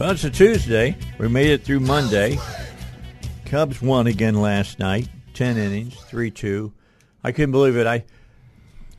Well, 0.00 0.12
it's 0.12 0.24
a 0.24 0.30
Tuesday. 0.30 0.96
We 1.18 1.28
made 1.28 1.50
it 1.50 1.62
through 1.62 1.80
Monday. 1.80 2.38
Cubs 3.44 3.82
won 3.82 4.06
again 4.06 4.40
last 4.40 4.78
night, 4.78 5.10
ten 5.34 5.58
innings, 5.58 5.94
three 5.94 6.30
two. 6.30 6.72
I 7.22 7.32
couldn't 7.32 7.50
believe 7.50 7.76
it. 7.76 7.86
I 7.86 8.04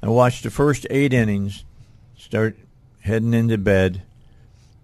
I 0.03 0.09
watched 0.09 0.43
the 0.43 0.51
first 0.51 0.85
eight 0.91 1.11
innings, 1.11 1.65
start 2.15 2.55
heading 2.99 3.33
into 3.33 3.57
bed, 3.57 4.03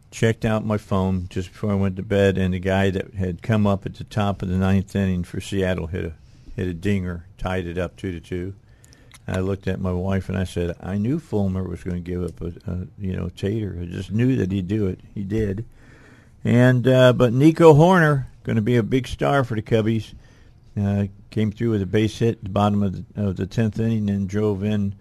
checked 0.09 0.43
out 0.43 0.65
my 0.65 0.79
phone 0.79 1.27
just 1.29 1.51
before 1.51 1.71
I 1.71 1.75
went 1.75 1.97
to 1.97 2.01
bed, 2.01 2.39
and 2.39 2.51
the 2.51 2.59
guy 2.59 2.89
that 2.89 3.13
had 3.13 3.43
come 3.43 3.67
up 3.67 3.85
at 3.85 3.93
the 3.93 4.03
top 4.03 4.41
of 4.41 4.49
the 4.49 4.57
ninth 4.57 4.95
inning 4.95 5.23
for 5.23 5.39
Seattle 5.39 5.85
hit 5.85 6.03
a 6.03 6.13
hit 6.55 6.67
a 6.67 6.73
dinger, 6.73 7.27
tied 7.37 7.67
it 7.67 7.77
up 7.77 7.95
two 7.95 8.11
to 8.11 8.19
two. 8.19 8.55
I 9.27 9.41
looked 9.41 9.67
at 9.67 9.79
my 9.79 9.91
wife 9.91 10.29
and 10.29 10.37
I 10.39 10.45
said, 10.45 10.77
I 10.81 10.97
knew 10.97 11.19
Fulmer 11.19 11.61
was 11.61 11.83
going 11.83 12.03
to 12.03 12.11
give 12.11 12.23
up 12.23 12.41
a, 12.41 12.71
a 12.71 12.87
you 12.97 13.15
know 13.15 13.29
Tater. 13.29 13.77
I 13.79 13.85
just 13.85 14.11
knew 14.11 14.35
that 14.37 14.51
he'd 14.51 14.67
do 14.67 14.87
it. 14.87 15.01
He 15.13 15.21
did. 15.21 15.63
And 16.43 16.87
uh, 16.87 17.13
but 17.13 17.33
Nico 17.33 17.73
Hoerner 17.73 18.25
going 18.43 18.55
to 18.55 18.61
be 18.61 18.77
a 18.77 18.83
big 18.83 19.07
star 19.07 19.43
for 19.43 19.55
the 19.55 19.61
Cubbies. 19.61 20.13
Uh, 20.79 21.07
came 21.31 21.51
through 21.51 21.71
with 21.71 21.81
a 21.81 21.87
base 21.87 22.19
hit 22.19 22.37
at 22.37 22.43
the 22.43 22.49
bottom 22.49 22.81
of 22.81 22.93
the 22.93 23.21
of 23.21 23.35
the 23.35 23.45
tenth 23.45 23.79
inning 23.79 24.09
and 24.09 24.29
drove 24.29 24.63
in 24.63 24.95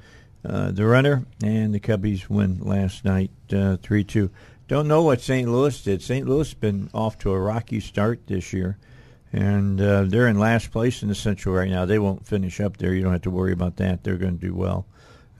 uh, 0.45 0.71
the 0.71 0.85
runner, 0.85 1.25
and 1.43 1.75
the 1.75 1.81
Cubbies 1.81 2.29
win 2.29 2.59
last 2.59 3.05
night 3.05 3.31
uh, 3.53 3.77
three 3.77 4.05
two. 4.05 4.31
Don't 4.69 4.89
know 4.89 5.03
what 5.03 5.21
St. 5.21 5.49
Louis 5.49 5.81
did. 5.83 6.03
St. 6.03 6.27
Louis 6.27 6.53
been 6.55 6.91
off 6.93 7.19
to 7.19 7.31
a 7.31 7.39
rocky 7.39 7.79
start 7.79 8.27
this 8.27 8.53
year, 8.53 8.79
and 9.33 9.81
uh, 9.81 10.03
they're 10.05 10.27
in 10.27 10.39
last 10.39 10.73
place 10.73 11.03
in 11.03 11.09
the 11.09 11.15
Central 11.15 11.55
right 11.55 11.71
now. 11.71 11.85
They 11.85 12.01
won't 12.01 12.27
finish 12.27 12.61
up 12.61 12.79
there. 12.79 12.93
You 12.93 13.03
don't 13.03 13.13
have 13.13 13.23
to 13.23 13.31
worry 13.31 13.53
about 13.53 13.77
that. 13.77 14.03
They're 14.03 14.17
going 14.17 14.39
to 14.39 14.47
do 14.47 14.55
well. 14.55 14.87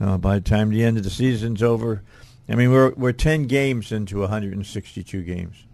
Uh, 0.01 0.17
by 0.17 0.37
the 0.37 0.43
time 0.43 0.71
the 0.71 0.85
end 0.85 0.97
of 0.97 1.03
the 1.03 1.11
season's 1.11 1.63
over, 1.63 2.03
I 2.49 2.55
mean 2.55 2.71
we're 2.71 2.93
we're 2.93 3.13
ten 3.13 3.47
games 3.47 3.91
into 3.91 4.21
162 4.21 5.23
games. 5.23 5.66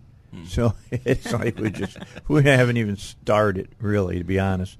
So 0.46 0.74
it's 0.90 1.32
like 1.32 1.58
we 1.58 1.70
just 1.70 1.98
we 2.28 2.42
haven't 2.44 2.76
even 2.78 2.96
started 2.96 3.68
really, 3.80 4.18
to 4.18 4.24
be 4.24 4.38
honest. 4.40 4.78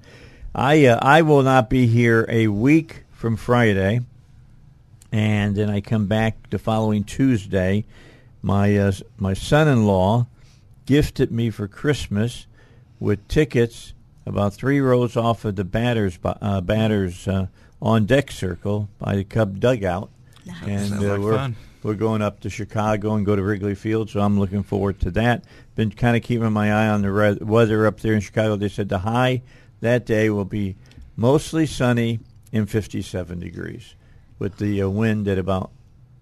I 0.55 0.85
uh, 0.85 0.99
I 1.01 1.21
will 1.21 1.43
not 1.43 1.69
be 1.69 1.87
here 1.87 2.25
a 2.29 2.47
week 2.47 3.03
from 3.11 3.35
Friday, 3.37 4.01
and 5.11 5.55
then 5.55 5.69
I 5.69 5.81
come 5.81 6.07
back 6.07 6.49
the 6.49 6.59
following 6.59 7.03
Tuesday. 7.03 7.85
My 8.41 8.75
uh, 8.77 8.91
my 9.17 9.33
son-in-law 9.33 10.27
gifted 10.85 11.31
me 11.31 11.49
for 11.49 11.67
Christmas 11.67 12.45
with 12.99 13.25
tickets 13.27 13.93
about 14.25 14.53
three 14.53 14.79
rows 14.79 15.15
off 15.15 15.45
of 15.45 15.55
the 15.55 15.63
batters 15.63 16.17
uh, 16.23 16.61
batters 16.61 17.27
uh, 17.27 17.47
on 17.81 18.05
deck 18.05 18.31
circle 18.31 18.89
by 18.99 19.15
the 19.15 19.23
Cub 19.23 19.59
dugout, 19.59 20.09
Nice. 20.45 20.63
and 20.63 20.93
uh, 20.93 21.11
like 21.11 21.19
we're 21.19 21.35
fun. 21.35 21.55
We're 21.83 21.95
going 21.95 22.21
up 22.21 22.39
to 22.41 22.49
Chicago 22.49 23.15
and 23.15 23.25
go 23.25 23.35
to 23.35 23.43
Wrigley 23.43 23.75
Field, 23.75 24.09
so 24.09 24.21
I'm 24.21 24.39
looking 24.39 24.63
forward 24.63 24.99
to 25.01 25.11
that. 25.11 25.43
Been 25.75 25.91
kind 25.91 26.15
of 26.15 26.23
keeping 26.23 26.51
my 26.51 26.71
eye 26.71 26.87
on 26.87 27.01
the 27.01 27.11
re- 27.11 27.37
weather 27.41 27.85
up 27.85 27.99
there 27.99 28.13
in 28.13 28.21
Chicago. 28.21 28.55
They 28.55 28.69
said 28.69 28.89
the 28.89 28.99
high 28.99 29.41
that 29.81 30.05
day 30.05 30.29
will 30.29 30.45
be 30.45 30.77
mostly 31.15 31.65
sunny 31.65 32.19
and 32.53 32.69
57 32.69 33.39
degrees, 33.39 33.95
with 34.39 34.57
the 34.57 34.81
uh, 34.81 34.89
wind 34.89 35.27
at 35.27 35.37
about 35.37 35.71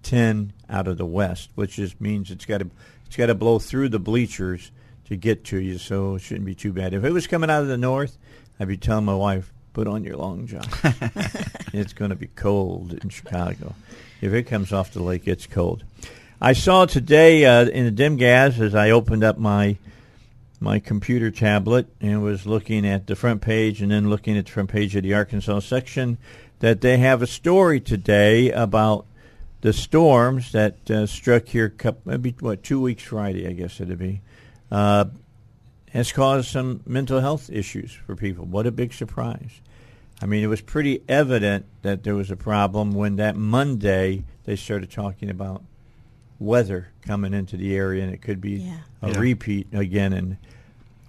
10 0.04 0.54
out 0.70 0.88
of 0.88 0.98
the 0.98 1.06
west, 1.06 1.50
which 1.56 1.76
just 1.76 2.02
means 2.02 2.32
it's 2.32 2.46
got 2.46 2.60
to 2.60 2.70
it's 3.06 3.18
got 3.18 3.28
to 3.28 3.36
blow 3.36 3.60
through 3.60 3.90
the 3.90 4.00
bleachers 4.00 4.72
to 5.06 5.18
get 5.18 5.44
to 5.44 5.58
you, 5.58 5.78
so 5.78 6.16
it 6.16 6.22
shouldn't 6.22 6.46
be 6.46 6.56
too 6.56 6.72
bad. 6.72 6.94
If 6.94 7.04
it 7.04 7.12
was 7.12 7.28
coming 7.28 7.50
out 7.50 7.62
of 7.62 7.68
the 7.68 7.78
north, 7.78 8.18
I'd 8.60 8.70
be 8.70 8.78
telling 8.78 9.06
my 9.06 9.14
wife, 9.14 9.52
put 9.74 9.88
on 9.88 10.04
your 10.04 10.16
long 10.16 10.48
john. 10.48 10.64
it's 11.74 11.94
going 11.94 12.10
to 12.10 12.16
be 12.16 12.28
cold 12.28 12.94
in 12.94 13.10
Chicago. 13.10 13.76
If 14.22 14.34
it 14.34 14.44
comes 14.44 14.72
off 14.72 14.94
the 14.94 15.02
lake, 15.02 15.28
it's 15.28 15.48
cold. 15.48 15.84
I 16.40 16.54
saw 16.54 16.86
today 16.86 17.44
uh, 17.46 17.66
in 17.66 17.86
the 17.86 17.92
Dem-Gaz 17.92 18.62
as 18.62 18.76
I 18.76 18.92
opened 18.92 19.24
up 19.24 19.38
my 19.38 19.78
my 20.60 20.78
computer 20.78 21.32
tablet 21.32 21.88
and 22.00 22.22
was 22.22 22.46
looking 22.46 22.86
at 22.86 23.08
the 23.08 23.16
front 23.16 23.42
page 23.42 23.82
and 23.82 23.92
then 23.92 24.12
looking 24.12 24.38
at 24.38 24.46
the 24.46 24.52
front 24.52 24.70
page 24.70 24.96
of 24.96 25.02
the 25.02 25.16
Arkansas 25.16 25.60
section 25.60 26.20
that 26.60 26.82
they 26.82 26.98
have 26.98 27.24
a 27.24 27.28
story 27.28 27.80
today 27.80 28.52
about 28.52 29.08
the 29.62 29.74
storms 29.74 30.52
that 30.52 30.92
uh, 30.92 31.08
struck 31.08 31.48
here 31.48 31.68
couple, 31.68 32.02
maybe 32.06 32.36
what 32.40 32.62
two 32.62 32.80
weeks 32.80 33.02
Friday 33.02 33.48
I 33.48 33.54
guess 33.54 33.82
it'd 33.82 33.98
be 33.98 34.22
uh, 34.72 35.06
has 35.90 36.12
caused 36.12 36.50
some 36.50 36.82
mental 36.86 37.20
health 37.20 37.50
issues 37.50 37.92
for 37.92 38.16
people. 38.16 38.46
What 38.46 38.68
a 38.68 38.72
big 38.72 38.94
surprise! 38.94 39.62
I 40.22 40.26
mean, 40.28 40.44
it 40.44 40.48
was 40.48 40.62
pretty 40.62 41.02
evident 41.10 41.66
that 41.82 42.04
there 42.04 42.16
was 42.16 42.30
a 42.30 42.36
problem 42.36 42.94
when 42.94 43.16
that 43.16 43.36
Monday 43.36 44.24
they 44.44 44.56
started 44.56 44.92
talking 44.92 45.30
about 45.30 45.64
weather 46.40 46.90
coming 47.06 47.34
into 47.34 47.58
the 47.58 47.76
area, 47.76 48.04
and 48.04 48.14
it 48.14 48.22
could 48.22 48.42
be 48.42 48.54
Yeah. 48.54 48.78
a 49.02 49.10
Yeah. 49.12 49.20
repeat 49.20 49.68
again. 49.74 50.14
And 50.14 50.38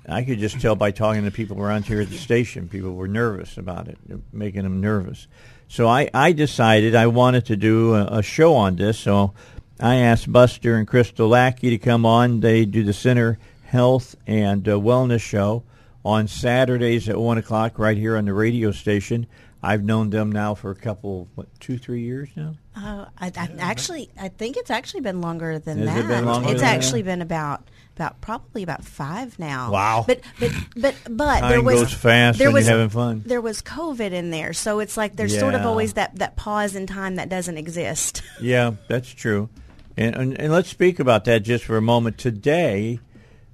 I 0.08 0.22
could 0.24 0.38
just 0.38 0.60
tell 0.60 0.76
by 0.76 0.90
talking 0.90 1.24
to 1.24 1.30
people 1.30 1.60
around 1.60 1.84
here 1.86 2.00
at 2.00 2.10
the 2.10 2.16
station, 2.18 2.68
people 2.68 2.94
were 2.94 3.08
nervous 3.08 3.56
about 3.56 3.88
it, 3.88 3.98
making 4.32 4.62
them 4.62 4.80
nervous. 4.80 5.26
So 5.68 5.88
I, 5.88 6.10
I 6.12 6.32
decided 6.32 6.94
I 6.94 7.06
wanted 7.06 7.46
to 7.46 7.56
do 7.56 7.94
a, 7.94 8.18
a 8.18 8.22
show 8.22 8.54
on 8.54 8.76
this. 8.76 8.98
So 8.98 9.32
I 9.80 9.96
asked 9.96 10.30
Buster 10.30 10.76
and 10.76 10.86
Crystal 10.86 11.28
Lackey 11.28 11.70
to 11.70 11.78
come 11.78 12.04
on. 12.04 12.40
They 12.40 12.64
do 12.66 12.82
the 12.82 12.92
Center 12.92 13.38
Health 13.64 14.16
and 14.26 14.68
uh, 14.68 14.72
Wellness 14.72 15.20
Show 15.22 15.62
on 16.04 16.28
Saturdays 16.28 17.08
at 17.08 17.18
1 17.18 17.38
o'clock 17.38 17.78
right 17.78 17.96
here 17.96 18.16
on 18.16 18.24
the 18.24 18.34
radio 18.34 18.70
station. 18.72 19.26
I've 19.64 19.84
known 19.84 20.10
them 20.10 20.32
now 20.32 20.54
for 20.56 20.72
a 20.72 20.74
couple, 20.74 21.28
what, 21.36 21.46
two, 21.60 21.78
three 21.78 22.00
years 22.02 22.28
now? 22.34 22.56
Oh, 22.76 23.06
I, 23.16 23.26
I 23.36 23.48
actually, 23.60 24.10
I 24.20 24.26
think 24.28 24.56
it's 24.56 24.70
actually 24.70 25.02
been 25.02 25.20
longer 25.20 25.60
than 25.60 25.78
Has 25.86 25.98
it 26.04 26.08
that. 26.08 26.08
been 26.08 26.26
longer 26.26 26.52
it's 26.52 26.62
actually 26.62 27.02
that? 27.02 27.10
been 27.12 27.22
about 27.22 27.68
about 27.94 28.20
probably 28.22 28.62
about 28.62 28.82
five 28.84 29.38
now. 29.38 29.70
Wow. 29.70 30.04
But 30.06 30.20
but 30.40 30.50
but 30.74 30.94
but 31.10 31.40
Time 31.40 31.50
there 31.50 31.62
was 31.62 31.80
goes 31.82 31.92
fast 31.92 32.38
there 32.38 32.50
was 32.50 32.66
having 32.66 32.88
fun. 32.88 33.22
there 33.26 33.40
was 33.42 33.60
COVID 33.62 34.12
in 34.12 34.30
there, 34.30 34.52
so 34.54 34.80
it's 34.80 34.96
like 34.96 35.14
there's 35.14 35.38
sort 35.38 35.54
of 35.54 35.66
always 35.66 35.92
that 35.92 36.16
that 36.16 36.34
pause 36.34 36.74
in 36.74 36.86
time 36.86 37.16
that 37.16 37.28
doesn't 37.28 37.58
exist. 37.58 38.22
Yeah, 38.40 38.72
that's 38.88 39.10
true. 39.10 39.50
And, 39.96 40.16
and 40.16 40.40
and 40.40 40.52
let's 40.52 40.70
speak 40.70 40.98
about 40.98 41.26
that 41.26 41.40
just 41.44 41.64
for 41.64 41.76
a 41.76 41.82
moment. 41.82 42.16
Today, 42.18 42.98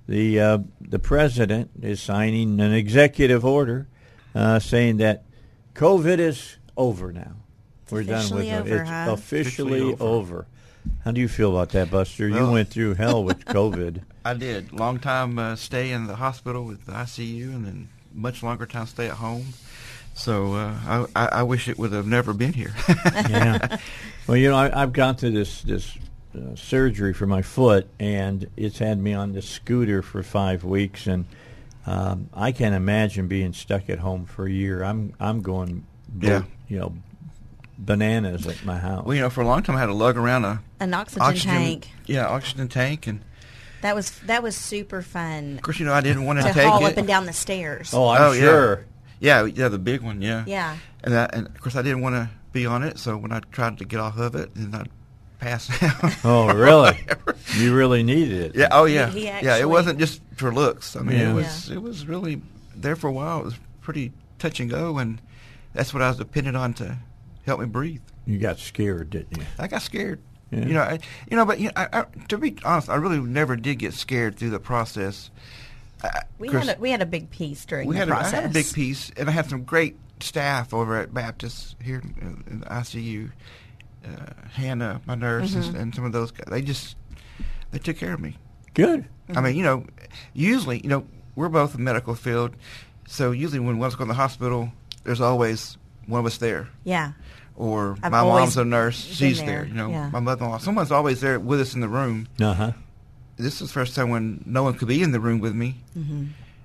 the 0.06 0.40
uh, 0.40 0.58
the 0.88 0.98
president 0.98 1.70
is 1.82 2.00
signing 2.00 2.60
an 2.60 2.72
executive 2.72 3.44
order 3.44 3.86
uh, 4.34 4.58
saying 4.58 4.96
that 4.98 5.24
COVID 5.74 6.18
is 6.18 6.56
over 6.76 7.12
now. 7.12 7.32
We're 7.90 8.02
done 8.04 8.30
with 8.30 8.46
Officially 8.46 8.48
it. 8.50 8.60
over, 8.60 8.76
It's 8.82 8.88
huh? 8.90 9.06
officially, 9.10 9.78
Officially 9.92 9.96
over. 10.08 10.46
How 11.04 11.10
do 11.12 11.20
you 11.20 11.28
feel 11.28 11.50
about 11.50 11.70
that, 11.70 11.90
Buster? 11.90 12.28
you 12.28 12.34
Well- 12.34 12.52
went 12.52 12.68
through 12.70 12.94
hell 12.94 13.22
with 13.24 13.44
COVID. 13.46 14.02
I 14.24 14.34
did. 14.34 14.72
Long 14.72 14.98
time 14.98 15.38
uh, 15.38 15.56
stay 15.56 15.90
in 15.92 16.06
the 16.06 16.16
hospital 16.16 16.64
with 16.64 16.84
the 16.84 16.92
ICU, 16.92 17.44
and 17.54 17.64
then 17.66 17.88
much 18.14 18.42
longer 18.42 18.66
time 18.66 18.86
stay 18.86 19.06
at 19.06 19.12
home. 19.14 19.46
So 20.14 20.54
uh, 20.54 20.74
I, 20.86 21.06
I, 21.16 21.26
I 21.26 21.42
wish 21.44 21.68
it 21.68 21.78
would 21.78 21.92
have 21.92 22.06
never 22.06 22.32
been 22.34 22.52
here. 22.52 22.74
yeah. 23.14 23.78
Well, 24.26 24.36
you 24.36 24.50
know, 24.50 24.56
I, 24.56 24.82
I've 24.82 24.92
gone 24.92 25.14
through 25.16 25.30
this 25.30 25.62
this 25.62 25.96
uh, 26.38 26.56
surgery 26.56 27.12
for 27.12 27.26
my 27.26 27.42
foot, 27.42 27.88
and 27.98 28.48
it's 28.56 28.78
had 28.78 28.98
me 28.98 29.12
on 29.14 29.32
the 29.32 29.42
scooter 29.42 30.02
for 30.02 30.22
five 30.22 30.64
weeks, 30.64 31.06
and 31.06 31.24
um, 31.86 32.28
I 32.34 32.52
can't 32.52 32.74
imagine 32.74 33.28
being 33.28 33.52
stuck 33.52 33.88
at 33.90 33.98
home 33.98 34.24
for 34.26 34.46
a 34.46 34.50
year. 34.50 34.82
I'm 34.84 35.14
I'm 35.18 35.42
going, 35.42 35.86
bo- 36.08 36.26
Yeah. 36.28 36.42
you 36.68 36.78
know, 36.78 36.94
bananas 37.78 38.46
at 38.46 38.64
my 38.64 38.78
house. 38.78 39.04
well, 39.04 39.14
you 39.14 39.20
know, 39.22 39.30
for 39.30 39.40
a 39.42 39.46
long 39.46 39.62
time 39.62 39.76
I 39.76 39.80
had 39.80 39.86
to 39.86 39.94
lug 39.94 40.16
around 40.16 40.44
a 40.44 40.62
An 40.80 40.94
oxygen, 40.94 41.34
tank. 41.36 41.88
Yeah, 42.06 42.26
oxygen 42.26 42.68
tank, 42.68 43.06
and 43.06 43.20
That 43.82 43.94
was 43.94 44.18
that 44.26 44.42
was 44.42 44.56
super 44.56 45.02
fun 45.02 45.56
of 45.56 45.62
course, 45.62 45.78
you 45.78 45.86
know, 45.86 45.92
I 45.92 46.00
didn't 46.00 46.24
want 46.24 46.40
to 46.40 46.44
to 46.48 46.52
take 46.52 46.66
haul 46.68 46.84
it. 46.84 46.92
up 46.92 46.96
and 46.96 47.06
down 47.06 47.26
the 47.26 47.32
stairs. 47.32 47.92
oh, 47.94 48.08
I'm 48.08 48.20
Oh, 48.22 48.32
yeah. 48.32 48.40
sure. 48.40 48.84
Yeah, 49.20 49.44
yeah, 49.46 49.68
the 49.68 49.78
big 49.80 50.00
one, 50.02 50.22
yeah. 50.22 50.44
Yeah. 50.46 50.76
And 51.02 51.12
that, 51.14 51.34
and 51.34 51.46
of 51.48 51.60
course, 51.60 51.74
I 51.74 51.82
didn't 51.82 52.02
want 52.02 52.14
to 52.14 52.30
be 52.52 52.66
on 52.66 52.82
it, 52.84 52.98
so 52.98 53.16
when 53.16 53.32
I 53.32 53.40
tried 53.52 53.78
to 53.78 53.84
get 53.84 53.98
off 54.00 54.16
of 54.18 54.34
it, 54.36 54.54
and 54.54 54.74
I'd 54.76 54.88
pass 55.38 55.70
out. 55.82 56.14
Oh, 56.24 56.52
really? 56.54 56.98
you 57.56 57.74
really 57.74 58.02
needed 58.02 58.40
it. 58.40 58.54
Yeah. 58.56 58.68
Oh, 58.72 58.84
yeah. 58.84 59.08
He- 59.10 59.20
he 59.20 59.24
yeah. 59.26 59.56
It 59.56 59.68
wasn't 59.68 59.98
just 59.98 60.20
for 60.36 60.52
looks. 60.52 60.96
I 60.96 61.00
mean, 61.00 61.18
Yeah. 61.18 61.30
it 61.30 61.34
was 61.34 61.70
it 61.70 61.82
was 61.82 62.06
really 62.06 62.40
there 62.76 62.96
for 62.96 63.08
a 63.08 63.12
while. 63.12 63.40
It 63.40 63.44
was 63.44 63.54
pretty 63.80 64.12
touch 64.38 64.60
and 64.60 64.68
go, 64.70 64.98
and 64.98 65.20
that's 65.74 65.92
what 65.94 66.02
I 66.02 66.08
was 66.08 66.16
dependent 66.18 66.56
on 66.56 66.74
to 66.74 66.96
help 67.46 67.60
me 67.60 67.66
breathe. 67.66 68.00
You 68.26 68.38
got 68.38 68.58
scared, 68.58 69.10
didn't 69.10 69.38
you? 69.38 69.44
I 69.58 69.68
got 69.68 69.82
scared. 69.82 70.20
Yeah. 70.50 70.64
You 70.66 70.74
know, 70.74 70.82
I, 70.82 70.98
you 71.30 71.36
know, 71.36 71.44
but 71.46 71.58
you 71.60 71.66
know, 71.66 71.72
I, 71.76 71.88
I, 72.00 72.04
to 72.28 72.38
be 72.38 72.56
honest, 72.64 72.88
I 72.88 72.96
really 72.96 73.18
never 73.20 73.54
did 73.56 73.78
get 73.78 73.92
scared 73.94 74.36
through 74.36 74.50
the 74.50 74.60
process. 74.60 75.30
I- 76.02 76.22
We 76.38 76.48
had 76.48 76.68
a, 76.68 76.76
we 76.80 76.90
had 76.90 77.02
a 77.02 77.06
big 77.06 77.30
piece 77.30 77.64
during 77.64 77.88
we 77.88 77.94
the 77.94 77.98
had 78.00 78.08
a, 78.08 78.16
I 78.16 78.28
had 78.28 78.44
a 78.44 78.48
big 78.48 78.72
piece, 78.72 79.10
and 79.16 79.28
I 79.28 79.32
had 79.32 79.48
some 79.50 79.64
great 79.64 79.96
staff 80.20 80.72
over 80.74 80.96
at 80.98 81.12
Baptist 81.14 81.76
here 81.82 81.98
in, 82.20 82.44
in 82.50 82.60
the 82.60 82.66
ICU. 82.66 83.30
Uh, 84.08 84.48
Hannah, 84.54 85.00
my 85.06 85.14
nurse, 85.14 85.54
Mm-hmm. 85.54 85.68
and, 85.70 85.76
and 85.76 85.94
some 85.94 86.04
of 86.04 86.12
those 86.12 86.30
guys. 86.30 86.46
They 86.48 86.62
just 86.62 86.96
they 87.70 87.78
took 87.78 87.96
care 87.96 88.14
of 88.14 88.20
me. 88.20 88.36
Good. 88.74 89.04
I 89.34 89.40
mean, 89.40 89.56
you 89.56 89.62
know, 89.62 89.84
usually, 90.32 90.80
you 90.80 90.88
know, 90.88 91.04
we're 91.36 91.48
both 91.50 91.72
in 91.74 91.80
the 91.80 91.84
medical 91.84 92.14
field, 92.14 92.54
so 93.06 93.30
usually 93.32 93.60
when 93.60 93.78
one's 93.78 93.94
going 93.94 94.08
to 94.08 94.12
the 94.14 94.16
hospital, 94.20 94.72
there's 95.04 95.20
always 95.20 95.76
one 96.06 96.20
of 96.20 96.26
us 96.26 96.38
there. 96.38 96.68
Yeah. 96.84 97.12
Or 97.56 97.96
I've 98.02 98.12
my 98.12 98.22
mom's 98.22 98.56
a 98.56 98.64
nurse; 98.64 98.96
she's 99.04 99.38
there, 99.38 99.46
there. 99.46 99.64
You 99.66 99.74
know, 99.74 99.90
yeah. 99.90 100.10
my 100.10 100.20
mother-in-law. 100.20 100.58
Someone's 100.58 100.92
always 100.92 101.20
there 101.20 101.38
with 101.40 101.60
us 101.60 101.74
in 101.74 101.80
the 101.80 101.88
room. 101.88 102.28
Uh 102.40 102.54
huh. 102.54 102.72
This 103.36 103.60
is 103.60 103.68
the 103.68 103.72
first 103.72 103.94
time 103.94 104.10
when 104.10 104.42
no 104.46 104.62
one 104.62 104.74
could 104.74 104.88
be 104.88 105.02
in 105.02 105.10
the 105.12 105.20
room 105.20 105.40
with 105.40 105.54
me. 105.54 105.76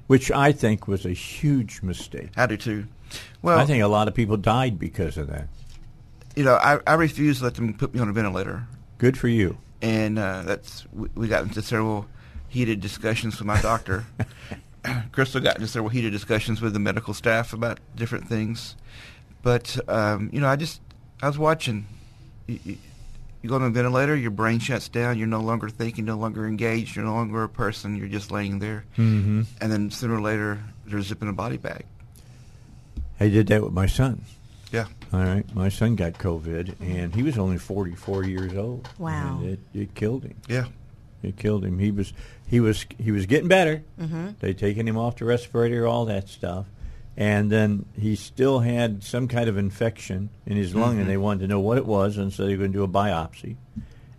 Which 0.07 0.31
I 0.31 0.51
think 0.51 0.87
was 0.87 1.05
a 1.05 1.13
huge 1.13 1.81
mistake. 1.81 2.29
I 2.37 2.45
do 2.45 2.57
too. 2.57 2.85
Well, 3.41 3.57
I 3.59 3.65
think 3.65 3.81
a 3.83 3.87
lot 3.87 4.07
of 4.07 4.13
people 4.13 4.37
died 4.37 4.77
because 4.79 5.17
of 5.17 5.27
that. 5.27 5.47
You 6.35 6.43
know, 6.43 6.55
I, 6.55 6.79
I 6.87 6.93
refuse 6.95 7.39
to 7.39 7.45
let 7.45 7.55
them 7.55 7.73
put 7.73 7.93
me 7.93 7.99
on 7.99 8.09
a 8.09 8.13
ventilator. 8.13 8.67
Good 8.97 9.17
for 9.17 9.27
you. 9.27 9.57
and 9.81 10.17
uh, 10.17 10.43
that's 10.43 10.85
we, 10.93 11.09
we 11.15 11.27
got 11.27 11.43
into 11.43 11.61
several 11.61 12.05
heated 12.47 12.79
discussions 12.81 13.37
with 13.39 13.45
my 13.47 13.61
doctor. 13.61 14.05
Crystal 15.11 15.39
got 15.41 15.55
into 15.55 15.67
several 15.67 15.89
heated 15.89 16.11
discussions 16.11 16.59
with 16.61 16.73
the 16.73 16.79
medical 16.79 17.13
staff 17.13 17.53
about 17.53 17.79
different 17.95 18.27
things, 18.27 18.75
but 19.41 19.77
um, 19.89 20.29
you 20.33 20.41
know, 20.41 20.47
I 20.47 20.55
just 20.57 20.81
I 21.21 21.27
was 21.27 21.37
watching. 21.37 21.85
You, 22.47 22.59
you, 22.65 22.77
you 23.41 23.49
go 23.49 23.55
on 23.55 23.63
a 23.63 23.69
ventilator, 23.69 24.15
your 24.15 24.31
brain 24.31 24.59
shuts 24.59 24.87
down. 24.89 25.17
You're 25.17 25.27
no 25.27 25.41
longer 25.41 25.67
thinking, 25.69 26.05
no 26.05 26.15
longer 26.17 26.45
engaged. 26.47 26.95
You're 26.95 27.03
no 27.05 27.13
longer 27.13 27.43
a 27.43 27.49
person. 27.49 27.95
You're 27.97 28.07
just 28.07 28.31
laying 28.31 28.59
there, 28.59 28.85
Mm-hmm. 28.97 29.41
and 29.61 29.71
then 29.71 29.91
sooner 29.91 30.15
or 30.15 30.21
later, 30.21 30.61
they're 30.85 31.01
zipping 31.01 31.27
a 31.29 31.33
body 31.33 31.57
bag. 31.57 31.85
I 33.19 33.29
did 33.29 33.47
that 33.47 33.63
with 33.63 33.73
my 33.73 33.85
son. 33.85 34.23
Yeah, 34.71 34.85
All 35.13 35.23
right, 35.23 35.45
my 35.55 35.69
son 35.69 35.95
got 35.95 36.13
COVID, 36.13 36.75
and 36.81 37.13
he 37.13 37.21
was 37.21 37.37
only 37.37 37.57
44 37.59 38.23
years 38.23 38.55
old. 38.57 38.89
Wow. 38.97 39.37
And 39.41 39.49
it, 39.49 39.59
it 39.73 39.93
killed 39.95 40.23
him. 40.23 40.35
yeah. 40.49 40.65
It 41.21 41.37
killed 41.37 41.63
him. 41.63 41.79
He 41.79 41.89
was 41.91 42.11
he 42.47 42.59
was 42.59 42.85
he 42.99 43.11
was 43.11 43.25
getting 43.27 43.47
better. 43.47 43.81
Mm-hmm. 43.97 44.31
They 44.41 44.53
taken 44.53 44.85
him 44.85 44.97
off 44.97 45.15
the 45.15 45.23
respirator, 45.25 45.87
all 45.87 46.03
that 46.07 46.27
stuff, 46.27 46.65
and 47.15 47.49
then 47.49 47.85
he 47.97 48.17
still 48.17 48.59
had 48.59 49.05
some 49.05 49.29
kind 49.29 49.47
of 49.47 49.55
infection 49.57 50.29
in 50.45 50.57
his 50.57 50.75
lung, 50.75 50.99
and 50.99 51.07
they 51.09 51.15
wanted 51.15 51.39
to 51.41 51.47
know 51.47 51.61
what 51.61 51.77
it 51.77 51.85
was, 51.85 52.17
and 52.17 52.33
so 52.33 52.43
they 52.45 52.53
were 52.53 52.57
going 52.57 52.73
to 52.73 52.77
do 52.79 52.83
a 52.83 52.89
biopsy, 52.89 53.55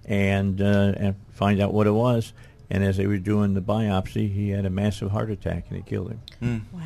and 0.06 0.62
uh, 0.62 0.94
and 0.96 1.14
find 1.32 1.60
out 1.60 1.74
what 1.74 1.86
it 1.86 1.92
was. 1.92 2.32
And 2.70 2.82
as 2.82 2.96
they 2.96 3.06
were 3.06 3.18
doing 3.18 3.52
the 3.52 3.60
biopsy, 3.60 4.32
he 4.32 4.48
had 4.48 4.64
a 4.64 4.70
massive 4.70 5.10
heart 5.10 5.30
attack, 5.30 5.66
and 5.68 5.78
it 5.78 5.84
killed 5.84 6.10
him. 6.40 6.66
Wow. 6.72 6.80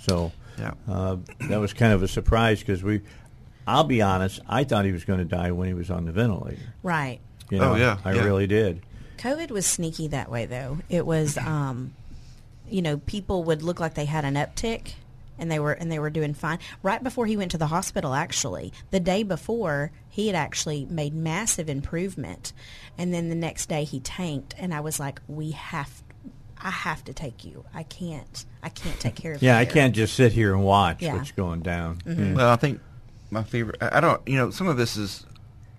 So 0.00 0.32
Yeah. 0.58 0.72
uh, 0.88 1.18
that 1.48 1.60
was 1.60 1.72
kind 1.72 1.92
of 1.92 2.02
a 2.02 2.08
surprise 2.08 2.58
because 2.58 2.82
we. 2.82 3.02
I'll 3.66 3.84
be 3.84 4.02
honest. 4.02 4.40
I 4.48 4.64
thought 4.64 4.84
he 4.84 4.92
was 4.92 5.04
going 5.04 5.18
to 5.20 5.24
die 5.24 5.50
when 5.52 5.68
he 5.68 5.74
was 5.74 5.90
on 5.90 6.04
the 6.04 6.12
ventilator. 6.12 6.58
Right. 6.82 7.20
You 7.50 7.58
Oh, 7.58 7.72
know, 7.72 7.74
yeah, 7.76 7.98
I 8.04 8.14
yeah. 8.14 8.24
really 8.24 8.46
did. 8.46 8.82
COVID 9.18 9.50
was 9.50 9.66
sneaky 9.66 10.08
that 10.08 10.30
way, 10.30 10.46
though. 10.46 10.78
It 10.88 11.06
was, 11.06 11.38
um, 11.38 11.94
you 12.68 12.82
know, 12.82 12.96
people 12.98 13.44
would 13.44 13.62
look 13.62 13.78
like 13.78 13.94
they 13.94 14.04
had 14.06 14.24
an 14.24 14.34
uptick, 14.34 14.94
and 15.38 15.50
they 15.50 15.58
were 15.58 15.72
and 15.72 15.90
they 15.92 15.98
were 15.98 16.10
doing 16.10 16.34
fine. 16.34 16.58
Right 16.82 17.02
before 17.02 17.26
he 17.26 17.36
went 17.36 17.50
to 17.52 17.58
the 17.58 17.66
hospital, 17.68 18.14
actually, 18.14 18.72
the 18.90 19.00
day 19.00 19.22
before, 19.22 19.92
he 20.08 20.26
had 20.26 20.34
actually 20.36 20.86
made 20.90 21.14
massive 21.14 21.68
improvement, 21.68 22.52
and 22.98 23.12
then 23.14 23.28
the 23.28 23.34
next 23.34 23.68
day 23.68 23.84
he 23.84 24.00
tanked, 24.00 24.54
and 24.58 24.74
I 24.74 24.80
was 24.80 24.98
like, 24.98 25.20
we 25.28 25.52
have. 25.52 26.02
I 26.64 26.70
have 26.70 27.02
to 27.04 27.12
take 27.12 27.44
you. 27.44 27.64
I 27.74 27.82
can't. 27.82 28.44
I 28.62 28.68
can't 28.68 28.98
take 29.00 29.16
care 29.16 29.32
of 29.32 29.42
you. 29.42 29.46
Yeah, 29.48 29.58
I 29.58 29.64
can't 29.64 29.94
just 29.96 30.14
sit 30.14 30.32
here 30.32 30.54
and 30.54 30.62
watch 30.62 31.02
Yeah. 31.02 31.14
what's 31.16 31.32
going 31.32 31.60
down. 31.60 31.96
Mm-hmm. 32.06 32.34
Well, 32.34 32.50
I 32.50 32.54
think 32.56 32.80
my 33.32 33.42
favorite. 33.42 33.78
I 33.82 33.98
I 33.98 34.00
don't. 34.00 34.20
You 34.28 34.36
know, 34.36 34.50
some 34.50 34.68
of 34.68 34.76
this 34.76 34.96
is 34.96 35.26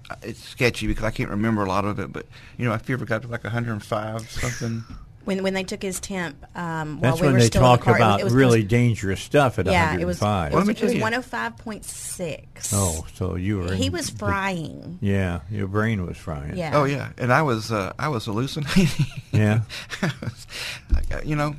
uh, 0.10 0.16
it's 0.24 0.44
sketchy 0.44 0.88
because 0.88 1.04
I 1.06 1.12
can't 1.12 1.30
remember 1.30 1.64
a 1.64 1.68
lot 1.70 1.86
of 1.86 2.00
it. 2.00 2.12
But 2.12 2.26
you 2.58 2.66
know, 2.66 2.72
my 2.72 2.78
fever 2.80 3.06
got 3.06 3.22
to 3.22 3.28
like 3.30 3.44
105 3.46 4.30
something. 4.30 4.84
When 5.26 5.42
when 5.42 5.54
they 5.54 5.64
took 5.64 5.82
his 5.82 6.02
temp, 6.02 6.36
um, 6.54 7.00
while 7.00 7.12
That's 7.12 7.22
we 7.22 7.28
when 7.28 7.34
were 7.36 7.40
they 7.40 7.46
still 7.46 7.64
in 7.64 7.72
the 7.72 7.78
talk 7.78 7.86
car, 7.86 7.94
it 7.96 8.00
was- 8.00 8.02
about 8.02 8.20
it 8.20 8.24
was, 8.26 8.34
really 8.34 8.60
it 8.60 8.68
dangerous 8.68 9.22
stuff 9.22 9.58
at 9.58 9.68
yeah, 9.68 9.98
it 9.98 10.04
was. 10.04 10.20
105. 10.20 10.52
It 10.52 10.56
was, 10.58 10.68
Let 10.68 10.78
it 10.78 10.84
was 10.84 10.94
one 11.02 11.14
hundred 11.14 11.22
five 11.26 11.56
point 11.58 11.86
six. 11.86 12.74
oh, 12.74 13.06
so 13.14 13.36
you 13.36 13.60
were. 13.60 13.74
he 13.74 13.86
in 13.86 13.94
was 13.94 14.10
the- 14.10 14.18
frying. 14.18 14.98
yeah, 15.00 15.40
your 15.50 15.68
brain 15.68 16.06
was 16.06 16.18
frying. 16.18 16.58
Yeah. 16.58 16.72
Oh 16.78 16.84
yeah, 16.84 17.12
and 17.18 17.32
I 17.32 17.42
was 17.44 17.72
uh, 17.72 17.94
I 17.98 18.10
was 18.10 18.26
hallucinating. 18.26 19.06
Yeah. 19.32 19.62
I 20.02 20.12
was- 20.22 21.26
you 21.26 21.38
know, 21.38 21.56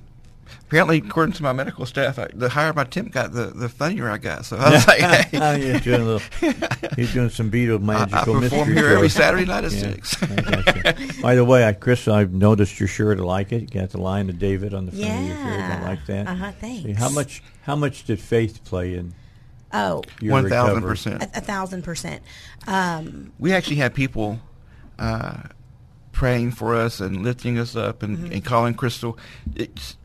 apparently 0.75 0.99
according 0.99 1.33
to 1.35 1.43
my 1.45 1.53
medical 1.53 1.87
staff, 1.87 2.19
I, 2.19 2.29
the 2.35 2.49
higher 2.49 2.73
my 2.73 2.83
temp 2.85 3.13
got, 3.13 3.33
the 3.33 3.47
the 3.47 3.69
funnier 3.69 4.11
I 4.11 4.19
got. 4.19 4.45
So 4.45 4.57
I 4.57 4.71
was 4.73 4.87
like, 4.89 4.99
hey, 5.31 5.39
Oh, 5.41 5.53
you're 5.55 5.79
doing 5.81 6.01
a 6.01 6.05
little. 6.05 6.29
You're 6.99 7.07
doing 7.13 7.29
some 7.31 7.51
Beatle 7.51 7.77
I, 7.77 8.09
magical 8.09 8.19
I 8.19 8.41
perform 8.41 8.41
mystery 8.69 8.75
here 8.75 8.89
every. 8.89 9.09
Saturday 9.09 9.45
night 9.45 9.65
at 9.65 9.73
Yeah, 9.73 9.93
six. 9.93 11.21
By 11.23 11.35
the 11.37 11.45
way, 11.45 11.65
I, 11.67 11.73
Chris, 11.73 12.09
I've 12.09 12.33
noticed 12.33 12.81
you're 12.81 12.89
sure 12.89 13.15
to 13.15 13.25
like 13.25 13.53
it. 13.53 13.61
You 13.63 13.81
got 13.81 13.91
the 13.91 14.01
line 14.01 14.29
of 14.29 14.39
David 14.39 14.75
on 14.75 14.87
the 14.87 14.93
front 14.93 15.05
of 15.05 15.27
your 15.29 15.37
shirt. 15.37 15.61
I 15.61 15.83
like 15.85 16.07
that. 16.07 16.27
Uh-huh, 16.27 16.53
See, 16.61 16.83
thanks. 16.83 16.99
how 16.99 17.09
much? 17.11 17.43
How 17.63 17.77
much 17.77 18.05
did 18.05 18.19
faith 18.21 18.65
play 18.65 18.95
in 18.95 19.15
Oh, 19.73 20.03
your 20.21 20.33
One 20.33 20.49
thousand 20.49 20.75
recovery? 20.85 20.91
percent. 20.91 21.23
a, 21.23 21.39
a 21.39 21.41
thousand 21.41 21.83
percent. 21.83 22.23
Um, 22.67 23.33
we 23.39 23.53
actually 23.53 23.77
had 23.77 23.95
people 23.95 24.41
uh, 24.99 25.43
praying 26.13 26.53
for 26.53 26.75
us 26.77 27.01
and 27.01 27.23
lifting 27.23 27.59
us 27.59 27.75
up 27.77 28.03
and, 28.03 28.19
Mm-hmm. 28.19 28.33
and 28.33 28.45
calling 28.45 28.75
Crystal. 28.75 29.19
It's 29.57 29.97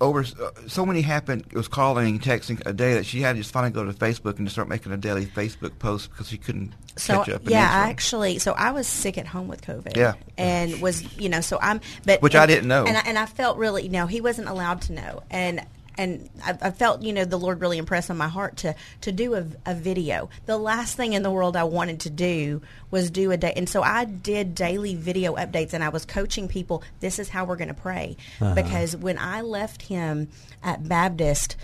over 0.00 0.20
uh, 0.20 0.50
so 0.66 0.84
many 0.84 1.00
happened. 1.00 1.44
It 1.50 1.56
was 1.56 1.68
calling, 1.68 2.18
texting 2.18 2.64
a 2.66 2.72
day 2.72 2.94
that 2.94 3.06
she 3.06 3.20
had 3.20 3.34
to 3.34 3.40
just 3.40 3.52
finally 3.52 3.72
go 3.72 3.84
to 3.84 3.92
Facebook 3.92 4.38
and 4.38 4.46
just 4.46 4.54
start 4.54 4.68
making 4.68 4.92
a 4.92 4.96
daily 4.96 5.26
Facebook 5.26 5.78
post 5.78 6.10
because 6.10 6.28
she 6.28 6.38
couldn't 6.38 6.72
so 6.96 7.18
catch 7.18 7.30
up. 7.30 7.40
and 7.42 7.50
yeah, 7.50 7.62
I 7.62 7.88
actually, 7.88 8.38
so 8.38 8.52
I 8.52 8.72
was 8.72 8.86
sick 8.86 9.16
at 9.18 9.26
home 9.26 9.48
with 9.48 9.62
COVID. 9.62 9.96
Yeah. 9.96 10.14
and 10.36 10.80
was 10.82 11.02
you 11.18 11.28
know, 11.28 11.40
so 11.40 11.58
I'm, 11.60 11.80
but 12.04 12.20
Which 12.22 12.34
I 12.34 12.46
didn't 12.46 12.68
know. 12.68 12.84
and 12.84 12.96
I, 12.96 13.00
and 13.00 13.18
I 13.18 13.26
felt 13.26 13.58
really, 13.58 13.84
you 13.84 13.90
know, 13.90 14.06
he 14.06 14.20
wasn't 14.20 14.48
allowed 14.48 14.82
to 14.82 14.92
know, 14.92 15.22
and 15.30 15.64
and 15.98 16.28
I, 16.44 16.56
I 16.60 16.70
felt, 16.70 17.02
you 17.02 17.12
know, 17.12 17.24
the 17.24 17.38
Lord 17.38 17.60
really 17.60 17.78
impressed 17.78 18.10
on 18.10 18.16
my 18.16 18.28
heart 18.28 18.58
to 18.58 18.74
to 19.02 19.12
do 19.12 19.34
a, 19.34 19.46
a 19.64 19.74
video. 19.74 20.28
The 20.46 20.58
last 20.58 20.96
thing 20.96 21.12
in 21.12 21.22
the 21.22 21.30
world 21.30 21.56
I 21.56 21.64
wanted 21.64 22.00
to 22.00 22.10
do 22.10 22.62
was 22.90 23.10
do 23.10 23.30
a 23.30 23.36
day, 23.36 23.52
and 23.56 23.68
so 23.68 23.82
I 23.82 24.04
did 24.04 24.54
daily 24.54 24.94
video 24.94 25.36
updates, 25.36 25.72
and 25.72 25.82
I 25.82 25.88
was 25.90 26.04
coaching 26.04 26.48
people. 26.48 26.82
This 27.00 27.18
is 27.18 27.28
how 27.28 27.44
we're 27.44 27.56
going 27.56 27.68
to 27.68 27.74
pray, 27.74 28.16
uh-huh. 28.40 28.54
because 28.54 28.96
when 28.96 29.18
I 29.18 29.40
left 29.42 29.82
him 29.82 30.28
at 30.62 30.86
Baptist. 30.88 31.56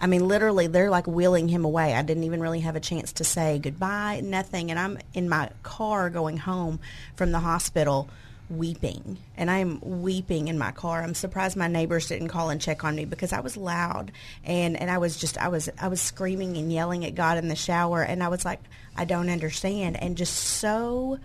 I 0.00 0.08
mean, 0.08 0.26
literally, 0.26 0.66
they're 0.66 0.90
like 0.90 1.06
wheeling 1.06 1.48
him 1.48 1.64
away. 1.64 1.94
I 1.94 2.02
didn't 2.02 2.24
even 2.24 2.40
really 2.40 2.60
have 2.60 2.74
a 2.74 2.80
chance 2.80 3.12
to 3.14 3.24
say 3.24 3.60
goodbye, 3.60 4.20
nothing. 4.22 4.70
And 4.72 4.80
I'm 4.80 4.98
in 5.14 5.28
my 5.28 5.50
car 5.62 6.10
going 6.10 6.38
home 6.38 6.80
from 7.14 7.30
the 7.30 7.38
hospital 7.38 8.08
weeping. 8.50 9.18
And 9.36 9.50
I'm 9.50 9.80
weeping 9.80 10.48
in 10.48 10.58
my 10.58 10.72
car. 10.72 11.02
I'm 11.02 11.14
surprised 11.14 11.56
my 11.56 11.68
neighbors 11.68 12.08
didn't 12.08 12.28
call 12.28 12.50
and 12.50 12.60
check 12.60 12.84
on 12.84 12.96
me 12.96 13.04
because 13.04 13.32
I 13.32 13.40
was 13.40 13.56
loud 13.56 14.12
and, 14.44 14.80
and 14.80 14.90
I 14.90 14.98
was 14.98 15.16
just 15.16 15.38
I 15.38 15.48
was 15.48 15.68
I 15.80 15.88
was 15.88 16.00
screaming 16.00 16.56
and 16.56 16.72
yelling 16.72 17.04
at 17.04 17.14
God 17.14 17.38
in 17.38 17.48
the 17.48 17.56
shower 17.56 18.02
and 18.02 18.22
I 18.22 18.28
was 18.28 18.44
like, 18.44 18.60
I 18.96 19.04
don't 19.04 19.30
understand 19.30 20.02
and 20.02 20.16
just 20.16 20.34
so 20.34 21.18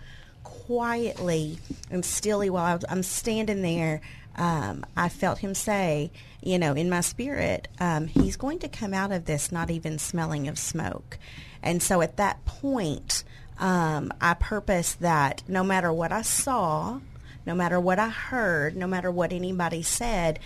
quietly 0.44 1.60
and 1.92 2.06
stilly 2.06 2.50
while 2.50 2.66
I 2.66 2.74
was, 2.76 2.86
I'm 2.88 3.04
standing 3.04 3.62
there, 3.62 4.02
um, 4.36 4.86
I 4.96 5.10
felt 5.10 5.40
him 5.40 5.54
say, 5.54 6.12
you 6.42 6.60
know, 6.60 6.74
in 6.74 6.90
my 6.90 7.02
spirit, 7.02 7.68
um, 7.80 8.08
he's 8.08 8.36
going 8.36 8.60
to 8.60 8.68
come 8.68 8.94
out 8.94 9.12
of 9.12 9.26
this 9.26 9.52
not 9.52 9.72
even 9.72 9.98
smelling 9.98 10.48
of 10.48 10.60
smoke. 10.60 11.18
And 11.64 11.82
so 11.82 12.02
at 12.02 12.18
that 12.18 12.46
point, 12.46 13.24
um, 13.58 14.14
I 14.22 14.34
purposed 14.36 15.00
that 15.02 15.44
no 15.48 15.64
matter 15.64 15.92
what 15.92 16.12
I 16.12 16.22
saw, 16.22 17.00
no 17.46 17.56
matter 17.56 17.80
what 17.80 18.00
I 18.00 18.10
heard, 18.10 18.76
no 18.76 18.88
matter 18.88 19.12
what 19.12 19.34
anybody 19.34 19.84
said, 19.84 20.40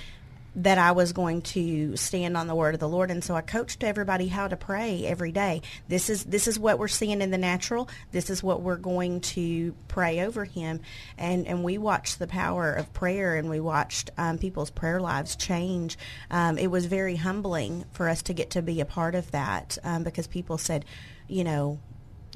that 0.55 0.77
I 0.77 0.91
was 0.91 1.13
going 1.13 1.41
to 1.43 1.95
stand 1.95 2.35
on 2.35 2.47
the 2.47 2.55
word 2.55 2.73
of 2.73 2.79
the 2.79 2.89
Lord, 2.89 3.11
and 3.11 3.23
so 3.23 3.35
I 3.35 3.41
coached 3.41 3.83
everybody 3.83 4.27
how 4.27 4.47
to 4.47 4.57
pray 4.57 5.05
every 5.05 5.31
day. 5.31 5.61
This 5.87 6.09
is 6.09 6.25
this 6.25 6.47
is 6.47 6.59
what 6.59 6.79
we're 6.79 6.87
seeing 6.87 7.21
in 7.21 7.31
the 7.31 7.37
natural. 7.37 7.87
This 8.11 8.29
is 8.29 8.41
what 8.41 8.61
we're 8.61 8.77
going 8.77 9.21
to 9.21 9.75
pray 9.87 10.21
over 10.21 10.45
him, 10.45 10.81
and 11.17 11.47
and 11.47 11.63
we 11.63 11.77
watched 11.77 12.19
the 12.19 12.27
power 12.27 12.73
of 12.73 12.91
prayer, 12.93 13.35
and 13.35 13.49
we 13.49 13.59
watched 13.59 14.09
um, 14.17 14.37
people's 14.37 14.71
prayer 14.71 14.99
lives 14.99 15.35
change. 15.35 15.97
Um, 16.31 16.57
it 16.57 16.67
was 16.67 16.87
very 16.87 17.15
humbling 17.15 17.85
for 17.91 18.09
us 18.09 18.23
to 18.23 18.33
get 18.33 18.51
to 18.51 18.61
be 18.61 18.81
a 18.81 18.85
part 18.85 19.15
of 19.15 19.31
that 19.31 19.77
um, 19.83 20.03
because 20.03 20.27
people 20.27 20.57
said, 20.57 20.83
you 21.27 21.43
know, 21.43 21.79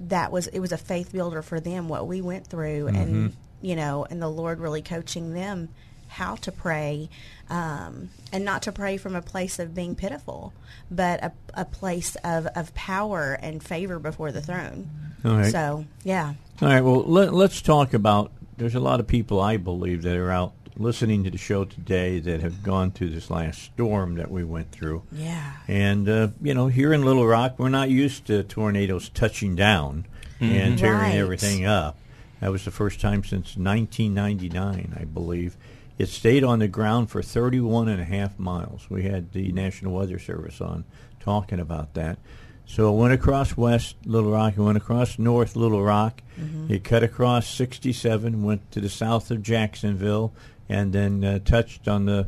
that 0.02 0.32
was 0.32 0.48
it 0.48 0.60
was 0.60 0.72
a 0.72 0.78
faith 0.78 1.12
builder 1.12 1.42
for 1.42 1.60
them 1.60 1.90
what 1.90 2.08
we 2.08 2.22
went 2.22 2.48
through, 2.48 2.88
and 2.88 3.36
you 3.64 3.76
know, 3.76 4.06
and 4.10 4.22
the 4.22 4.28
Lord 4.30 4.60
really 4.60 4.82
coaching 4.84 5.34
them 5.34 5.70
how 6.10 6.36
to 6.36 6.52
pray 6.52 7.10
um, 7.50 8.10
and 8.32 8.46
not 8.46 8.62
to 8.64 8.72
pray 8.72 8.98
from 8.98 9.16
a 9.16 9.22
place 9.22 9.58
of 9.58 9.74
being 9.74 9.96
pitiful, 9.96 10.54
but 10.92 11.24
a, 11.24 11.32
a 11.56 11.66
place 11.66 12.16
of, 12.24 12.46
of 12.56 12.72
power 12.76 13.38
and 13.42 13.64
favor 13.64 13.98
before 13.98 14.32
the 14.32 14.42
throne. 14.42 14.88
All 15.26 15.38
right. 15.38 15.52
So 15.52 15.86
yeah, 16.04 16.34
All 16.62 16.68
right. 16.68 16.82
Well, 16.82 17.04
let, 17.04 17.34
let's 17.34 17.62
talk 17.64 17.94
about. 17.96 18.32
There's 18.58 18.76
a 18.76 18.80
lot 18.80 19.00
of 19.00 19.08
people 19.08 19.42
I 19.42 19.58
believe 19.58 20.04
that 20.04 20.16
are 20.16 20.30
out 20.30 20.54
listening 20.78 21.24
to 21.24 21.32
the 21.32 21.38
show 21.38 21.66
today 21.66 22.20
that 22.20 22.42
have 22.42 22.62
gone 22.64 22.92
through 22.92 23.10
this 23.10 23.30
last 23.32 23.62
storm 23.64 24.16
that 24.16 24.30
we 24.30 24.44
went 24.44 24.72
through. 24.72 25.02
yeah, 25.12 25.54
And 25.68 26.08
uh, 26.10 26.28
you 26.42 26.54
know, 26.54 26.68
here 26.68 26.94
in 26.94 27.04
Little 27.04 27.26
Rock, 27.26 27.56
we're 27.58 27.70
not 27.70 27.90
used 27.90 28.26
to 28.28 28.44
tornadoes 28.44 29.10
touching 29.10 29.56
down 29.56 30.06
and 30.40 30.78
tearing 30.78 31.00
Right. 31.00 31.16
everything 31.16 31.66
up. 31.66 31.98
That 32.44 32.52
was 32.52 32.66
the 32.66 32.72
first 32.72 33.00
time 33.00 33.24
since 33.24 33.56
1999, 33.56 34.98
I 35.00 35.06
believe. 35.06 35.56
It 35.98 36.10
stayed 36.10 36.44
on 36.44 36.60
the 36.60 36.68
ground 36.68 37.10
for 37.10 37.22
31 37.22 37.88
and 37.88 38.02
a 38.02 38.04
half 38.04 38.38
miles. 38.38 38.90
We 38.90 39.04
had 39.04 39.32
the 39.32 39.54
National 39.54 39.94
Weather 39.94 40.20
Service 40.20 40.60
on 40.60 40.84
talking 41.22 41.62
about 41.62 41.94
that. 41.94 42.20
So 42.66 42.94
it 42.94 43.00
went 43.00 43.14
across 43.14 43.56
West 43.56 43.96
Little 44.04 44.32
Rock, 44.32 44.58
it 44.58 44.62
went 44.62 44.76
across 44.76 45.18
North 45.18 45.56
Little 45.56 45.82
Rock, 45.82 46.22
it 46.68 46.84
cut 46.84 47.02
across 47.02 47.48
67, 47.48 48.44
went 48.44 48.70
to 48.74 48.82
the 48.82 48.90
south 48.90 49.32
of 49.32 49.42
Jacksonville, 49.42 50.34
and 50.68 50.92
then 50.92 51.24
uh, 51.24 51.40
touched 51.40 51.88
on 51.88 52.04
the 52.08 52.28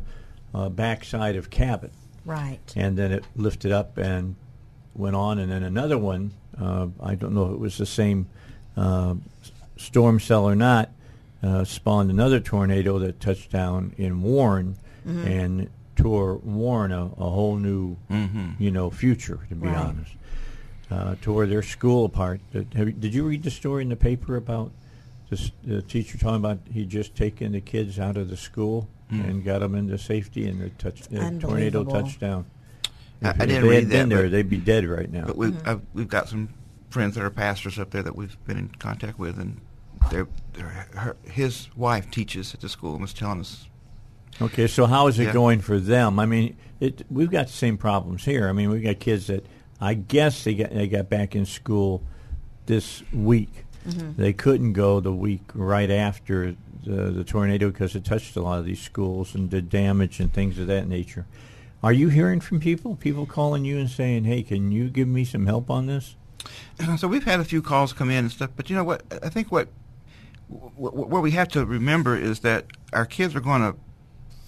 uh, 0.54 0.70
backside 0.70 1.36
of 1.36 1.50
Cabot 1.50 1.92
right. 2.24 2.72
and 2.74 2.96
then 2.96 3.12
it 3.12 3.26
lifted 3.34 3.70
up 3.70 3.98
and 3.98 4.36
went 4.94 5.14
on, 5.14 5.38
and 5.38 5.52
then 5.52 5.62
another 5.62 5.98
one. 5.98 6.32
Uh, 6.58 6.86
I 7.02 7.16
don't 7.16 7.34
know 7.34 7.48
if 7.48 7.52
it 7.52 7.60
was 7.60 7.76
the 7.76 7.84
same 7.84 8.28
uh, 8.78 9.14
storm 9.76 10.20
cell 10.20 10.44
or 10.48 10.54
not. 10.56 10.90
Uh, 11.42 11.62
spawned 11.64 12.10
another 12.10 12.40
tornado 12.40 12.98
that 12.98 13.20
touched 13.20 13.52
down 13.52 13.92
in 13.98 14.22
Warren 14.22 14.76
and 15.04 15.68
tore 15.94 16.36
Warren 16.36 16.90
a, 16.90 17.04
a 17.04 17.30
whole 17.30 17.56
new, 17.56 17.96
you 18.58 18.70
know, 18.70 18.90
future. 18.90 19.38
To 19.50 19.54
be 19.54 19.68
Right. 19.68 19.76
honest, 19.76 20.10
uh, 20.90 21.14
tore 21.20 21.46
their 21.46 21.62
school 21.62 22.06
apart. 22.06 22.40
Did, 22.52 22.72
have, 22.74 22.86
you- 22.88 22.92
did 22.94 23.14
you 23.14 23.24
read 23.24 23.42
the 23.44 23.50
story 23.50 23.82
in 23.82 23.90
the 23.90 23.96
paper 23.96 24.34
about 24.36 24.72
this, 25.30 25.52
the 25.62 25.82
teacher 25.82 26.18
talking 26.18 26.36
about 26.36 26.58
he 26.72 26.84
just 26.84 27.14
taken 27.14 27.52
the 27.52 27.60
kids 27.60 27.98
out 28.00 28.16
of 28.16 28.28
the 28.28 28.36
school 28.36 28.88
and 29.10 29.44
got 29.44 29.60
them 29.60 29.74
into 29.76 29.96
safety, 29.98 30.48
and 30.48 30.60
the, 30.60 30.70
touch, 30.70 31.02
the 31.02 31.18
tornado 31.18 31.80
Unbelievable. 31.80 31.92
touched 31.92 32.18
down. 32.18 32.44
If 33.20 33.40
I 33.40 33.46
didn't 33.46 33.62
they 33.62 33.68
read 33.68 33.74
had 33.84 33.88
been 33.88 34.08
that, 34.08 34.14
there, 34.16 34.28
they'd 34.28 34.50
be 34.50 34.56
dead 34.58 34.84
right 34.86 35.10
now. 35.10 35.26
But 35.26 35.36
we've 35.36 35.68
I've, 35.68 35.80
we've 35.94 36.08
got 36.08 36.28
some 36.28 36.48
friends 36.90 37.14
that 37.14 37.24
are 37.24 37.30
pastors 37.30 37.78
up 37.78 37.90
there 37.90 38.02
that 38.02 38.16
we've 38.16 38.36
been 38.46 38.58
in 38.58 38.68
contact 38.78 39.18
with, 39.18 39.38
and 39.38 39.60
they're, 40.10 40.28
they're 40.52 40.86
her, 40.94 41.16
his 41.24 41.68
wife 41.76 42.10
teaches 42.10 42.54
at 42.54 42.60
the 42.60 42.68
school 42.68 42.92
and 42.92 43.02
was 43.02 43.12
telling 43.12 43.40
us. 43.40 43.66
Okay, 44.40 44.66
so 44.66 44.86
how 44.86 45.06
is 45.06 45.18
it 45.18 45.24
Yeah. 45.26 45.32
going 45.32 45.60
for 45.60 45.78
them? 45.80 46.18
I 46.18 46.26
mean, 46.26 46.56
it, 46.80 47.04
we've 47.10 47.30
got 47.30 47.46
the 47.46 47.52
same 47.52 47.78
problems 47.78 48.24
here. 48.24 48.48
I 48.48 48.52
mean, 48.52 48.70
we've 48.70 48.82
got 48.82 48.98
kids 49.00 49.28
that 49.28 49.46
I 49.80 49.94
guess 49.94 50.44
they 50.44 50.54
got 50.54 50.70
they 50.70 50.86
got 50.88 51.08
back 51.08 51.34
in 51.34 51.46
school 51.46 52.02
this 52.66 53.02
week. 53.12 53.64
Mm-hmm. 53.88 54.20
They 54.20 54.32
couldn't 54.32 54.72
go 54.74 55.00
the 55.00 55.12
week 55.12 55.42
right 55.54 55.90
after 55.90 56.54
the, 56.84 57.10
the 57.10 57.24
tornado 57.24 57.70
because 57.70 57.94
it 57.94 58.04
touched 58.04 58.36
a 58.36 58.42
lot 58.42 58.58
of 58.58 58.64
these 58.66 58.80
schools 58.80 59.34
and 59.34 59.48
did 59.48 59.70
damage 59.70 60.20
and 60.20 60.32
things 60.32 60.58
of 60.58 60.66
that 60.66 60.86
nature. 60.86 61.26
Are 61.82 61.92
you 61.92 62.08
hearing 62.08 62.40
from 62.40 62.58
people? 62.60 62.96
People 62.96 63.26
calling 63.26 63.64
you 63.64 63.78
and 63.78 63.88
saying, 63.88 64.24
"Hey, 64.24 64.42
can 64.42 64.70
you 64.72 64.88
give 64.90 65.08
me 65.08 65.24
some 65.24 65.46
help 65.46 65.70
on 65.70 65.86
this?" 65.86 66.16
So 66.98 67.08
we've 67.08 67.24
had 67.24 67.40
a 67.40 67.44
few 67.44 67.62
calls 67.62 67.92
come 67.92 68.10
in 68.10 68.18
and 68.18 68.30
stuff, 68.30 68.50
but 68.56 68.70
you 68.70 68.76
know 68.76 68.84
what? 68.84 69.02
I 69.22 69.28
think 69.28 69.50
what 69.50 69.68
what, 70.48 70.94
what 70.94 71.22
we 71.22 71.32
have 71.32 71.48
to 71.48 71.64
remember 71.64 72.16
is 72.16 72.40
that 72.40 72.66
our 72.92 73.06
kids 73.06 73.34
are 73.34 73.40
going 73.40 73.62
to 73.62 73.76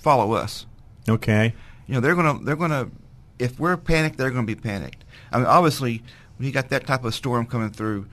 follow 0.00 0.32
us. 0.32 0.66
Okay. 1.08 1.54
You 1.86 1.94
know, 1.94 2.00
they're 2.00 2.14
going 2.14 2.38
to 2.38 2.44
they're 2.44 2.56
going 2.56 2.70
to 2.70 2.90
if 3.38 3.58
we're 3.58 3.76
panicked, 3.76 4.16
they're 4.18 4.30
going 4.30 4.46
to 4.46 4.54
be 4.54 4.60
panicked. 4.60 5.04
I 5.32 5.38
mean, 5.38 5.46
obviously, 5.46 6.02
when 6.36 6.46
you 6.46 6.52
got 6.52 6.68
that 6.70 6.86
type 6.86 7.04
of 7.04 7.14
storm 7.14 7.46
coming 7.46 7.70
through, 7.70 8.06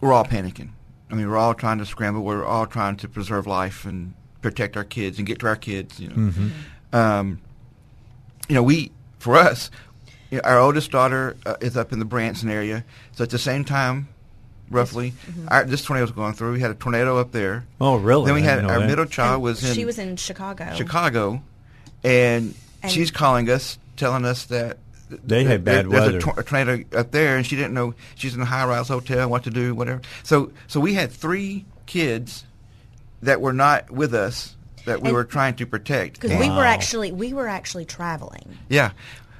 we're 0.00 0.12
all 0.12 0.24
panicking. 0.24 0.70
I 1.10 1.14
mean, 1.14 1.28
we're 1.28 1.36
all 1.36 1.54
trying 1.54 1.78
to 1.78 1.86
scramble. 1.86 2.22
We're 2.22 2.44
all 2.44 2.66
trying 2.66 2.96
to 2.96 3.08
preserve 3.08 3.46
life 3.46 3.84
and 3.84 4.14
protect 4.42 4.76
our 4.76 4.84
kids 4.84 5.18
and 5.18 5.26
get 5.26 5.38
to 5.40 5.46
our 5.46 5.56
kids. 5.56 6.00
You 6.00 6.08
know, 6.08 6.14
um, 6.92 7.40
you 8.48 8.54
know, 8.54 8.62
we 8.62 8.92
for 9.18 9.36
us, 9.36 9.70
our 10.44 10.58
oldest 10.58 10.90
daughter 10.90 11.36
uh, 11.46 11.54
is 11.60 11.76
up 11.76 11.92
in 11.92 11.98
the 11.98 12.04
Branson 12.04 12.48
area, 12.50 12.84
so 13.12 13.24
at 13.24 13.30
the 13.30 13.38
same 13.38 13.64
time, 13.64 14.08
roughly, 14.70 15.12
our, 15.48 15.64
this 15.64 15.88
was 15.88 16.10
going 16.12 16.32
through. 16.34 16.52
We 16.52 16.60
had 16.60 16.70
a 16.70 16.74
tornado 16.74 17.18
up 17.18 17.32
there. 17.32 17.64
Oh, 17.80 17.96
really? 17.96 18.26
Then 18.26 18.34
we 18.34 18.42
I 18.42 18.44
had 18.44 18.64
our 18.64 18.80
that. 18.80 18.86
middle 18.86 19.06
child 19.06 19.34
And 19.34 19.42
was 19.42 19.64
in 19.68 19.74
she 19.74 19.84
was 19.84 19.98
in 19.98 20.16
Chicago. 20.16 20.74
Chicago, 20.74 21.42
and, 22.04 22.54
And- 22.82 22.92
she's 22.92 23.10
calling 23.10 23.48
us, 23.48 23.78
telling 23.96 24.24
us 24.24 24.46
that 24.46 24.78
They 25.08 25.44
had 25.44 25.64
bad 25.64 25.86
there- 25.86 26.00
there's 26.00 26.02
weather. 26.06 26.18
A, 26.18 26.20
tor- 26.20 26.40
a 26.40 26.44
tornado 26.44 26.84
up 26.98 27.10
there, 27.12 27.36
and 27.36 27.46
she 27.46 27.54
didn't 27.56 27.74
know 27.74 27.94
she's 28.16 28.34
in 28.34 28.40
a 28.42 28.44
high-rise 28.46 28.88
hotel, 28.88 29.28
what 29.30 29.44
to 29.44 29.50
do, 29.50 29.74
whatever. 29.74 30.00
So, 30.24 30.50
so 30.66 30.80
we 30.80 30.94
had 30.94 31.12
three 31.12 31.64
kids 31.86 32.44
that 33.22 33.40
were 33.40 33.52
not 33.52 33.90
with 33.90 34.14
us 34.14 34.54
that 34.84 35.00
we 35.00 35.08
And- 35.08 35.16
were 35.16 35.24
trying 35.24 35.54
to 35.56 35.66
protect. 35.66 36.14
because 36.14 36.32
And- 36.32 36.40
we 36.40 36.48
were 36.50 36.64
actually 36.64 37.12
we 37.12 37.32
were 37.32 37.46
actually 37.48 37.84
traveling. 37.84 38.56
yeah, 38.68 38.90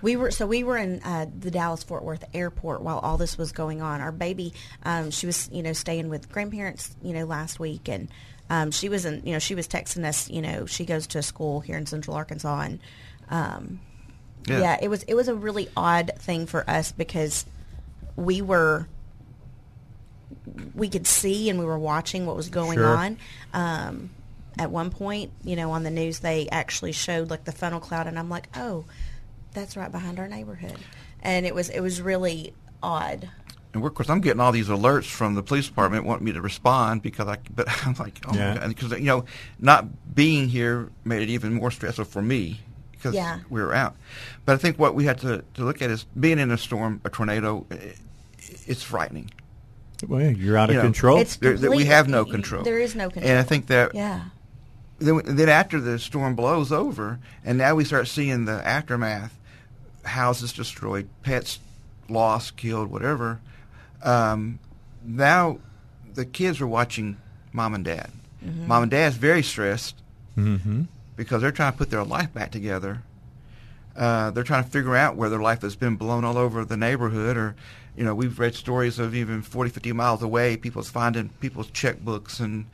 We 0.02 0.16
were 0.16 0.30
so 0.30 0.46
we 0.46 0.62
were 0.64 0.76
in 0.76 1.00
uh, 1.02 1.26
the 1.38 1.50
Dallas 1.50 1.82
Fort 1.82 2.04
Worth 2.04 2.24
airport 2.34 2.82
while 2.82 2.98
all 2.98 3.16
this 3.16 3.38
was 3.38 3.52
going 3.52 3.80
on. 3.82 4.00
Our 4.00 4.12
baby, 4.12 4.52
um, 4.84 5.10
she 5.10 5.26
was 5.26 5.48
you 5.52 5.62
know 5.62 5.72
staying 5.72 6.08
with 6.08 6.30
grandparents 6.30 6.94
you 7.02 7.12
know 7.14 7.24
last 7.24 7.58
week, 7.58 7.88
and 7.88 8.08
um, 8.50 8.70
she 8.70 8.88
was 8.88 9.04
in 9.06 9.22
you 9.24 9.32
know 9.32 9.38
she 9.38 9.54
was 9.54 9.66
texting 9.66 10.04
us. 10.04 10.28
You 10.30 10.42
know 10.42 10.66
she 10.66 10.84
goes 10.84 11.06
to 11.08 11.18
a 11.18 11.22
school 11.22 11.60
here 11.60 11.76
in 11.76 11.86
Central 11.86 12.16
Arkansas, 12.16 12.60
and 12.60 12.78
um, 13.30 13.80
Yeah. 14.46 14.60
yeah. 14.60 14.78
it 14.82 14.88
was 14.88 15.02
it 15.04 15.14
was 15.14 15.28
a 15.28 15.34
really 15.34 15.68
odd 15.76 16.12
thing 16.18 16.46
for 16.46 16.68
us 16.68 16.92
because 16.92 17.46
we 18.16 18.42
were 18.42 18.86
we 20.74 20.88
could 20.88 21.06
see 21.06 21.50
and 21.50 21.58
we 21.58 21.64
were 21.64 21.78
watching 21.78 22.26
what 22.26 22.36
was 22.36 22.48
going 22.48 22.78
Sure. 22.78 22.96
on. 22.96 23.18
Um, 23.52 24.10
at 24.58 24.70
one 24.70 24.90
point, 24.90 25.32
you 25.44 25.54
know, 25.56 25.70
on 25.72 25.82
the 25.82 25.90
news 25.90 26.20
they 26.20 26.48
actually 26.50 26.92
showed 26.92 27.28
like 27.30 27.44
the 27.44 27.52
funnel 27.52 27.80
cloud, 27.80 28.06
and 28.06 28.18
I'm 28.18 28.30
like, 28.30 28.48
oh, 28.56 28.84
that's 29.56 29.76
right 29.76 29.90
behind 29.90 30.20
our 30.20 30.28
neighborhood, 30.28 30.76
and 31.22 31.44
it 31.44 31.54
was 31.54 31.68
it 31.70 31.80
was 31.80 32.00
really 32.00 32.52
odd. 32.82 33.28
and 33.74 33.84
of 33.84 33.94
course 33.94 34.08
I'm 34.08 34.20
getting 34.20 34.38
all 34.40 34.52
these 34.52 34.68
alerts 34.68 35.06
from 35.06 35.34
the 35.34 35.42
police 35.42 35.66
department 35.66 36.04
wanting 36.04 36.24
me 36.26 36.32
to 36.32 36.40
respond 36.40 37.02
because 37.02 37.26
I. 37.26 37.38
But 37.52 37.66
I'm 37.86 37.94
like, 37.98 38.20
oh 38.28 38.34
Yeah. 38.34 38.54
my 38.54 38.60
god, 38.60 38.68
because 38.68 38.90
you 38.92 39.06
know, 39.06 39.24
not 39.58 40.14
being 40.14 40.48
here 40.48 40.90
made 41.04 41.22
it 41.22 41.30
even 41.30 41.52
more 41.54 41.70
stressful 41.72 42.04
for 42.04 42.22
me 42.22 42.60
because 42.92 43.14
Yeah. 43.14 43.40
we 43.50 43.60
were 43.60 43.74
out. 43.74 43.96
But 44.44 44.52
I 44.54 44.56
think 44.58 44.78
what 44.78 44.94
we 44.94 45.04
had 45.06 45.18
to 45.18 45.42
to 45.54 45.64
look 45.64 45.82
at 45.82 45.90
is 45.90 46.04
being 46.20 46.38
in 46.38 46.50
a 46.52 46.58
storm, 46.58 47.00
a 47.04 47.10
tornado. 47.10 47.66
i 47.72 47.94
it's 48.68 48.82
frightening. 48.84 49.30
Well, 50.06 50.30
you're 50.30 50.56
out 50.56 50.68
of 50.70 50.74
You 50.74 50.80
know, 50.82 50.86
control. 50.86 51.18
It's 51.18 51.36
There, 51.36 51.56
that 51.56 51.70
we 51.72 51.86
have 51.86 52.06
no 52.08 52.24
control. 52.24 52.62
There 52.62 52.78
is 52.78 52.94
no 52.94 53.10
control. 53.10 53.28
And 53.28 53.38
I 53.40 53.42
think 53.42 53.66
that 53.66 53.92
yeah, 53.94 54.26
then, 54.98 55.20
then 55.24 55.48
after 55.48 55.80
the 55.80 55.98
storm 55.98 56.36
blows 56.36 56.70
over, 56.70 57.18
and 57.44 57.58
now 57.58 57.74
we 57.74 57.84
start 57.84 58.06
seeing 58.06 58.44
the 58.44 58.64
aftermath, 58.66 59.36
houses 60.06 60.52
destroyed, 60.52 61.08
pets 61.22 61.58
lost, 62.08 62.56
killed, 62.56 62.90
whatever. 62.90 63.40
Um, 64.02 64.58
now 65.04 65.58
the 66.14 66.24
kids 66.24 66.60
are 66.60 66.66
watching 66.66 67.16
mom 67.52 67.74
and 67.74 67.84
dad. 67.84 68.10
Mom 68.66 68.82
and 68.82 68.90
dad's 68.90 69.16
very 69.16 69.42
stressed 69.42 69.96
mm-hmm. 70.36 70.82
because 71.16 71.42
they're 71.42 71.50
trying 71.50 71.72
to 71.72 71.78
put 71.78 71.90
their 71.90 72.04
life 72.04 72.32
back 72.32 72.50
together. 72.52 73.02
Uh, 73.96 74.30
they're 74.30 74.44
trying 74.44 74.62
to 74.62 74.70
figure 74.70 74.94
out 74.94 75.16
where 75.16 75.28
their 75.28 75.40
life 75.40 75.62
has 75.62 75.74
been 75.74 75.96
blown 75.96 76.24
all 76.24 76.36
over 76.36 76.64
the 76.64 76.76
neighborhood, 76.76 77.36
or 77.36 77.56
you 77.96 78.04
know, 78.04 78.14
we've 78.14 78.38
read 78.38 78.54
stories 78.54 78.98
of 78.98 79.14
even 79.14 79.42
40, 79.42 79.70
50 79.70 79.92
miles 79.92 80.22
away, 80.22 80.56
people's 80.56 80.90
finding 80.90 81.30
people's 81.40 81.70
checkbooks 81.70 82.40
and 82.40 82.66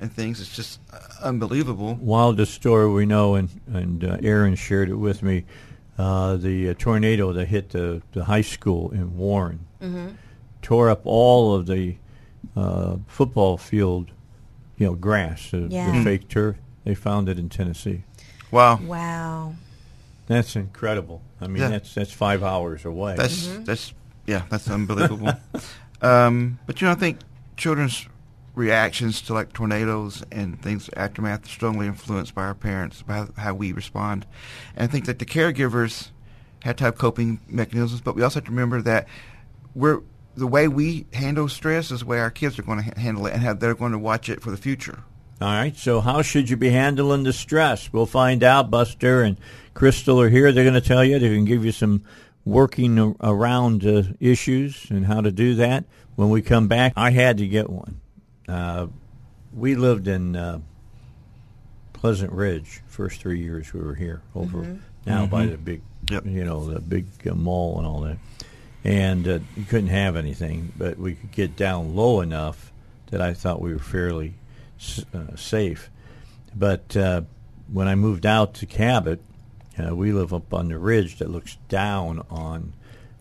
and 0.00 0.10
things. 0.10 0.40
It's 0.40 0.56
just 0.56 0.80
uh, 0.92 0.98
unbelievable. 1.22 1.94
wildest 2.00 2.54
story 2.54 2.90
we 2.90 3.04
know, 3.04 3.34
and 3.34 3.50
and 3.72 4.02
uh, 4.02 4.16
Aaron 4.22 4.54
shared 4.54 4.88
it 4.88 4.94
with 4.94 5.22
me. 5.22 5.44
Uh, 6.00 6.36
the 6.36 6.70
uh, 6.70 6.74
tornado 6.78 7.30
that 7.32 7.46
hit 7.48 7.68
the, 7.70 8.00
the 8.12 8.24
high 8.24 8.40
school 8.40 8.90
in 8.92 9.16
Warren 9.18 9.66
tore 10.62 10.88
up 10.88 11.02
all 11.04 11.54
of 11.54 11.66
the 11.66 11.96
uh, 12.56 12.96
football 13.06 13.58
field, 13.58 14.10
you 14.78 14.86
know, 14.86 14.94
grass, 14.94 15.50
the, 15.50 15.66
Yeah. 15.68 15.92
the 15.92 16.02
fake 16.02 16.28
turf. 16.28 16.56
They 16.84 16.94
found 16.94 17.28
it 17.28 17.38
in 17.38 17.48
Tennessee. 17.50 18.04
Wow, 18.50 18.76
wow. 18.82 19.54
That's 20.26 20.56
incredible. 20.56 21.20
I 21.40 21.48
mean, 21.48 21.62
Yeah. 21.62 21.68
that's 21.68 21.94
that's 21.94 22.12
five 22.12 22.42
hours 22.42 22.84
away. 22.86 23.14
that's 23.16 23.46
that's 23.66 23.92
yeah, 24.26 24.42
that's 24.48 24.70
unbelievable. 24.70 25.32
um, 26.02 26.58
but 26.66 26.80
you 26.80 26.86
know, 26.86 26.92
I 26.92 26.96
think 26.96 27.18
children's 27.58 28.06
reactions 28.60 29.22
to 29.22 29.34
like 29.34 29.52
tornadoes 29.52 30.22
and 30.30 30.60
things 30.62 30.90
aftermath 30.96 31.46
are 31.46 31.48
strongly 31.48 31.86
influenced 31.86 32.34
by 32.34 32.42
our 32.42 32.54
parents, 32.54 33.02
by 33.02 33.26
how 33.36 33.54
we 33.54 33.72
respond. 33.72 34.26
And 34.76 34.84
I 34.84 34.86
think 34.86 35.06
that 35.06 35.18
the 35.18 35.24
caregivers 35.24 36.10
have 36.62 36.76
to 36.76 36.84
have 36.84 36.98
coping 36.98 37.40
mechanisms, 37.48 38.02
but 38.02 38.14
we 38.14 38.22
also 38.22 38.36
have 38.36 38.44
to 38.44 38.50
remember 38.50 38.82
that 38.82 39.08
we're 39.74 40.02
the 40.36 40.46
way 40.46 40.68
we 40.68 41.06
handle 41.12 41.48
stress 41.48 41.90
is 41.90 42.00
the 42.00 42.06
way 42.06 42.20
our 42.20 42.30
kids 42.30 42.58
are 42.58 42.62
going 42.62 42.78
to 42.78 42.84
ha- 42.84 43.00
handle 43.00 43.26
it, 43.26 43.32
and 43.32 43.42
how 43.42 43.52
they're 43.52 43.74
going 43.74 43.92
to 43.92 43.98
watch 43.98 44.28
it 44.28 44.40
for 44.40 44.50
the 44.50 44.56
future. 44.56 45.02
All 45.40 45.48
right. 45.48 45.76
So, 45.76 46.00
how 46.00 46.22
should 46.22 46.50
you 46.50 46.56
be 46.56 46.70
handling 46.70 47.24
the 47.24 47.32
stress? 47.32 47.92
We'll 47.92 48.06
find 48.06 48.44
out. 48.44 48.70
Buster 48.70 49.22
and 49.22 49.38
Crystal 49.74 50.20
are 50.20 50.28
here. 50.28 50.52
They're 50.52 50.64
going 50.64 50.74
to 50.74 50.86
tell 50.86 51.04
you. 51.04 51.18
They 51.18 51.34
can 51.34 51.46
give 51.46 51.64
you 51.64 51.72
some 51.72 52.04
working 52.44 53.16
around 53.20 53.86
uh, 53.86 54.02
issues 54.20 54.86
and 54.90 55.06
how 55.06 55.20
to 55.22 55.32
do 55.32 55.54
that. 55.56 55.84
When 56.16 56.28
we 56.28 56.42
come 56.42 56.68
back, 56.68 56.92
I 56.96 57.10
had 57.10 57.38
to 57.38 57.46
get 57.46 57.70
one. 57.70 58.00
Uh, 58.48 58.86
we 59.54 59.74
lived 59.74 60.08
in 60.08 60.36
uh, 60.36 60.60
Pleasant 61.92 62.32
Ridge 62.32 62.80
first 62.86 63.20
three 63.20 63.40
years 63.40 63.72
we 63.72 63.80
were 63.80 63.94
here 63.94 64.22
over 64.34 64.78
now 65.06 65.26
by 65.26 65.46
the 65.46 65.56
big, 65.58 65.82
Yep. 66.10 66.26
you 66.26 66.44
know, 66.44 66.64
the 66.70 66.80
big 66.80 67.06
uh, 67.28 67.34
mall 67.34 67.78
and 67.78 67.86
all 67.86 68.00
that. 68.00 68.18
And 68.84 69.28
uh, 69.28 69.38
you 69.56 69.64
couldn't 69.64 69.90
have 69.90 70.16
anything, 70.16 70.72
but 70.76 70.98
we 70.98 71.14
could 71.14 71.30
get 71.32 71.56
down 71.56 71.94
low 71.94 72.20
enough 72.20 72.72
that 73.10 73.20
I 73.20 73.34
thought 73.34 73.60
we 73.60 73.72
were 73.72 73.78
fairly 73.78 74.34
uh, 75.14 75.36
safe. 75.36 75.90
But 76.54 76.96
uh, 76.96 77.22
when 77.70 77.86
I 77.88 77.94
moved 77.94 78.24
out 78.24 78.54
to 78.54 78.66
Cabot, 78.66 79.20
uh, 79.78 79.94
we 79.94 80.12
live 80.12 80.32
up 80.32 80.52
on 80.54 80.68
the 80.68 80.78
ridge 80.78 81.18
that 81.18 81.30
looks 81.30 81.56
down 81.68 82.24
on 82.30 82.72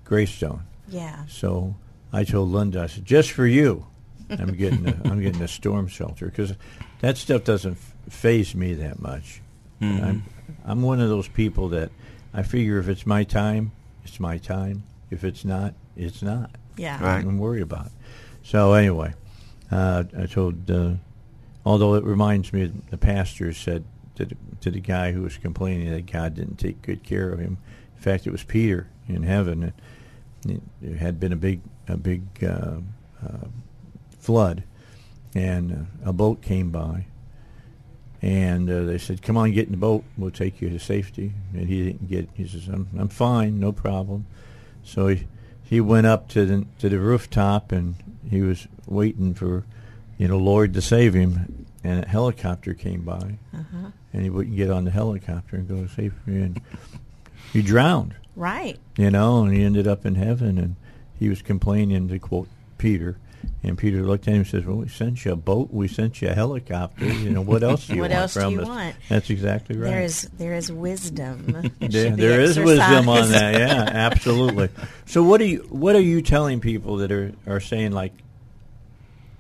Greystone. 0.06 0.64
Yeah. 0.88 1.26
So 1.28 1.76
I 2.14 2.24
told 2.24 2.50
Linda, 2.52 2.84
I 2.84 2.88
said, 2.88 3.06
just 3.06 3.32
for 3.32 3.46
you, 3.46 3.86
I'm 4.30 4.54
getting 4.54 4.88
a, 4.88 5.02
I'm 5.06 5.22
getting 5.22 5.42
a 5.42 5.48
storm 5.48 5.88
shelter 5.88 6.26
because 6.28 6.54
that 7.02 7.18
stuff 7.18 7.44
doesn't 7.44 7.78
phase 8.10 8.54
me 8.56 8.74
that 8.76 9.02
much. 9.02 9.42
I'm 9.82 10.26
I'm 10.66 10.82
one 10.82 11.00
of 11.00 11.10
those 11.10 11.28
people 11.28 11.70
that 11.70 11.92
I 12.34 12.44
figure 12.44 12.80
if 12.80 12.88
it's 12.88 13.06
my 13.06 13.24
time, 13.24 13.72
it's 14.04 14.20
my 14.20 14.38
time. 14.38 14.84
If 15.10 15.24
it's 15.24 15.44
not, 15.44 15.74
it's 15.96 16.22
not. 16.22 16.52
Yeah. 16.78 17.04
Right. 17.04 17.26
I'm 17.26 17.38
worried 17.38 17.64
about. 17.64 17.88
It. 17.88 17.92
So 18.44 18.74
anyway, 18.74 19.14
uh, 19.72 20.04
I 20.18 20.26
told. 20.26 20.70
Uh, 20.70 20.94
although 21.66 21.96
it 21.96 22.04
reminds 22.04 22.54
me, 22.54 22.72
the 22.90 22.98
pastor 22.98 23.54
said 23.54 23.84
to 24.16 24.26
the, 24.26 24.36
to 24.62 24.72
the 24.72 24.80
guy 24.80 25.12
who 25.12 25.22
was 25.22 25.38
complaining 25.38 25.92
that 25.92 26.12
God 26.12 26.36
didn't 26.36 26.58
take 26.58 26.82
good 26.82 27.04
care 27.04 27.30
of 27.32 27.40
him. 27.40 27.58
In 27.96 28.02
fact, 28.02 28.28
it 28.28 28.32
was 28.32 28.44
Peter 28.44 28.88
in 29.08 29.24
heaven. 29.24 29.74
It, 30.48 30.62
it 30.82 30.98
had 30.98 31.20
been 31.20 31.34
a 31.34 31.38
big 31.38 31.62
a 31.88 31.98
big 31.98 32.22
uh, 32.44 32.78
uh, 33.26 33.48
flood, 34.30 34.62
and 35.34 35.88
uh, 36.06 36.10
a 36.12 36.14
boat 36.14 36.44
came 36.44 36.70
by, 36.70 37.08
and 38.22 38.70
uh, 38.70 38.84
they 38.84 39.00
said, 39.00 39.24
"Come 39.24 39.38
on, 39.38 39.52
get 39.54 39.66
in 39.66 39.72
the 39.72 39.78
boat. 39.78 40.04
We'll 40.20 40.30
take 40.30 40.62
you 40.62 40.70
to 40.70 40.78
safety." 40.78 41.34
And 41.52 41.68
he 41.68 41.84
didn't 41.84 42.08
get. 42.08 42.30
He 42.36 42.48
says, 42.48 42.68
"I'm 42.68 42.88
I'm 42.96 43.10
fine, 43.10 43.60
no 43.60 43.72
problem." 43.72 44.28
So 44.84 45.08
he 45.08 45.26
he 45.64 45.82
went 45.82 46.06
up 46.06 46.28
to 46.30 46.46
the 46.46 46.66
to 46.78 46.90
the 46.90 47.00
rooftop 47.00 47.72
and 47.72 47.96
he 48.30 48.42
was 48.44 48.68
waiting 48.86 49.34
for, 49.34 49.66
you 50.20 50.28
know, 50.28 50.38
Lord 50.38 50.76
to 50.76 50.82
save 50.82 51.16
him. 51.16 51.66
And 51.84 52.04
a 52.04 52.08
helicopter 52.08 52.76
came 52.76 53.02
by, 53.02 53.40
and 54.14 54.22
he 54.22 54.30
wouldn't 54.30 54.56
get 54.56 54.70
on 54.70 54.86
the 54.86 54.92
helicopter 54.92 55.56
and 55.56 55.68
go 55.68 55.82
to 55.82 55.90
save 55.90 56.14
me, 56.28 56.42
and 56.42 56.62
he 57.52 57.64
drowned. 57.64 58.14
Right. 58.36 58.78
You 58.96 59.10
know, 59.10 59.44
and 59.44 59.56
he 59.56 59.64
ended 59.64 59.88
up 59.88 60.06
in 60.06 60.14
heaven, 60.16 60.60
and 60.60 60.76
he 61.18 61.30
was 61.30 61.42
complaining 61.42 62.10
to 62.10 62.20
quote 62.20 62.50
Peter. 62.78 63.18
And 63.62 63.78
Peter 63.78 64.04
looked 64.04 64.26
at 64.28 64.34
him 64.34 64.42
and 64.42 64.48
says, 64.48 64.66
"Well, 64.66 64.78
we 64.78 64.88
sent 64.88 65.26
you 65.26 65.34
a 65.34 65.36
boat, 65.36 65.70
we 65.72 65.90
sent 65.90 66.22
you 66.22 66.30
a 66.30 66.34
helicopter. 66.34 67.06
You 67.06 67.30
know, 67.30 67.42
what 67.42 67.62
else 67.62 67.88
do 67.88 67.96
you 67.96 68.02
What 68.02 68.12
want 68.12 68.22
else 68.22 68.34
do 68.34 68.40
from 68.40 68.54
you 68.54 68.62
us?" 68.62 68.68
want? 68.68 68.96
That's 69.10 69.30
exactly 69.30 69.78
right. 69.78 69.90
There 69.90 70.02
is 70.02 70.30
there 70.38 70.54
is 70.54 70.72
wisdom. 70.72 71.72
There, 71.80 72.12
there 72.12 72.42
is 72.42 72.58
wisdom 72.58 73.10
on 73.10 73.32
that. 73.32 73.56
Yeah, 73.56 73.90
absolutely. 73.92 74.70
So 75.06 75.24
what 75.24 75.42
are 75.42 75.46
you 75.46 75.66
what 75.70 75.96
are 75.96 76.02
you 76.02 76.22
telling 76.22 76.60
people 76.62 76.98
that 76.98 77.12
are 77.12 77.34
are 77.48 77.60
saying 77.60 77.92
like 77.92 78.14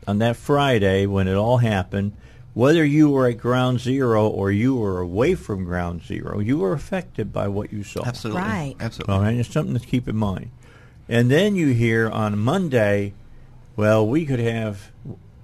on 0.07 0.17
that 0.19 0.35
Friday 0.35 1.05
when 1.05 1.27
it 1.27 1.35
all 1.35 1.57
happened, 1.57 2.13
whether 2.55 2.83
you 2.83 3.09
were 3.09 3.27
at 3.27 3.37
ground 3.37 3.79
zero 3.79 4.27
or 4.27 4.51
you 4.51 4.75
were 4.75 4.99
away 4.99 5.35
from 5.35 5.63
ground 5.63 6.01
zero, 6.03 6.39
you 6.39 6.57
were 6.57 6.73
affected 6.73 7.31
by 7.31 7.47
what 7.47 7.71
you 7.71 7.83
saw. 7.83 8.03
Absolutely. 8.05 8.41
Right. 8.41 8.75
Absolutely. 8.79 9.13
All 9.13 9.21
right, 9.21 9.35
it's 9.37 9.51
something 9.53 9.77
to 9.77 9.85
keep 9.85 10.07
in 10.07 10.15
mind. 10.15 10.49
And 11.07 11.29
then 11.29 11.55
you 11.55 11.67
hear 11.67 12.09
on 12.09 12.37
Monday, 12.39 13.13
well, 13.79 14.05
we 14.05 14.25
could 14.25 14.41
have 14.41 14.91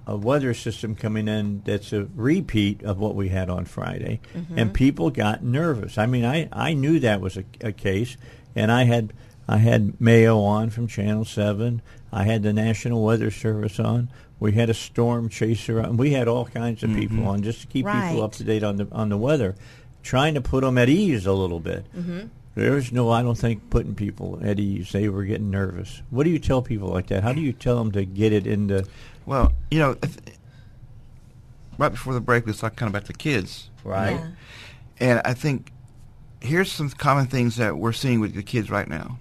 a 0.06 0.14
weather 0.14 0.52
system 0.52 0.94
coming 0.94 1.26
in 1.26 1.62
that's 1.64 1.90
a 1.94 2.06
repeat 2.14 2.82
of 2.82 2.98
what 2.98 3.14
we 3.14 3.30
had 3.30 3.48
on 3.48 3.64
Friday, 3.64 4.20
mm-hmm. 4.34 4.58
and 4.58 4.74
people 4.74 5.08
got 5.08 5.42
nervous. 5.42 5.96
I 5.96 6.04
mean, 6.04 6.26
I, 6.26 6.46
I 6.52 6.74
knew 6.74 7.00
that 7.00 7.22
was 7.22 7.38
a, 7.38 7.44
a 7.62 7.72
case, 7.72 8.18
and 8.54 8.70
I 8.70 8.84
had 8.84 9.14
I 9.48 9.56
had 9.56 9.98
Mayo 9.98 10.40
on 10.40 10.68
from 10.68 10.86
Channel 10.86 11.24
Seven. 11.24 11.80
I 12.12 12.24
had 12.24 12.42
the 12.42 12.52
National 12.52 13.02
Weather 13.02 13.30
Service 13.30 13.80
on. 13.80 14.10
We 14.38 14.52
had 14.52 14.68
a 14.68 14.74
storm 14.74 15.30
chaser 15.30 15.80
on. 15.80 15.96
We 15.96 16.10
had 16.10 16.28
all 16.28 16.44
kinds 16.44 16.82
of 16.82 16.92
people 16.92 17.16
mm-hmm. 17.16 17.28
on 17.28 17.42
just 17.42 17.62
to 17.62 17.66
keep 17.68 17.86
Right. 17.86 18.10
people 18.10 18.22
up 18.22 18.32
to 18.32 18.44
date 18.44 18.62
on 18.62 18.76
the 18.76 18.86
on 18.92 19.08
the 19.08 19.16
weather, 19.16 19.56
trying 20.02 20.34
to 20.34 20.42
put 20.42 20.60
them 20.60 20.76
at 20.76 20.90
ease 20.90 21.24
a 21.24 21.32
little 21.32 21.60
bit. 21.60 21.86
Mm-hmm. 21.96 22.26
There's 22.56 22.90
no, 22.90 23.10
I 23.10 23.22
don't 23.22 23.36
think, 23.36 23.68
putting 23.68 23.94
people 23.94 24.40
at 24.42 24.58
ease. 24.58 24.90
They 24.90 25.10
were 25.10 25.24
getting 25.24 25.50
nervous. 25.50 26.00
What 26.08 26.24
do 26.24 26.30
you 26.30 26.38
tell 26.38 26.62
people 26.62 26.88
like 26.88 27.08
that? 27.08 27.22
How 27.22 27.34
do 27.34 27.42
you 27.42 27.52
tell 27.52 27.76
them 27.76 27.92
to 27.92 28.06
get 28.06 28.32
it 28.32 28.46
into 28.46 28.86
Well, 29.26 29.52
you 29.70 29.78
know, 29.78 29.96
if, 30.02 30.16
right 31.76 31.90
before 31.90 32.14
the 32.14 32.20
break, 32.20 32.46
we 32.46 32.50
was 32.50 32.58
talking 32.58 32.76
kind 32.76 32.88
of 32.88 32.94
about 32.94 33.06
the 33.08 33.12
kids, 33.12 33.68
right? 33.84 34.12
Yeah. 34.12 34.28
and 34.98 35.22
I 35.26 35.34
think 35.34 35.70
here's 36.40 36.72
some 36.72 36.88
common 36.88 37.26
things 37.26 37.56
that 37.56 37.76
we're 37.76 37.92
seeing 37.92 38.20
with 38.20 38.34
the 38.34 38.42
kids 38.42 38.70
right 38.70 38.88
now. 38.88 39.18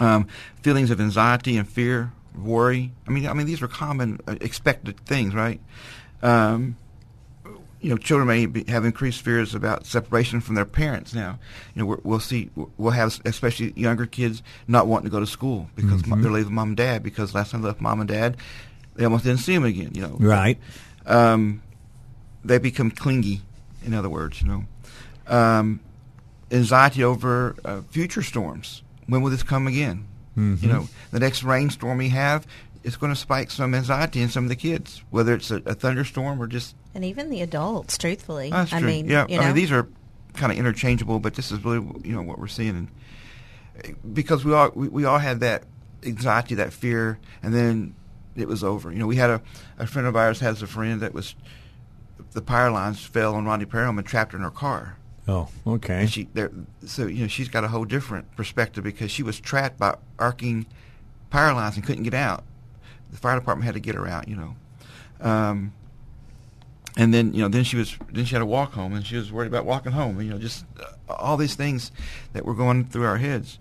Um, 0.00 0.26
feelings 0.62 0.90
of 0.90 1.02
anxiety 1.02 1.58
and 1.58 1.68
fear, 1.68 2.12
worry. 2.34 2.92
I 3.06 3.10
mean, 3.10 3.26
I 3.26 3.34
mean, 3.34 3.46
these 3.46 3.60
are 3.60 3.68
common, 3.68 4.20
uh, 4.26 4.36
expected 4.40 4.98
things, 5.00 5.34
right? 5.34 5.60
Um, 6.22 6.76
you 7.82 7.90
know, 7.90 7.96
children 7.96 8.28
may 8.28 8.46
be, 8.46 8.64
have 8.70 8.84
increased 8.84 9.20
fears 9.22 9.54
about 9.54 9.84
separation 9.86 10.40
from 10.40 10.54
their 10.54 10.64
parents 10.64 11.12
now. 11.14 11.38
You 11.74 11.80
know, 11.82 11.86
we're, 11.86 11.98
we'll 12.04 12.20
see, 12.20 12.48
we'll 12.78 12.92
have 12.92 13.20
especially 13.24 13.72
younger 13.76 14.06
kids 14.06 14.42
not 14.68 14.86
wanting 14.86 15.06
to 15.06 15.10
go 15.10 15.20
to 15.20 15.26
school 15.26 15.68
because 15.74 16.06
mo- 16.06 16.16
they're 16.16 16.30
leaving 16.32 16.54
mom 16.54 16.68
and 16.68 16.76
dad 16.76 17.02
because 17.02 17.34
last 17.34 17.50
time 17.50 17.62
they 17.62 17.68
left 17.68 17.80
mom 17.80 18.00
and 18.00 18.08
dad, 18.08 18.36
they 18.94 19.04
almost 19.04 19.24
didn't 19.24 19.40
see 19.40 19.54
them 19.54 19.64
again. 19.64 19.90
You 19.94 20.02
know, 20.02 20.16
Right. 20.20 20.58
um, 21.06 21.62
they 22.44 22.58
become 22.58 22.90
clingy. 22.90 23.42
In 23.84 23.94
other 23.94 24.08
words, 24.08 24.40
you 24.40 24.48
know, 24.48 24.64
um, 25.26 25.80
anxiety 26.50 27.02
over 27.02 27.56
uh, 27.64 27.80
future 27.90 28.22
storms. 28.22 28.82
When 29.06 29.22
will 29.22 29.30
this 29.30 29.42
come 29.42 29.66
again? 29.66 30.06
You 30.34 30.56
know, 30.68 30.88
the 31.10 31.20
next 31.20 31.42
rainstorm 31.42 31.98
we 31.98 32.08
have 32.08 32.46
is 32.84 32.96
going 32.96 33.12
to 33.12 33.18
spike 33.20 33.50
some 33.50 33.74
anxiety 33.74 34.22
in 34.22 34.30
some 34.30 34.44
of 34.44 34.48
the 34.48 34.56
kids, 34.56 35.02
whether 35.10 35.34
it's 35.34 35.50
a, 35.50 35.56
a 35.66 35.74
thunderstorm 35.74 36.40
or 36.40 36.46
just. 36.46 36.74
And 36.94 37.04
even 37.04 37.30
the 37.30 37.40
adults, 37.40 37.96
truthfully. 37.96 38.50
That's 38.50 38.72
I 38.72 38.78
true. 38.80 38.88
mean, 38.88 39.08
yeah, 39.08 39.26
you 39.28 39.38
I 39.38 39.46
mean 39.46 39.54
these 39.54 39.72
are 39.72 39.88
kind 40.34 40.52
of 40.52 40.58
interchangeable, 40.58 41.18
but 41.18 41.34
this 41.34 41.50
is 41.50 41.64
really 41.64 41.86
you 42.04 42.14
know 42.14 42.22
what 42.22 42.38
we're 42.38 42.48
seeing, 42.48 42.76
and 42.76 42.88
because 44.14 44.44
we 44.44 44.52
all 44.52 44.70
we, 44.74 44.88
we 44.88 45.04
all 45.04 45.18
had 45.18 45.40
that 45.40 45.64
anxiety, 46.02 46.54
that 46.56 46.72
fear, 46.72 47.18
and 47.42 47.54
then 47.54 47.94
it 48.36 48.48
was 48.48 48.62
over. 48.62 48.92
You 48.92 48.98
know, 48.98 49.06
we 49.06 49.16
had 49.16 49.30
a 49.30 49.42
a 49.78 49.86
friend 49.86 50.06
of 50.06 50.16
ours 50.16 50.40
has 50.40 50.62
a 50.62 50.66
friend 50.66 51.00
that 51.00 51.14
was 51.14 51.34
the 52.32 52.42
power 52.42 52.70
lines 52.70 53.04
fell 53.04 53.34
on 53.34 53.44
Rodney 53.44 53.66
Parham 53.66 53.98
and 53.98 54.06
trapped 54.06 54.32
her 54.32 54.38
in 54.38 54.44
her 54.44 54.50
car. 54.50 54.96
Oh, 55.28 55.48
okay. 55.66 56.00
And 56.00 56.10
she 56.10 56.28
there, 56.34 56.50
so 56.84 57.06
you 57.06 57.22
know 57.22 57.28
she's 57.28 57.48
got 57.48 57.64
a 57.64 57.68
whole 57.68 57.84
different 57.84 58.34
perspective 58.36 58.82
because 58.82 59.10
she 59.10 59.22
was 59.22 59.38
trapped 59.38 59.78
by 59.78 59.96
arcing 60.18 60.66
power 61.30 61.54
lines 61.54 61.76
and 61.76 61.84
couldn't 61.84 62.02
get 62.02 62.14
out. 62.14 62.44
The 63.10 63.18
fire 63.18 63.38
department 63.38 63.66
had 63.66 63.74
to 63.74 63.80
get 63.80 63.94
her 63.94 64.06
out. 64.08 64.26
You 64.26 64.36
know, 64.36 64.56
um, 65.20 65.72
and 66.96 67.12
then 67.14 67.32
you 67.32 67.40
know 67.42 67.48
then 67.48 67.64
she 67.64 67.76
was 67.76 67.96
then 68.12 68.24
she 68.24 68.34
had 68.34 68.40
to 68.40 68.46
walk 68.46 68.72
home 68.72 68.92
and 68.94 69.06
she 69.06 69.16
was 69.16 69.32
worried 69.32 69.48
about 69.48 69.64
walking 69.64 69.92
home. 69.92 70.20
You 70.20 70.30
know, 70.30 70.38
just 70.38 70.64
uh, 70.80 71.12
all 71.12 71.36
these 71.36 71.54
things 71.54 71.90
that 72.32 72.44
were 72.44 72.54
going 72.54 72.84
through 72.86 73.04
our 73.04 73.18
heads. 73.18 73.58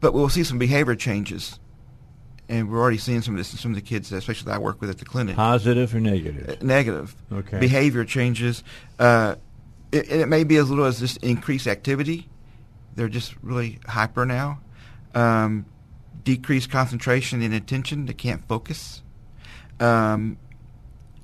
But 0.00 0.12
we'll 0.12 0.28
see 0.28 0.44
some 0.44 0.58
behavior 0.58 0.94
changes, 0.94 1.58
and 2.48 2.70
we're 2.70 2.78
already 2.78 2.98
seeing 2.98 3.22
some 3.22 3.34
of 3.34 3.38
this 3.38 3.52
in 3.52 3.58
some 3.58 3.70
of 3.70 3.76
the 3.76 3.80
kids, 3.82 4.12
especially 4.12 4.46
that 4.50 4.56
I 4.56 4.58
work 4.58 4.80
with 4.82 4.90
at 4.90 4.98
the 4.98 5.06
clinic 5.06 5.34
Positive 5.34 5.94
or 5.94 6.00
negative? 6.00 6.48
uh, 6.60 6.64
negative. 6.64 7.16
Okay. 7.32 7.58
Behavior 7.58 8.04
changes. 8.04 8.62
Uh, 8.98 9.36
it, 9.92 10.10
and 10.10 10.20
it 10.20 10.26
may 10.28 10.44
be 10.44 10.56
as 10.56 10.68
little 10.68 10.84
as 10.84 11.00
just 11.00 11.16
increased 11.18 11.66
activity. 11.66 12.28
They're 12.96 13.08
just 13.08 13.34
really 13.42 13.78
hyper 13.86 14.26
now. 14.26 14.60
Um, 15.14 15.64
decreased 16.22 16.70
concentration 16.70 17.40
and 17.40 17.54
attention. 17.54 18.04
They 18.06 18.12
can't 18.12 18.46
focus. 18.46 19.02
Um, 19.80 20.36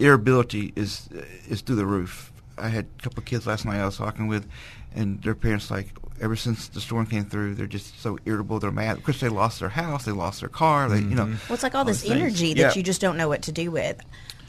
irritability 0.00 0.72
is 0.76 1.08
is 1.48 1.60
through 1.60 1.76
the 1.76 1.86
roof. 1.86 2.32
I 2.58 2.68
had 2.68 2.86
a 2.98 3.02
couple 3.02 3.20
of 3.20 3.24
kids 3.26 3.46
last 3.46 3.64
night 3.64 3.80
I 3.80 3.84
was 3.86 3.96
talking 3.96 4.26
with, 4.26 4.46
and 4.94 5.22
their 5.22 5.34
parents 5.34 5.70
like 5.70 5.88
ever 6.20 6.36
since 6.36 6.68
the 6.68 6.80
storm 6.80 7.06
came 7.06 7.24
through, 7.24 7.54
they're 7.54 7.66
just 7.66 8.00
so 8.00 8.18
irritable. 8.26 8.58
They're 8.58 8.70
mad. 8.70 8.98
Of 8.98 9.04
course, 9.04 9.20
they 9.20 9.28
lost 9.30 9.60
their 9.60 9.70
house. 9.70 10.04
They 10.04 10.12
lost 10.12 10.40
their 10.40 10.50
car. 10.50 10.88
They, 10.88 10.98
you 10.98 11.14
know. 11.14 11.24
Well, 11.24 11.38
it's 11.54 11.62
like 11.62 11.74
all, 11.74 11.84
this 11.84 12.02
these 12.02 12.10
things. 12.10 12.20
energy 12.22 12.54
that 12.54 12.60
Yeah. 12.60 12.72
you 12.74 12.82
just 12.82 13.00
don't 13.00 13.16
know 13.16 13.28
what 13.28 13.42
to 13.42 13.52
do 13.52 13.70
with. 13.70 13.98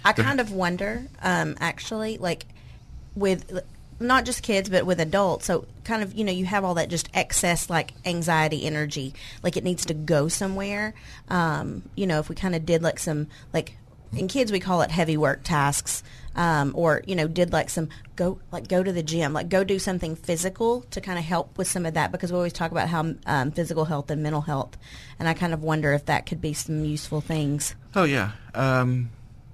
I 0.03 0.13
kind 0.13 0.39
of 0.41 0.51
wonder, 0.51 1.03
um, 1.21 1.55
actually, 1.59 2.17
like 2.17 2.45
with 3.15 3.61
not 3.99 4.25
just 4.25 4.41
kids, 4.41 4.67
but 4.67 4.85
with 4.85 4.99
adults. 4.99 5.45
So, 5.45 5.67
kind 5.83 6.01
of, 6.01 6.13
you 6.15 6.23
know, 6.23 6.31
you 6.31 6.43
have 6.45 6.63
all 6.65 6.73
that 6.73 6.89
just 6.89 7.07
excess, 7.13 7.69
like 7.69 7.93
anxiety 8.03 8.65
energy, 8.65 9.13
like 9.43 9.55
it 9.57 9.63
needs 9.63 9.85
to 9.85 9.93
go 9.93 10.27
somewhere. 10.27 10.95
Um, 11.29 11.83
you 11.95 12.07
know, 12.07 12.19
if 12.19 12.27
we 12.27 12.35
kind 12.35 12.55
of 12.55 12.65
did 12.65 12.81
like 12.81 12.97
some, 12.99 13.27
like, 13.53 13.77
in 14.13 14.27
kids 14.27 14.51
we 14.51 14.59
call 14.59 14.81
it 14.81 14.91
heavy 14.91 15.17
work 15.17 15.41
tasks 15.43 16.03
um, 16.35 16.71
or 16.75 17.01
you 17.05 17.15
know 17.15 17.27
did 17.27 17.51
like 17.51 17.69
some 17.69 17.89
go 18.15 18.39
like 18.51 18.67
go 18.67 18.83
to 18.83 18.91
the 18.91 19.03
gym 19.03 19.33
like 19.33 19.49
go 19.49 19.63
do 19.63 19.79
something 19.79 20.15
physical 20.15 20.81
to 20.91 21.01
kind 21.01 21.19
of 21.19 21.25
help 21.25 21.57
with 21.57 21.67
some 21.67 21.85
of 21.85 21.93
that 21.93 22.11
because 22.11 22.31
we 22.31 22.37
always 22.37 22.53
talk 22.53 22.71
about 22.71 22.87
how 22.87 23.13
um, 23.25 23.51
physical 23.51 23.85
health 23.85 24.09
and 24.09 24.23
mental 24.23 24.41
health 24.41 24.77
and 25.19 25.27
i 25.27 25.33
kind 25.33 25.53
of 25.53 25.63
wonder 25.63 25.93
if 25.93 26.05
that 26.05 26.25
could 26.25 26.41
be 26.41 26.53
some 26.53 26.85
useful 26.85 27.21
things 27.21 27.75
Oh 27.93 28.05
yeah, 28.05 28.31
um, 28.55 29.09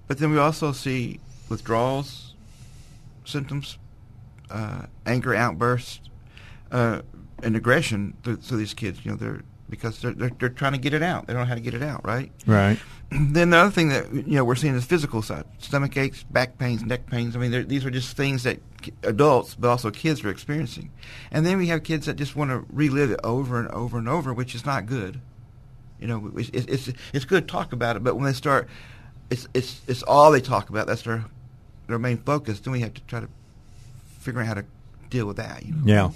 but 0.07 0.19
then 0.19 0.29
we 0.29 0.37
also 0.37 0.71
see 0.71 1.19
withdrawals 1.49 2.35
symptoms, 3.25 3.79
uh, 4.51 4.83
anger 5.05 5.33
outbursts, 5.33 5.99
uh, 6.71 7.01
and 7.41 7.55
aggression. 7.55 8.15
To, 8.23 8.37
to 8.37 8.55
these 8.55 8.73
kids, 8.75 9.03
you 9.03 9.11
know, 9.11 9.17
they're 9.17 9.41
because 9.69 9.99
they're, 9.99 10.13
they're 10.13 10.31
they're 10.39 10.49
trying 10.49 10.73
to 10.73 10.77
get 10.77 10.93
it 10.93 11.03
out. 11.03 11.27
They 11.27 11.33
don't 11.33 11.43
know 11.43 11.47
how 11.47 11.55
to 11.55 11.61
get 11.61 11.73
it 11.73 11.83
out, 11.83 12.05
right? 12.05 12.31
Right. 12.45 12.79
then 13.11 13.49
the 13.49 13.57
other 13.57 13.71
thing 13.71 13.89
that 13.89 14.11
you 14.13 14.35
know 14.35 14.43
we're 14.43 14.55
seeing 14.55 14.75
is 14.75 14.85
physical 14.85 15.21
side: 15.21 15.45
stomach 15.59 15.95
aches, 15.97 16.23
back 16.23 16.57
pains, 16.57 16.83
neck 16.83 17.07
pains. 17.07 17.35
I 17.35 17.39
mean, 17.39 17.67
these 17.67 17.85
are 17.85 17.91
just 17.91 18.15
things 18.15 18.43
that 18.43 18.59
adults, 19.03 19.55
but 19.55 19.69
also 19.69 19.91
kids, 19.91 20.23
are 20.23 20.29
experiencing. 20.29 20.91
And 21.31 21.45
then 21.45 21.57
we 21.57 21.67
have 21.67 21.83
kids 21.83 22.05
that 22.05 22.15
just 22.15 22.35
want 22.35 22.51
to 22.51 22.65
relive 22.71 23.11
it 23.11 23.19
over 23.23 23.59
and 23.59 23.69
over 23.69 23.97
and 23.97 24.07
over, 24.07 24.33
which 24.33 24.55
is 24.55 24.65
not 24.65 24.85
good. 24.85 25.19
You 25.99 26.07
know, 26.07 26.31
it's 26.35 26.49
it's 26.49 26.87
it's, 26.87 26.97
it's 27.13 27.25
good 27.25 27.47
to 27.47 27.51
talk 27.51 27.73
about 27.73 27.95
it, 27.95 28.03
but 28.03 28.15
when 28.15 28.25
they 28.25 28.33
start, 28.33 28.67
it's 29.29 29.47
it's 29.53 29.81
it's 29.87 30.03
all 30.03 30.31
they 30.31 30.41
talk 30.41 30.69
about. 30.69 30.87
That's 30.87 31.01
their 31.01 31.25
their 31.87 31.99
main 31.99 32.17
focus. 32.17 32.59
Then 32.59 32.73
we 32.73 32.81
have 32.81 32.93
to 32.93 33.01
try 33.03 33.19
to 33.19 33.29
figure 34.19 34.41
out 34.41 34.47
how 34.47 34.53
to 34.55 34.65
deal 35.09 35.25
with 35.25 35.37
that. 35.37 35.65
You 35.65 35.73
know? 35.73 35.81
Yeah. 35.85 36.09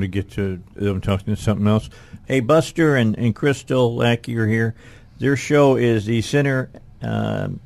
To 0.00 0.08
get 0.08 0.30
to 0.32 0.62
them 0.74 1.00
talking 1.00 1.34
to 1.34 1.40
something 1.40 1.66
else. 1.66 1.88
Hey, 2.26 2.40
Buster 2.40 2.96
and, 2.96 3.16
and 3.18 3.34
Crystal 3.34 3.94
Lackey 3.94 4.36
are 4.36 4.46
here. 4.46 4.74
Their 5.18 5.36
show 5.36 5.76
is 5.76 6.04
the 6.04 6.20
Center 6.22 6.70
um, 7.02 7.60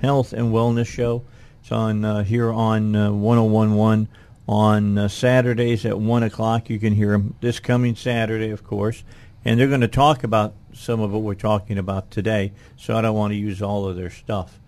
Health 0.00 0.32
and 0.32 0.52
Wellness 0.52 0.86
Show. 0.86 1.24
It's 1.60 1.72
on 1.72 2.04
uh, 2.04 2.24
here 2.24 2.52
on 2.52 2.94
uh, 2.94 3.10
1011 3.12 4.08
on 4.46 4.98
uh, 4.98 5.08
Saturdays 5.08 5.86
at 5.86 5.98
1 5.98 6.22
o'clock. 6.22 6.68
You 6.70 6.78
can 6.78 6.94
hear 6.94 7.12
them 7.12 7.34
this 7.40 7.58
coming 7.58 7.96
Saturday, 7.96 8.50
of 8.50 8.64
course. 8.64 9.02
And 9.44 9.58
they're 9.58 9.68
going 9.68 9.80
to 9.80 9.88
talk 9.88 10.24
about 10.24 10.54
some 10.72 11.00
of 11.00 11.12
what 11.12 11.22
we're 11.22 11.34
talking 11.34 11.78
about 11.78 12.10
today, 12.10 12.52
so 12.76 12.96
I 12.96 13.00
don't 13.00 13.14
want 13.14 13.32
to 13.32 13.36
use 13.36 13.62
all 13.62 13.86
of 13.86 13.96
their 13.96 14.10
stuff. 14.10 14.58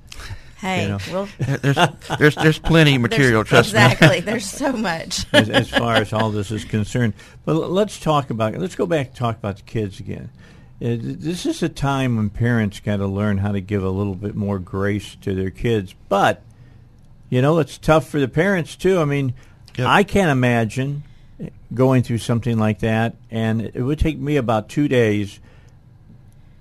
Hey 0.58 0.82
You 0.82 0.88
know. 0.88 0.98
well 1.12 1.28
There's 1.38 1.76
there's 2.18 2.34
there's 2.36 2.58
plenty 2.58 2.96
of 2.96 3.02
material. 3.08 3.44
there's- 3.44 3.70
Trust 3.70 3.74
me. 3.74 3.80
exactly 3.84 4.20
there's 4.28 4.46
so 4.50 4.72
much 4.72 5.24
as, 5.32 5.48
as 5.50 5.68
far 5.70 5.96
as 5.96 6.12
all 6.12 6.30
this 6.30 6.50
is 6.50 6.64
concerned. 6.64 7.14
But 7.44 7.54
let's 7.54 7.98
talk 8.00 8.30
about 8.30 8.54
let's 8.56 8.74
go 8.76 8.86
back 8.86 9.08
and 9.08 9.16
talk 9.16 9.36
about 9.38 9.56
the 9.56 9.62
kids 9.62 10.00
again. 10.00 10.30
Uh, 10.82 10.96
This 11.00 11.46
is 11.46 11.62
a 11.62 11.68
time 11.70 12.16
when 12.16 12.28
parents 12.30 12.80
got 12.80 12.96
to 12.98 13.06
learn 13.06 13.38
how 13.38 13.52
to 13.52 13.60
give 13.60 13.82
a 13.82 13.88
little 13.90 14.14
bit 14.14 14.34
more 14.34 14.58
grace 14.58 15.16
to 15.22 15.34
their 15.34 15.50
kids, 15.50 15.94
but 16.08 16.42
you 17.30 17.40
know 17.42 17.58
it's 17.58 17.78
tough 17.78 18.08
for 18.08 18.20
the 18.20 18.28
parents 18.28 18.76
too. 18.76 18.98
I 19.00 19.04
mean, 19.04 19.34
Yep. 19.78 19.86
I 19.88 20.04
can't 20.04 20.30
imagine 20.30 21.02
going 21.74 22.02
through 22.02 22.18
something 22.18 22.58
like 22.58 22.78
that, 22.78 23.14
and 23.30 23.60
it 23.60 23.82
would 23.82 23.98
take 23.98 24.18
me 24.18 24.36
about 24.36 24.70
two 24.70 24.88
days 24.88 25.38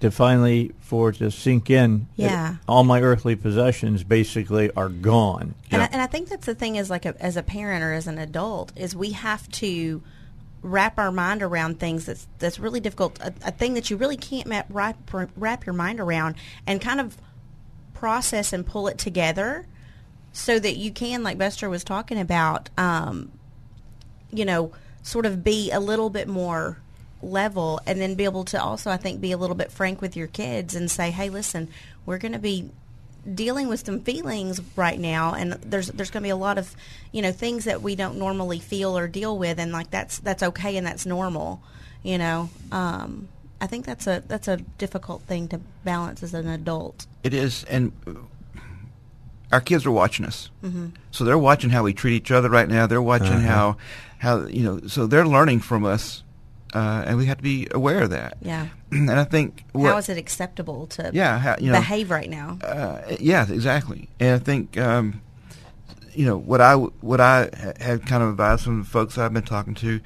to 0.05 0.11
finally 0.11 0.71
for 0.81 1.09
it 1.09 1.15
to 1.15 1.31
sink 1.31 1.69
in. 1.71 2.07
Yeah. 2.15 2.57
all 2.67 2.83
my 2.83 3.01
earthly 3.01 3.35
possessions 3.35 4.03
basically 4.03 4.69
are 4.75 4.89
gone. 4.89 5.55
And, 5.71 5.81
I, 5.81 5.85
and 5.91 5.99
I 6.01 6.05
think 6.05 6.29
that's 6.29 6.45
the 6.45 6.53
thing 6.53 6.77
as 6.77 6.91
like 6.91 7.05
a, 7.05 7.19
as 7.19 7.37
a 7.37 7.43
parent 7.43 7.83
or 7.83 7.91
as 7.91 8.05
an 8.05 8.19
adult 8.19 8.71
is 8.75 8.95
we 8.95 9.11
have 9.11 9.49
to 9.53 10.03
wrap 10.61 10.99
our 10.99 11.11
mind 11.11 11.41
around 11.41 11.79
things 11.79 12.05
that's 12.05 12.27
that's 12.37 12.59
really 12.59 12.79
difficult. 12.79 13.19
A, 13.19 13.33
a 13.45 13.51
thing 13.51 13.73
that 13.73 13.89
you 13.89 13.97
really 13.97 14.17
can't 14.17 14.47
map, 14.47 14.67
wrap 14.69 14.97
wrap 15.35 15.65
your 15.65 15.73
mind 15.73 15.99
around 15.99 16.35
and 16.67 16.79
kind 16.79 16.99
of 16.99 17.17
process 17.93 18.53
and 18.53 18.63
pull 18.65 18.87
it 18.87 18.99
together 18.99 19.65
so 20.33 20.59
that 20.59 20.77
you 20.77 20.91
can, 20.91 21.23
like 21.23 21.39
Buster 21.39 21.67
was 21.67 21.83
talking 21.83 22.19
about, 22.19 22.69
um, 22.77 23.31
you 24.31 24.45
know, 24.45 24.71
sort 25.01 25.25
of 25.25 25.43
be 25.43 25.71
a 25.71 25.79
little 25.79 26.11
bit 26.11 26.27
more 26.27 26.77
level 27.25 27.79
and 27.85 27.99
then 27.99 28.15
be 28.15 28.23
able 28.23 28.45
to 28.45 28.61
also, 28.61 28.91
I 28.91 28.97
think, 28.97 29.21
be 29.21 29.31
a 29.31 29.37
little 29.37 29.55
bit 29.55 29.71
frank 29.71 30.01
with 30.01 30.15
your 30.15 30.27
kids 30.27 30.75
and 30.75 30.89
say, 30.89 31.11
hey, 31.11 31.29
listen, 31.29 31.69
we're 32.05 32.17
going 32.17 32.33
to 32.33 32.39
be 32.39 32.69
dealing 33.33 33.67
with 33.67 33.83
some 33.83 34.01
feelings 34.01 34.61
right 34.75 34.99
now 34.99 35.33
and 35.33 35.53
there's 35.53 35.87
there's 35.87 36.11
going 36.11 36.21
to 36.21 36.27
be 36.27 36.29
a 36.29 36.35
lot 36.35 36.59
of 36.59 36.75
you 37.11 37.23
know 37.23 37.31
things 37.31 37.65
that 37.65 37.81
we 37.81 37.95
don't 37.95 38.19
normally 38.19 38.59
feel 38.59 38.95
or 38.95 39.07
deal 39.07 39.35
with 39.35 39.57
and 39.57 39.71
like 39.71 39.89
that's 39.89 40.19
that's 40.19 40.43
okay 40.43 40.77
and 40.77 40.85
that's 40.85 41.07
normal 41.07 41.59
you 42.03 42.19
know 42.19 42.51
um 42.71 43.27
i 43.59 43.65
think 43.65 43.83
that's 43.83 44.05
a 44.05 44.21
that's 44.27 44.47
a 44.47 44.57
difficult 44.77 45.23
thing 45.23 45.47
to 45.47 45.59
balance 45.83 46.21
as 46.21 46.35
an 46.35 46.47
adult 46.47 47.07
It 47.23 47.33
is, 47.33 47.63
and 47.63 47.91
our 49.51 49.61
kids 49.61 49.85
are 49.85 49.91
watching 49.91 50.25
us. 50.25 50.49
Mm-hmm. 50.63 50.87
So 51.11 51.23
they're 51.23 51.37
watching 51.37 51.69
how 51.69 51.83
we 51.83 51.93
treat 51.93 52.13
each 52.13 52.29
other 52.29 52.49
right 52.49 52.67
now. 52.67 52.87
They're 52.87 53.01
watching 53.01 53.39
how, 53.39 53.77
how 54.19 54.45
you 54.47 54.63
know. 54.63 54.87
So 54.87 55.07
they're 55.07 55.25
learning 55.25 55.61
from 55.61 55.85
us, 55.85 56.23
uh, 56.75 57.03
and 57.07 57.17
we 57.17 57.25
have 57.25 57.37
to 57.37 57.43
be 57.43 57.67
aware 57.71 58.03
of 58.03 58.09
that. 58.11 58.37
yeah 58.41 58.67
and 58.91 59.09
I 59.11 59.23
think 59.23 59.63
what, 59.71 59.91
how 59.91 59.97
is 59.97 60.09
it 60.09 60.17
acceptable 60.17 60.85
to 60.87 61.09
yeah, 61.13 61.39
how, 61.39 61.55
you 61.59 61.71
know, 61.71 61.79
behave 61.79 62.11
right 62.11 62.29
now 62.29 62.57
uh, 62.63 63.01
yeah, 63.19 63.45
exactly. 63.49 64.09
And 64.19 64.35
I 64.35 64.39
think 64.39 64.77
um, 64.77 65.21
you 66.13 66.25
know 66.25 66.37
what 66.37 66.61
I 66.61 66.75
what 66.75 67.19
I 67.21 67.49
ha- 67.57 67.73
had 67.79 68.05
kind 68.05 68.21
of 68.23 68.29
advised 68.29 68.63
from 68.63 68.79
the 68.83 68.87
folks 68.87 69.17
I've 69.17 69.33
been 69.33 69.43
talking 69.43 69.73
to. 69.75 69.99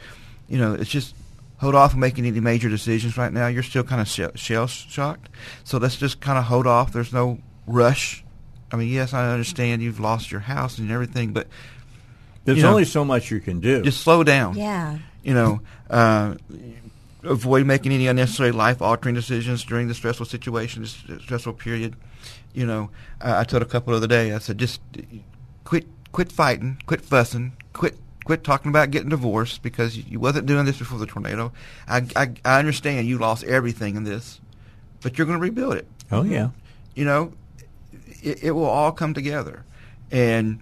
You 0.47 0.57
know, 0.57 0.73
it's 0.73 0.89
just 0.89 1.15
hold 1.57 1.75
off 1.75 1.93
on 1.93 1.99
making 1.99 2.25
any 2.25 2.39
major 2.39 2.69
decisions 2.69 3.17
right 3.17 3.31
now. 3.33 3.47
You're 3.47 3.63
still 3.63 3.83
kind 3.83 4.01
of 4.01 4.07
shell, 4.07 4.31
shell 4.35 4.67
shocked, 4.67 5.29
so 5.63 5.77
let's 5.77 5.95
just 5.97 6.19
kind 6.21 6.37
of 6.37 6.45
hold 6.45 6.65
off. 6.67 6.91
There's 6.93 7.13
no 7.13 7.39
rush. 7.67 8.23
I 8.71 8.75
mean, 8.77 8.89
yes, 8.89 9.13
I 9.13 9.31
understand 9.31 9.81
you've 9.81 9.99
lost 9.99 10.31
your 10.31 10.41
house 10.41 10.77
and 10.77 10.91
everything, 10.91 11.33
but 11.33 11.47
There's 12.45 12.57
You 12.57 12.63
know, 12.63 12.69
only 12.71 12.85
so 12.85 13.03
much 13.05 13.29
you 13.31 13.39
can 13.39 13.59
do. 13.59 13.81
just 13.83 14.01
slow 14.01 14.23
down. 14.23 14.55
yeah 14.55 14.99
You 15.23 15.33
know, 15.33 15.61
uh, 15.89 16.35
avoid 17.23 17.65
making 17.65 17.91
any 17.91 18.07
unnecessary 18.07 18.51
life-altering 18.51 19.15
decisions 19.15 19.63
during 19.63 19.87
the 19.87 19.93
stressful 19.93 20.25
situation, 20.25 20.83
this 20.83 21.03
stressful 21.21 21.53
period. 21.53 21.95
You 22.53 22.65
know, 22.65 22.89
uh, 23.21 23.35
I 23.37 23.43
told 23.43 23.63
a 23.63 23.65
couple 23.65 23.91
the 23.91 23.97
other 23.97 24.07
day. 24.07 24.33
I 24.33 24.39
said, 24.39 24.57
just 24.57 24.81
quit, 25.63 25.87
quit 26.11 26.31
fighting, 26.31 26.81
quit 26.85 27.01
fussing, 27.01 27.53
quit, 27.73 27.95
quit 28.25 28.43
talking 28.43 28.69
about 28.69 28.91
getting 28.91 29.09
divorced 29.09 29.61
because 29.61 29.97
you, 29.97 30.03
you 30.07 30.19
wasn't 30.19 30.45
doing 30.45 30.65
this 30.65 30.77
before 30.77 30.99
the 30.99 31.05
tornado. 31.05 31.51
I, 31.87 32.05
I, 32.15 32.31
I 32.43 32.59
understand 32.59 33.07
you 33.07 33.17
lost 33.17 33.43
everything 33.43 33.95
in 33.95 34.03
this, 34.03 34.41
but 35.01 35.17
you're 35.17 35.27
going 35.27 35.37
to 35.37 35.41
rebuild 35.41 35.75
it. 35.75 35.87
oh 36.11 36.23
yeah. 36.23 36.49
You 36.95 37.05
know, 37.05 37.33
it, 38.21 38.43
it 38.43 38.51
will 38.51 38.65
all 38.65 38.91
come 38.91 39.13
together. 39.13 39.63
And 40.11 40.59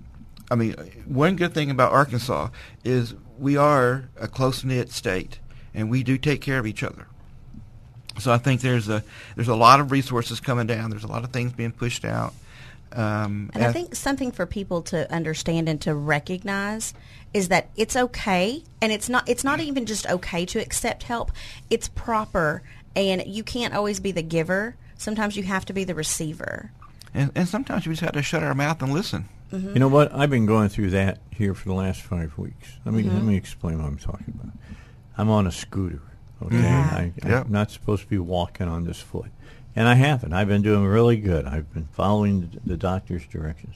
I 0.51 0.55
mean, 0.55 0.73
one 1.05 1.35
good 1.35 1.53
thing 1.53 1.71
about 1.71 1.91
Arkansas 1.91 2.49
is 2.83 3.15
we 3.39 3.57
are 3.57 4.09
a 4.19 4.27
close 4.27 4.63
knit 4.63 4.91
state, 4.91 5.39
and 5.73 5.89
we 5.89 6.03
do 6.03 6.17
take 6.17 6.41
care 6.41 6.59
of 6.59 6.67
each 6.67 6.83
other. 6.83 7.07
So 8.19 8.31
I 8.31 8.37
think 8.37 8.61
there's 8.61 8.89
a 8.89 9.03
there's 9.35 9.47
a 9.47 9.55
lot 9.55 9.79
of 9.79 9.91
resources 9.91 10.39
coming 10.39 10.67
down. 10.67 10.89
There's 10.89 11.03
a 11.03 11.07
lot 11.07 11.23
of 11.23 11.31
things 11.31 11.53
being 11.53 11.71
pushed 11.71 12.03
out. 12.03 12.33
Um, 12.93 13.51
And 13.53 13.63
I 13.63 13.71
think 13.73 13.95
something 13.95 14.31
for 14.31 14.45
people 14.45 14.81
to 14.83 15.11
understand 15.13 15.67
and 15.69 15.79
to 15.81 15.93
recognize 15.93 16.93
is 17.33 17.49
that 17.49 17.69
it's 17.75 17.95
okay 17.95 18.63
and 18.81 18.91
it's 18.91 19.09
not 19.09 19.27
it's 19.29 19.43
not 19.43 19.59
even 19.59 19.85
just 19.85 20.07
okay 20.07 20.45
to 20.47 20.59
accept 20.59 21.03
help. 21.03 21.31
It's 21.69 21.89
proper 21.89 22.63
and 22.95 23.23
you 23.27 23.43
can't 23.43 23.73
always 23.75 23.99
be 23.99 24.11
the 24.11 24.23
giver. 24.23 24.75
Sometimes 24.97 25.35
you 25.37 25.43
have 25.43 25.65
to 25.65 25.73
be 25.73 25.83
the 25.83 25.93
receiver. 25.93 26.71
and, 27.13 27.31
and 27.35 27.47
sometimes 27.47 27.85
we 27.85 27.91
just 27.93 28.01
have 28.01 28.13
to 28.13 28.23
shut 28.23 28.41
our 28.41 28.55
mouth 28.55 28.81
and 28.81 28.91
listen. 28.93 29.25
Mm-hmm. 29.51 29.73
You 29.73 29.79
know 29.79 29.87
what? 29.87 30.13
I've 30.13 30.29
been 30.29 30.45
going 30.45 30.69
through 30.69 30.89
that 30.91 31.19
here 31.31 31.53
for 31.53 31.69
the 31.69 31.75
last 31.75 32.01
five 32.01 32.37
weeks. 32.37 32.73
Let 32.85 32.93
me 32.93 33.03
let 33.03 33.13
mm-hmm. 33.13 33.27
me 33.29 33.35
explain 33.35 33.81
what 33.81 33.87
I'm 33.87 33.97
talking 33.97 34.33
about. 34.39 34.53
I'm 35.17 35.29
on 35.29 35.47
a 35.47 35.51
scooter. 35.51 36.01
Okay, 36.43 36.55
mm-hmm. 36.55 36.63
Yeah. 36.63 36.91
I, 36.93 37.13
Yep. 37.27 37.45
I'm 37.45 37.51
not 37.51 37.71
supposed 37.71 38.03
to 38.03 38.09
be 38.09 38.19
walking 38.19 38.67
on 38.67 38.83
this 38.83 38.99
foot, 38.99 39.31
and 39.75 39.87
I 39.87 39.95
haven't. 39.95 40.33
I've 40.33 40.47
been 40.47 40.61
doing 40.61 40.85
really 40.85 41.17
good. 41.17 41.45
I've 41.45 41.73
been 41.73 41.87
following 41.93 42.41
the, 42.41 42.59
the 42.65 42.77
doctor's 42.77 43.25
directions. 43.25 43.75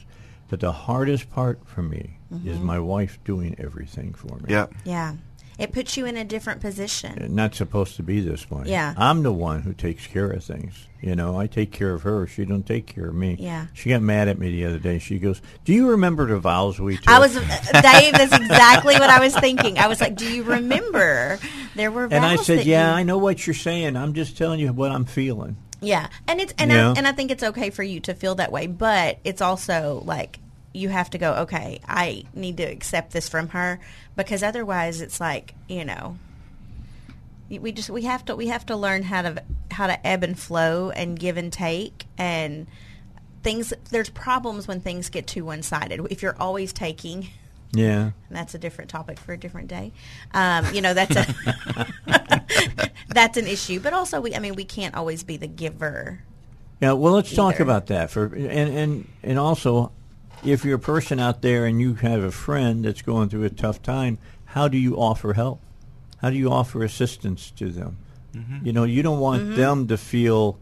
But 0.49 0.60
the 0.60 0.73
hardest 0.73 1.31
part 1.31 1.65
for 1.65 1.81
me 1.81 2.17
is 2.45 2.60
my 2.60 2.77
wife 2.77 3.19
doing 3.23 3.55
everything 3.57 4.13
for 4.13 4.36
me. 4.36 4.47
Yeah. 4.49 4.67
Yeah. 4.84 5.15
It 5.62 5.71
puts 5.71 5.95
you 5.95 6.06
in 6.06 6.17
a 6.17 6.24
different 6.26 6.60
position. 6.60 7.34
Not 7.36 7.54
supposed 7.56 7.95
to 7.97 8.04
be 8.04 8.19
this 8.19 8.50
way. 8.50 8.63
Yeah. 8.65 8.93
I'm 8.97 9.21
the 9.24 9.32
one 9.32 9.62
who 9.62 9.74
takes 9.74 10.08
care 10.08 10.30
of 10.32 10.43
things. 10.43 10.88
You 11.02 11.15
know, 11.15 11.39
I 11.39 11.47
take 11.47 11.71
care 11.71 11.93
of 11.93 12.02
her. 12.04 12.28
She 12.28 12.45
don't 12.45 12.65
take 12.65 12.88
care 12.88 13.08
of 13.08 13.15
me. 13.15 13.36
Yeah. 13.39 13.67
She 13.74 13.89
got 13.89 14.02
mad 14.02 14.28
at 14.28 14.38
me 14.39 14.50
the 14.52 14.65
other 14.65 14.78
day. 14.80 15.00
She 15.00 15.17
goes, 15.19 15.41
"Do 15.65 15.74
you 15.74 15.91
remember 15.91 16.28
the 16.28 16.39
vows 16.39 16.80
we 16.80 16.97
took?" 16.97 17.08
I 17.10 17.19
was 17.19 17.36
uh, 17.38 17.41
Dave. 17.82 18.13
That's 18.13 18.36
exactly 18.36 18.95
what 18.95 19.10
I 19.10 19.19
was 19.19 19.36
thinking. 19.36 19.78
I 19.80 19.88
was 19.88 20.00
like, 20.02 20.15
"Do 20.15 20.32
you 20.32 20.43
remember 20.43 21.39
there 21.76 21.89
were?" 21.91 22.06
And 22.06 22.26
I 22.26 22.36
said, 22.36 22.65
"Yeah, 22.65 22.89
you- 22.91 22.97
I 22.97 23.04
know 23.04 23.17
what 23.17 23.45
you're 23.47 23.54
saying. 23.54 23.95
I'm 23.95 24.13
just 24.13 24.38
telling 24.38 24.60
you 24.60 24.71
what 24.74 24.91
I'm 24.91 25.06
feeling." 25.06 25.58
Yeah, 25.84 26.08
and 26.28 26.39
it's 26.39 26.54
and 26.60 26.69
Yeah. 26.71 26.91
I, 26.91 26.93
and 26.95 27.08
I 27.08 27.12
think 27.13 27.32
it's 27.32 27.41
okay 27.43 27.71
for 27.71 27.82
you 27.82 28.00
to 28.02 28.13
feel 28.13 28.36
that 28.36 28.52
way, 28.52 28.67
but 28.67 29.17
it's 29.24 29.41
also 29.41 30.04
like 30.06 30.38
you 30.73 30.89
have 30.89 31.10
to 31.12 31.17
go. 31.17 31.34
Okay, 31.43 31.79
I 31.88 32.23
need 32.34 32.57
to 32.57 32.63
accept 32.63 33.12
this 33.12 33.27
from 33.29 33.49
her 33.49 33.79
because 34.15 34.43
otherwise, 34.43 35.01
it's 35.01 35.19
like 35.19 35.53
you 35.67 35.86
know, 35.86 36.17
we 37.49 37.71
just 37.71 37.89
we 37.89 38.03
have 38.03 38.23
to 38.25 38.36
we 38.36 38.47
have 38.47 38.65
to 38.67 38.75
learn 38.75 39.03
how 39.03 39.21
to 39.23 39.43
how 39.71 39.88
to 39.88 40.07
ebb 40.07 40.23
and 40.23 40.38
flow 40.39 40.89
and 40.91 41.17
give 41.19 41.38
and 41.38 41.51
take 41.51 42.05
and 42.17 42.67
things 43.43 43.73
there's 43.89 44.10
problems 44.10 44.67
when 44.67 44.79
things 44.81 45.10
get 45.10 45.27
too 45.27 45.43
one 45.45 45.62
sided. 45.63 45.99
If 46.10 46.21
you're 46.21 46.36
always 46.39 46.71
taking, 46.73 47.27
Yeah. 47.73 48.12
that's 48.29 48.53
a 48.53 48.60
different 48.60 48.89
topic 48.89 49.19
for 49.19 49.34
a 49.34 49.38
different 49.38 49.67
day. 49.67 49.91
Um, 50.34 50.73
you 50.73 50.81
know, 50.81 50.93
that's 50.93 51.15
a 51.15 51.88
that's 53.10 53.38
an 53.38 53.47
issue. 53.47 53.79
But 53.79 53.93
also, 53.93 54.21
we 54.21 54.36
I 54.36 54.39
mean, 54.39 54.55
we 54.55 54.65
can't 54.65 54.95
always 54.95 55.23
be 55.23 55.38
the 55.38 55.47
giver. 55.47 56.23
Yeah, 56.79 56.93
well, 56.93 57.13
let's 57.13 57.34
talk 57.34 57.60
about 57.60 57.88
that 57.88 58.10
for 58.10 58.25
and 58.25 58.47
and 58.47 59.07
and 59.23 59.39
also, 59.39 59.91
if 60.43 60.65
you're 60.65 60.75
a 60.75 60.80
person 60.80 61.19
out 61.19 61.41
there 61.41 61.65
and 61.65 61.80
you 61.80 61.95
have 61.95 62.23
a 62.23 62.32
friend 62.32 62.86
that's 62.86 63.01
going 63.01 63.30
through 63.30 63.43
a 63.43 63.49
tough 63.49 63.82
time, 63.82 64.17
how 64.45 64.67
do 64.67 64.77
you 64.77 64.95
offer 64.95 65.34
help? 65.34 65.62
How 66.17 66.30
do 66.30 66.36
you 66.36 66.51
offer 66.51 66.84
assistance 66.84 67.51
to 67.51 67.69
them? 67.69 67.97
You 68.63 68.71
know, 68.71 68.86
you 68.86 69.04
don't 69.04 69.19
want 69.19 69.56
them 69.56 69.88
to 69.88 69.97
feel 69.97 70.58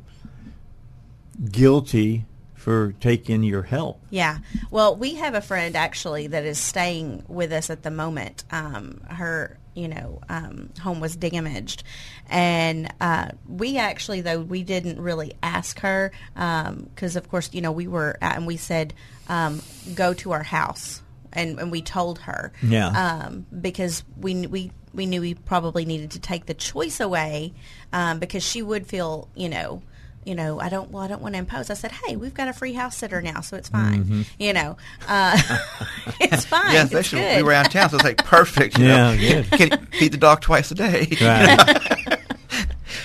guilty 1.52 2.26
for 2.56 2.94
taking 3.00 3.44
your 3.44 3.62
help. 3.64 4.02
Yeah. 4.10 4.40
Well, 4.72 4.96
we 4.96 5.16
have 5.16 5.34
a 5.36 5.42
friend 5.42 5.76
actually 5.76 6.28
that 6.28 6.46
is 6.46 6.58
staying 6.58 7.24
with 7.28 7.52
us 7.52 7.70
at 7.70 7.84
the 7.84 7.92
moment. 7.92 8.44
Um, 8.52 9.02
her, 9.08 9.58
you 9.76 9.88
know, 9.88 10.20
um, 10.30 10.72
home 10.82 11.00
was 11.00 11.16
damaged, 11.16 11.84
and 12.28 12.92
uh, 13.00 13.30
we 13.48 13.78
actually, 13.78 14.22
though, 14.22 14.42
we 14.42 14.64
didn't 14.64 15.00
really 15.00 15.34
ask 15.44 15.80
her 15.80 16.12
because, 16.34 17.16
of 17.16 17.30
course, 17.30 17.52
you 17.54 17.62
know, 17.62 17.72
we 17.72 17.88
were 17.88 18.18
at, 18.22 18.36
and 18.36 18.48
we 18.48 18.58
said, 18.58 18.94
um, 19.30 19.62
go 19.96 20.14
to 20.16 20.32
our 20.34 20.44
house, 20.44 21.02
and, 21.32 21.60
and 21.60 21.72
we 21.72 21.82
told 21.82 22.20
her, 22.20 22.52
Yeah. 22.62 22.88
um, 23.28 23.46
because 23.62 24.04
we 24.18 24.46
we 24.48 24.72
we 24.94 25.06
knew 25.06 25.22
we 25.22 25.36
probably 25.36 25.86
needed 25.86 26.12
to 26.12 26.20
take 26.20 26.48
the 26.48 26.54
choice 26.56 27.00
away 27.00 27.54
um, 27.94 28.20
because 28.20 28.44
she 28.44 28.62
would 28.62 28.88
feel, 28.88 29.30
you 29.36 29.48
know. 29.50 29.82
You 30.26 30.36
know, 30.36 30.60
I 30.60 30.68
don't. 30.68 30.92
Well, 30.92 31.02
I 31.02 31.08
don't 31.08 31.22
want 31.22 31.34
to 31.36 31.40
impose. 31.40 31.70
I 31.70 31.76
said, 31.76 31.92
"Hey, 31.94 32.18
we've 32.18 32.34
got 32.34 32.50
a 32.50 32.54
free 32.54 32.74
house 32.74 32.98
sitter 32.98 33.22
now, 33.22 33.40
so 33.40 33.56
it's 33.56 33.70
fine." 33.70 34.04
Mm-hmm. 34.04 34.22
You 34.38 34.52
know, 34.54 34.78
uh, 35.08 35.42
it's 36.20 36.46
fine. 36.54 36.74
Yeah, 36.74 36.84
it's 36.84 36.92
especially 36.92 37.22
when 37.22 37.30
good. 37.30 37.38
we 37.38 37.44
were 37.44 37.54
out 37.54 37.68
of 37.68 37.72
town, 37.72 37.90
so 37.90 37.96
it's 37.96 38.04
like 38.04 38.18
perfect. 38.26 38.78
You 38.78 38.86
Yeah, 38.86 39.16
know, 39.16 39.18
good. 39.18 39.52
can 39.72 39.86
feed 39.88 40.12
the 40.12 40.18
dog 40.18 40.42
twice 40.42 40.70
a 40.72 40.76
day. 40.76 41.08
Right. 41.22 42.20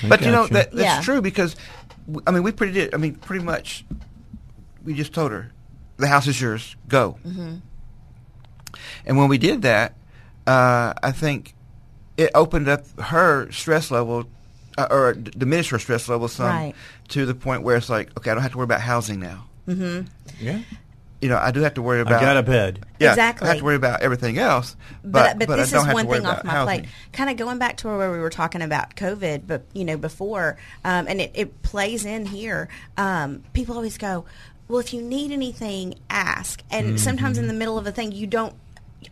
But 0.08 0.20
you 0.22 0.26
know 0.32 0.42
gotcha. 0.42 0.54
that, 0.54 0.72
that's 0.72 0.82
Yeah. 0.82 1.00
true 1.02 1.22
because, 1.22 1.54
I 2.26 2.30
mean, 2.32 2.42
we 2.42 2.52
pretty 2.52 2.72
did. 2.72 2.92
I 2.94 2.98
mean, 2.98 3.14
pretty 3.14 3.44
much, 3.44 3.84
we 4.84 4.92
just 4.92 5.14
told 5.14 5.30
her, 5.30 5.50
"The 5.96 6.08
house 6.08 6.26
is 6.26 6.40
yours. 6.40 6.76
Go." 6.88 7.18
Mm-hmm. 7.26 7.56
And 9.06 9.16
when 9.18 9.28
we 9.28 9.38
did 9.38 9.62
that, 9.62 9.94
uh, 10.46 10.94
I 11.02 11.12
think 11.12 11.54
it 12.16 12.30
opened 12.34 12.68
up 12.68 12.84
her 13.00 13.50
stress 13.52 13.90
level, 13.90 14.24
uh, 14.78 14.86
or 14.90 15.14
d- 15.14 15.30
diminished 15.36 15.70
her 15.70 15.78
stress 15.78 16.08
level 16.08 16.28
some 16.28 16.46
Right. 16.46 16.74
to 17.08 17.26
the 17.26 17.34
point 17.34 17.62
where 17.62 17.76
it's 17.76 17.88
like, 17.90 18.16
okay, 18.18 18.30
I 18.30 18.34
don't 18.34 18.42
have 18.42 18.52
to 18.52 18.58
worry 18.58 18.64
about 18.64 18.80
housing 18.80 19.20
now. 19.20 19.46
yeah. 19.66 20.58
You 21.20 21.30
know, 21.30 21.38
I 21.38 21.52
do 21.52 21.60
have 21.60 21.74
to 21.74 21.82
worry 21.82 22.00
about. 22.02 22.20
I 22.20 22.20
got 22.20 22.36
a 22.36 22.42
bed. 22.42 22.84
Yeah, 22.98 23.10
Exactly. 23.10 23.46
I 23.46 23.52
have 23.52 23.58
to 23.60 23.64
worry 23.64 23.76
about 23.76 24.02
everything 24.02 24.36
else, 24.36 24.76
but 25.02 25.38
but 25.38 25.48
but, 25.48 25.58
I 25.58 25.62
this 25.62 25.70
don't 25.70 25.88
is 25.88 25.94
one 25.94 26.06
thing 26.06 26.26
off 26.26 26.44
my 26.44 26.52
housing. 26.52 26.80
plate. 26.82 26.90
Kind 27.12 27.30
of 27.30 27.38
going 27.38 27.56
back 27.56 27.78
to 27.78 27.88
where 27.88 28.12
we 28.12 28.18
were 28.18 28.28
talking 28.28 28.60
about 28.60 28.94
COVID, 28.94 29.46
but 29.46 29.64
you 29.72 29.86
know 29.86 29.96
before, 29.96 30.58
um, 30.84 31.06
and 31.08 31.22
it, 31.22 31.30
it 31.32 31.62
plays 31.62 32.04
in 32.04 32.26
here. 32.26 32.68
Um, 32.98 33.42
people 33.54 33.74
always 33.74 33.96
go, 33.96 34.26
"Well, 34.68 34.78
if 34.80 34.92
you 34.94 35.02
need 35.02 35.30
anything, 35.32 35.94
ask." 36.10 36.62
And 36.70 37.00
sometimes 37.00 37.36
Mm-hmm. 37.36 37.42
in 37.44 37.48
the 37.48 37.54
middle 37.54 37.78
of 37.78 37.86
a 37.86 37.92
thing, 37.92 38.12
you 38.12 38.26
don't. 38.26 38.54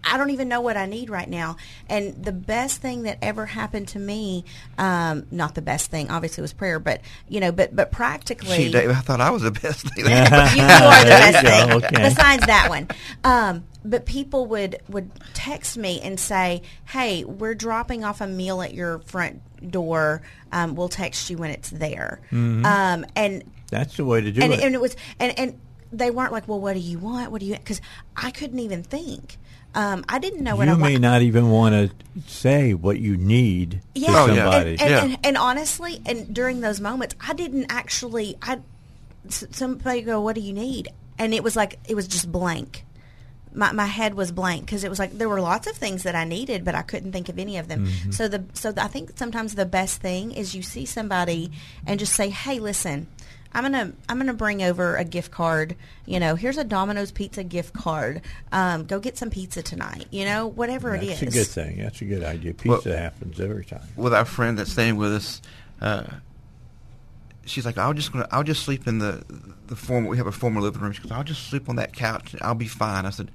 I 0.04 0.16
don't 0.16 0.30
even 0.30 0.48
know 0.48 0.62
what 0.62 0.78
I 0.78 0.86
need 0.86 1.10
right 1.10 1.28
now. 1.28 1.58
And 1.86 2.24
the 2.24 2.32
best 2.32 2.80
thing 2.80 3.02
that 3.02 3.18
ever 3.20 3.44
happened 3.44 3.88
to 3.88 3.98
me, 3.98 4.46
um, 4.78 5.26
not 5.30 5.54
the 5.54 5.60
best 5.60 5.90
thing, 5.90 6.10
obviously, 6.10 6.40
was 6.40 6.54
prayer, 6.54 6.78
but 6.80 7.02
you 7.28 7.40
know, 7.40 7.52
but 7.52 7.76
but 7.76 7.92
practically, 7.92 8.56
Gee, 8.56 8.72
Dave, 8.72 8.88
I 8.88 8.94
thought 8.94 9.20
I 9.20 9.28
was 9.30 9.42
the 9.42 9.50
best 9.62 9.82
thing. 9.82 10.06
you, 10.06 10.10
you 10.10 10.16
are 10.16 10.24
the 10.24 11.10
best 11.10 11.42
you 11.42 11.48
go, 11.50 11.66
thing. 11.80 11.84
okay. 11.84 12.08
Besides 12.08 12.46
that 12.46 12.68
one, 12.70 12.88
um, 13.22 13.64
but 13.84 14.06
people 14.06 14.46
would 14.46 14.80
would 14.88 15.10
text 15.34 15.76
me 15.76 16.00
and 16.00 16.18
say, 16.18 16.62
"Hey, 16.86 17.24
we're 17.24 17.54
dropping 17.54 18.02
off 18.02 18.22
a 18.22 18.26
meal 18.26 18.62
at 18.62 18.72
your 18.72 19.00
front 19.00 19.42
door. 19.70 20.22
Um, 20.52 20.74
we'll 20.74 20.88
text 20.88 21.28
you 21.28 21.36
when 21.36 21.50
it's 21.50 21.68
there." 21.68 22.22
Um, 22.32 23.04
and 23.14 23.44
That's 23.72 23.96
the 23.96 24.04
way 24.04 24.20
to 24.20 24.30
do 24.30 24.40
and, 24.42 24.52
it. 24.52 24.60
and 24.60 24.74
it 24.74 24.80
was 24.80 24.94
and 25.18 25.36
and 25.38 25.58
they 25.92 26.10
weren't 26.10 26.30
like, 26.32 26.46
"Well, 26.46 26.60
what 26.60 26.74
do 26.74 26.78
you 26.78 26.98
want? 26.98 27.32
What 27.32 27.40
do 27.40 27.46
you?" 27.46 27.54
Because 27.54 27.80
I 28.16 28.30
couldn't 28.30 28.60
even 28.60 28.82
think. 28.84 29.38
Um, 29.74 30.04
I 30.08 30.18
didn't 30.18 30.44
know 30.44 30.54
what 30.56 30.66
you 30.68 30.74
I 30.74 30.76
may 30.76 30.82
wanted. 30.82 31.00
not 31.00 31.22
even 31.22 31.50
want 31.50 31.74
to 31.74 32.20
say 32.30 32.74
what 32.74 32.98
you 33.00 33.16
need 33.16 33.80
Yeah, 33.94 34.08
to 34.12 34.18
Oh, 34.18 34.26
yeah. 34.26 34.34
somebody. 34.44 34.70
And, 34.72 34.80
and, 34.82 34.90
Yeah. 34.90 35.04
and, 35.04 35.18
and 35.24 35.36
honestly, 35.38 36.02
and 36.04 36.34
during 36.34 36.60
those 36.60 36.78
moments, 36.80 37.14
I 37.26 37.32
didn't 37.32 37.66
actually. 37.70 38.36
I 38.42 38.58
s- 39.26 39.44
somebody 39.52 40.02
go, 40.02 40.20
"What 40.20 40.34
do 40.34 40.42
you 40.42 40.52
need?" 40.52 40.88
And 41.18 41.32
it 41.32 41.42
was 41.42 41.56
like 41.56 41.78
it 41.88 41.94
was 41.94 42.06
just 42.06 42.30
blank. 42.30 42.84
My 43.54 43.70
my 43.72 43.86
head 43.86 44.14
was 44.14 44.32
blank 44.32 44.64
because 44.66 44.82
it 44.84 44.88
was 44.90 44.98
like 44.98 45.16
there 45.18 45.28
were 45.28 45.40
lots 45.40 45.66
of 45.66 45.74
things 45.76 46.04
that 46.04 46.14
I 46.14 46.24
needed, 46.24 46.64
but 46.64 46.74
I 46.74 46.82
couldn't 46.82 47.12
think 47.12 47.28
of 47.28 47.38
any 47.38 47.58
of 47.58 47.68
them. 47.68 47.86
Mm-hmm. 47.86 48.10
So 48.12 48.28
the 48.28 48.44
so 48.54 48.72
I 48.78 48.88
think 48.88 49.12
sometimes 49.16 49.54
the 49.54 49.66
best 49.66 50.00
thing 50.00 50.32
is 50.32 50.54
you 50.54 50.62
see 50.62 50.84
somebody 50.86 51.50
and 51.86 51.98
just 52.00 52.14
say, 52.14 52.28
"Hey, 52.30 52.58
listen." 52.60 53.08
I'm 53.54 53.62
gonna 53.64 53.92
I'm 54.08 54.18
gonna 54.18 54.32
bring 54.34 54.62
over 54.62 54.96
a 54.96 55.04
gift 55.04 55.30
card. 55.30 55.76
You 56.06 56.18
know, 56.20 56.34
here's 56.36 56.56
a 56.56 56.64
Domino's 56.64 57.12
Pizza 57.12 57.44
gift 57.44 57.74
card. 57.74 58.22
Um, 58.50 58.84
go 58.86 58.98
get 58.98 59.18
some 59.18 59.30
pizza 59.30 59.62
tonight. 59.62 60.06
You 60.10 60.24
know, 60.24 60.46
whatever 60.46 60.94
it 60.94 61.02
is. 61.02 61.20
That's 61.20 61.34
a 61.34 61.38
good 61.38 61.46
thing. 61.46 61.78
That's 61.78 62.00
a 62.00 62.04
good 62.06 62.22
idea. 62.24 62.54
Pizza 62.54 62.88
Well- 62.88 62.98
happens 62.98 63.40
every 63.40 63.64
time. 63.64 63.82
with 63.96 64.14
our 64.14 64.24
friend 64.24 64.58
that's 64.58 64.72
staying 64.72 64.96
with 64.96 65.12
us, 65.12 65.42
uh, 65.80 66.04
she's 67.44 67.66
like, 67.66 67.76
"I'll 67.78 67.92
just 67.94 68.12
gonna, 68.12 68.28
I'll 68.30 68.44
just 68.44 68.62
sleep 68.62 68.86
in 68.86 68.98
the 68.98 69.22
the 69.66 69.76
former. 69.76 70.08
We 70.08 70.16
have 70.16 70.26
a 70.26 70.32
former 70.32 70.60
living 70.60 70.80
room. 70.80 70.92
She 70.92 71.02
goes, 71.02 71.12
I'll 71.12 71.24
just 71.24 71.48
sleep 71.48 71.68
on 71.68 71.76
that 71.76 71.92
couch. 71.94 72.34
I'll 72.40 72.54
be 72.54 72.68
fine." 72.68 73.04
I 73.06 73.10
said, 73.10 73.30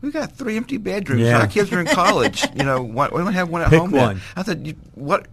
"We 0.00 0.10
got 0.10 0.32
three 0.32 0.56
empty 0.56 0.76
bedrooms. 0.78 1.22
Yeah. 1.22 1.40
Our 1.40 1.46
kids 1.46 1.70
are 1.72 1.80
in 1.80 1.86
college. 1.86 2.44
you 2.54 2.64
know, 2.64 2.82
one, 2.82 3.10
we 3.12 3.20
only 3.20 3.34
have 3.34 3.50
one 3.50 3.62
at 3.62 3.70
Pick 3.70 3.80
home 3.80 3.90
now." 3.90 4.06
one. 4.06 4.20
I 4.36 4.42
said, 4.44 4.66
you, 4.66 4.74
"What? 4.94 5.26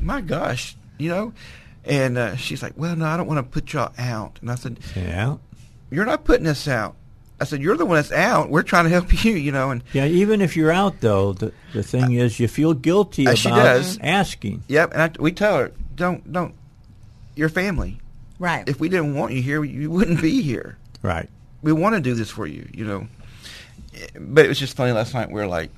My 0.00 0.20
gosh, 0.22 0.76
you 0.98 1.08
know." 1.10 1.32
And 1.86 2.16
uh, 2.18 2.36
she's 2.36 2.62
like, 2.62 2.72
"Well, 2.76 2.96
no, 2.96 3.04
I 3.06 3.16
don't 3.16 3.26
want 3.26 3.38
to 3.38 3.42
put 3.52 3.72
y'all 3.72 3.92
out." 3.98 4.38
And 4.40 4.50
I 4.50 4.54
said, 4.54 4.78
Yeah. 4.96 5.36
"You're 5.90 6.06
not 6.06 6.24
putting 6.24 6.46
us 6.46 6.66
out." 6.66 6.96
I 7.40 7.44
said, 7.44 7.60
"You're 7.60 7.76
the 7.76 7.84
one 7.84 7.96
that's 7.96 8.12
out. 8.12 8.48
We're 8.48 8.62
trying 8.62 8.84
to 8.84 8.90
help 8.90 9.24
you." 9.24 9.32
You 9.32 9.52
know, 9.52 9.70
and 9.70 9.82
Yeah, 9.92 10.06
even 10.06 10.40
if 10.40 10.56
you're 10.56 10.72
out 10.72 11.00
though, 11.00 11.32
the 11.34 11.52
the 11.74 11.82
thing 11.82 12.12
is 12.12 12.40
you 12.40 12.48
feel 12.48 12.72
guilty 12.74 13.26
Uh, 13.26 13.30
about 13.30 13.38
she 13.38 13.48
does. 13.50 13.98
asking. 14.02 14.62
yep. 14.68 14.92
And 14.92 15.02
I, 15.02 15.10
we 15.20 15.30
tell 15.32 15.58
her, 15.58 15.72
"Don't, 15.94 16.32
don't. 16.32 16.54
Your 17.36 17.48
family." 17.48 18.00
right. 18.38 18.68
if 18.68 18.80
we 18.80 18.88
didn't 18.88 19.14
want 19.14 19.32
you 19.32 19.40
here, 19.42 19.62
you 19.64 19.90
wouldn't 19.90 20.20
be 20.20 20.42
here. 20.42 20.76
Right. 21.02 21.28
We 21.62 21.72
want 21.72 21.94
to 21.94 22.00
do 22.00 22.14
this 22.14 22.30
for 22.30 22.46
you, 22.46 22.68
you 22.74 22.84
know. 22.84 23.06
But 24.18 24.44
it 24.44 24.48
was 24.48 24.58
just 24.58 24.76
funny 24.76 24.92
last 24.92 25.14
night. 25.14 25.30
We 25.30 25.40
are 25.40 25.46
like, 25.46 25.70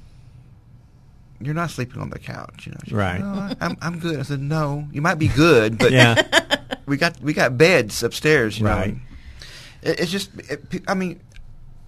"You're 1.41 1.55
not 1.55 1.71
sleeping 1.71 2.01
on 2.01 2.11
the 2.11 2.19
couch," 2.19 2.67
you 2.67 2.73
know. 2.73 2.79
She 2.85 2.91
goes, 2.91 2.99
Right. 2.99 3.21
"No, 3.21 3.27
I- 3.27 3.57
I'm 3.61 3.77
I'm 3.81 3.99
good. 3.99 4.19
I 4.19 4.23
said, 4.23 4.41
"No, 4.41 4.87
you 4.93 5.01
might 5.03 5.19
be 5.19 5.29
good, 5.29 5.79
but 5.79 5.93
Yeah. 5.93 6.23
we 6.87 6.97
got 6.97 7.21
we 7.21 7.33
got 7.33 7.57
beds 7.59 8.03
upstairs, 8.03 8.59
you 8.59 8.67
Right. 8.67 8.95
know." 8.95 9.01
It, 9.83 10.01
it's 10.01 10.11
just, 10.11 10.31
it, 10.51 10.83
I 10.89 10.95
mean, 10.95 11.21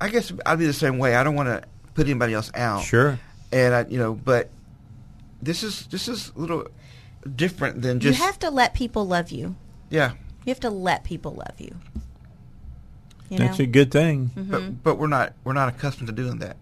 I 0.00 0.08
guess 0.08 0.32
I'd 0.46 0.58
be 0.58 0.66
the 0.66 0.72
same 0.72 0.98
way. 0.98 1.16
I 1.16 1.24
don't 1.24 1.34
want 1.34 1.48
to 1.48 1.62
put 1.94 2.06
anybody 2.06 2.34
else 2.34 2.50
out. 2.54 2.82
Sure. 2.84 3.18
And 3.50 3.74
I, 3.74 3.86
you 3.88 3.98
know, 3.98 4.14
but 4.14 4.50
this 5.42 5.62
is 5.62 5.86
this 5.86 6.06
is 6.08 6.30
a 6.36 6.38
little 6.38 6.68
different 7.36 7.82
than 7.82 7.98
just 8.00 8.18
you 8.18 8.24
have 8.24 8.38
to 8.40 8.50
let 8.50 8.74
people 8.74 9.06
love 9.06 9.30
you. 9.30 9.56
yeah. 9.90 10.12
You 10.44 10.50
have 10.52 10.60
to 10.60 10.70
let 10.70 11.04
people 11.04 11.32
love 11.32 11.58
you. 11.60 11.74
You 13.28 13.36
That's 13.38 13.58
know? 13.58 13.64
a 13.64 13.66
good 13.66 13.90
thing. 13.90 14.30
Mm-hmm. 14.34 14.50
But 14.50 14.82
but 14.82 14.94
we're 14.98 15.06
not 15.08 15.34
we're 15.44 15.52
not 15.52 15.68
accustomed 15.68 16.06
to 16.08 16.12
doing 16.14 16.38
that. 16.38 16.56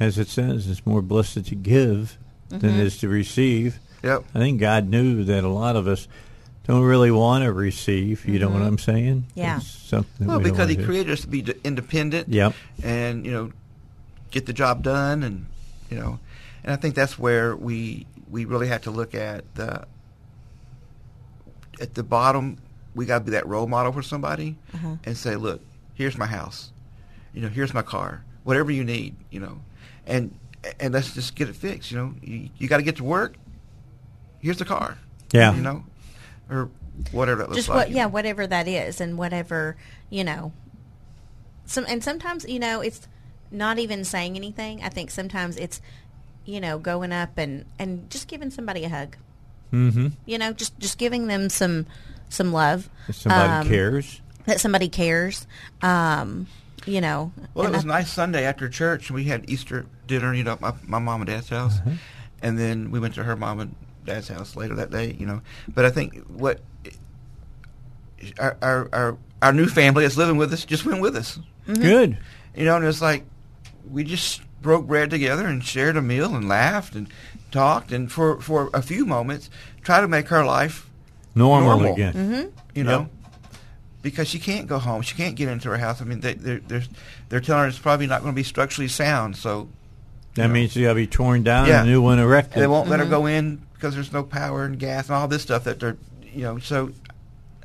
As 0.00 0.18
it 0.18 0.28
says, 0.28 0.66
it's 0.68 0.84
more 0.86 1.02
blessed 1.02 1.44
to 1.46 1.54
give 1.54 2.16
than 2.48 2.60
Mm-hmm. 2.60 2.80
it 2.80 2.86
is 2.86 2.98
to 2.98 3.08
receive. 3.08 3.78
Yep. 4.02 4.24
I 4.34 4.38
think 4.38 4.58
God 4.58 4.88
knew 4.88 5.22
that 5.24 5.44
a 5.44 5.48
lot 5.48 5.76
of 5.76 5.86
us 5.86 6.08
don't 6.66 6.82
really 6.82 7.10
want 7.10 7.44
to 7.44 7.52
receive. 7.52 8.24
You 8.26 8.38
know 8.38 8.48
what 8.48 8.62
I'm 8.62 8.78
saying? 8.78 9.20
Mm-hmm. 9.30 9.38
Yeah. 9.38 9.58
Something 9.60 10.26
Well, 10.26 10.38
we 10.38 10.50
because 10.50 10.68
he 10.70 10.76
do. 10.76 10.84
created 10.86 11.12
us 11.12 11.20
to 11.20 11.28
be 11.28 11.44
independent. 11.64 12.28
Yep. 12.28 12.54
And 12.82 13.24
you 13.26 13.30
know, 13.32 13.52
get 14.30 14.46
the 14.46 14.52
job 14.54 14.82
done, 14.82 15.22
and 15.22 15.46
you 15.90 15.98
know, 15.98 16.18
and 16.64 16.72
I 16.72 16.76
think 16.76 16.94
that's 16.94 17.18
where 17.18 17.54
we 17.54 18.06
we 18.30 18.44
really 18.46 18.68
have 18.68 18.82
to 18.82 18.90
look 18.90 19.14
at 19.14 19.44
the 19.54 19.84
at 21.80 21.94
the 21.94 22.02
bottom. 22.02 22.58
We 22.94 23.06
got 23.06 23.18
to 23.18 23.24
be 23.24 23.30
that 23.32 23.46
role 23.46 23.66
model 23.66 23.92
for 23.92 24.02
somebody, 24.02 24.56
Uh-huh. 24.74 24.96
and 25.04 25.16
say, 25.16 25.36
look, 25.36 25.60
here's 25.94 26.18
my 26.18 26.26
house, 26.26 26.72
you 27.32 27.40
know, 27.42 27.48
here's 27.48 27.72
my 27.72 27.82
car, 27.82 28.24
whatever 28.44 28.72
you 28.72 28.82
need, 28.82 29.14
you 29.30 29.38
know, 29.40 29.60
and 30.06 30.34
and 30.78 30.92
let's 30.94 31.14
just 31.14 31.34
get 31.34 31.48
it 31.48 31.56
fixed. 31.56 31.90
You 31.90 31.98
know, 31.98 32.14
you, 32.22 32.48
you 32.58 32.68
got 32.68 32.76
to 32.78 32.82
get 32.82 32.96
to 32.96 33.04
work. 33.04 33.36
Here's 34.40 34.58
the 34.58 34.64
car. 34.64 34.98
Yeah. 35.32 35.54
You 35.54 35.62
know, 35.62 35.84
or 36.50 36.68
whatever 37.12 37.38
that 37.42 37.48
looks 37.48 37.56
just 37.58 37.68
like. 37.68 37.76
what 37.76 37.90
yeah 37.92 38.04
whatever 38.06 38.46
that 38.46 38.68
is 38.68 39.00
and 39.00 39.16
whatever 39.16 39.74
you 40.10 40.22
know 40.22 40.52
some 41.64 41.86
and 41.88 42.04
sometimes 42.04 42.44
you 42.46 42.58
know 42.58 42.80
it's 42.82 43.08
not 43.50 43.78
even 43.78 44.04
saying 44.04 44.36
anything 44.36 44.82
i 44.82 44.88
think 44.90 45.10
sometimes 45.10 45.56
it's 45.56 45.80
you 46.44 46.60
know 46.60 46.78
going 46.78 47.10
up 47.10 47.38
and 47.38 47.64
and 47.78 48.10
just 48.10 48.28
giving 48.28 48.50
somebody 48.50 48.84
a 48.84 48.88
hug 48.90 49.16
Mm-hmm. 49.72 50.08
you 50.26 50.36
know 50.36 50.52
just 50.52 50.78
just 50.78 50.98
giving 50.98 51.26
them 51.28 51.48
some 51.48 51.86
some 52.28 52.52
love 52.52 52.90
If 53.08 53.14
somebody 53.16 53.48
Um, 53.50 53.68
cares. 53.68 54.20
that 54.46 54.60
somebody 54.60 54.88
cares. 54.90 55.46
Um, 55.80 56.48
you 56.86 57.00
know. 57.00 57.32
Well, 57.54 57.66
it 57.66 57.72
was 57.72 57.84
I- 57.84 57.88
nice 57.88 58.10
Sunday 58.12 58.44
after 58.44 58.68
church, 58.68 59.08
and 59.10 59.14
we 59.14 59.24
had 59.24 59.48
Easter 59.50 59.86
dinner, 60.06 60.34
you 60.34 60.44
know, 60.44 60.52
at 60.52 60.60
my, 60.60 60.72
my 60.86 60.98
mom 60.98 61.20
and 61.22 61.28
dad's 61.30 61.48
house, 61.48 61.78
Mm-hmm. 61.80 61.92
and 62.42 62.58
then 62.58 62.90
we 62.90 62.98
went 63.00 63.14
to 63.14 63.24
her 63.24 63.36
mom 63.36 63.60
and 63.60 63.74
dad's 64.04 64.28
house 64.28 64.56
later 64.56 64.74
that 64.76 64.90
day, 64.90 65.16
you 65.18 65.26
know. 65.26 65.40
But 65.68 65.84
I 65.84 65.90
think 65.90 66.16
what 66.28 66.60
our 68.38 68.56
our 68.62 68.88
our, 68.92 69.18
our 69.42 69.52
new 69.52 69.66
family 69.66 70.02
that's 70.04 70.16
living 70.16 70.36
with 70.36 70.52
us 70.52 70.64
just 70.64 70.84
went 70.84 71.00
with 71.00 71.16
us, 71.16 71.38
Mm-hmm. 71.68 71.82
Good. 71.82 72.18
you 72.56 72.64
know, 72.64 72.76
and 72.76 72.84
it's 72.84 73.02
like 73.02 73.24
we 73.90 74.02
just 74.04 74.40
broke 74.62 74.86
bread 74.86 75.10
together 75.10 75.46
and 75.46 75.62
shared 75.64 75.96
a 75.96 76.02
meal 76.02 76.34
and 76.34 76.48
laughed 76.48 76.94
and 76.94 77.08
talked, 77.50 77.92
and 77.92 78.10
for 78.10 78.40
for 78.40 78.70
a 78.74 78.82
few 78.82 79.04
moments 79.06 79.50
try 79.82 80.00
to 80.00 80.08
make 80.08 80.28
her 80.28 80.44
life 80.44 80.88
Normal, 81.34 81.70
Normal. 81.78 81.92
again. 81.94 82.12
Mm-hmm. 82.14 82.48
you 82.74 82.84
know, 82.84 83.08
because 84.02 84.28
she 84.28 84.38
can't 84.38 84.66
go 84.66 84.78
home. 84.78 85.02
She 85.02 85.14
can't 85.16 85.36
get 85.36 85.48
into 85.48 85.68
her 85.68 85.76
house. 85.78 86.00
I 86.00 86.04
mean, 86.04 86.20
they, 86.20 86.34
they're 86.34 86.60
they're 86.60 86.82
they're 87.28 87.40
telling 87.40 87.62
her 87.64 87.68
it's 87.68 87.78
probably 87.78 88.06
not 88.06 88.22
going 88.22 88.32
to 88.32 88.36
be 88.36 88.42
structurally 88.42 88.88
sound, 88.88 89.36
so 89.36 89.68
That 90.34 90.48
means 90.50 90.74
you 90.76 90.84
got 90.84 90.90
to 90.90 90.94
be 90.96 91.06
torn 91.06 91.42
down 91.42 91.66
Yeah. 91.68 91.80
and 91.80 91.88
a 91.88 91.92
new 91.92 92.02
one 92.02 92.18
erected. 92.18 92.62
they 92.62 92.66
won't 92.66 92.88
let 92.88 93.00
her 93.00 93.06
go 93.06 93.26
in 93.26 93.60
because 93.74 93.94
there's 93.94 94.12
no 94.12 94.22
power 94.22 94.64
and 94.64 94.78
gas 94.78 95.06
and 95.08 95.16
all 95.16 95.28
this 95.28 95.42
stuff 95.42 95.64
that 95.64 95.80
they're 95.80 95.96
you 96.32 96.42
know. 96.42 96.58
So, 96.58 96.92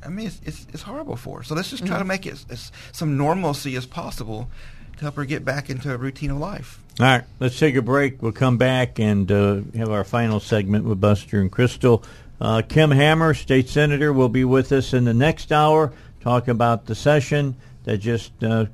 I 0.04 0.08
mean, 0.08 0.26
it's 0.26 0.40
it's, 0.44 0.66
it's 0.72 0.82
horrible 0.82 1.16
for 1.16 1.38
her. 1.38 1.44
So 1.44 1.54
let's 1.54 1.70
just 1.70 1.86
try 1.86 1.98
to 1.98 2.04
make 2.04 2.26
it 2.26 2.32
as, 2.32 2.46
as 2.50 2.72
some 2.92 3.16
normalcy 3.16 3.76
as 3.76 3.86
possible 3.86 4.48
to 4.96 5.00
help 5.02 5.16
her 5.16 5.24
get 5.24 5.44
back 5.44 5.68
into 5.70 5.92
a 5.92 5.96
routine 5.96 6.30
of 6.30 6.38
life. 6.38 6.80
All 6.98 7.04
right, 7.06 7.24
let's 7.40 7.58
take 7.58 7.76
a 7.76 7.82
break. 7.82 8.22
We'll 8.22 8.32
come 8.32 8.56
back 8.56 8.98
and 8.98 9.30
uh, 9.30 9.60
have 9.76 9.90
our 9.90 10.04
final 10.04 10.40
segment 10.40 10.84
with 10.86 10.98
Buster 11.00 11.38
and 11.40 11.52
Crystal. 11.52 12.02
Uh, 12.40 12.62
Kim 12.66 12.90
Hammer, 12.90 13.34
state 13.34 13.68
senator, 13.68 14.12
will 14.12 14.30
be 14.30 14.44
with 14.44 14.72
us 14.72 14.94
in 14.94 15.04
the 15.04 15.12
next 15.14 15.52
hour, 15.52 15.92
talk 16.26 16.48
about 16.48 16.86
the 16.86 16.94
session 16.96 17.54
that 17.84 17.98
just 17.98 18.32
uh, 18.42 18.66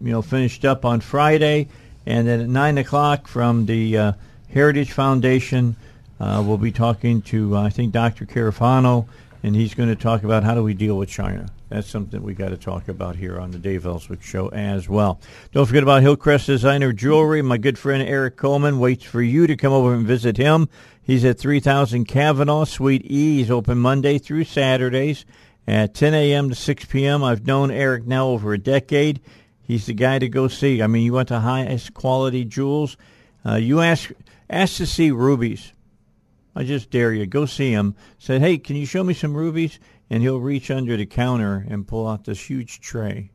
you 0.00 0.12
know 0.12 0.22
finished 0.22 0.64
up 0.64 0.84
on 0.84 1.00
Friday, 1.00 1.66
and 2.06 2.28
then 2.28 2.40
at 2.40 2.48
nine 2.48 2.78
o'clock 2.78 3.26
from 3.26 3.66
the 3.66 3.98
uh, 3.98 4.12
Heritage 4.48 4.92
Foundation, 4.92 5.74
uh, 6.20 6.40
we'll 6.46 6.56
be 6.56 6.70
talking 6.70 7.20
to 7.22 7.56
uh, 7.56 7.62
I 7.62 7.70
think 7.70 7.92
Dr. 7.92 8.26
Carafano, 8.26 9.08
and 9.42 9.56
he's 9.56 9.74
going 9.74 9.88
to 9.88 9.96
talk 9.96 10.22
about 10.22 10.44
how 10.44 10.54
do 10.54 10.62
we 10.62 10.72
deal 10.72 10.96
with 10.96 11.08
China. 11.08 11.48
That's 11.68 11.90
something 11.90 12.22
we 12.22 12.32
got 12.32 12.50
to 12.50 12.56
talk 12.56 12.86
about 12.86 13.16
here 13.16 13.40
on 13.40 13.50
the 13.50 13.58
Dave 13.58 13.86
Elswick 13.86 14.22
Show 14.22 14.46
as 14.50 14.88
well. 14.88 15.18
Don't 15.50 15.66
forget 15.66 15.82
about 15.82 16.02
Hillcrest 16.02 16.46
Designer 16.46 16.92
Jewelry. 16.92 17.42
My 17.42 17.58
good 17.58 17.76
friend 17.76 18.08
Eric 18.08 18.36
Coleman 18.36 18.78
waits 18.78 19.02
for 19.02 19.20
you 19.20 19.48
to 19.48 19.56
come 19.56 19.72
over 19.72 19.94
and 19.94 20.06
visit 20.06 20.36
him. 20.36 20.68
He's 21.02 21.24
at 21.24 21.40
3000 21.40 22.04
Kavanaugh, 22.04 22.66
Suite 22.66 23.02
E. 23.04 23.38
He's 23.38 23.50
open 23.50 23.78
Monday 23.78 24.18
through 24.18 24.44
Saturdays 24.44 25.24
at 25.66 25.94
10 25.94 26.14
a.m. 26.14 26.48
to 26.48 26.54
6 26.54 26.84
p.m. 26.86 27.24
I've 27.24 27.46
known 27.46 27.70
Eric 27.70 28.06
now 28.06 28.28
over 28.28 28.52
a 28.52 28.58
decade. 28.58 29.20
He's 29.62 29.86
the 29.86 29.94
guy 29.94 30.18
to 30.18 30.28
go 30.28 30.48
see. 30.48 30.82
I 30.82 30.86
mean, 30.86 31.04
you 31.04 31.14
want 31.14 31.28
the 31.28 31.40
highest 31.40 31.94
quality 31.94 32.44
jewels. 32.44 32.96
Uh, 33.46 33.54
you 33.54 33.80
ask 33.80 34.10
ask 34.50 34.76
to 34.76 34.86
see 34.86 35.10
rubies. 35.10 35.72
I 36.54 36.64
just 36.64 36.90
dare 36.90 37.12
you. 37.12 37.26
Go 37.26 37.46
see 37.46 37.72
him. 37.72 37.96
Said, 38.18 38.40
hey, 38.40 38.58
can 38.58 38.76
you 38.76 38.86
show 38.86 39.02
me 39.02 39.14
some 39.14 39.34
rubies? 39.34 39.80
And 40.10 40.22
he'll 40.22 40.38
reach 40.38 40.70
under 40.70 40.96
the 40.96 41.06
counter 41.06 41.66
and 41.68 41.88
pull 41.88 42.06
out 42.06 42.24
this 42.24 42.48
huge 42.48 42.80
tray 42.80 43.30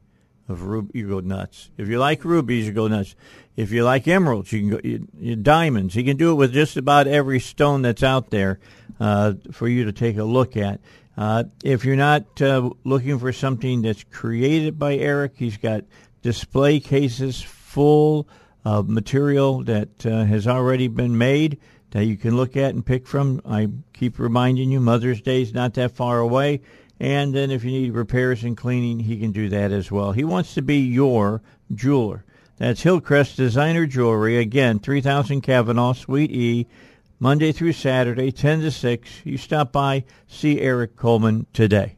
of 0.47 0.63
ruby. 0.63 0.99
You 0.99 1.09
go 1.09 1.19
nuts. 1.19 1.69
If 1.77 1.87
you 1.87 1.99
like 1.99 2.23
rubies, 2.23 2.67
you 2.67 2.71
go 2.71 2.87
nuts. 2.87 3.15
If 3.57 3.71
you 3.71 3.83
like 3.83 4.07
emeralds, 4.07 4.51
you 4.53 4.59
can 4.59 4.69
go 4.69 4.79
you, 4.83 5.07
you, 5.17 5.35
diamonds. 5.35 5.93
He 5.95 6.03
can 6.03 6.15
do 6.15 6.31
it 6.31 6.35
with 6.35 6.53
just 6.53 6.77
about 6.77 7.07
every 7.07 7.39
stone 7.39 7.81
that's 7.81 8.03
out 8.03 8.29
there 8.29 8.59
uh, 8.99 9.33
for 9.51 9.67
you 9.67 9.85
to 9.85 9.91
take 9.91 10.17
a 10.17 10.23
look 10.23 10.55
at. 10.55 10.79
Uh, 11.19 11.43
if 11.65 11.83
you're 11.83 11.97
not 11.97 12.41
uh, 12.41 12.69
looking 12.85 13.19
for 13.19 13.33
something 13.33 13.81
that's 13.81 14.05
created 14.05 14.79
by 14.79 14.95
Eric, 14.95 15.33
he's 15.35 15.57
got 15.57 15.83
display 16.21 16.79
cases 16.79 17.41
full 17.41 18.25
of 18.63 18.87
material 18.87 19.61
that 19.65 20.05
uh, 20.05 20.23
has 20.23 20.47
already 20.47 20.87
been 20.87 21.17
made 21.17 21.59
that 21.91 22.05
you 22.05 22.15
can 22.15 22.37
look 22.37 22.55
at 22.55 22.73
and 22.73 22.85
pick 22.85 23.05
from. 23.05 23.41
I 23.45 23.67
keep 23.91 24.17
reminding 24.17 24.71
you, 24.71 24.79
Mother's 24.79 25.19
Day 25.19 25.41
is 25.41 25.53
not 25.53 25.73
that 25.73 25.91
far 25.91 26.19
away. 26.19 26.61
And 27.01 27.35
then 27.35 27.51
if 27.51 27.65
you 27.65 27.71
need 27.71 27.91
repairs 27.91 28.45
and 28.45 28.55
cleaning, 28.55 28.99
he 28.99 29.19
can 29.19 29.33
do 29.33 29.49
that 29.49 29.73
as 29.73 29.91
well. 29.91 30.13
He 30.13 30.23
wants 30.23 30.53
to 30.53 30.61
be 30.61 30.77
your 30.77 31.41
jeweler. 31.75 32.23
That's 32.55 32.83
Hillcrest 32.83 33.35
Designer 33.35 33.85
Jewelry. 33.85 34.37
Again, 34.37 34.79
3000 34.79 35.41
Kavanaugh, 35.41 35.91
Suite 35.91 36.31
E, 36.31 36.67
Monday 37.19 37.51
through 37.51 37.73
Saturday, 37.73 38.31
10 38.31 38.61
to 38.61 38.71
6. 38.71 39.21
You 39.25 39.37
stop 39.37 39.71
by, 39.71 40.05
see 40.27 40.61
Eric 40.61 40.95
Coleman 40.95 41.45
today. 41.53 41.97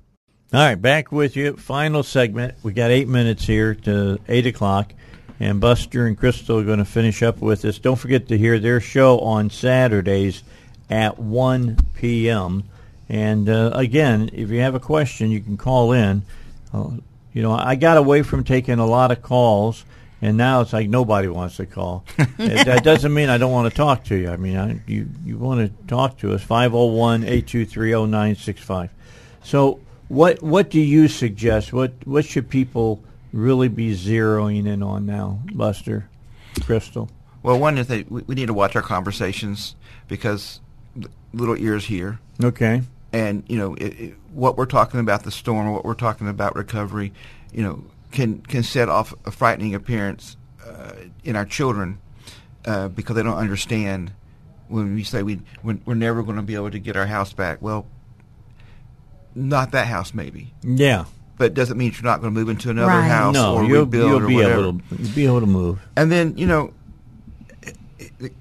All 0.53 0.59
right, 0.59 0.81
back 0.81 1.11
with 1.11 1.35
you. 1.35 1.55
Final 1.55 2.03
segment. 2.03 2.55
We 2.63 2.73
got 2.73 2.91
eight 2.91 3.07
minutes 3.07 3.45
here 3.45 3.75
to 3.75 4.19
8 4.27 4.47
o'clock. 4.47 4.93
And 5.39 5.61
Buster 5.61 6.05
and 6.05 6.17
Crystal 6.17 6.59
are 6.59 6.63
going 6.63 6.79
to 6.79 6.85
finish 6.85 7.23
up 7.23 7.39
with 7.39 7.63
us. 7.65 7.79
Don't 7.79 7.95
forget 7.95 8.27
to 8.27 8.37
hear 8.37 8.59
their 8.59 8.79
show 8.79 9.19
on 9.19 9.49
Saturdays 9.49 10.43
at 10.89 11.17
1 11.17 11.77
p.m. 11.95 12.63
And 13.07 13.47
uh, 13.47 13.71
again, 13.73 14.29
if 14.33 14.49
you 14.49 14.59
have 14.59 14.75
a 14.75 14.79
question, 14.79 15.31
you 15.31 15.39
can 15.39 15.57
call 15.57 15.93
in. 15.93 16.23
Uh, 16.73 16.91
you 17.33 17.41
know, 17.41 17.53
I 17.53 17.75
got 17.75 17.97
away 17.97 18.23
from 18.23 18.43
taking 18.43 18.79
a 18.79 18.85
lot 18.85 19.11
of 19.11 19.21
calls, 19.21 19.85
and 20.21 20.37
now 20.37 20.61
it's 20.61 20.73
like 20.73 20.89
nobody 20.89 21.27
wants 21.27 21.57
to 21.57 21.65
call. 21.65 22.03
It- 22.37 22.65
that 22.65 22.83
doesn't 22.83 23.13
mean 23.13 23.29
I 23.29 23.37
don't 23.37 23.51
want 23.51 23.69
to 23.71 23.75
talk 23.75 24.03
to 24.05 24.15
you. 24.15 24.29
I 24.29 24.37
mean, 24.37 24.57
I, 24.57 24.79
you 24.87 25.07
you 25.25 25.37
want 25.37 25.59
to 25.61 25.69
talk 25.87 26.17
to 26.19 26.33
us 26.33 26.43
501-823-0965. 26.43 28.89
So, 29.43 29.79
what 30.07 30.41
what 30.43 30.69
do 30.69 30.79
you 30.79 31.07
suggest? 31.07 31.73
What 31.73 31.93
what 32.05 32.25
should 32.25 32.49
people 32.49 33.03
really 33.33 33.69
be 33.69 33.95
zeroing 33.95 34.67
in 34.67 34.83
on 34.83 35.05
now, 35.05 35.39
Buster, 35.53 36.07
Crystal? 36.61 37.09
Well, 37.43 37.57
one 37.57 37.77
is 37.77 37.87
that 37.87 38.11
we, 38.11 38.21
we 38.23 38.35
need 38.35 38.47
to 38.47 38.53
watch 38.53 38.75
our 38.75 38.81
conversations 38.83 39.75
because 40.07 40.59
little 41.33 41.57
ears 41.57 41.85
hear. 41.85 42.19
Okay. 42.43 42.81
and 43.13 43.43
you 43.47 43.57
know 43.57 43.75
it, 43.75 43.99
it, 43.99 44.15
what 44.33 44.57
we're 44.57 44.65
talking 44.65 44.99
about 44.99 45.23
the 45.23 45.31
storm, 45.31 45.71
what 45.71 45.85
we're 45.85 45.93
talking 45.93 46.27
about 46.27 46.55
recovery, 46.55 47.13
you 47.53 47.63
know, 47.63 47.83
can 48.11 48.41
can 48.41 48.63
set 48.63 48.89
off 48.89 49.13
a 49.25 49.31
frightening 49.31 49.73
appearance 49.75 50.37
uh, 50.65 50.91
in 51.23 51.35
our 51.35 51.45
children 51.45 51.99
uh, 52.65 52.87
because 52.89 53.15
they 53.15 53.23
don't 53.23 53.37
understand 53.37 54.11
when 54.67 54.93
we 54.95 55.03
say 55.03 55.23
we 55.23 55.39
we're, 55.63 55.79
we're 55.85 55.93
never 55.95 56.23
going 56.23 56.37
to 56.37 56.41
be 56.43 56.55
able 56.55 56.71
to 56.71 56.79
get 56.79 56.95
our 56.95 57.05
house 57.07 57.33
back. 57.33 57.61
Well, 57.61 57.85
not 59.35 59.71
that 59.71 59.87
house 59.87 60.13
maybe, 60.13 60.53
Yeah. 60.63 61.05
but 61.37 61.45
it 61.45 61.53
doesn't 61.53 61.77
mean 61.77 61.91
you're 61.93 62.03
not 62.03 62.21
going 62.21 62.33
to 62.33 62.39
move 62.39 62.49
into 62.49 62.69
another 62.69 62.87
Right. 62.91 63.07
house 63.07 63.33
No, 63.33 63.55
or 63.55 63.63
you'll, 63.63 63.85
rebuild 63.85 64.09
you'll 64.09 64.23
or 64.23 64.27
be 64.27 64.35
whatever. 64.35 64.59
able 64.61 64.73
to 64.79 64.83
you'll 64.99 65.15
be 65.15 65.25
able 65.25 65.39
to 65.41 65.45
move. 65.47 65.79
And 65.95 66.11
then 66.11 66.37
you 66.37 66.45
know, 66.47 66.73
it- 67.63 68.11
it- 68.19 68.35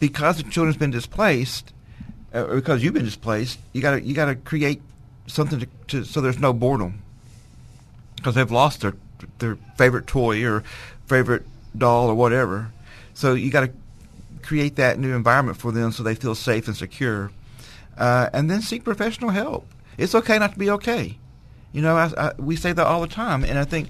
because 0.00 0.36
the 0.36 0.44
children's 0.44 0.76
been 0.76 0.90
displaced, 0.90 1.72
uh, 2.34 2.44
or 2.44 2.56
because 2.56 2.82
you've 2.84 2.94
been 2.94 3.04
displaced, 3.04 3.58
you 3.72 3.80
got 3.82 3.92
to 3.92 4.02
you 4.02 4.14
got 4.14 4.26
to 4.26 4.34
create 4.36 4.80
something 5.26 5.60
to, 5.60 5.66
to 5.88 6.04
so 6.04 6.20
there's 6.20 6.38
no 6.38 6.52
boredom 6.52 7.02
because 8.18 8.34
they've 8.34 8.50
lost 8.50 8.80
their 8.82 8.94
their 9.38 9.56
favorite 9.76 10.06
toy 10.06 10.44
or 10.44 10.62
favorite 11.06 11.44
doll 11.76 12.08
or 12.08 12.14
whatever. 12.14 12.70
So 13.14 13.34
you 13.34 13.50
got 13.50 13.62
to 13.62 13.72
create 14.42 14.76
that 14.76 14.98
new 14.98 15.14
environment 15.14 15.58
for 15.58 15.72
them 15.72 15.90
so 15.92 16.02
they 16.02 16.14
feel 16.14 16.34
safe 16.34 16.68
and 16.68 16.76
secure, 16.76 17.30
uh, 17.96 18.30
and 18.32 18.50
then 18.50 18.62
seek 18.62 18.84
professional 18.84 19.30
help. 19.30 19.66
It's 19.96 20.14
okay 20.14 20.38
not 20.38 20.52
to 20.52 20.58
be 20.58 20.70
okay. 20.70 21.18
You 21.72 21.82
know, 21.82 21.96
I, 21.96 22.10
I, 22.16 22.32
we 22.38 22.56
say 22.56 22.72
that 22.72 22.86
all 22.86 23.00
the 23.00 23.08
time, 23.08 23.44
and 23.44 23.58
I 23.58 23.64
think 23.64 23.88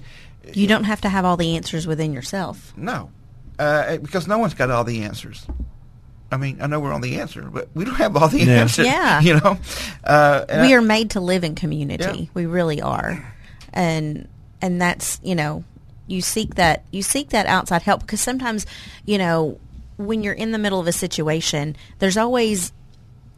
You 0.53 0.67
don't 0.67 0.83
have 0.85 1.01
to 1.01 1.09
have 1.09 1.23
all 1.25 1.37
the 1.37 1.55
answers 1.55 1.85
within 1.87 2.11
yourself. 2.13 2.73
no, 2.75 3.11
uh, 3.59 3.97
because 3.97 4.27
no 4.27 4.37
one's 4.39 4.53
got 4.55 4.69
all 4.71 4.83
the 4.83 5.03
answers. 5.03 5.45
I 6.31 6.37
mean, 6.37 6.61
I 6.61 6.67
know 6.67 6.79
we're 6.79 6.93
on 6.93 7.01
the 7.01 7.19
answer, 7.19 7.41
but 7.41 7.69
we 7.73 7.85
don't 7.85 7.95
have 7.95 8.15
all 8.17 8.27
the 8.27 8.39
Yeah. 8.43 8.61
answers. 8.61 8.85
Yeah. 8.85 9.19
you 9.27 9.33
know, 9.35 9.57
uh, 10.03 10.45
we 10.49 10.73
I- 10.73 10.73
are 10.73 10.81
made 10.81 11.11
to 11.11 11.19
live 11.21 11.43
in 11.43 11.55
community. 11.55 12.03
Yeah. 12.23 12.25
We 12.33 12.45
really 12.47 12.81
are, 12.81 13.33
and 13.73 14.27
and 14.61 14.81
that's 14.81 15.19
you 15.23 15.35
know 15.35 15.63
you 16.07 16.21
seek 16.21 16.55
that 16.55 16.83
you 16.91 17.03
seek 17.03 17.29
that 17.29 17.45
outside 17.45 17.81
help 17.83 18.01
because 18.01 18.21
sometimes 18.21 18.65
you 19.05 19.17
know 19.17 19.59
when 19.99 20.23
you're 20.23 20.33
in 20.33 20.51
the 20.51 20.57
middle 20.57 20.79
of 20.79 20.87
a 20.87 20.93
situation, 20.93 21.75
there's 21.99 22.17
always 22.17 22.71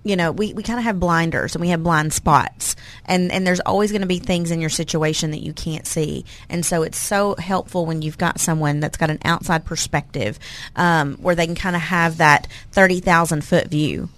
you 0.04 0.16
know 0.16 0.32
we, 0.32 0.54
we 0.54 0.64
kind 0.64 0.80
of 0.80 0.86
have 0.86 1.00
blinders 1.00 1.54
and 1.54 1.62
we 1.62 1.70
have 1.70 1.84
blind 1.84 2.14
spots 2.14 2.76
and 3.06 3.32
and 3.32 3.46
there's 3.46 3.60
always 3.62 3.92
going 3.92 4.02
to 4.02 4.08
be 4.08 4.18
things 4.20 4.50
in 4.50 4.60
your 4.60 4.70
situation 4.70 5.30
that 5.30 5.44
you 5.44 5.54
can't 5.54 5.86
see 5.86 6.26
and 6.50 6.66
so 6.66 6.82
it's 6.82 6.98
so 6.98 7.36
helpful 7.36 7.86
when 7.86 8.02
you've 8.02 8.18
got 8.18 8.40
someone 8.40 8.80
that's 8.80 8.98
got 8.98 9.12
an 9.12 9.20
outside 9.26 9.64
perspective 9.64 10.40
um, 10.76 11.18
where 11.18 11.36
they 11.36 11.46
can 11.46 11.54
kind 11.54 11.76
of 11.76 11.84
have 11.84 12.18
that 12.18 12.48
30,000 12.72 13.44
foot 13.44 13.68
view 13.68 14.10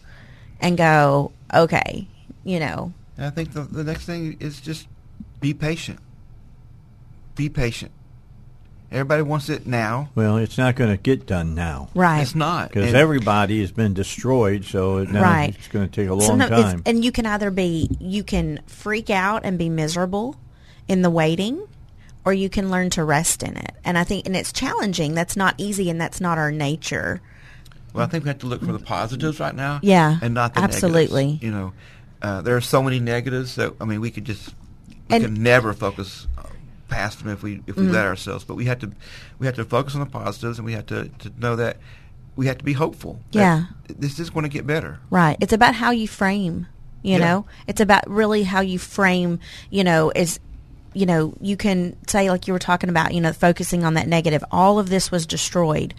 and 0.62 0.78
go 0.78 1.34
okay 1.54 2.08
you 2.46 2.62
know 2.62 2.94
I 3.18 3.30
think 3.30 3.52
the, 3.52 3.62
the 3.64 3.84
next 3.84 4.06
thing 4.06 4.38
is 4.40 4.60
just 4.60 4.88
be 5.40 5.54
patient. 5.54 6.00
Be 7.36 7.50
patient. 7.50 7.92
Everybody 8.92 9.24
wants 9.24 9.50
it 9.50 9.66
now. 9.66 10.10
Well, 10.14 10.38
it's 10.38 10.58
not 10.58 10.76
going 10.76 10.92
to 10.92 11.02
get 11.02 11.26
done 11.26 11.56
now 11.56 11.90
right 11.96 12.22
It's 12.22 12.36
not 12.36 12.70
because 12.70 12.94
everybody 12.94 13.60
has 13.62 13.72
been 13.72 13.96
destroyed. 13.96 14.66
So 14.66 14.98
it- 14.98 15.10
now 15.10 15.24
Right. 15.24 15.56
it's 15.56 15.68
going 15.68 15.90
to 15.90 15.92
take 15.92 16.10
a 16.10 16.14
long 16.14 16.28
Sometimes 16.28 16.52
it's- 16.52 16.72
time. 16.74 16.84
and 16.86 17.04
you 17.04 17.12
can 17.12 17.26
either 17.26 17.50
be 17.50 17.90
you 18.00 18.24
can 18.24 18.60
freak 18.68 19.10
out 19.10 19.42
and 19.46 19.58
be 19.58 19.68
miserable 19.68 20.36
in 20.88 21.02
the 21.02 21.10
waiting 21.10 21.64
or 22.24 22.34
you 22.34 22.50
can 22.50 22.70
learn 22.70 22.92
to 22.92 23.04
rest 23.04 23.42
in 23.42 23.58
it. 23.58 23.72
And 23.84 23.98
I 23.98 24.04
think 24.04 24.28
and 24.28 24.36
it's 24.36 24.54
challenging. 24.54 25.16
That's 25.16 25.36
not 25.36 25.56
easy 25.58 25.90
and 25.90 26.00
that's 26.00 26.22
not 26.22 26.38
our 26.38 26.52
nature. 26.52 27.20
Well, 27.94 28.06
I 28.06 28.08
think 28.10 28.26
we 28.26 28.28
have 28.28 28.40
to 28.40 28.48
look 28.48 28.64
for 28.64 28.74
the 28.74 28.80
positives 28.80 29.40
right 29.40 29.56
now. 29.56 29.80
Yeah, 29.82 30.18
and 30.22 30.36
not 30.36 30.54
the 30.54 30.62
absolutely. 30.62 31.24
Negatives. 31.26 31.44
You 31.44 31.52
know, 31.52 31.74
uh, 32.22 32.42
there 32.42 32.56
are 32.56 32.62
so 32.62 32.84
many 32.84 33.00
negatives 33.00 33.56
that 33.56 33.74
I 33.82 33.86
mean, 33.86 34.02
we 34.02 34.12
could 34.12 34.26
just 34.26 34.50
we 35.10 35.16
And- 35.16 35.24
could 35.24 35.38
never 35.38 35.74
focus 35.74 36.28
past 36.94 37.20
them 37.20 37.30
if 37.30 37.44
we 37.44 37.62
if 37.68 37.76
we 37.76 37.84
mm-hmm. 37.84 37.94
let 37.94 38.06
ourselves. 38.06 38.44
But 38.44 38.56
we 38.56 38.66
had 38.66 38.80
to 38.82 38.91
we 39.39 39.46
had 39.46 39.56
to 39.56 39.66
focus 39.66 39.96
on 39.96 40.02
the 40.02 40.06
positives, 40.08 40.60
and 40.60 40.66
we 40.66 40.74
had 40.74 40.88
to, 40.88 41.10
to 41.10 41.32
know 41.38 41.56
that 41.56 41.78
we 42.36 42.48
had 42.48 42.60
to 42.60 42.66
be 42.66 42.74
hopeful. 42.74 43.20
Yeah. 43.32 43.66
this 43.88 44.20
is 44.20 44.30
going 44.30 44.44
to 44.44 44.50
get 44.50 44.66
better. 44.66 45.00
Right. 45.10 45.38
It's 45.39 45.54
about 45.54 45.76
how 45.76 45.91
you 45.91 46.08
frame, 46.08 46.68
you 47.02 47.18
Yeah. 47.18 47.26
know. 47.26 47.46
It's 47.68 47.82
about 47.82 48.10
really 48.10 48.44
how 48.44 48.62
you 48.62 48.80
frame, 48.80 49.39
you 49.70 49.84
know, 49.84 50.12
is 50.16 50.39
you 50.96 51.08
know, 51.08 51.34
you 51.41 51.58
can 51.58 51.96
say 52.08 52.30
like 52.30 52.48
you 52.48 52.54
were 52.54 52.60
talking 52.60 52.89
about, 52.89 53.14
you 53.14 53.22
know, 53.22 53.34
focusing 53.34 53.84
on 53.84 53.96
that 53.96 54.08
negative. 54.08 54.44
All 54.52 54.78
of 54.78 54.89
this 54.89 55.12
was 55.12 55.26
destroyed. 55.26 55.94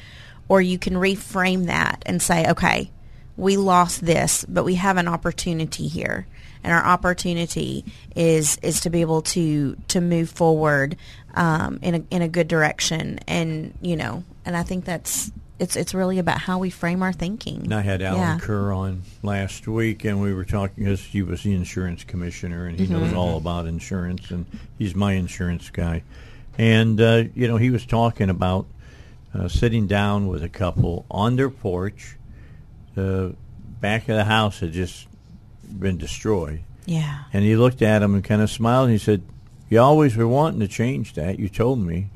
Or 0.49 0.61
you 0.61 0.79
can 0.79 0.95
reframe 0.95 1.67
that 1.67 2.03
and 2.07 2.21
say, 2.21 2.49
okay, 2.51 2.91
we 3.37 3.57
lost 3.57 4.05
this, 4.05 4.45
but 4.49 4.65
we 4.65 4.75
have 4.75 4.97
an 4.99 5.09
opportunity 5.09 5.89
here. 5.89 6.27
And 6.65 6.73
our 6.73 6.85
opportunity 6.85 7.85
is 8.17 8.57
is 8.63 8.81
to 8.81 8.91
be 8.91 9.03
able 9.03 9.23
to 9.23 9.77
to 9.89 10.01
move 10.01 10.31
forward 10.31 10.97
um, 11.35 11.79
in 11.83 11.95
a 11.95 12.03
in 12.11 12.23
a 12.23 12.29
good 12.29 12.49
direction, 12.49 13.21
and 13.29 13.75
you 13.83 13.97
know, 13.97 14.25
and 14.45 14.57
I 14.57 14.63
think 14.63 14.85
that's 14.87 15.31
it's 15.59 15.77
it's 15.77 15.95
really 15.95 16.19
about 16.19 16.39
how 16.39 16.59
we 16.59 16.71
frame 16.71 17.03
our 17.03 17.13
thinking. 17.13 17.65
And 17.65 17.75
I 17.75 17.83
had 17.83 18.03
Allen 18.03 18.21
Yeah. 18.21 18.39
Kerr 18.41 18.73
on 18.73 19.03
last 19.23 19.69
week, 19.69 20.05
and 20.05 20.21
we 20.21 20.33
were 20.35 20.45
talking 20.45 20.85
because 20.85 21.03
he 21.05 21.23
was 21.23 21.43
the 21.43 21.55
insurance 21.55 22.03
commissioner, 22.03 22.67
and 22.67 22.79
he 22.81 22.87
knows 22.87 23.09
Mm-hmm. 23.09 23.17
all 23.19 23.37
about 23.37 23.67
insurance, 23.67 24.31
and 24.31 24.47
he's 24.79 24.95
my 24.95 25.13
insurance 25.13 25.71
guy. 25.71 26.03
And 26.59 27.01
uh, 27.01 27.25
you 27.35 27.47
know, 27.47 27.57
he 27.57 27.71
was 27.71 27.85
talking 27.85 28.31
about 28.31 28.67
uh, 29.35 29.49
sitting 29.49 29.87
down 29.87 30.29
with 30.29 30.43
a 30.43 30.49
couple 30.49 31.05
on 31.11 31.37
their 31.37 31.51
porch. 31.51 32.17
The 32.95 33.35
back 33.81 34.09
of 34.09 34.17
the 34.17 34.25
house 34.25 34.61
had 34.61 34.73
just 34.73 35.07
been 35.69 35.97
destroyed, 35.99 36.61
Yeah. 36.87 37.25
and 37.33 37.45
he 37.45 37.57
looked 37.57 37.83
at 37.83 38.03
him 38.03 38.15
and 38.15 38.23
kind 38.25 38.43
of 38.43 38.51
smiled, 38.51 38.85
and 38.89 38.93
he 38.93 38.99
said. 38.99 39.23
You 39.71 39.81
always 39.81 40.15
were 40.15 40.29
wanting 40.29 40.61
to 40.61 40.69
change 40.69 41.15
that. 41.15 41.39
You 41.41 41.49
told 41.49 41.81
me. 41.81 42.09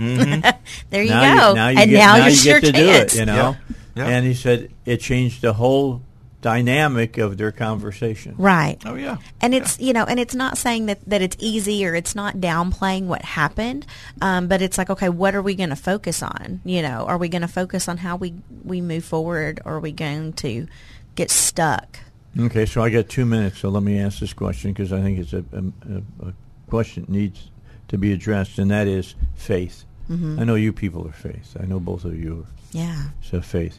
There 0.90 1.02
you 1.02 1.08
now 1.08 1.48
go. 1.48 1.54
now 1.54 1.68
you 1.70 1.78
and 1.78 1.90
get, 1.90 1.98
now, 1.98 2.16
now 2.18 2.26
you 2.26 2.36
your 2.42 2.60
get 2.60 2.66
to 2.66 2.72
chance. 2.72 3.12
do 3.14 3.16
it. 3.16 3.20
You 3.20 3.26
know. 3.26 3.34
Yeah. 3.34 3.54
Yeah. 3.96 4.06
And 4.06 4.26
he 4.26 4.34
said 4.34 4.70
it 4.84 4.98
changed 4.98 5.40
the 5.40 5.54
whole 5.54 6.02
dynamic 6.42 7.18
of 7.18 7.36
their 7.36 7.50
conversation. 7.50 8.34
Right. 8.38 8.80
Oh 8.84 8.94
yeah. 8.94 9.16
And 9.40 9.54
it's 9.54 9.80
you 9.80 9.92
know, 9.92 10.04
and 10.04 10.20
it's 10.20 10.34
not 10.34 10.58
saying 10.58 10.86
that 10.86 11.00
that 11.08 11.22
it's 11.22 11.36
easy 11.40 11.84
or 11.86 11.94
it's 11.94 12.14
not 12.14 12.36
downplaying 12.36 13.06
what 13.06 13.22
happened, 13.22 13.86
um, 14.20 14.46
but 14.46 14.62
it's 14.62 14.78
like 14.78 14.90
okay, 14.90 15.08
what 15.08 15.34
are 15.34 15.42
we 15.42 15.54
going 15.54 15.70
to 15.70 15.76
focus 15.76 16.22
on? 16.22 16.60
You 16.64 16.82
know, 16.82 17.06
are 17.08 17.18
we 17.18 17.28
going 17.28 17.42
to 17.42 17.48
focus 17.48 17.88
on 17.88 17.96
how 17.96 18.16
we 18.16 18.34
we 18.62 18.80
move 18.80 19.04
forward, 19.04 19.60
or 19.64 19.76
are 19.76 19.80
we 19.80 19.90
going 19.92 20.34
to 20.34 20.68
get 21.16 21.30
stuck? 21.30 21.98
Okay, 22.38 22.66
so 22.66 22.82
I 22.82 22.90
got 22.90 23.08
two 23.08 23.24
minutes, 23.26 23.58
so 23.58 23.68
let 23.68 23.82
me 23.82 23.98
ask 23.98 24.20
this 24.20 24.32
question 24.32 24.72
because 24.72 24.92
I 24.92 25.00
think 25.02 25.18
it's 25.18 25.32
a, 25.32 25.44
a, 25.52 26.28
a 26.28 26.32
question 26.68 27.02
that 27.04 27.10
needs 27.10 27.50
to 27.88 27.98
be 27.98 28.12
addressed, 28.12 28.58
and 28.58 28.70
that 28.70 28.86
is 28.86 29.14
faith. 29.34 29.84
Mm-hmm. 30.08 30.38
I 30.40 30.44
know 30.44 30.54
you 30.54 30.72
people 30.72 31.06
are 31.08 31.12
faith. 31.12 31.56
I 31.60 31.64
know 31.66 31.80
both 31.80 32.04
of 32.04 32.16
you 32.16 32.46
are 32.46 32.52
Yeah. 32.70 33.04
so 33.22 33.40
faith. 33.40 33.78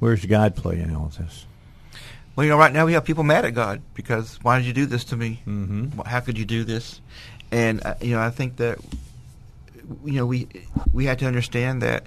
Where's 0.00 0.24
God 0.26 0.56
play 0.56 0.80
in 0.80 0.94
all 0.94 1.06
of 1.06 1.18
this? 1.18 1.46
Well, 2.34 2.44
you 2.44 2.50
know, 2.50 2.58
right 2.58 2.72
now 2.72 2.86
we 2.86 2.94
have 2.94 3.04
people 3.04 3.22
mad 3.24 3.44
at 3.44 3.54
God 3.54 3.82
because 3.94 4.38
why 4.42 4.58
did 4.58 4.66
you 4.66 4.72
do 4.72 4.86
this 4.86 5.04
to 5.04 5.16
me? 5.16 5.40
Mm-hmm. 5.46 6.00
How 6.00 6.20
could 6.20 6.38
you 6.38 6.44
do 6.44 6.64
this? 6.64 7.00
And 7.52 7.84
uh, 7.84 7.94
you 8.00 8.12
know, 8.16 8.20
I 8.20 8.30
think 8.30 8.56
that 8.56 8.78
you 10.04 10.14
know 10.14 10.26
we 10.26 10.48
we 10.92 11.04
had 11.04 11.18
to 11.20 11.26
understand 11.26 11.82
that 11.82 12.06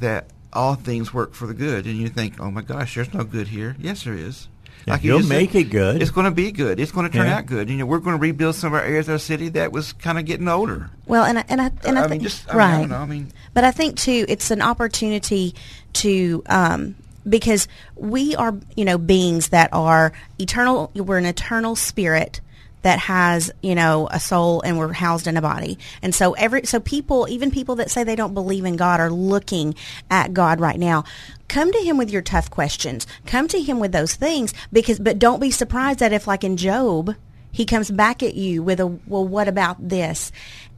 that 0.00 0.26
all 0.52 0.74
things 0.74 1.12
work 1.12 1.34
for 1.34 1.46
the 1.46 1.52
good. 1.54 1.84
And 1.86 1.96
you 1.98 2.08
think, 2.08 2.40
oh 2.40 2.50
my 2.50 2.62
gosh, 2.62 2.94
there's 2.94 3.12
no 3.12 3.22
good 3.24 3.48
here. 3.48 3.76
Yes, 3.78 4.04
there 4.04 4.14
is. 4.14 4.48
Yeah, 4.86 4.94
you 5.00 5.08
you'll 5.10 5.18
just 5.18 5.28
said, 5.30 5.36
make 5.38 5.54
it 5.56 5.64
good. 5.64 6.00
It's 6.00 6.12
going 6.12 6.26
to 6.26 6.30
be 6.30 6.52
good. 6.52 6.78
It's 6.78 6.92
going 6.92 7.10
to 7.10 7.12
turn 7.16 7.26
Yeah. 7.26 7.38
out 7.38 7.46
good. 7.46 7.68
You 7.68 7.76
know, 7.76 7.86
we're 7.86 7.98
going 7.98 8.16
to 8.16 8.20
rebuild 8.22 8.54
some 8.54 8.68
of 8.72 8.74
our 8.74 8.84
areas 8.86 9.08
of 9.08 9.14
our 9.14 9.18
city 9.18 9.48
that 9.50 9.72
was 9.72 9.92
kind 9.94 10.16
of 10.18 10.24
getting 10.26 10.46
older. 10.46 10.90
Well, 11.06 11.24
and 11.24 11.40
I, 11.40 11.44
and 11.48 11.60
I 11.60 11.70
and 11.84 11.98
I, 11.98 12.04
I 12.04 12.04
thi- 12.04 12.10
mean, 12.12 12.20
just 12.20 12.48
I 12.48 12.52
mean, 12.52 12.58
right. 12.58 12.74
I 12.74 12.78
don't 12.80 12.88
know. 12.90 12.96
I 12.98 13.06
mean, 13.06 13.32
But 13.52 13.64
I 13.64 13.72
think 13.72 13.96
too, 13.96 14.24
it's 14.28 14.50
an 14.52 14.62
opportunity 14.62 15.54
to 15.94 16.42
um, 16.46 16.94
because 17.28 17.66
we 17.96 18.36
are, 18.36 18.54
you 18.76 18.84
know, 18.84 18.96
beings 18.96 19.48
that 19.48 19.70
are 19.72 20.12
eternal. 20.38 20.92
We're 20.94 21.18
an 21.18 21.26
eternal 21.26 21.74
spirit 21.74 22.40
that 22.82 22.98
has, 23.00 23.50
you 23.62 23.74
know, 23.74 24.08
a 24.10 24.20
soul, 24.20 24.60
and 24.62 24.78
we're 24.78 24.92
housed 24.92 25.26
in 25.26 25.36
a 25.36 25.42
body. 25.42 25.78
And 26.02 26.14
so 26.14 26.32
every 26.34 26.64
so 26.66 26.78
people, 26.78 27.26
even 27.28 27.50
people 27.50 27.76
that 27.76 27.90
say 27.90 28.04
they 28.04 28.16
don't 28.16 28.34
believe 28.34 28.64
in 28.64 28.76
God, 28.76 29.00
are 29.00 29.10
looking 29.10 29.74
at 30.10 30.34
God 30.34 30.60
right 30.60 30.78
now. 30.78 31.04
Come 31.48 31.72
to 31.72 31.78
Him 31.78 31.96
with 31.96 32.10
your 32.10 32.22
tough 32.22 32.50
questions. 32.50 33.06
Come 33.26 33.48
to 33.48 33.60
Him 33.60 33.80
with 33.80 33.92
those 33.92 34.14
things 34.14 34.52
because, 34.72 34.98
but 34.98 35.18
don't 35.18 35.40
be 35.40 35.50
surprised 35.50 36.00
that 36.00 36.12
if, 36.12 36.26
like 36.26 36.44
in 36.44 36.56
Job, 36.56 37.14
he 37.56 37.64
comes 37.64 37.90
back 37.90 38.22
at 38.22 38.34
you 38.34 38.62
with 38.62 38.80
a 38.80 38.86
well 38.86 39.26
what 39.26 39.48
about 39.48 39.88
this 39.88 40.30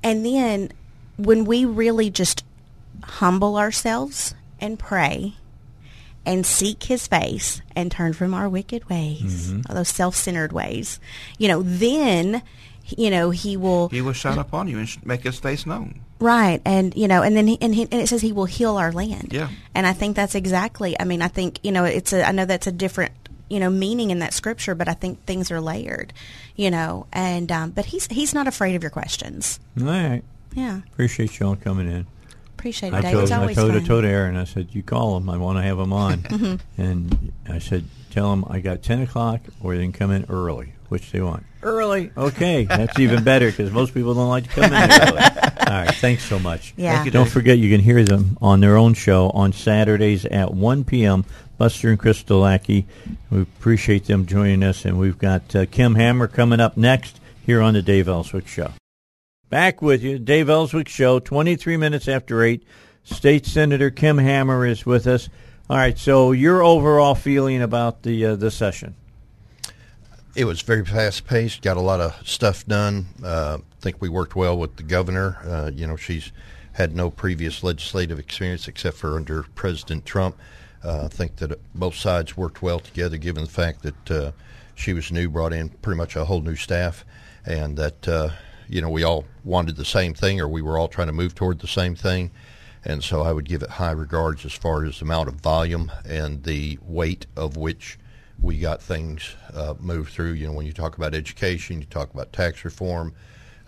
and 0.05 0.25
then 0.25 0.71
when 1.17 1.45
we 1.45 1.65
really 1.65 2.09
just 2.09 2.45
humble 3.03 3.57
ourselves 3.57 4.33
and 4.61 4.79
pray 4.79 5.35
and 6.29 6.45
seek 6.47 6.85
his 6.85 7.09
face 7.09 7.61
and 7.75 7.91
turn 7.91 8.13
from 8.13 8.35
our 8.35 8.49
wicked 8.49 8.89
ways 8.89 9.51
Mm-hmm. 9.53 9.73
those 9.75 9.89
self-centered 9.89 10.53
ways 10.53 11.01
you 11.39 11.49
know 11.49 11.63
then 11.65 12.43
you 12.97 13.11
know 13.11 13.31
he 13.31 13.57
will 13.57 13.89
he 13.89 14.01
will 14.01 14.13
shine 14.13 14.39
upon 14.39 14.69
you 14.69 14.79
and 14.79 14.89
make 15.07 15.23
his 15.25 15.39
face 15.41 15.67
known. 15.67 16.01
Right, 16.21 16.61
and 16.65 16.97
you 16.97 17.07
know, 17.07 17.23
and 17.23 17.37
then 17.37 17.47
he, 17.47 17.57
and, 17.61 17.73
he, 17.73 17.83
and 17.83 17.95
it 18.03 18.09
says 18.09 18.21
he 18.21 18.33
will 18.33 18.45
heal 18.47 18.77
our 18.77 18.91
land. 18.91 19.29
Yeah. 19.31 19.51
and 19.73 19.87
I 19.87 19.93
think 19.93 20.17
that's 20.17 20.35
exactly. 20.35 20.99
I 20.99 21.05
mean, 21.05 21.23
I 21.23 21.29
think 21.29 21.61
you 21.63 21.71
know, 21.71 21.85
it's 21.85 22.13
a. 22.13 22.27
I 22.27 22.33
know 22.33 22.45
that's 22.45 22.67
a 22.67 22.73
different 22.73 23.13
you 23.49 23.61
know 23.61 23.71
meaning 23.71 24.11
in 24.11 24.19
that 24.19 24.33
scripture, 24.35 24.75
but 24.75 24.89
I 24.89 24.95
think 24.95 25.25
things 25.27 25.53
are 25.53 25.61
layered, 25.61 26.13
you 26.57 26.73
know. 26.73 27.07
And 27.13 27.53
um, 27.53 27.71
but 27.71 27.85
he's 27.85 28.09
he's 28.09 28.35
not 28.35 28.49
afraid 28.49 28.75
of 28.75 28.83
your 28.83 28.91
questions. 28.91 29.61
All 29.81 29.87
right. 29.87 30.23
Yeah, 30.55 30.81
Appreciate 30.93 31.39
y'all 31.39 31.55
coming 31.55 31.87
in. 31.89 32.07
Appreciate 32.59 32.89
it, 32.93 32.97
I 32.97 33.01
Dave. 33.03 33.13
told, 33.13 33.23
It's 33.25 33.33
I 33.33 33.37
told, 33.55 33.71
I 33.71 33.75
fun. 33.75 33.85
told 33.85 34.05
Aaron, 34.05 34.37
I 34.37 34.45
said, 34.45 34.69
you 34.73 34.83
call 34.83 35.17
him. 35.17 35.31
I 35.31 35.37
want 35.37 35.59
to 35.59 35.63
have 35.63 35.79
him 35.79 35.93
on. 35.93 36.19
Mm-hmm. 36.29 36.81
And 36.83 37.33
I 37.49 37.59
said, 37.61 37.85
tell 38.11 38.33
him 38.33 38.45
I 38.49 38.61
got 38.61 38.83
10 38.83 39.03
o'clock 39.03 39.41
or 39.63 39.77
they 39.77 39.83
can 39.83 39.93
come 39.93 40.11
in 40.11 40.25
early. 40.29 40.73
Which 40.89 41.13
they 41.13 41.21
want? 41.21 41.45
Early. 41.63 42.11
Okay. 42.17 42.65
That's 42.65 42.99
even 42.99 43.23
better 43.23 43.51
because 43.51 43.71
most 43.71 43.93
people 43.95 44.15
don't 44.15 44.29
like 44.29 44.45
to 44.45 44.51
come 44.51 44.65
in 44.73 44.91
early. 44.91 45.19
All 45.69 45.85
right. 45.85 45.95
Thanks 45.97 46.25
so 46.25 46.39
much. 46.39 46.73
Yeah. 46.77 46.95
Thank 46.95 47.07
you, 47.07 47.11
Don't 47.13 47.29
forget, 47.29 47.59
you 47.59 47.71
can 47.71 47.83
hear 47.85 48.03
them 48.05 48.39
on 48.41 48.61
their 48.61 48.77
own 48.77 48.95
show 48.95 49.29
on 49.31 49.53
Saturdays 49.53 50.25
at 50.27 50.55
1 50.55 50.85
p.m. 50.85 51.25
Buster 51.59 51.91
and 51.91 51.99
Crystal 51.99 52.39
Lackey. 52.41 52.87
We 53.31 53.43
appreciate 53.43 54.07
them 54.07 54.25
joining 54.27 54.63
us. 54.63 54.85
And 54.85 54.99
we've 54.99 55.19
got 55.19 55.55
uh, 55.55 55.67
Kim 55.67 55.95
Hammer 55.97 56.27
coming 56.27 56.59
up 56.61 56.77
next 56.77 57.21
here 57.45 57.61
on 57.61 57.75
the 57.75 57.83
Dave 57.83 58.09
Elswick 58.09 58.47
Show. 58.49 58.73
Back 59.51 59.81
with 59.81 60.03
you, 60.03 60.19
Dave 60.19 60.51
Elswick 60.51 60.89
Show, 60.89 61.21
23 61.21 61.79
minutes 61.79 62.07
after 62.07 62.43
8. 62.43 62.63
State 63.05 63.47
Senator 63.47 63.89
Kim 63.91 64.19
Hammer 64.19 64.67
is 64.67 64.85
with 64.85 65.07
us. 65.07 65.31
All 65.71 65.77
right, 65.79 65.99
so 65.99 66.33
your 66.33 66.63
overall 66.63 67.15
feeling 67.15 67.63
about 67.63 68.03
the 68.03 68.27
uh, 68.27 68.37
the 68.37 68.51
session? 68.51 68.95
It 70.37 70.45
was 70.45 70.61
very 70.61 70.85
fast 70.85 71.27
paced. 71.27 71.63
Got 71.63 71.79
a 71.79 71.81
lot 71.83 72.01
of 72.01 72.27
stuff 72.27 72.67
done. 72.67 73.07
Uh, 73.25 73.59
I 73.61 73.81
think 73.81 73.97
we 74.01 74.11
worked 74.11 74.37
well 74.37 74.59
with 74.59 74.77
the 74.77 74.83
governor. 74.83 75.39
Uh, 75.45 75.71
you 75.75 75.87
know, 75.87 75.97
she's 75.97 76.31
had 76.73 76.95
no 76.95 77.11
previous 77.11 77.63
legislative 77.63 78.19
experience 78.19 78.69
except 78.69 78.99
for 78.99 79.17
under 79.17 79.43
President 79.55 80.05
Trump. 80.05 80.37
Uh, 80.85 81.07
I 81.07 81.09
think 81.09 81.37
that 81.37 81.59
both 81.75 81.95
sides 81.95 82.37
worked 82.37 82.63
well 82.63 82.81
together, 82.81 83.17
given 83.17 83.45
the 83.45 83.51
fact 83.51 83.83
that 83.83 84.11
uh, 84.11 84.33
she 84.75 84.93
was 84.93 85.11
new, 85.11 85.29
brought 85.29 85.53
in 85.53 85.71
pretty 85.71 85.97
much 85.97 86.17
a 86.17 86.27
whole 86.27 86.41
new 86.41 86.55
staff, 86.55 87.05
and 87.45 87.77
that 87.79 88.07
uh, 88.07 88.31
you 88.69 88.81
know 88.81 88.91
we 88.91 89.03
all 89.03 89.25
wanted 89.45 89.77
the 89.77 89.85
same 89.85 90.15
thing, 90.15 90.41
or 90.41 90.49
we 90.49 90.63
were 90.63 90.79
all 90.79 90.89
trying 90.89 91.07
to 91.09 91.13
move 91.13 91.35
toward 91.35 91.59
the 91.61 91.67
same 91.69 91.95
thing. 91.95 92.31
And 92.85 93.03
so 93.03 93.23
I 93.23 93.33
would 93.33 93.45
give 93.49 93.63
it 93.63 93.71
high 93.71 93.91
regards 93.91 94.45
as 94.45 94.53
far 94.53 94.85
as 94.85 94.99
the 95.01 95.05
amount 95.05 95.29
of 95.29 95.35
volume 95.35 95.91
and 96.09 96.45
the 96.45 96.79
weight 96.83 97.27
of 97.37 97.57
which 97.57 97.99
we 98.41 98.59
got 98.61 98.81
things 98.81 99.35
uh, 99.53 99.75
moved 99.81 100.13
through. 100.13 100.33
You 100.33 100.47
know, 100.47 100.53
when 100.53 100.65
you 100.65 100.73
talk 100.73 100.97
about 100.97 101.13
education, 101.15 101.81
you 101.81 101.87
talk 101.87 102.15
about 102.15 102.33
tax 102.33 102.65
reform, 102.65 103.15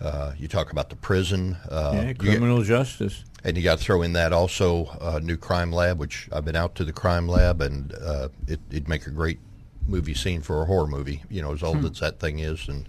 uh, 0.01 0.33
you 0.39 0.47
talk 0.47 0.71
about 0.71 0.91
the 0.91 0.97
prison, 0.97 1.57
uh, 1.69 1.91
yeah, 1.95 2.03
you 2.09 2.15
get- 2.15 2.19
criminal 2.31 2.63
justice. 2.63 3.25
and 3.45 3.57
you 3.57 3.65
got 3.65 3.79
to 3.79 3.85
throw 3.85 4.01
in 4.03 4.13
that 4.13 4.33
also 4.33 4.87
uh, 5.01 5.19
new 5.23 5.37
crime 5.37 5.73
lab, 5.73 5.99
which 5.99 6.29
I've 6.33 6.45
been 6.45 6.57
out 6.57 6.77
to 6.77 6.85
the 6.85 6.93
crime 6.93 7.27
lab, 7.29 7.61
and 7.61 7.93
uh, 7.95 8.29
it, 8.47 8.61
it'd 8.71 8.89
make 8.89 9.07
a 9.09 9.11
great 9.11 9.41
movie 9.89 10.15
scene 10.15 10.41
for 10.41 10.63
a 10.63 10.67
horror 10.67 10.87
movie. 10.87 11.25
You 11.29 11.43
know, 11.43 11.53
as 11.53 11.65
old 11.65 11.85
as 11.85 11.99
that 11.99 12.21
thing 12.21 12.39
is, 12.39 12.69
and 12.69 12.89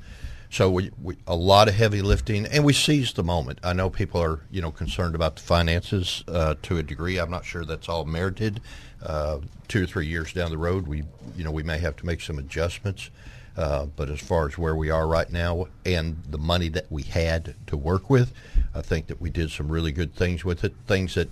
so 0.51 0.69
we, 0.69 0.91
we 1.01 1.15
a 1.25 1.35
lot 1.35 1.69
of 1.69 1.75
heavy 1.75 2.01
lifting, 2.01 2.45
and 2.45 2.65
we 2.65 2.73
seized 2.73 3.15
the 3.15 3.23
moment. 3.23 3.59
I 3.63 3.73
know 3.73 3.89
people 3.89 4.21
are 4.21 4.41
you 4.51 4.61
know 4.61 4.71
concerned 4.71 5.15
about 5.15 5.37
the 5.37 5.41
finances 5.41 6.23
uh, 6.27 6.55
to 6.63 6.77
a 6.77 6.83
degree. 6.83 7.17
I'm 7.17 7.31
not 7.31 7.45
sure 7.45 7.65
that's 7.65 7.89
all 7.89 8.05
merited. 8.05 8.61
Uh, 9.01 9.39
two 9.67 9.83
or 9.83 9.87
three 9.87 10.05
years 10.05 10.33
down 10.33 10.51
the 10.51 10.57
road, 10.57 10.87
we 10.87 11.03
you 11.35 11.43
know 11.43 11.51
we 11.51 11.63
may 11.63 11.79
have 11.79 11.95
to 11.97 12.05
make 12.05 12.21
some 12.21 12.37
adjustments. 12.37 13.09
Uh, 13.57 13.85
but 13.85 14.09
as 14.09 14.19
far 14.19 14.47
as 14.47 14.57
where 14.57 14.75
we 14.75 14.89
are 14.89 15.05
right 15.07 15.29
now 15.29 15.67
and 15.85 16.21
the 16.29 16.37
money 16.37 16.69
that 16.69 16.89
we 16.89 17.03
had 17.03 17.53
to 17.67 17.75
work 17.75 18.09
with, 18.09 18.33
I 18.73 18.81
think 18.81 19.07
that 19.07 19.19
we 19.19 19.29
did 19.29 19.51
some 19.51 19.69
really 19.69 19.91
good 19.91 20.15
things 20.15 20.45
with 20.45 20.63
it. 20.63 20.73
Things 20.87 21.15
that 21.15 21.29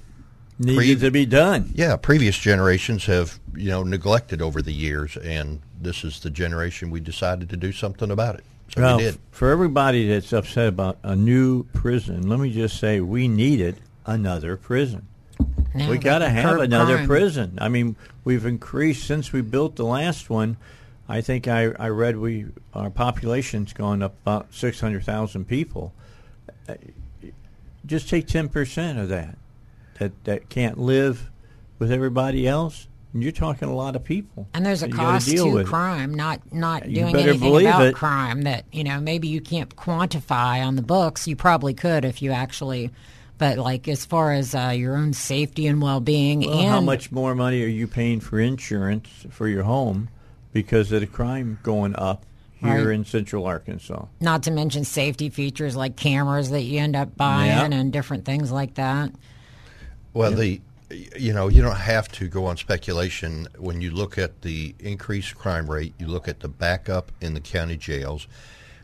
Needed 0.62 1.00
Pre- 1.00 1.08
to 1.08 1.12
be 1.12 1.26
done. 1.26 1.72
yeah, 1.74 1.96
previous 1.96 2.38
generations 2.38 3.06
have 3.06 3.40
you 3.56 3.70
know 3.70 3.84
neglected 3.84 4.42
over 4.42 4.62
the 4.62 4.74
years, 4.74 5.18
and 5.18 5.62
this 5.82 6.06
is 6.06 6.20
the 6.22 6.30
generation 6.30 6.90
we 6.90 7.00
decided 7.00 7.50
to 7.50 7.58
do 7.58 7.72
something 7.72 8.12
about 8.12 8.36
it. 8.36 8.44
So 8.76 8.82
Well, 8.82 8.98
we 8.98 9.04
did. 9.04 9.18
for 9.32 9.50
everybody 9.52 10.08
that's 10.08 10.32
upset 10.34 10.68
about 10.68 11.00
a 11.04 11.16
new 11.16 11.64
prison, 11.74 12.28
let 12.30 12.40
me 12.40 12.52
just 12.52 12.80
say 12.80 13.00
we 13.02 13.28
needed 13.28 13.78
another 14.06 14.58
prison. 14.58 15.08
Now 15.74 15.90
we 15.90 15.98
got 15.98 16.20
to 16.20 16.30
have 16.30 16.60
another 16.60 16.96
crime. 16.98 17.08
prison. 17.08 17.58
I 17.62 17.70
mean, 17.70 17.96
we've 18.24 18.46
increased 18.46 19.06
since 19.06 19.32
we 19.32 19.42
built 19.42 19.76
the 19.76 19.86
last 19.86 20.30
one. 20.30 20.58
I 21.08 21.22
think 21.22 21.48
I, 21.48 21.72
I 21.80 21.90
read 21.90 22.18
we 22.18 22.48
our 22.74 22.90
population's 22.90 23.74
gone 23.74 24.02
up 24.04 24.16
about 24.22 24.54
six 24.54 24.80
hundred 24.80 25.04
thousand 25.06 25.46
people. 25.46 25.94
Just 27.86 28.10
take 28.10 28.28
ten 28.28 28.50
percent 28.50 29.00
of 29.00 29.10
that 29.10 29.38
that 30.00 30.24
that 30.26 30.50
can't 30.50 30.78
live 30.78 31.30
with 31.80 31.92
everybody 31.92 32.48
else. 32.48 32.88
And 33.14 33.24
you're 33.24 33.32
talking 33.32 33.68
a 33.68 33.74
lot 33.76 33.96
of 33.96 34.04
people. 34.04 34.48
And 34.54 34.64
there's 34.66 34.84
a 34.84 34.88
that 34.88 34.92
you 34.92 34.98
gotta 34.98 35.12
cost 35.14 35.30
to 35.30 35.52
with. 35.52 35.68
crime, 35.68 36.14
not 36.14 36.54
not 36.54 36.88
You 36.88 36.96
doing 37.02 37.16
anything 37.16 37.62
about 37.66 37.82
it. 37.88 37.96
crime 37.96 38.44
that 38.44 38.66
you 38.72 38.84
know 38.84 39.00
maybe 39.00 39.28
you 39.28 39.42
can't 39.42 39.76
quantify 39.76 40.64
on 40.66 40.76
the 40.76 40.82
books. 40.84 41.28
You 41.28 41.36
probably 41.36 41.74
could 41.74 42.06
if 42.06 42.22
you 42.22 42.32
actually, 42.32 42.92
but 43.40 43.58
like 43.58 43.88
as 43.88 44.06
far 44.06 44.32
as 44.34 44.54
uh, 44.54 44.74
your 44.76 44.96
own 44.96 45.14
safety 45.14 45.66
and 45.66 45.82
well 45.82 46.00
being 46.00 46.42
Well, 46.42 46.60
and 46.60 46.70
how 46.70 46.82
much 46.82 47.12
more 47.12 47.34
money 47.34 47.64
are 47.64 47.68
you 47.68 47.88
paying 47.88 48.20
for 48.20 48.40
insurance 48.40 49.10
for 49.32 49.48
your 49.48 49.64
home 49.64 50.10
because 50.54 50.92
of 50.92 51.02
the 51.02 51.08
crime 51.08 51.58
going 51.64 51.96
up 51.96 52.26
here 52.58 52.88
Right. 52.90 52.94
in 52.96 53.06
Central 53.06 53.48
Arkansas? 53.48 54.06
not 54.20 54.44
to 54.44 54.52
mention 54.52 54.84
safety 54.84 55.30
features 55.30 55.76
like 55.76 55.96
cameras 55.96 56.52
that 56.52 56.62
you 56.62 56.80
end 56.80 56.96
up 56.96 57.18
buying 57.18 57.72
Yeah. 57.72 57.80
and 57.80 57.92
different 57.92 58.24
things 58.26 58.52
like 58.52 58.76
that. 58.76 59.12
Well, 60.14 60.32
the 60.32 60.62
you 60.92 61.34
know 61.34 61.48
you 61.48 61.62
don't 61.62 61.76
have 61.76 62.08
to 62.14 62.28
go 62.28 62.46
on 62.46 62.58
speculation 62.58 63.48
when 63.58 63.82
you 63.82 63.92
look 63.92 64.18
at 64.18 64.42
the 64.42 64.76
increased 64.80 65.36
crime 65.36 65.70
rate. 65.70 65.94
You 66.00 66.08
look 66.08 66.28
at 66.28 66.40
the 66.40 66.48
backup 66.48 67.12
in 67.22 67.34
the 67.34 67.42
county 67.42 67.78
jails. 67.78 68.28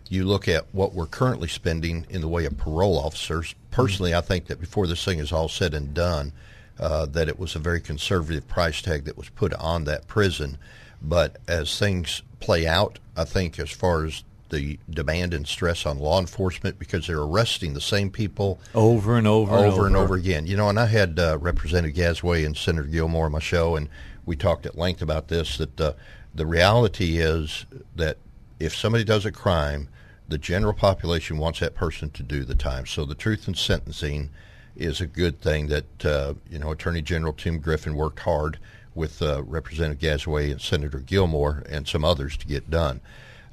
You 0.09 0.25
look 0.25 0.47
at 0.47 0.65
what 0.73 0.93
we're 0.93 1.07
currently 1.07 1.47
spending 1.47 2.05
in 2.09 2.21
the 2.21 2.27
way 2.27 2.45
of 2.45 2.57
parole 2.57 2.99
officers. 2.99 3.55
Personally, 3.71 4.13
I 4.13 4.21
think 4.21 4.47
that 4.47 4.59
before 4.59 4.85
this 4.85 5.03
thing 5.03 5.17
is 5.17 5.31
all 5.31 5.49
said 5.49 5.73
and 5.73 5.93
done, 5.95 6.31
uh, 6.79 7.07
that 7.07 7.27
it 7.27 7.39
was 7.39 7.55
a 7.55 7.59
very 7.59 7.81
conservative 7.81 8.47
price 8.47 8.81
tag 8.81 9.05
that 9.05 9.17
was 9.17 9.29
put 9.29 9.53
on 9.55 9.85
that 9.85 10.07
prison. 10.07 10.59
But 11.01 11.37
as 11.47 11.77
things 11.79 12.21
play 12.39 12.67
out, 12.67 12.99
I 13.17 13.23
think 13.23 13.57
as 13.57 13.71
far 13.71 14.05
as 14.05 14.23
the 14.49 14.79
demand 14.89 15.33
and 15.33 15.47
stress 15.47 15.85
on 15.85 15.99
law 15.99 16.19
enforcement, 16.19 16.77
because 16.79 17.07
they're 17.07 17.21
arresting 17.21 17.73
the 17.73 17.81
same 17.81 18.09
people 18.09 18.59
Over 18.73 19.17
and 19.17 19.27
over, 19.27 19.55
and 19.55 19.65
over 19.65 19.87
and 19.87 19.95
over 19.95 20.15
again. 20.15 20.45
You 20.47 20.57
know, 20.57 20.69
and 20.69 20.79
I 20.79 20.85
had 20.85 21.19
uh, 21.19 21.37
Representative 21.39 21.95
Gazaway 21.95 22.45
and 22.45 22.55
Senator 22.55 22.87
Gilmore 22.87 23.25
on 23.25 23.31
my 23.31 23.39
show, 23.39 23.75
and 23.75 23.89
we 24.25 24.35
talked 24.35 24.65
at 24.65 24.77
length 24.77 25.01
about 25.01 25.27
this. 25.27 25.57
That 25.57 25.81
uh, 25.81 25.93
the 26.33 26.45
reality 26.45 27.17
is 27.17 27.65
that 27.95 28.17
if 28.59 28.75
somebody 28.75 29.03
does 29.03 29.25
a 29.25 29.31
crime, 29.31 29.89
the 30.27 30.37
general 30.37 30.73
population 30.73 31.37
wants 31.37 31.59
that 31.59 31.75
person 31.75 32.09
to 32.11 32.23
do 32.23 32.43
the 32.43 32.55
time. 32.55 32.85
So 32.85 33.05
the 33.05 33.15
truth 33.15 33.47
in 33.47 33.53
sentencing 33.53 34.29
is 34.75 35.01
a 35.01 35.07
good 35.07 35.41
thing. 35.41 35.67
That 35.67 36.05
uh, 36.05 36.33
you 36.49 36.59
know, 36.59 36.71
Attorney 36.71 37.01
General 37.01 37.33
Tim 37.33 37.59
Griffin 37.59 37.95
worked 37.95 38.19
hard 38.19 38.59
with 38.93 39.21
uh, 39.21 39.43
Representative 39.43 39.99
Gazaway 39.99 40.51
and 40.51 40.61
Senator 40.61 40.99
Gilmore 40.99 41.63
and 41.69 41.87
some 41.87 42.05
others 42.05 42.37
to 42.37 42.47
get 42.47 42.69
done. 42.69 43.01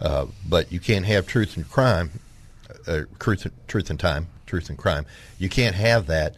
Uh, 0.03 0.27
but 0.49 0.71
you 0.73 0.81
can't 0.81 1.07
have 1.07 1.27
truth 1.27 1.57
and 1.57 1.71
crime 1.71 2.11
uh, 2.89 3.03
truth, 3.21 3.47
truth 3.69 3.89
and 3.89 4.01
time, 4.01 4.27
truth 4.47 4.69
and 4.69 4.77
crime. 4.77 5.07
You 5.39 5.49
can't 5.49 5.77
have 5.77 6.07
that 6.09 6.35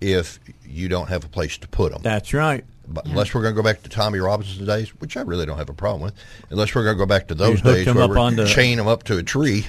if 0.00 0.38
you 0.68 0.88
don't 0.88 1.08
have 1.08 1.24
a 1.24 1.28
place 1.28 1.56
to 1.58 1.68
put 1.68 1.92
them. 1.92 2.02
That's 2.02 2.34
right. 2.34 2.62
but 2.86 3.06
unless 3.06 3.32
we're 3.34 3.40
going 3.40 3.54
to 3.54 3.60
go 3.60 3.64
back 3.64 3.82
to 3.84 3.88
Tommy 3.88 4.18
Robinson's 4.18 4.66
days, 4.66 4.90
which 5.00 5.16
I 5.16 5.22
really 5.22 5.46
don't 5.46 5.56
have 5.56 5.70
a 5.70 5.74
problem 5.74 6.02
with, 6.02 6.14
unless 6.50 6.74
we're 6.74 6.84
going 6.84 6.96
to 6.96 6.98
go 6.98 7.06
back 7.06 7.28
to 7.28 7.34
those 7.34 7.60
hooked 7.60 7.74
days 7.76 7.84
them 7.86 7.94
where 7.96 8.04
up 8.04 8.10
we 8.10 8.16
on 8.18 8.36
the- 8.36 8.44
chain 8.46 8.76
them 8.76 8.86
up 8.86 9.04
to 9.04 9.16
a 9.16 9.22
tree, 9.22 9.64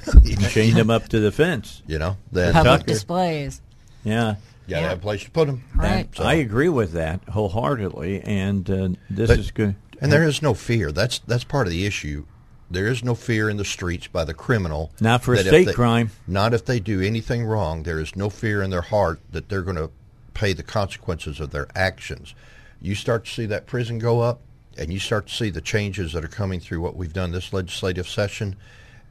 chain 0.49 0.73
them 0.75 0.89
up 0.89 1.07
to 1.09 1.19
the 1.21 1.31
fence. 1.31 1.81
you 1.87 1.97
know, 1.97 2.17
then 2.33 2.51
Public 2.53 2.79
Tucker. 2.81 2.91
displays, 2.91 3.61
Yeah. 4.03 4.35
you 4.67 4.71
got 4.71 4.75
to 4.75 4.81
Yeah. 4.81 4.89
have 4.89 4.97
a 4.97 5.01
place 5.01 5.23
to 5.23 5.31
put 5.31 5.47
them. 5.47 5.63
right? 5.73 6.09
So- 6.13 6.23
I 6.25 6.33
agree 6.33 6.69
with 6.69 6.91
that 6.91 7.21
wholeheartedly, 7.29 8.21
and 8.23 8.69
uh, 8.69 8.89
this 9.09 9.29
But- 9.29 9.39
is 9.39 9.51
good. 9.51 9.75
And 10.01 10.11
there 10.11 10.23
is 10.27 10.41
no 10.43 10.53
fear. 10.53 10.91
That's 10.91 11.19
that's 11.19 11.43
part 11.45 11.65
of 11.65 11.71
the 11.73 11.85
issue. 11.87 12.25
There 12.69 12.87
is 12.87 13.03
no 13.03 13.15
fear 13.15 13.49
in 13.49 13.57
the 13.57 13.65
streets 13.65 14.07
by 14.07 14.25
the 14.25 14.33
criminal. 14.33 14.91
Not 14.99 15.23
for 15.23 15.33
a 15.33 15.39
if 15.39 15.47
state 15.47 15.67
they- 15.67 15.73
crime. 15.73 16.11
Not 16.27 16.53
if 16.53 16.65
they 16.65 16.79
do 16.79 17.01
anything 17.01 17.45
wrong. 17.45 17.83
There 17.83 17.99
is 17.99 18.15
no 18.15 18.29
fear 18.29 18.61
in 18.61 18.69
their 18.69 18.81
heart 18.81 19.19
that 19.31 19.49
they're 19.49 19.61
going 19.61 19.77
to 19.77 19.89
pay 20.33 20.53
the 20.53 20.63
consequences 20.63 21.39
of 21.39 21.51
their 21.51 21.67
actions. 21.75 22.35
You 22.81 22.93
start 22.93 23.25
to 23.25 23.31
see 23.31 23.45
that 23.47 23.65
prison 23.65 23.97
go 23.99 24.21
up, 24.21 24.41
and 24.77 24.93
you 24.93 24.99
start 24.99 25.27
to 25.27 25.33
see 25.33 25.49
the 25.49 25.61
changes 25.61 26.13
that 26.13 26.23
are 26.23 26.29
coming 26.29 26.59
through 26.59 26.81
what 26.81 26.95
we've 26.95 27.13
done 27.13 27.31
this 27.31 27.51
legislative 27.51 28.07
session, 28.07 28.55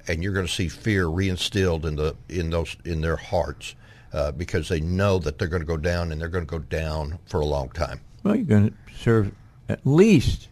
and 0.07 0.23
you're 0.23 0.33
going 0.33 0.47
to 0.47 0.53
see 0.53 0.69
fear 0.69 1.07
reinstilled 1.07 1.85
in 1.85 1.97
the 1.97 2.15
in 2.29 2.51
those 2.51 2.77
in 2.85 3.01
their 3.01 3.17
hearts 3.17 3.75
uh, 4.13 4.31
because 4.31 4.69
they 4.69 4.79
know 4.81 5.19
that 5.19 5.39
they're 5.39 5.49
going 5.49 5.63
to 5.63 5.67
go 5.67 5.77
down, 5.77 6.13
and 6.13 6.21
they're 6.21 6.29
going 6.29 6.47
to 6.47 6.51
go 6.51 6.61
down 6.61 7.19
for 7.27 7.41
a 7.41 7.47
long 7.47 7.71
time. 7.71 8.01
Well, 8.23 8.37
you're 8.37 8.45
going 8.45 8.71
to 8.71 8.95
serve 8.97 9.33
at 9.69 9.81
least 9.85 10.47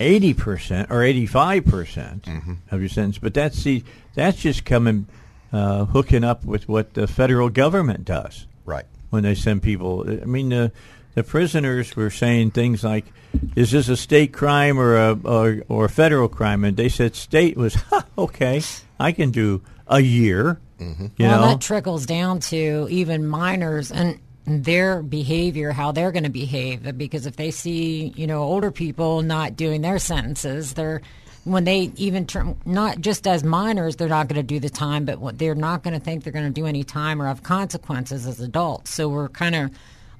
eighty 0.00 0.34
percent 0.34 0.90
or 0.90 1.02
eighty-five 1.02 1.64
percent 1.64 2.22
Mm-hmm. 2.24 2.54
of 2.70 2.80
your 2.80 2.88
sentence, 2.88 3.18
but 3.18 3.34
that's 3.34 3.58
see, 3.58 3.84
that's 4.14 4.38
just 4.38 4.64
coming 4.64 5.06
uh, 5.52 5.84
hooking 5.86 6.24
up 6.24 6.44
with 6.44 6.68
what 6.68 6.94
the 6.94 7.06
federal 7.06 7.48
government 7.48 8.04
does 8.04 8.46
Right. 8.64 8.84
when 9.10 9.22
they 9.22 9.34
send 9.34 9.62
people. 9.62 10.04
I 10.08 10.24
mean, 10.24 10.48
the 10.50 10.72
the 11.14 11.22
prisoners 11.22 11.96
were 11.96 12.10
saying 12.10 12.50
things 12.50 12.84
like, 12.84 13.06
"Is 13.54 13.70
this 13.70 13.88
a 13.88 13.96
state 13.96 14.32
crime 14.32 14.78
or 14.78 14.96
a 14.96 15.12
or, 15.24 15.62
or 15.68 15.84
a 15.86 15.88
federal 15.88 16.28
crime?" 16.28 16.62
And 16.64 16.76
they 16.76 16.88
said 16.88 17.14
state 17.14 17.56
was 17.56 17.76
okay. 18.18 18.60
I 19.00 19.12
can 19.12 19.30
do 19.30 19.62
a 19.86 20.00
year. 20.00 20.60
Mm-hmm. 20.80 21.06
You 21.16 21.26
well, 21.26 21.40
know, 21.40 21.46
that 21.48 21.60
trickles 21.62 22.04
down 22.04 22.40
to 22.40 22.86
even 22.90 23.26
minors 23.26 23.90
and 23.90 24.18
their 24.46 25.02
behavior, 25.02 25.72
how 25.72 25.92
they're 25.92 26.12
going 26.12 26.24
to 26.24 26.30
behave. 26.30 26.96
Because 26.96 27.26
if 27.26 27.36
they 27.36 27.50
see, 27.50 28.12
you 28.16 28.26
know, 28.26 28.42
older 28.42 28.70
people 28.70 29.22
not 29.22 29.56
doing 29.56 29.82
their 29.82 29.98
sentences, 29.98 30.74
they're 30.74 31.02
when 31.44 31.62
they 31.62 31.92
even 31.96 32.26
turn 32.26 32.56
not 32.64 33.00
just 33.00 33.26
as 33.26 33.44
minors, 33.44 33.94
they're 33.96 34.08
not 34.08 34.26
going 34.28 34.36
to 34.36 34.42
do 34.42 34.58
the 34.58 34.68
time, 34.68 35.04
but 35.04 35.38
they're 35.38 35.54
not 35.54 35.84
going 35.84 35.94
to 35.94 36.00
think 36.00 36.24
they're 36.24 36.32
going 36.32 36.44
to 36.46 36.50
do 36.50 36.66
any 36.66 36.82
time 36.82 37.22
or 37.22 37.26
have 37.26 37.44
consequences 37.44 38.26
as 38.26 38.40
adults. 38.40 38.92
So 38.92 39.08
we're 39.08 39.28
kind 39.28 39.54
of 39.54 39.70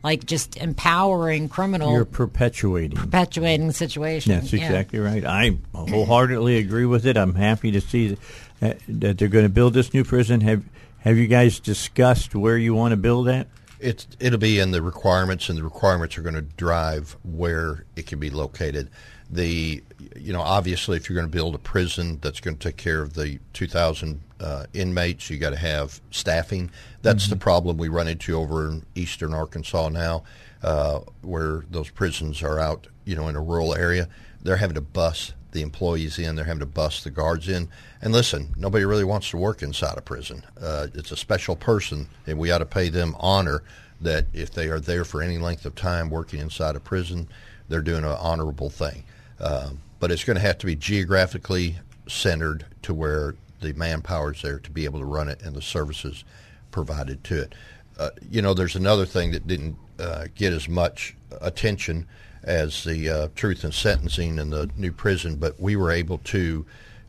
like 0.05 0.25
just 0.25 0.57
empowering 0.57 1.49
criminal, 1.49 1.91
you're 1.93 2.05
perpetuating. 2.05 2.97
perpetuating 2.97 3.67
the 3.67 3.73
situation. 3.73 4.33
That's 4.33 4.53
Yeah. 4.53 4.67
exactly 4.67 5.01
right. 5.01 5.25
I 5.25 5.57
wholeheartedly 5.75 6.59
agree 6.59 6.87
with 6.87 7.07
it. 7.07 7.17
I'm 7.17 7.35
happy 7.35 7.73
to 7.73 7.81
see 7.81 8.17
that, 8.61 8.79
that 8.87 9.19
they're 9.19 9.27
going 9.27 9.47
to 9.47 9.49
build 9.49 9.75
this 9.75 9.93
new 9.93 10.05
prison. 10.05 10.43
Have 10.43 10.63
Have 11.01 11.17
you 11.17 11.27
guys 11.27 11.59
discussed 11.59 12.37
where 12.37 12.57
you 12.57 12.73
want 12.75 12.93
to 12.93 12.97
build 12.97 13.29
at? 13.29 13.49
It's 13.79 14.07
it'll 14.19 14.39
be 14.39 14.59
in 14.59 14.71
the 14.71 14.83
requirements, 14.83 15.49
and 15.49 15.59
the 15.59 15.63
requirements 15.63 16.17
are 16.17 16.23
going 16.23 16.35
to 16.35 16.43
drive 16.43 17.17
where 17.25 17.85
it 17.95 18.07
can 18.07 18.19
be 18.19 18.31
located. 18.31 18.91
The 19.29 19.83
you 20.15 20.33
know 20.33 20.41
obviously 20.41 20.97
if 20.97 21.09
you're 21.09 21.17
going 21.17 21.31
to 21.31 21.37
build 21.37 21.55
a 21.55 21.59
prison 21.59 22.19
that's 22.23 22.41
going 22.41 22.57
to 22.57 22.69
take 22.69 22.77
care 22.77 23.03
of 23.03 23.15
the 23.15 23.41
2,000 23.55 24.21
uh, 24.39 24.67
inmates, 24.73 25.29
you 25.31 25.39
got 25.39 25.51
to 25.51 25.57
have 25.57 26.01
staffing. 26.11 26.71
That's 27.03 27.29
the 27.29 27.37
problem 27.37 27.77
we 27.77 27.89
run 27.89 28.09
into 28.09 28.37
over 28.37 28.69
in 28.69 28.87
eastern 28.95 29.35
Arkansas 29.35 29.89
now, 29.89 30.25
uh, 30.63 31.01
where 31.23 31.65
those 31.71 31.91
prisons 31.91 32.43
are 32.43 32.59
out 32.59 32.87
you 33.05 33.17
know 33.17 33.29
in 33.29 33.37
a 33.37 33.43
rural 33.43 33.75
area. 33.75 34.09
They're 34.43 34.57
having 34.57 34.75
to 34.75 34.81
bus 34.81 35.33
the 35.57 35.63
employees 35.63 36.19
in. 36.19 36.37
They're 36.37 36.45
having 36.45 36.61
to 36.61 36.67
bust 36.67 37.03
the 37.03 37.11
guards 37.11 37.49
in. 37.49 37.69
And 38.03 38.13
listen, 38.13 38.55
nobody 38.57 38.85
really 38.85 39.05
wants 39.05 39.31
to 39.31 39.39
work 39.39 39.63
inside 39.63 39.97
a 39.97 40.03
prison. 40.03 40.45
Uh, 40.61 40.89
it's 40.95 41.11
a 41.11 41.17
special 41.17 41.57
person, 41.57 42.09
and 42.27 42.39
we 42.39 42.51
ought 42.51 42.59
to 42.59 42.67
pay 42.67 42.91
them 42.91 43.17
honor 43.19 43.63
that 44.01 44.27
if 44.35 44.53
they 44.53 44.69
are 44.69 44.79
there 44.79 45.05
for 45.05 45.23
any 45.23 45.39
length 45.39 45.65
of 45.65 45.75
time 45.75 46.11
working 46.11 46.41
inside 46.41 46.77
a 46.77 46.81
prison, 46.81 47.27
they're 47.69 47.81
doing 47.81 48.05
an 48.05 48.17
honorable 48.21 48.69
thing. 48.69 49.03
Um, 49.41 49.81
but 49.99 50.13
it's 50.13 50.25
going 50.25 50.37
to 50.37 50.43
have 50.43 50.59
to 50.59 50.67
be 50.67 50.77
geographically 50.77 51.77
centered 52.07 52.67
to 52.83 52.93
where 52.93 53.35
the 53.61 53.73
manpower 53.73 54.33
is 54.33 54.43
there 54.43 54.59
to 54.59 54.71
be 54.71 54.85
able 54.85 55.01
to 55.01 55.07
run 55.07 55.29
it 55.29 55.41
and 55.43 55.57
the 55.57 55.63
services 55.63 56.23
provided 56.71 57.25
to 57.25 57.43
it. 57.43 57.55
Uh, 57.99 58.11
you 58.31 58.43
know, 58.43 58.53
there's 58.53 58.77
another 58.77 59.07
thing 59.07 59.31
that 59.31 59.47
didn't 59.47 59.77
uh, 59.99 60.27
get 60.35 60.53
as 60.53 60.69
much 60.69 61.17
attention 61.41 62.07
as 62.47 62.85
the 62.85 63.11
uh, 63.11 63.29
truth 63.35 63.65
in 63.65 63.73
sentencing 63.73 64.39
in 64.39 64.51
the 64.51 64.71
new 64.77 64.93
prison, 64.93 65.37
but 65.37 65.61
we 65.61 65.77
were 65.77 65.91
able 65.91 66.19
to 66.19 66.65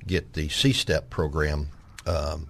get 0.06 0.34
the 0.34 0.50
C-STEP 0.50 1.10
program 1.10 1.70
um, 2.08 2.48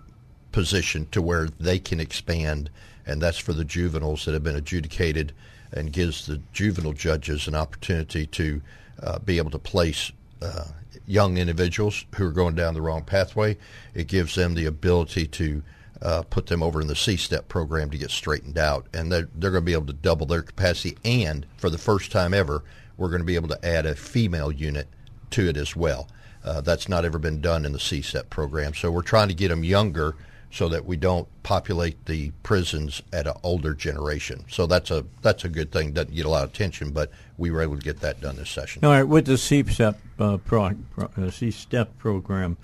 positioned 0.52 1.12
to 1.12 1.22
where 1.22 1.50
they 1.60 1.80
can 1.80 2.00
expand, 2.00 2.70
and 3.06 3.22
that's 3.22 3.38
for 3.38 3.54
the 3.54 3.66
juveniles 3.66 4.26
that 4.26 4.34
have 4.34 4.44
been 4.44 4.56
adjudicated 4.56 5.34
and 5.74 5.92
gives 5.92 6.26
the 6.26 6.42
juvenile 6.54 6.94
judges 6.94 7.48
an 7.48 7.56
opportunity 7.56 8.26
to 8.26 8.62
uh, 9.04 9.20
be 9.20 9.38
able 9.38 9.52
to 9.52 9.60
place 9.60 10.12
uh, 10.42 10.66
young 11.06 11.38
individuals 11.38 12.06
who 12.16 12.26
are 12.26 12.32
going 12.32 12.56
down 12.56 12.74
the 12.74 12.82
wrong 12.82 13.04
pathway. 13.04 13.58
It 13.94 14.08
gives 14.08 14.36
them 14.36 14.54
the 14.54 14.66
ability 14.66 15.28
to 15.28 15.62
uh, 16.02 16.24
put 16.24 16.48
them 16.48 16.62
over 16.62 16.82
in 16.82 16.88
the 16.88 16.96
C 16.96 17.18
step 17.18 17.48
program 17.48 17.90
to 17.92 17.98
get 17.98 18.12
straightened 18.12 18.58
out, 18.58 18.88
and 18.94 19.12
they're, 19.12 19.30
they're 19.36 19.52
going 19.52 19.64
to 19.64 19.66
be 19.66 19.74
able 19.74 19.88
to 19.88 19.94
double 19.94 20.26
their 20.26 20.42
capacity. 20.42 20.98
And 21.04 21.46
for 21.58 21.70
the 21.70 21.78
first 21.78 22.12
time 22.12 22.34
ever, 22.34 22.64
we're 22.98 23.10
going 23.10 23.22
to 23.22 23.26
be 23.26 23.36
able 23.36 23.50
to 23.50 23.66
add 23.66 23.86
a 23.86 23.96
female 23.96 24.52
unit 24.52 24.88
to 25.32 25.48
it 25.48 25.58
as 25.58 25.76
well. 25.76 26.08
Uh, 26.44 26.62
that's 26.62 26.88
not 26.88 27.04
ever 27.04 27.20
been 27.20 27.42
done 27.42 27.66
in 27.66 27.74
the 27.74 27.80
C 27.80 28.02
step 28.02 28.30
program. 28.30 28.74
So 28.74 28.92
we're 28.92 29.02
trying 29.02 29.28
to 29.28 29.34
get 29.34 29.50
them 29.50 29.64
younger 29.64 30.16
so 30.50 30.70
that 30.70 30.86
we 30.86 30.96
don't 30.96 31.28
populate 31.44 32.06
the 32.06 32.32
prisons 32.44 33.02
at 33.12 33.28
an 33.28 33.34
older 33.44 33.74
generation. 33.74 34.46
So 34.50 34.66
that's 34.66 34.92
a 34.92 35.06
that's 35.22 35.44
a 35.44 35.50
good 35.50 35.72
thing. 35.72 35.92
Doesn't 35.92 36.16
get 36.16 36.26
a 36.26 36.30
lot 36.30 36.46
of 36.46 36.52
attention, 36.52 36.92
but 36.92 37.12
we 37.38 37.52
were 37.52 37.62
able 37.62 37.78
to 37.78 37.84
get 37.84 38.00
that 38.00 38.22
done 38.22 38.38
this 38.38 38.50
session. 38.50 38.86
All 38.86 38.92
right, 38.92 39.04
with 39.04 39.26
the 39.26 39.38
C-STEP, 39.38 40.00
uh, 40.20 40.38
pro, 40.38 40.74
pro, 40.92 41.10
uh, 41.18 41.32
C-STEP 41.32 41.98
program, 41.98 42.58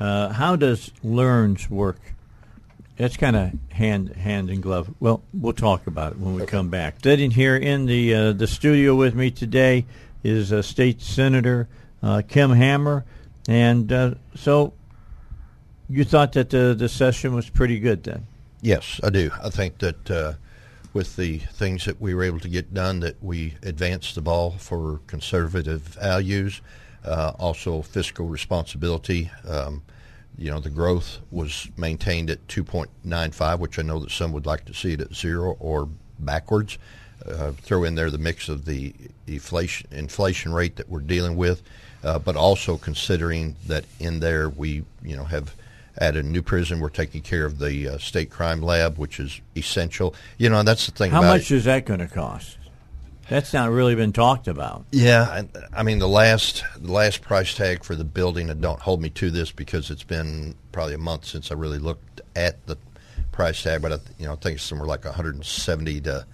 uh, 0.00 0.32
how 0.32 0.56
does 0.56 0.90
LEARNS 1.04 1.70
work? 1.70 2.00
That's 2.98 3.16
kind 3.16 3.36
of 3.36 3.52
hand 3.70 4.08
hand 4.16 4.50
in 4.50 4.60
glove. 4.60 4.92
Well, 4.98 5.22
we'll 5.32 5.52
talk 5.52 5.86
about 5.86 6.12
it 6.12 6.18
when 6.18 6.34
we 6.34 6.44
come 6.46 6.68
back. 6.68 6.96
Sitting 7.00 7.30
here 7.30 7.56
in 7.56 7.86
the 7.86 8.12
uh, 8.12 8.32
the 8.32 8.48
studio 8.48 8.96
with 8.96 9.14
me 9.14 9.30
today 9.30 9.86
is 10.24 10.52
uh, 10.52 10.62
State 10.62 11.00
Senator 11.00 11.68
uh, 12.02 12.22
Kim 12.26 12.50
Hammer, 12.50 13.04
and 13.46 13.92
uh, 13.92 14.14
so 14.34 14.72
you 15.88 16.04
thought 16.04 16.32
that 16.32 16.50
the 16.50 16.74
the 16.76 16.88
session 16.88 17.36
was 17.36 17.48
pretty 17.48 17.78
good 17.78 18.02
then. 18.02 18.26
Yes, 18.62 19.00
I 19.04 19.10
do. 19.10 19.30
I 19.44 19.50
think 19.50 19.78
that 19.78 20.10
uh, 20.10 20.32
with 20.92 21.14
the 21.14 21.38
things 21.38 21.84
that 21.84 22.00
we 22.00 22.14
were 22.14 22.24
able 22.24 22.40
to 22.40 22.48
get 22.48 22.74
done, 22.74 22.98
that 23.00 23.22
we 23.22 23.54
advanced 23.62 24.16
the 24.16 24.22
ball 24.22 24.56
for 24.58 25.00
conservative 25.06 25.82
values, 25.82 26.60
uh, 27.04 27.32
also 27.38 27.82
fiscal 27.82 28.26
responsibility. 28.26 29.30
Um, 29.46 29.82
you 30.38 30.50
know, 30.50 30.60
the 30.60 30.70
growth 30.70 31.18
was 31.30 31.68
maintained 31.76 32.30
at 32.30 32.46
2.95, 32.46 33.58
which 33.58 33.78
I 33.78 33.82
know 33.82 33.98
that 33.98 34.12
some 34.12 34.32
would 34.32 34.46
like 34.46 34.64
to 34.66 34.74
see 34.74 34.92
it 34.92 35.00
at 35.00 35.14
zero 35.14 35.56
or 35.58 35.88
backwards. 36.18 36.78
Uh, 37.26 37.50
throw 37.52 37.82
in 37.82 37.96
there 37.96 38.10
the 38.10 38.18
mix 38.18 38.48
of 38.48 38.64
the 38.64 38.94
inflation 39.26 39.88
inflation 39.90 40.52
rate 40.52 40.76
that 40.76 40.88
we're 40.88 41.00
dealing 41.00 41.36
with, 41.36 41.62
uh, 42.04 42.18
but 42.18 42.36
also 42.36 42.76
considering 42.76 43.56
that 43.66 43.84
in 43.98 44.20
there 44.20 44.48
we 44.48 44.84
you 45.02 45.16
know 45.16 45.24
have 45.24 45.54
added 46.00 46.24
a 46.24 46.28
new 46.28 46.42
prison. 46.42 46.78
We're 46.78 46.90
taking 46.90 47.22
care 47.22 47.44
of 47.44 47.58
the 47.58 47.88
uh, 47.88 47.98
state 47.98 48.30
crime 48.30 48.62
lab, 48.62 48.98
which 48.98 49.18
is 49.18 49.40
essential. 49.56 50.14
You 50.38 50.48
know, 50.48 50.62
that's 50.62 50.86
the 50.86 50.92
thing. 50.92 51.10
How 51.10 51.22
much 51.22 51.50
it. 51.50 51.56
is 51.56 51.64
that 51.64 51.86
going 51.86 52.00
to 52.00 52.06
cost? 52.06 52.57
That's 53.28 53.52
not 53.52 53.70
really 53.70 53.94
been 53.94 54.12
talked 54.12 54.48
about. 54.48 54.86
Yeah, 54.90 55.22
I, 55.22 55.80
I 55.80 55.82
mean 55.82 55.98
the 55.98 56.08
last 56.08 56.64
the 56.76 56.92
last 56.92 57.22
price 57.22 57.54
tag 57.54 57.84
for 57.84 57.94
the 57.94 58.04
building. 58.04 58.50
And 58.50 58.60
don't 58.60 58.80
hold 58.80 59.02
me 59.02 59.10
to 59.10 59.30
this 59.30 59.52
because 59.52 59.90
it's 59.90 60.04
been 60.04 60.54
probably 60.72 60.94
a 60.94 60.98
month 60.98 61.26
since 61.26 61.50
I 61.50 61.54
really 61.54 61.78
looked 61.78 62.20
at 62.34 62.66
the 62.66 62.78
price 63.32 63.62
tag. 63.62 63.82
But 63.82 63.92
I, 63.92 63.98
you 64.18 64.26
know, 64.26 64.32
I 64.32 64.36
think 64.36 64.56
it's 64.56 64.64
somewhere 64.64 64.86
like 64.86 65.04
170 65.04 66.00
to 66.02 66.26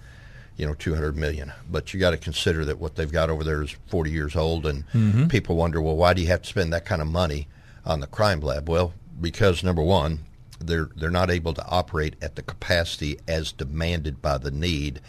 you 0.57 0.65
know 0.65 0.73
200 0.73 1.17
million. 1.17 1.51
But 1.69 1.93
you 1.93 1.99
got 1.99 2.11
to 2.11 2.17
consider 2.17 2.65
that 2.65 2.79
what 2.79 2.95
they've 2.95 3.11
got 3.11 3.29
over 3.29 3.43
there 3.43 3.61
is 3.61 3.75
40 3.87 4.11
years 4.11 4.35
old, 4.35 4.65
and 4.65 4.87
mm-hmm. 4.89 5.27
people 5.27 5.57
wonder, 5.57 5.81
well, 5.81 5.97
why 5.97 6.13
do 6.13 6.21
you 6.21 6.27
have 6.27 6.43
to 6.43 6.49
spend 6.49 6.71
that 6.73 6.85
kind 6.85 7.01
of 7.01 7.07
money 7.07 7.47
on 7.85 7.99
the 7.99 8.07
crime 8.07 8.39
lab? 8.39 8.69
Well, 8.69 8.93
because 9.19 9.63
number 9.63 9.83
one, 9.83 10.19
they're 10.59 10.89
they're 10.95 11.09
not 11.09 11.29
able 11.29 11.53
to 11.53 11.65
operate 11.65 12.15
at 12.21 12.35
the 12.35 12.41
capacity 12.41 13.19
as 13.27 13.51
demanded 13.51 14.21
by 14.21 14.37
the 14.37 14.51
need 14.51 15.01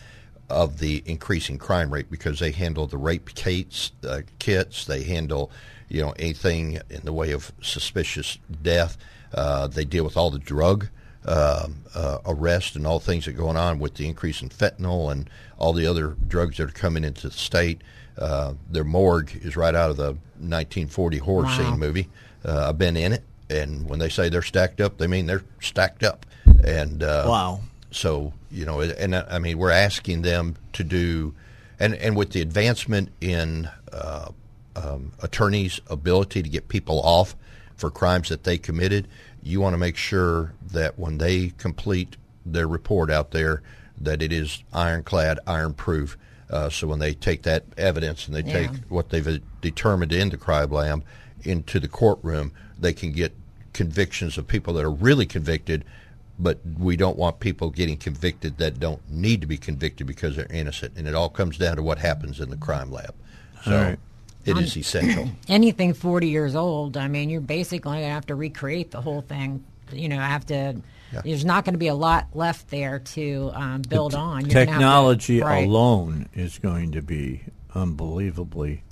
of 0.48 0.78
the 0.78 1.02
increasing 1.06 1.58
crime 1.58 1.92
rate 1.92 2.10
because 2.10 2.38
they 2.38 2.50
handle 2.52 2.86
the 2.86 2.96
rape 2.98 3.34
kits, 3.34 3.92
uh, 4.08 4.22
kits 4.38 4.84
they 4.86 5.02
handle 5.02 5.50
you 5.88 6.00
know 6.02 6.12
anything 6.18 6.80
in 6.90 7.00
the 7.04 7.12
way 7.12 7.32
of 7.32 7.52
suspicious 7.62 8.38
death. 8.62 8.96
Uh, 9.34 9.66
they 9.66 9.84
deal 9.84 10.04
with 10.04 10.16
all 10.16 10.30
the 10.30 10.38
drug 10.38 10.88
um, 11.26 11.78
uh, 11.94 12.18
arrest 12.26 12.76
and 12.76 12.86
all 12.86 13.00
things 13.00 13.24
that 13.24 13.34
are 13.34 13.38
going 13.38 13.56
on 13.56 13.78
with 13.78 13.94
the 13.94 14.06
increase 14.06 14.40
in 14.42 14.48
fentanyl 14.48 15.10
and 15.10 15.28
all 15.58 15.72
the 15.72 15.86
other 15.86 16.16
drugs 16.28 16.56
that 16.58 16.68
are 16.68 16.72
coming 16.72 17.02
into 17.04 17.28
the 17.28 17.34
state. 17.34 17.80
Uh, 18.18 18.54
their 18.70 18.84
morgue 18.84 19.30
is 19.42 19.56
right 19.56 19.74
out 19.74 19.90
of 19.90 19.96
the 19.96 20.12
1940 20.38 21.18
horror 21.18 21.44
Wow. 21.44 21.56
scene 21.56 21.78
movie. 21.78 22.08
Uh, 22.44 22.68
I've 22.68 22.78
been 22.78 22.96
in 22.96 23.12
it, 23.12 23.22
and 23.50 23.88
when 23.90 23.98
they 23.98 24.08
say 24.08 24.28
they're 24.28 24.42
stacked 24.42 24.80
up, 24.80 24.98
they 24.98 25.06
mean 25.06 25.26
they're 25.26 25.42
stacked 25.60 26.02
up. 26.04 26.24
And 26.64 27.02
uh, 27.02 27.24
Wow. 27.28 27.60
So 27.96 28.32
you 28.50 28.64
know, 28.64 28.80
and 28.80 29.14
uh, 29.14 29.24
I 29.28 29.38
mean, 29.38 29.58
we're 29.58 29.70
asking 29.70 30.22
them 30.22 30.56
to 30.74 30.84
do, 30.84 31.34
and 31.80 31.94
and 31.94 32.16
with 32.16 32.30
the 32.30 32.42
advancement 32.42 33.10
in 33.20 33.68
uh, 33.92 34.30
um, 34.76 35.12
attorneys' 35.22 35.80
ability 35.88 36.42
to 36.42 36.48
get 36.48 36.68
people 36.68 37.00
off 37.00 37.34
for 37.76 37.90
crimes 37.90 38.28
that 38.28 38.44
they 38.44 38.58
committed, 38.58 39.08
you 39.42 39.60
want 39.60 39.74
to 39.74 39.78
make 39.78 39.96
sure 39.96 40.52
that 40.72 40.98
when 40.98 41.18
they 41.18 41.52
complete 41.58 42.16
their 42.44 42.68
report 42.68 43.10
out 43.10 43.30
there, 43.30 43.62
that 44.00 44.22
it 44.22 44.32
is 44.32 44.62
ironclad, 44.72 45.38
iron-proof. 45.46 46.16
Uh, 46.48 46.70
so 46.70 46.86
when 46.86 47.00
they 47.00 47.12
take 47.12 47.42
that 47.42 47.64
evidence 47.76 48.26
and 48.26 48.36
they 48.36 48.42
take 48.42 48.70
what 48.88 49.10
they've 49.10 49.26
uh, 49.26 49.38
determined 49.60 50.12
in 50.12 50.30
the 50.30 50.36
crime 50.36 50.70
lab 50.70 51.02
into 51.42 51.80
the 51.80 51.88
courtroom, 51.88 52.52
they 52.78 52.92
can 52.92 53.10
get 53.10 53.32
convictions 53.72 54.38
of 54.38 54.46
people 54.46 54.72
that 54.74 54.84
are 54.84 54.90
really 54.90 55.26
convicted 55.26 55.84
but 56.38 56.58
we 56.78 56.96
don't 56.96 57.16
want 57.16 57.40
people 57.40 57.70
getting 57.70 57.96
convicted 57.96 58.58
that 58.58 58.78
don't 58.78 59.00
need 59.10 59.40
to 59.40 59.46
be 59.46 59.56
convicted 59.56 60.06
because 60.06 60.36
they're 60.36 60.46
innocent. 60.52 60.94
And 60.96 61.08
it 61.08 61.14
all 61.14 61.28
comes 61.28 61.56
down 61.58 61.76
to 61.76 61.82
what 61.82 61.98
happens 61.98 62.40
in 62.40 62.50
the 62.50 62.56
crime 62.56 62.90
lab. 62.92 63.14
So 63.64 63.76
All 63.76 63.82
right. 63.82 63.98
it 64.44 64.58
is 64.58 64.76
essential. 64.76 65.30
anything 65.48 65.94
40 65.94 66.28
years 66.28 66.54
old, 66.54 66.96
I 66.96 67.08
mean, 67.08 67.30
you're 67.30 67.40
basically 67.40 67.78
going 67.78 68.00
to 68.00 68.08
have 68.08 68.26
to 68.26 68.34
recreate 68.34 68.90
the 68.90 69.00
whole 69.00 69.22
thing. 69.22 69.64
You 69.92 70.08
know, 70.08 70.18
have 70.18 70.44
to. 70.46 70.76
There's 71.24 71.44
not 71.44 71.64
going 71.64 71.74
to 71.74 71.78
be 71.78 71.86
a 71.86 71.94
lot 71.94 72.26
left 72.34 72.68
there 72.68 72.98
to 72.98 73.50
um, 73.54 73.82
build 73.82 74.14
on. 74.14 74.42
You're 74.42 74.52
gonna 74.52 74.66
Technology 74.66 75.40
right. 75.40 75.66
alone 75.66 76.28
is 76.34 76.58
going 76.58 76.92
to 76.92 77.00
be 77.00 77.42
unbelievably 77.74 78.82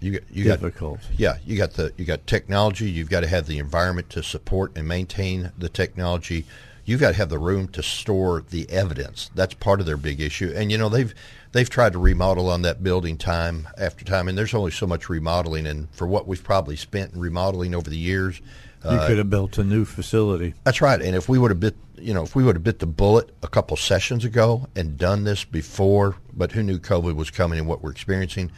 You 0.00 0.12
got, 0.12 0.22
you 0.30 0.44
got 0.44 0.60
difficult. 0.60 1.00
yeah, 1.16 1.36
you 1.44 1.56
got 1.58 1.74
the 1.74 1.92
you 1.96 2.04
got 2.04 2.26
technology. 2.26 2.90
You've 2.90 3.10
got 3.10 3.20
to 3.20 3.28
have 3.28 3.46
the 3.46 3.58
environment 3.58 4.10
to 4.10 4.22
support 4.22 4.72
and 4.76 4.88
maintain 4.88 5.52
the 5.58 5.68
technology. 5.68 6.46
You've 6.90 6.98
got 7.00 7.10
to 7.10 7.16
have 7.18 7.28
the 7.28 7.38
room 7.38 7.68
to 7.68 7.84
store 7.84 8.42
the 8.50 8.68
evidence. 8.68 9.30
That's 9.32 9.54
part 9.54 9.78
of 9.78 9.86
their 9.86 9.96
big 9.96 10.20
issue. 10.20 10.52
And 10.56 10.72
you 10.72 10.76
know 10.76 10.88
they've 10.88 11.14
they've 11.52 11.70
tried 11.70 11.92
to 11.92 12.00
remodel 12.00 12.50
on 12.50 12.62
that 12.62 12.82
building 12.82 13.16
time 13.16 13.68
after 13.78 14.04
time, 14.04 14.26
and 14.26 14.36
there's 14.36 14.54
only 14.54 14.72
so 14.72 14.88
much 14.88 15.08
remodeling. 15.08 15.68
And 15.68 15.88
for 15.92 16.08
what 16.08 16.26
we've 16.26 16.42
probably 16.42 16.74
spent 16.74 17.12
in 17.14 17.20
remodeling 17.20 17.76
over 17.76 17.88
the 17.88 17.96
years, 17.96 18.40
You 18.82 18.90
uh, 18.90 19.06
could 19.06 19.18
have 19.18 19.30
built 19.30 19.56
a 19.58 19.62
new 19.62 19.84
facility. 19.84 20.54
That's 20.64 20.80
right. 20.80 21.00
And 21.00 21.14
if 21.14 21.28
we 21.28 21.38
would 21.38 21.52
have 21.52 21.60
bit, 21.60 21.76
you 21.96 22.12
know, 22.12 22.24
if 22.24 22.34
we 22.34 22.42
would 22.42 22.56
have 22.56 22.64
bit 22.64 22.80
the 22.80 22.86
bullet 22.86 23.30
a 23.40 23.46
couple 23.46 23.76
sessions 23.76 24.24
ago 24.24 24.66
and 24.74 24.98
done 24.98 25.22
this 25.22 25.44
before, 25.44 26.16
but 26.32 26.50
who 26.50 26.62
knew 26.64 26.80
COVID 26.80 27.14
was 27.14 27.30
coming 27.30 27.60
and 27.60 27.68
what 27.68 27.82
we're 27.82 27.92
experiencing? 27.92 28.50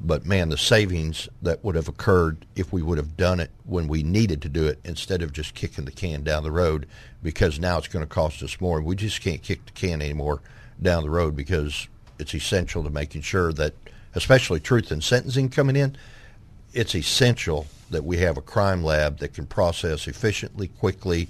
But 0.00 0.24
man, 0.24 0.48
the 0.48 0.56
savings 0.56 1.28
that 1.42 1.62
would 1.62 1.74
have 1.74 1.88
occurred 1.88 2.46
if 2.56 2.72
we 2.72 2.80
would 2.80 2.96
have 2.96 3.16
done 3.16 3.38
it 3.38 3.50
when 3.64 3.86
we 3.86 4.02
needed 4.02 4.40
to 4.42 4.48
do 4.48 4.66
it 4.66 4.80
instead 4.82 5.20
of 5.20 5.32
just 5.32 5.54
kicking 5.54 5.84
the 5.84 5.90
can 5.90 6.22
down 6.22 6.42
the 6.42 6.50
road 6.50 6.86
because 7.22 7.60
now 7.60 7.76
it's 7.76 7.88
going 7.88 8.04
to 8.04 8.08
cost 8.08 8.42
us 8.42 8.60
more. 8.60 8.80
We 8.80 8.96
just 8.96 9.20
can't 9.20 9.42
kick 9.42 9.66
the 9.66 9.72
can 9.72 10.00
anymore 10.00 10.40
down 10.80 11.02
the 11.02 11.10
road 11.10 11.36
because 11.36 11.86
it's 12.18 12.34
essential 12.34 12.82
to 12.84 12.90
making 12.90 13.22
sure 13.22 13.52
that, 13.52 13.74
especially 14.14 14.60
truth 14.60 14.90
and 14.90 15.04
sentencing 15.04 15.50
coming 15.50 15.76
in, 15.76 15.96
it's 16.72 16.94
essential 16.94 17.66
that 17.90 18.04
we 18.04 18.18
have 18.18 18.38
a 18.38 18.42
crime 18.42 18.82
lab 18.82 19.18
that 19.18 19.34
can 19.34 19.46
process 19.46 20.06
efficiently, 20.06 20.68
quickly, 20.68 21.28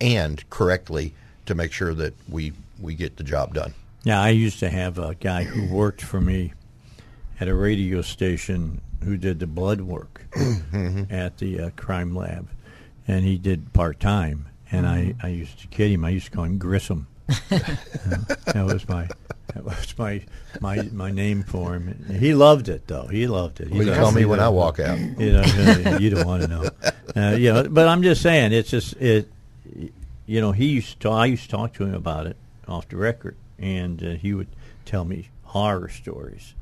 and 0.00 0.48
correctly 0.48 1.12
to 1.46 1.54
make 1.54 1.72
sure 1.72 1.94
that 1.94 2.14
we 2.28 2.52
we 2.80 2.94
get 2.94 3.16
the 3.16 3.24
job 3.24 3.54
done. 3.54 3.74
Yeah, 4.04 4.20
I 4.20 4.28
used 4.28 4.60
to 4.60 4.68
have 4.68 4.98
a 4.98 5.14
guy 5.14 5.44
who 5.44 5.74
worked 5.74 6.02
for 6.02 6.20
me 6.20 6.52
at 7.40 7.48
a 7.48 7.54
radio 7.54 8.02
station 8.02 8.80
who 9.04 9.16
did 9.16 9.40
the 9.40 9.46
blood 9.46 9.80
work 9.80 10.24
at 11.10 11.38
the 11.38 11.60
uh, 11.60 11.70
crime 11.76 12.14
lab, 12.14 12.48
and 13.06 13.24
he 13.24 13.36
did 13.38 13.72
part 13.72 14.00
time. 14.00 14.48
And 14.72 14.86
I, 14.86 15.14
I 15.22 15.28
used 15.28 15.60
to 15.60 15.68
kid 15.68 15.92
him. 15.92 16.04
I 16.04 16.10
used 16.10 16.26
to 16.26 16.32
call 16.32 16.44
him 16.44 16.58
Grissom. 16.58 17.06
Uh, 17.28 17.34
that 18.46 18.64
was 18.66 18.88
my 18.88 19.08
that 19.54 19.64
was 19.64 19.96
my 19.96 20.22
my 20.60 20.82
my 20.92 21.10
name 21.10 21.42
for 21.44 21.74
him. 21.74 22.04
He 22.18 22.34
loved 22.34 22.68
it 22.68 22.86
though. 22.86 23.06
He 23.06 23.26
loved 23.26 23.60
it. 23.60 23.68
He 23.68 23.78
Well, 23.78 23.94
call 23.96 24.12
me 24.12 24.24
when 24.24 24.40
I 24.40 24.48
walk 24.48 24.80
out. 24.80 24.98
You 25.18 25.32
know, 25.32 25.98
you 25.98 26.10
don't 26.10 26.26
want 26.26 26.42
to 26.42 26.48
know. 26.48 26.68
Uh, 27.16 27.30
you 27.30 27.50
know, 27.50 27.66
but 27.66 27.88
I'm 27.88 28.02
just 28.02 28.20
saying, 28.20 28.52
it's 28.52 28.68
just 28.68 28.92
it. 28.94 29.26
You 30.26 30.40
know, 30.42 30.52
he 30.52 30.66
used 30.66 31.00
to. 31.00 31.08
I 31.08 31.24
used 31.24 31.44
to 31.44 31.48
talk 31.48 31.72
to 31.74 31.84
him 31.84 31.94
about 31.94 32.26
it 32.26 32.36
off 32.68 32.86
the 32.90 32.98
record, 32.98 33.36
and 33.58 34.02
uh, 34.02 34.10
he 34.16 34.34
would 34.34 34.48
tell 34.84 35.06
me 35.06 35.30
horror 35.44 35.88
stories 35.88 36.52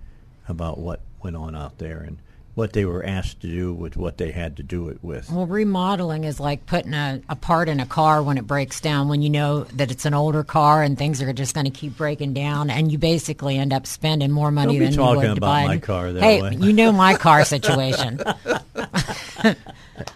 about 0.49 0.79
what 0.79 1.01
went 1.23 1.37
on 1.37 1.55
out 1.57 1.79
there 1.79 1.99
and 2.01 2.19
what 2.55 2.73
they 2.73 2.85
were 2.85 3.05
asked 3.05 3.41
to 3.41 3.49
do 3.49 3.75
with 3.75 3.97
what 3.97 4.17
they 4.17 4.31
had 4.31 4.57
to 4.57 4.63
do 4.63 4.89
it 4.89 5.03
with. 5.03 5.29
Well, 5.31 5.47
remodeling 5.47 6.23
is 6.23 6.39
like 6.39 6.67
putting 6.67 6.95
a, 6.95 7.21
a 7.29 7.35
part 7.35 7.69
in 7.69 7.81
a 7.81 7.87
car 7.87 8.23
when 8.23 8.39
it 8.39 8.47
breaks 8.47 8.81
down, 8.81 9.09
when 9.09 9.23
you 9.23 9.31
know 9.31 9.65
that 9.65 9.91
it's 9.91 10.05
an 10.05 10.15
older 10.15 10.45
car 10.45 10.83
and 10.83 10.97
things 10.97 11.21
are 11.21 11.33
just 11.33 11.55
going 11.55 11.65
to 11.65 11.73
keep 11.73 11.97
breaking 11.97 12.33
down, 12.33 12.71
and 12.71 12.93
you 12.93 12.99
basically 12.99 13.59
end 13.59 13.73
up 13.73 13.87
spending 13.87 14.31
more 14.31 14.53
money 14.53 14.75
Don't 14.75 14.79
be 14.79 14.85
than 14.85 14.95
talking 14.95 15.23
you 15.23 15.29
would 15.29 15.35
to 15.35 15.39
about 15.39 15.47
buy. 15.47 15.67
my 15.67 15.79
car 15.79 16.13
that 16.13 16.23
hey, 16.23 16.43
way. 16.43 16.57
you 16.61 16.73
know 16.73 16.93
my 16.93 17.15
car 17.17 17.45
situation. 17.45 18.21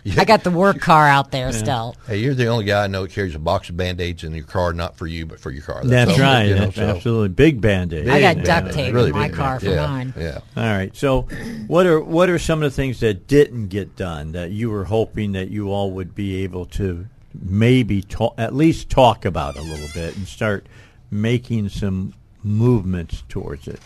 I 0.18 0.24
got 0.24 0.44
the 0.44 0.50
work 0.50 0.80
car 0.80 1.06
out 1.06 1.30
there 1.30 1.52
still. 1.52 1.94
Hey, 2.06 2.18
you're 2.18 2.34
the 2.34 2.46
only 2.46 2.64
guy 2.64 2.84
I 2.84 2.86
know 2.86 3.02
that 3.02 3.12
carries 3.12 3.34
a 3.34 3.38
box 3.38 3.68
of 3.68 3.76
band 3.76 4.00
aids 4.00 4.24
in 4.24 4.34
your 4.34 4.44
car, 4.44 4.72
not 4.72 4.96
for 4.96 5.06
you, 5.06 5.26
but 5.26 5.40
for 5.40 5.50
your 5.50 5.62
car. 5.62 5.82
That's 5.84 6.18
right, 6.18 6.44
you 6.44 6.54
know, 6.54 6.60
That's 6.66 6.76
so- 6.76 6.88
absolutely 6.96 7.28
big 7.28 7.60
band 7.60 7.92
aid. 7.92 8.08
I 8.08 8.20
got 8.20 8.36
duct 8.36 8.46
Band-Aid. 8.46 8.72
tape 8.74 8.94
Really 8.94 9.10
in 9.10 9.16
my 9.16 9.28
big 9.28 9.36
car 9.36 9.60
for 9.60 9.66
Band-Aid. 9.66 9.76
yeah, 9.76 9.86
mine. 9.88 10.14
Yeah. 10.56 10.62
All 10.62 10.76
right. 10.76 10.96
So, 10.96 11.22
what 11.66 11.86
are 11.86 12.00
what 12.00 12.28
are 12.30 12.38
some 12.38 12.62
of 12.62 12.70
the 12.70 12.74
things 12.76 13.00
that 13.00 13.26
didn't 13.26 13.68
get 13.68 13.96
done 13.96 14.32
that 14.32 14.50
you 14.50 14.70
were 14.70 14.84
hoping 14.84 15.32
that 15.32 15.50
you 15.50 15.70
all 15.70 15.90
would 15.92 16.14
be 16.14 16.42
able 16.42 16.66
to 16.66 17.06
maybe 17.40 18.02
talk, 18.02 18.34
at 18.38 18.54
least 18.54 18.88
talk 18.90 19.24
about 19.24 19.56
a 19.56 19.62
little 19.62 19.88
bit 19.94 20.16
and 20.16 20.26
start 20.26 20.66
making 21.10 21.68
some 21.68 22.14
movements 22.42 23.22
towards 23.28 23.68
it? 23.68 23.80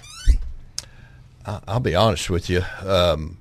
I- 1.44 1.60
I'll 1.66 1.80
be 1.80 1.94
honest 1.94 2.30
with 2.30 2.48
you. 2.48 2.62
Um, 2.84 3.38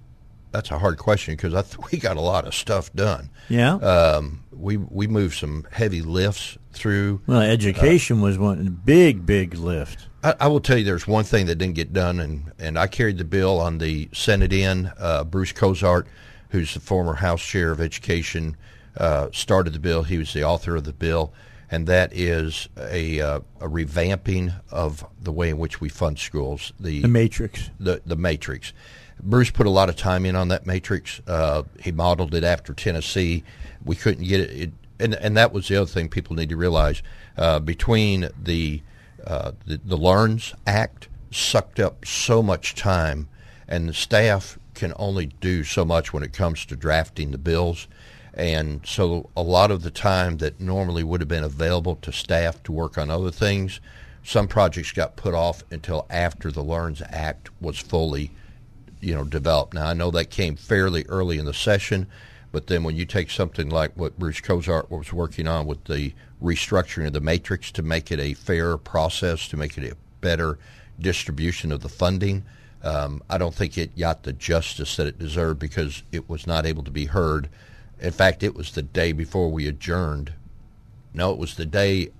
that's 0.51 0.71
a 0.71 0.77
hard 0.77 0.97
question 0.97 1.35
because 1.35 1.53
I 1.53 1.61
th- 1.61 1.77
we 1.91 1.97
got 1.97 2.17
a 2.17 2.21
lot 2.21 2.45
of 2.45 2.53
stuff 2.53 2.93
done. 2.93 3.29
Yeah. 3.49 3.75
Um, 3.75 4.43
we 4.51 4.77
we 4.77 5.07
moved 5.07 5.37
some 5.37 5.65
heavy 5.71 6.01
lifts 6.01 6.57
through. 6.73 7.21
well, 7.27 7.41
education 7.41 8.21
was 8.21 8.37
one 8.37 8.79
big, 8.85 9.25
big 9.25 9.55
lift. 9.55 10.07
I, 10.23 10.35
I 10.41 10.47
will 10.47 10.59
tell 10.59 10.77
you, 10.77 10.83
there's 10.83 11.07
one 11.07 11.23
thing 11.23 11.47
that 11.47 11.55
didn't 11.55 11.75
get 11.75 11.93
done, 11.93 12.19
and, 12.19 12.51
and 12.59 12.77
I 12.77 12.87
carried 12.87 13.17
the 13.17 13.23
bill 13.25 13.59
on 13.59 13.79
the 13.79 14.09
Senate 14.13 14.53
end. 14.53 14.91
Uh, 14.97 15.23
Bruce 15.23 15.51
Cozart, 15.51 16.07
who's 16.49 16.73
the 16.73 16.79
former 16.79 17.15
House 17.15 17.41
Chair 17.41 17.71
of 17.71 17.81
Education, 17.81 18.55
uh, 18.97 19.29
started 19.33 19.73
the 19.73 19.79
bill. 19.79 20.03
He 20.03 20.17
was 20.17 20.33
the 20.33 20.43
author 20.43 20.75
of 20.75 20.83
the 20.83 20.93
bill, 20.93 21.33
and 21.69 21.87
that 21.87 22.13
is 22.13 22.69
a, 22.77 23.19
uh, 23.19 23.39
a 23.59 23.67
revamping 23.67 24.53
of 24.69 25.05
the 25.19 25.31
way 25.31 25.49
in 25.49 25.57
which 25.57 25.81
we 25.81 25.89
fund 25.89 26.19
schools. 26.19 26.71
The 26.79 27.01
matrix. 27.07 27.69
the 27.79 28.01
the 28.05 28.15
matrix. 28.15 28.73
Bruce 29.21 29.51
put 29.51 29.67
a 29.67 29.69
lot 29.71 29.89
of 29.89 29.95
time 29.95 30.25
in 30.25 30.35
on 30.35 30.47
that 30.49 30.65
matrix. 30.65 31.21
Uh, 31.27 31.63
he 31.79 31.91
modeled 31.91 32.33
it 32.33 32.43
after 32.43 32.73
Tennessee. 32.73 33.43
We 33.83 33.95
couldn't 33.95 34.25
get 34.25 34.39
it, 34.41 34.51
it 34.51 34.71
and 34.99 35.15
and 35.15 35.37
that 35.37 35.51
was 35.51 35.67
the 35.67 35.77
other 35.77 35.89
thing 35.89 36.09
people 36.09 36.35
need 36.35 36.49
to 36.49 36.57
realize. 36.57 37.01
Uh, 37.37 37.59
between 37.59 38.29
the, 38.41 38.81
uh, 39.25 39.51
the 39.65 39.79
the 39.83 39.97
Learns 39.97 40.53
Act 40.67 41.07
sucked 41.31 41.79
up 41.79 42.05
so 42.05 42.43
much 42.43 42.75
time, 42.75 43.27
and 43.67 43.89
the 43.89 43.93
staff 43.93 44.59
can 44.73 44.93
only 44.97 45.27
do 45.27 45.63
so 45.63 45.85
much 45.85 46.13
when 46.13 46.23
it 46.23 46.33
comes 46.33 46.65
to 46.65 46.75
drafting 46.75 47.31
the 47.31 47.37
bills. 47.37 47.87
And 48.33 48.81
so 48.85 49.29
a 49.35 49.41
lot 49.43 49.71
of 49.71 49.83
the 49.83 49.91
time 49.91 50.37
that 50.37 50.59
normally 50.59 51.03
would 51.03 51.21
have 51.21 51.27
been 51.27 51.43
available 51.43 51.97
to 51.97 52.11
staff 52.11 52.63
to 52.63 52.71
work 52.71 52.97
on 52.97 53.11
other 53.11 53.31
things, 53.31 53.81
some 54.23 54.47
projects 54.47 54.91
got 54.91 55.15
put 55.15 55.33
off 55.33 55.63
until 55.71 56.05
after 56.09 56.51
the 56.51 56.63
Learns 56.63 57.01
Act 57.09 57.49
was 57.59 57.77
fully, 57.77 58.31
you 59.01 59.13
know, 59.13 59.23
developed. 59.23 59.73
Now 59.73 59.87
I 59.87 59.93
know 59.93 60.11
that 60.11 60.29
came 60.29 60.55
fairly 60.55 61.05
early 61.09 61.37
in 61.37 61.45
the 61.45 61.53
session, 61.53 62.07
but 62.51 62.67
then 62.67 62.83
when 62.83 62.95
you 62.95 63.05
take 63.05 63.29
something 63.29 63.69
like 63.69 63.91
what 63.95 64.17
Bruce 64.17 64.41
Cozart 64.41 64.89
was 64.89 65.11
working 65.11 65.47
on 65.47 65.65
with 65.65 65.83
the 65.85 66.13
restructuring 66.41 67.07
of 67.07 67.13
the 67.13 67.21
matrix 67.21 67.71
to 67.73 67.81
make 67.81 68.11
it 68.11 68.19
a 68.19 68.33
fair 68.33 68.77
process, 68.77 69.47
to 69.49 69.57
make 69.57 69.77
it 69.77 69.91
a 69.91 69.95
better 70.21 70.57
distribution 70.99 71.71
of 71.71 71.81
the 71.81 71.89
funding, 71.89 72.43
um, 72.83 73.21
I 73.29 73.37
don't 73.37 73.53
think 73.53 73.77
it 73.77 73.97
got 73.97 74.23
the 74.23 74.33
justice 74.33 74.95
that 74.95 75.07
it 75.07 75.19
deserved 75.19 75.59
because 75.59 76.03
it 76.11 76.29
was 76.29 76.47
not 76.47 76.65
able 76.65 76.83
to 76.83 76.91
be 76.91 77.05
heard. 77.05 77.49
In 77.99 78.11
fact, 78.11 78.41
it 78.43 78.55
was 78.55 78.71
the 78.71 78.81
day 78.81 79.11
before 79.11 79.49
we 79.49 79.67
adjourned. 79.67 80.33
No, 81.13 81.31
it 81.31 81.37
was 81.37 81.55
the 81.55 81.65
day 81.65 82.11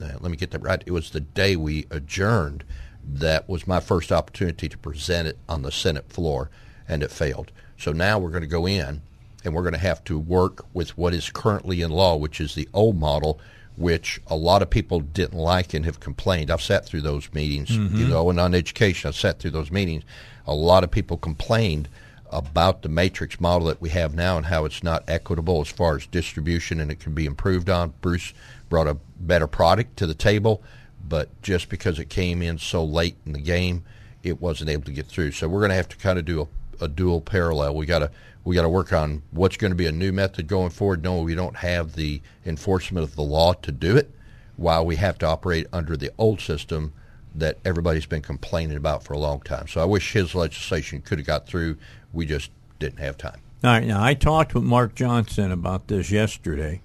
uh, 0.00 0.12
let 0.20 0.30
me 0.30 0.36
get 0.36 0.50
that 0.50 0.62
right. 0.62 0.82
It 0.86 0.90
was 0.90 1.10
the 1.10 1.20
day 1.20 1.56
we 1.56 1.86
adjourned 1.90 2.64
that 3.06 3.48
was 3.48 3.66
my 3.66 3.80
first 3.80 4.12
opportunity 4.12 4.68
to 4.68 4.78
present 4.78 5.28
it 5.28 5.38
on 5.48 5.62
the 5.62 5.72
Senate 5.72 6.10
floor, 6.10 6.50
and 6.88 7.02
it 7.02 7.10
failed. 7.10 7.52
So 7.78 7.92
now 7.92 8.18
we're 8.18 8.30
going 8.30 8.42
to 8.42 8.46
go 8.46 8.66
in 8.66 9.02
and 9.44 9.54
we're 9.54 9.62
going 9.62 9.74
to 9.74 9.78
have 9.78 10.02
to 10.04 10.18
work 10.18 10.64
with 10.72 10.96
what 10.96 11.12
is 11.12 11.30
currently 11.30 11.82
in 11.82 11.90
law, 11.90 12.16
which 12.16 12.40
is 12.40 12.54
the 12.54 12.68
old 12.72 12.98
model, 12.98 13.38
which 13.76 14.20
a 14.28 14.36
lot 14.36 14.62
of 14.62 14.70
people 14.70 15.00
didn't 15.00 15.38
like 15.38 15.74
and 15.74 15.84
have 15.84 16.00
complained. 16.00 16.50
I've 16.50 16.62
sat 16.62 16.86
through 16.86 17.02
those 17.02 17.32
meetings, 17.32 17.70
you 17.70 17.80
mm-hmm. 17.80 18.08
know, 18.08 18.30
and 18.30 18.40
on 18.40 18.54
education, 18.54 19.08
I've 19.08 19.16
sat 19.16 19.38
through 19.38 19.50
those 19.50 19.70
meetings. 19.70 20.04
A 20.46 20.54
lot 20.54 20.84
of 20.84 20.90
people 20.90 21.16
complained 21.16 21.88
about 22.30 22.82
the 22.82 22.88
matrix 22.88 23.40
model 23.40 23.68
that 23.68 23.80
we 23.80 23.90
have 23.90 24.14
now 24.14 24.36
and 24.36 24.46
how 24.46 24.64
it's 24.64 24.82
not 24.82 25.04
equitable 25.06 25.60
as 25.60 25.68
far 25.68 25.96
as 25.96 26.06
distribution 26.06 26.80
and 26.80 26.90
it 26.90 27.00
can 27.00 27.14
be 27.14 27.26
improved 27.26 27.68
on. 27.68 27.92
Bruce 28.00 28.32
brought 28.68 28.88
a 28.88 28.96
better 29.20 29.46
product 29.46 29.96
to 29.98 30.06
the 30.06 30.14
table, 30.14 30.62
but 31.08 31.28
just 31.42 31.68
because 31.68 31.98
it 31.98 32.08
came 32.08 32.42
in 32.42 32.58
so 32.58 32.84
late 32.84 33.16
in 33.26 33.32
the 33.32 33.40
game, 33.40 33.84
it 34.22 34.40
wasn't 34.40 34.70
able 34.70 34.84
to 34.84 34.92
get 34.92 35.06
through. 35.06 35.32
So 35.32 35.48
we're 35.48 35.60
going 35.60 35.70
to 35.70 35.76
have 35.76 35.88
to 35.90 35.96
kind 35.96 36.18
of 36.18 36.24
do 36.24 36.48
a, 36.80 36.84
a 36.84 36.88
dual 36.88 37.20
parallel. 37.20 37.74
We 37.74 37.86
got 37.86 38.00
to 38.00 38.10
we 38.44 38.54
got 38.54 38.62
to 38.62 38.68
work 38.68 38.92
on 38.92 39.22
what's 39.30 39.56
going 39.56 39.70
to 39.70 39.76
be 39.76 39.86
a 39.86 39.92
new 39.92 40.12
method 40.12 40.46
going 40.48 40.70
forward. 40.70 41.02
No, 41.02 41.22
we 41.22 41.34
don't 41.34 41.56
have 41.56 41.94
the 41.94 42.20
enforcement 42.44 43.04
of 43.04 43.16
the 43.16 43.22
law 43.22 43.54
to 43.54 43.72
do 43.72 43.96
it, 43.96 44.10
while 44.56 44.84
we 44.84 44.96
have 44.96 45.18
to 45.18 45.26
operate 45.26 45.66
under 45.72 45.96
the 45.96 46.10
old 46.18 46.40
system 46.40 46.92
that 47.34 47.58
everybody's 47.64 48.06
been 48.06 48.22
complaining 48.22 48.76
about 48.76 49.02
for 49.02 49.12
a 49.14 49.18
long 49.18 49.40
time. 49.40 49.66
So 49.66 49.80
I 49.80 49.84
wish 49.84 50.12
his 50.12 50.34
legislation 50.34 51.00
could 51.00 51.18
have 51.18 51.26
got 51.26 51.46
through. 51.46 51.78
We 52.12 52.26
just 52.26 52.50
didn't 52.78 53.00
have 53.00 53.16
time. 53.16 53.40
All 53.64 53.70
right, 53.70 53.86
now 53.86 54.04
I 54.04 54.14
talked 54.14 54.54
with 54.54 54.62
Mark 54.62 54.94
Johnson 54.94 55.50
about 55.50 55.88
this 55.88 56.10
yesterday, 56.10 56.82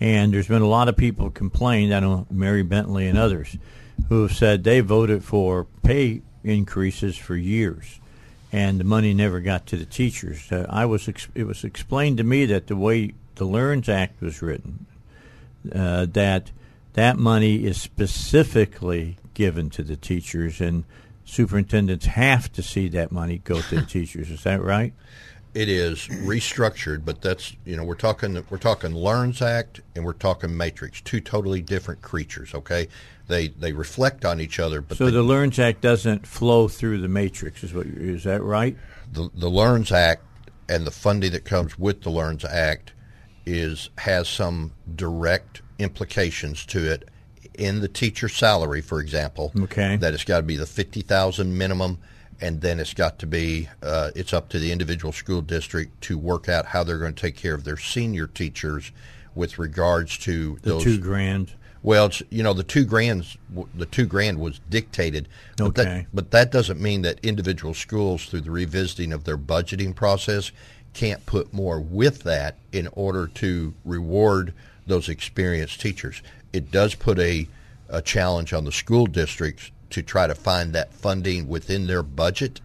and 0.00 0.32
there's 0.32 0.48
been 0.48 0.62
a 0.62 0.68
lot 0.68 0.88
of 0.88 0.96
people 0.96 1.30
complained. 1.30 1.94
I 1.94 2.00
know 2.00 2.26
Mary 2.30 2.62
Bentley 2.62 3.08
and 3.08 3.18
others 3.18 3.56
who 4.08 4.22
have 4.22 4.32
said 4.32 4.64
they 4.64 4.80
voted 4.80 5.24
for 5.24 5.66
pay 5.82 6.22
increases 6.44 7.16
for 7.16 7.36
years, 7.36 8.00
and 8.52 8.78
the 8.78 8.84
money 8.84 9.12
never 9.12 9.40
got 9.40 9.66
to 9.66 9.76
the 9.76 9.84
teachers. 9.84 10.50
Uh, 10.50 10.66
I 10.68 10.86
was 10.86 11.08
ex- 11.08 11.28
it 11.34 11.44
was 11.44 11.64
explained 11.64 12.18
to 12.18 12.24
me 12.24 12.46
that 12.46 12.68
the 12.68 12.76
way 12.76 13.14
the 13.34 13.44
Learns 13.44 13.88
Act 13.88 14.20
was 14.20 14.40
written, 14.40 14.86
uh, 15.72 16.06
that 16.06 16.50
that 16.94 17.18
money 17.18 17.64
is 17.64 17.80
specifically 17.80 19.16
given 19.34 19.70
to 19.70 19.82
the 19.82 19.96
teachers, 19.96 20.60
and 20.60 20.84
superintendents 21.24 22.06
have 22.06 22.50
to 22.52 22.62
see 22.62 22.88
that 22.88 23.12
money 23.12 23.38
go 23.38 23.60
to 23.60 23.76
the 23.76 23.82
teachers. 23.86 24.30
Is 24.30 24.44
that 24.44 24.62
right? 24.62 24.94
It 25.54 25.68
is 25.68 26.06
restructured, 26.08 27.04
but 27.04 27.22
that's 27.22 27.56
you 27.64 27.76
know 27.76 27.84
we're 27.84 27.94
talking 27.94 28.44
we're 28.50 28.58
talking 28.58 28.94
Learns 28.94 29.40
Act 29.42 29.80
and 29.96 30.04
we're 30.04 30.12
talking 30.12 30.56
Matrix, 30.56 31.00
two 31.00 31.20
totally 31.20 31.60
different 31.62 32.02
creatures. 32.02 32.54
Okay, 32.54 32.88
they 33.28 33.48
they 33.48 33.72
reflect 33.72 34.24
on 34.24 34.40
each 34.40 34.58
other, 34.60 34.80
but 34.80 34.98
So 34.98 35.06
they- 35.06 35.12
the 35.12 35.22
Learns 35.22 35.58
Act 35.58 35.80
doesn't 35.80 36.26
flow 36.26 36.68
through 36.68 37.00
the 37.00 37.08
matrix, 37.08 37.64
is 37.64 37.72
what 37.74 37.86
is 37.86 38.24
that 38.24 38.42
right? 38.42 38.76
the 39.12 39.30
the 39.34 39.48
Learns 39.48 39.90
Act 39.90 40.22
and 40.68 40.86
the 40.86 40.90
funding 40.90 41.32
that 41.32 41.44
comes 41.46 41.78
with 41.78 42.02
the 42.02 42.10
Learns 42.10 42.44
Act 42.44 42.92
is 43.46 43.88
has 43.98 44.28
some 44.28 44.72
direct 44.94 45.62
implications 45.78 46.66
to 46.66 46.90
it 46.92 47.08
in 47.54 47.80
the 47.80 47.88
teacher 47.88 48.28
salary, 48.28 48.82
for 48.82 49.00
example. 49.00 49.50
Okay. 49.58 49.96
That 49.96 50.12
it's 50.14 50.24
got 50.24 50.36
to 50.36 50.42
be 50.42 50.56
the 50.56 50.66
fifty 50.66 51.00
thousand 51.00 51.56
minimum, 51.56 51.98
and 52.40 52.60
then 52.60 52.78
it's 52.80 52.94
got 52.94 53.18
to 53.18 53.26
be 53.26 53.68
uh, 53.82 54.10
it's 54.14 54.32
up 54.32 54.48
to 54.50 54.58
the 54.58 54.70
individual 54.72 55.12
school 55.12 55.40
district 55.40 56.00
to 56.02 56.18
work 56.18 56.48
out 56.48 56.66
how 56.66 56.84
they're 56.84 56.98
going 56.98 57.14
to 57.14 57.20
take 57.20 57.36
care 57.36 57.54
of 57.54 57.64
their 57.64 57.76
senior 57.76 58.26
teachers 58.26 58.92
with 59.34 59.58
regards 59.58 60.18
to 60.18 60.58
The 60.62 60.70
those 60.70 60.84
two 60.84 60.98
grand. 60.98 61.52
well, 61.82 62.06
it's, 62.06 62.22
you 62.30 62.42
know, 62.42 62.52
the 62.52 62.64
two 62.64 62.84
grand, 62.84 63.24
the 63.74 63.86
two 63.86 64.06
grand 64.06 64.38
was 64.38 64.60
dictated. 64.68 65.28
But 65.56 65.66
Okay. 65.66 65.84
That, 65.84 66.06
but 66.12 66.30
that 66.32 66.52
doesn't 66.52 66.80
mean 66.80 67.02
that 67.02 67.20
individual 67.24 67.74
schools, 67.74 68.26
through 68.26 68.42
the 68.42 68.50
revisiting 68.50 69.12
of 69.12 69.24
their 69.24 69.38
budgeting 69.38 69.94
process, 69.94 70.50
can't 70.94 71.24
put 71.26 71.52
more 71.52 71.80
with 71.80 72.22
that 72.24 72.56
in 72.72 72.88
order 72.92 73.26
to 73.28 73.74
reward 73.84 74.52
those 74.86 75.08
experienced 75.08 75.80
teachers. 75.80 76.22
It 76.52 76.70
does 76.70 76.94
put 76.94 77.18
a, 77.18 77.46
a 77.88 78.02
challenge 78.02 78.52
on 78.52 78.64
the 78.64 78.72
school 78.72 79.06
districts 79.06 79.70
to 79.90 80.02
try 80.02 80.26
to 80.26 80.34
find 80.34 80.72
that 80.72 80.92
funding 80.92 81.48
within 81.48 81.86
their 81.86 82.02
budget 82.02 82.60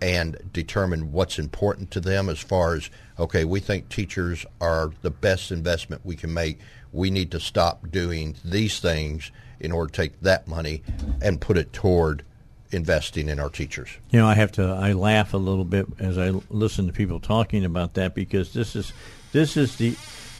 and 0.00 0.36
determine 0.52 1.12
what's 1.12 1.38
important 1.38 1.90
to 1.92 2.00
them 2.00 2.28
as 2.28 2.40
far 2.40 2.74
as 2.74 2.90
okay 3.18 3.44
we 3.44 3.60
think 3.60 3.88
teachers 3.88 4.44
are 4.60 4.90
the 5.02 5.10
best 5.10 5.52
investment 5.52 6.00
we 6.04 6.16
can 6.16 6.32
make 6.32 6.58
we 6.92 7.10
need 7.10 7.30
to 7.30 7.38
stop 7.40 7.90
doing 7.90 8.34
these 8.44 8.80
things 8.80 9.30
in 9.60 9.70
order 9.70 9.90
to 9.90 10.02
take 10.02 10.20
that 10.20 10.48
money 10.48 10.82
and 11.20 11.40
put 11.40 11.56
it 11.56 11.72
toward 11.72 12.24
investing 12.72 13.28
in 13.28 13.38
our 13.38 13.50
teachers 13.50 13.90
You 14.10 14.18
know, 14.20 14.26
I 14.26 14.34
have 14.34 14.50
to. 14.52 14.62
I 14.64 14.92
laugh 14.94 15.34
a 15.34 15.38
little 15.38 15.64
bit 15.64 15.86
as 15.98 16.16
I 16.18 16.30
listen 16.48 16.86
to 16.86 16.92
people 16.92 17.20
talking 17.20 17.64
about 17.64 17.94
that 17.94 18.14
because 18.14 18.54
this 18.54 18.74
is 18.74 18.92
this 19.32 19.56
is 19.56 19.76
the 19.76 19.94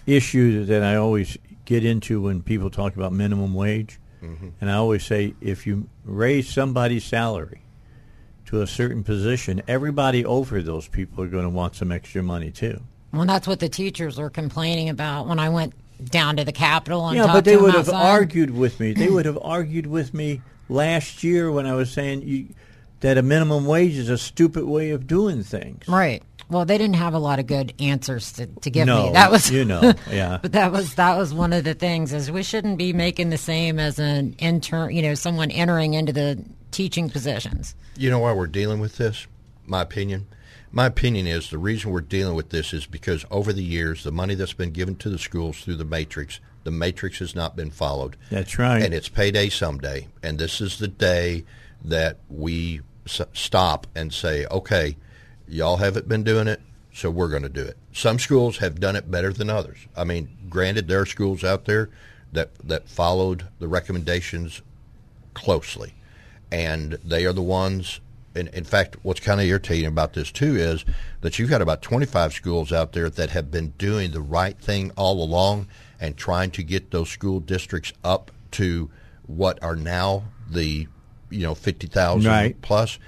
issue 0.06 0.64
that 0.64 0.82
I 0.82 0.96
always 0.96 1.36
get 1.64 1.84
into 1.84 2.22
when 2.22 2.42
people 2.42 2.70
talk 2.70 2.96
about 2.96 3.12
minimum 3.12 3.54
wage, 3.54 4.00
Mm-hmm. 4.22 4.48
and 4.60 4.70
I 4.70 4.74
always 4.74 5.04
say 5.04 5.34
if 5.40 5.66
you 5.66 5.88
raise 6.04 6.48
somebody's 6.48 7.04
salary 7.04 7.62
to 8.46 8.62
a 8.62 8.66
certain 8.66 9.02
position, 9.02 9.62
everybody 9.66 10.24
over 10.24 10.62
those 10.62 10.86
people 10.88 11.24
are 11.24 11.28
going 11.28 11.44
to 11.44 11.50
want 11.50 11.74
some 11.74 11.90
extra 11.90 12.22
money 12.22 12.50
too. 12.50 12.80
Well, 13.12 13.26
that's 13.26 13.46
what 13.46 13.60
the 13.60 13.68
teachers 13.68 14.18
were 14.18 14.30
complaining 14.30 14.88
about 14.88 15.26
when 15.26 15.38
I 15.38 15.48
went 15.48 15.74
down 16.10 16.36
to 16.36 16.44
the 16.44 16.52
Capitol 16.52 17.06
and 17.08 17.16
Yeah, 17.16 17.24
talked 17.24 17.34
but 17.34 17.44
they 17.44 17.56
to 17.56 17.62
would 17.62 17.74
have 17.74 17.88
outside. 17.88 18.10
argued 18.10 18.50
with 18.50 18.80
me. 18.80 18.92
They 18.92 19.08
would 19.10 19.26
have 19.26 19.38
argued 19.42 19.86
with 19.86 20.14
me 20.14 20.40
last 20.68 21.22
year 21.22 21.50
when 21.52 21.66
I 21.66 21.74
was 21.74 21.90
saying 21.90 22.22
you, 22.22 22.48
that 23.00 23.18
a 23.18 23.22
minimum 23.22 23.66
wage 23.66 23.96
is 23.98 24.08
a 24.08 24.16
stupid 24.18 24.64
way 24.64 24.90
of 24.90 25.06
doing 25.06 25.42
things. 25.42 25.86
Right. 25.88 26.22
Well, 26.52 26.64
they 26.64 26.78
didn't 26.78 26.96
have 26.96 27.14
a 27.14 27.18
lot 27.18 27.38
of 27.38 27.46
good 27.46 27.72
answers 27.80 28.32
to, 28.34 28.46
to 28.46 28.70
give 28.70 28.86
No, 28.86 29.06
me. 29.06 29.12
That 29.12 29.30
was 29.30 29.50
you 29.50 29.64
know, 29.64 29.92
yeah. 30.10 30.38
but 30.40 30.52
that 30.52 30.70
was 30.70 30.94
that 30.94 31.16
was 31.16 31.32
one 31.34 31.52
of 31.52 31.64
the 31.64 31.74
things 31.74 32.12
is 32.12 32.30
we 32.30 32.42
shouldn't 32.42 32.78
be 32.78 32.92
making 32.92 33.30
the 33.30 33.38
same 33.38 33.78
as 33.78 33.98
an 33.98 34.34
intern, 34.38 34.94
you 34.94 35.02
know, 35.02 35.14
someone 35.14 35.50
entering 35.50 35.94
into 35.94 36.12
the 36.12 36.44
teaching 36.70 37.10
positions. 37.10 37.74
You 37.96 38.10
know 38.10 38.18
why 38.20 38.32
we're 38.32 38.46
dealing 38.46 38.80
with 38.80 38.96
this? 38.98 39.26
My 39.66 39.82
opinion. 39.82 40.26
My 40.74 40.86
opinion 40.86 41.26
is 41.26 41.50
the 41.50 41.58
reason 41.58 41.90
we're 41.90 42.00
dealing 42.00 42.34
with 42.34 42.48
this 42.48 42.72
is 42.72 42.86
because 42.86 43.26
over 43.30 43.52
the 43.52 43.62
years, 43.62 44.04
the 44.04 44.12
money 44.12 44.34
that's 44.34 44.54
been 44.54 44.70
given 44.70 44.96
to 44.96 45.10
the 45.10 45.18
schools 45.18 45.60
through 45.60 45.76
the 45.76 45.84
matrix, 45.84 46.40
the 46.64 46.70
matrix 46.70 47.18
has 47.18 47.34
not 47.34 47.56
been 47.56 47.70
followed. 47.70 48.16
That's 48.30 48.58
right. 48.58 48.82
And 48.82 48.94
it's 48.94 49.10
payday 49.10 49.50
someday. 49.50 50.08
And 50.22 50.38
this 50.38 50.62
is 50.62 50.78
the 50.78 50.88
day 50.88 51.44
that 51.84 52.20
we 52.30 52.80
s- 53.06 53.20
stop 53.34 53.86
and 53.94 54.14
say, 54.14 54.46
okay, 54.46 54.96
y'all 55.52 55.76
haven't 55.76 56.08
been 56.08 56.24
doing 56.24 56.48
it, 56.48 56.60
so 56.92 57.10
we're 57.10 57.28
going 57.28 57.42
to 57.42 57.48
do 57.48 57.62
it. 57.62 57.76
Some 57.92 58.18
schools 58.18 58.58
have 58.58 58.80
done 58.80 58.96
it 58.96 59.10
better 59.10 59.32
than 59.32 59.50
others. 59.50 59.78
I 59.96 60.04
mean, 60.04 60.28
granted, 60.48 60.88
there 60.88 61.00
are 61.00 61.06
schools 61.06 61.44
out 61.44 61.66
there 61.66 61.90
that, 62.32 62.54
that 62.66 62.88
followed 62.88 63.46
the 63.58 63.68
recommendations 63.68 64.62
closely. 65.34 65.94
And 66.50 66.92
they 67.04 67.24
are 67.26 67.32
the 67.32 67.42
ones, 67.42 68.00
in, 68.34 68.48
in 68.48 68.64
fact, 68.64 68.96
what's 69.02 69.20
kind 69.20 69.40
of 69.40 69.46
irritating 69.46 69.86
about 69.86 70.14
this 70.14 70.30
too 70.30 70.56
is 70.56 70.84
that 71.20 71.38
you've 71.38 71.50
got 71.50 71.62
about 71.62 71.82
25 71.82 72.32
schools 72.32 72.72
out 72.72 72.92
there 72.92 73.08
that 73.10 73.30
have 73.30 73.50
been 73.50 73.70
doing 73.78 74.10
the 74.12 74.20
right 74.20 74.58
thing 74.58 74.90
all 74.96 75.22
along 75.22 75.68
and 76.00 76.16
trying 76.16 76.50
to 76.52 76.62
get 76.62 76.90
those 76.90 77.08
school 77.08 77.40
districts 77.40 77.92
up 78.04 78.30
to 78.52 78.90
what 79.26 79.62
are 79.62 79.76
now 79.76 80.24
the, 80.50 80.86
you 81.30 81.42
know, 81.42 81.54
50,000 81.54 82.30
Right. 82.30 82.60
plus. 82.60 82.98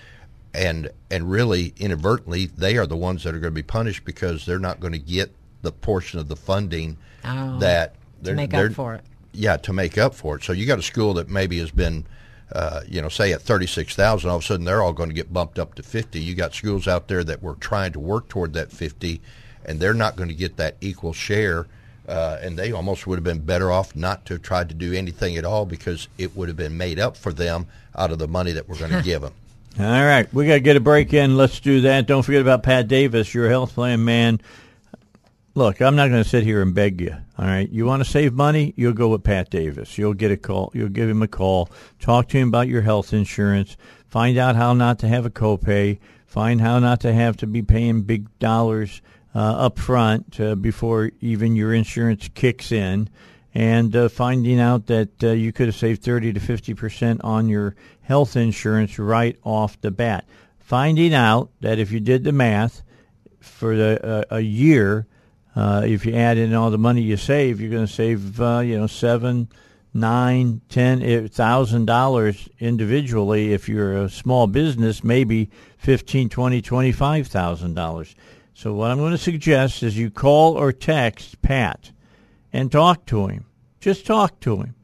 And, 0.55 0.91
and 1.11 1.29
really, 1.29 1.75
inadvertently, 1.79 2.47
they 2.47 2.77
are 2.77 2.87
the 2.87 2.97
ones 2.97 3.25
that 3.25 3.35
are 3.35 3.41
going 3.41 3.53
to 3.53 3.55
be 3.55 3.63
punished 3.65 4.05
because 4.05 4.47
they're 4.47 4.59
not 4.61 4.79
going 4.81 4.93
to 4.93 4.99
get 5.01 5.35
the 5.63 5.73
portion 5.73 6.21
of 6.21 6.29
the 6.29 6.37
funding 6.37 6.97
Oh, 7.25 7.59
that 7.59 7.97
they're, 8.23 8.35
make 8.37 8.51
they're- 8.51 8.67
up 8.69 8.73
for 8.75 8.95
it. 8.95 9.01
yeah, 9.33 9.57
to 9.57 9.73
make 9.73 9.99
up 9.99 10.15
for 10.15 10.37
it. 10.37 10.45
So 10.45 10.53
you 10.53 10.67
got 10.67 10.79
a 10.79 10.83
school 10.83 11.15
that 11.15 11.29
maybe 11.29 11.59
has 11.59 11.71
been, 11.73 12.07
uh, 12.53 12.83
you 12.87 13.03
know, 13.03 13.09
say 13.09 13.33
at 13.33 13.43
thirty 13.43 13.67
six 13.67 13.97
thousand, 13.97 14.31
all 14.31 14.37
of 14.37 14.43
a 14.43 14.47
sudden 14.47 14.65
they're 14.65 14.83
all 14.83 14.93
going 14.93 15.09
to 15.09 15.15
get 15.15 15.33
bumped 15.33 15.59
up 15.59 15.75
to 15.75 15.83
fifty. 15.83 16.21
You 16.21 16.35
got 16.35 16.55
schools 16.55 16.87
out 16.87 17.09
there 17.09 17.25
that 17.25 17.43
were 17.43 17.55
trying 17.57 17.93
to 17.93 17.99
work 18.01 18.29
toward 18.29 18.53
that 18.53 18.71
fifty, 18.71 19.21
and 19.65 19.81
they're 19.81 19.95
not 19.95 20.15
going 20.17 20.29
to 20.29 20.35
get 20.35 20.57
that 20.59 20.77
equal 20.81 21.13
share. 21.15 21.67
Uh, 22.07 22.39
and 22.43 22.59
they 22.59 22.71
almost 22.71 23.07
would 23.07 23.17
have 23.17 23.25
been 23.25 23.41
better 23.41 23.73
off 23.73 23.97
not 23.97 24.27
to 24.27 24.35
have 24.35 24.43
tried 24.43 24.69
to 24.69 24.75
do 24.75 24.93
anything 24.93 25.39
at 25.39 25.45
all 25.47 25.65
because 25.65 26.07
it 26.19 26.37
would 26.37 26.49
have 26.49 26.57
been 26.59 26.77
made 26.77 26.99
up 27.01 27.17
for 27.17 27.33
them 27.33 27.67
out 27.97 28.13
of 28.13 28.19
the 28.19 28.29
money 28.29 28.53
that 28.53 28.69
we're 28.69 28.77
going 28.79 28.91
to 28.93 29.03
give 29.03 29.23
them. 29.23 29.33
All 29.77 29.85
right, 29.85 30.33
we 30.33 30.47
got 30.47 30.55
to 30.55 30.61
get 30.61 30.77
a 30.77 30.81
break 30.81 31.13
in. 31.13 31.37
Let's 31.37 31.59
do 31.59 31.81
that. 31.81 32.07
Don't 32.07 32.23
forget 32.23 32.41
about 32.41 32.63
Pat 32.63 32.87
Davis, 32.87 33.35
your 33.35 33.49
health 33.49 33.75
plan 33.75 34.05
man. 34.05 34.41
Look, 35.57 35.83
I'm 35.83 35.97
not 35.97 36.11
going 36.11 36.23
to 36.23 36.29
sit 36.29 36.45
here 36.45 36.63
and 36.63 36.73
beg 36.73 37.01
you. 37.01 37.17
All 37.37 37.45
right, 37.45 37.69
you 37.69 37.85
want 37.85 38.05
to 38.05 38.09
save 38.09 38.35
money? 38.35 38.73
You'll 38.77 38.93
go 38.93 39.09
with 39.09 39.25
Pat 39.25 39.51
Davis. 39.51 39.99
You'll 39.99 40.15
get 40.15 40.31
a 40.31 40.37
call. 40.37 40.71
You'll 40.75 40.91
give 40.91 41.09
him 41.09 41.23
a 41.23 41.29
call. 41.29 41.71
Talk 41.99 42.29
to 42.29 42.39
him 42.39 42.49
about 42.49 42.69
your 42.69 42.83
health 42.83 43.13
insurance. 43.13 43.77
Find 44.07 44.39
out 44.39 44.55
how 44.55 44.75
not 44.75 45.01
to 45.01 45.09
have 45.09 45.27
a 45.27 45.31
copay. 45.31 45.99
Find 46.25 46.61
how 46.61 46.79
not 46.79 47.01
to 47.01 47.13
have 47.13 47.37
to 47.39 47.49
be 47.49 47.63
paying 47.63 48.03
big 48.03 48.39
dollars 48.39 49.03
uh, 49.35 49.39
up 49.39 49.81
front 49.81 50.39
uh, 50.39 50.55
before 50.55 51.11
even 51.21 51.57
your 51.57 51.75
insurance 51.75 52.29
kicks 52.33 52.71
in 52.71 53.09
and 53.55 53.95
uh, 53.95 54.09
finding 54.09 54.59
out 54.59 54.87
that 54.87 55.23
uh, 55.23 55.29
you 55.29 55.53
could 55.53 55.67
have 55.67 55.77
saved 55.77 56.03
30 56.03 56.33
to 56.33 56.41
50 56.41 56.75
percent 56.75 57.21
on 57.23 57.49
your 57.49 57.77
health 58.03 58.37
insurance 58.37 58.99
right 58.99 59.39
off 59.45 59.81
the 59.81 59.91
bat. 59.91 60.27
Finding 60.59 61.15
out 61.15 61.51
that 61.61 61.79
if 61.79 61.93
you 61.93 62.01
did 62.01 62.25
the 62.25 62.33
math 62.33 62.83
for 63.41 63.77
the, 63.77 64.05
uh, 64.05 64.37
a 64.37 64.41
year, 64.41 65.07
uh, 65.55 65.83
if 65.85 66.05
you 66.05 66.15
add 66.15 66.37
in 66.37 66.53
all 66.55 66.71
the 66.71 66.79
money 66.79 67.03
you 67.03 67.17
save, 67.17 67.61
you're 67.61 67.71
going 67.71 67.87
to 67.87 67.93
save 67.93 68.41
uh, 68.41 68.59
you 68.59 68.77
know 68.77 68.89
seven, 68.89 69.49
nine, 69.93 70.61
ten 70.69 71.03
eh, 71.03 71.29
thousand 71.29 71.85
dollars 71.85 72.49
individually. 72.59 73.53
If 73.53 73.69
you're 73.69 74.05
a 74.05 74.09
small 74.09 74.49
business, 74.49 75.05
maybe 75.05 75.51
fifteen, 75.79 76.29
twenty, 76.29 76.61
twenty-five 76.61 77.29
thousand 77.29 77.75
dollars. 77.75 78.17
So 78.55 78.73
what 78.73 78.91
I'm 78.91 78.99
going 78.99 79.13
to 79.13 79.19
suggest 79.19 79.83
is 79.83 79.99
you 79.99 80.11
call 80.11 80.57
or 80.57 80.73
text 80.73 81.43
Pat 81.43 81.91
and 82.55 82.73
talk 82.73 83.05
to 83.07 83.27
him. 83.27 83.47
Just 83.81 84.07
talk 84.07 84.39
to 84.41 84.63
him 84.63 84.75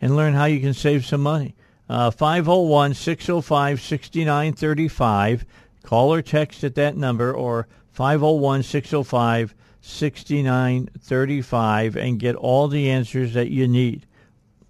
and 0.00 0.14
learn 0.14 0.34
how 0.34 0.44
you 0.44 0.60
can 0.60 0.74
save 0.74 1.04
some 1.06 1.22
money. 1.22 1.56
Uh, 1.88 2.12
501 2.12 2.94
605 2.94 3.80
6935. 3.80 5.44
Call 5.82 6.14
or 6.14 6.22
text 6.22 6.62
at 6.62 6.76
that 6.76 6.98
number 6.98 7.34
or 7.34 7.66
501 7.90 8.62
605 8.62 9.54
6935 9.80 11.96
and 11.96 12.20
get 12.20 12.36
all 12.36 12.68
the 12.68 12.90
answers 12.90 13.32
that 13.32 13.50
you 13.50 13.66
need. 13.66 14.06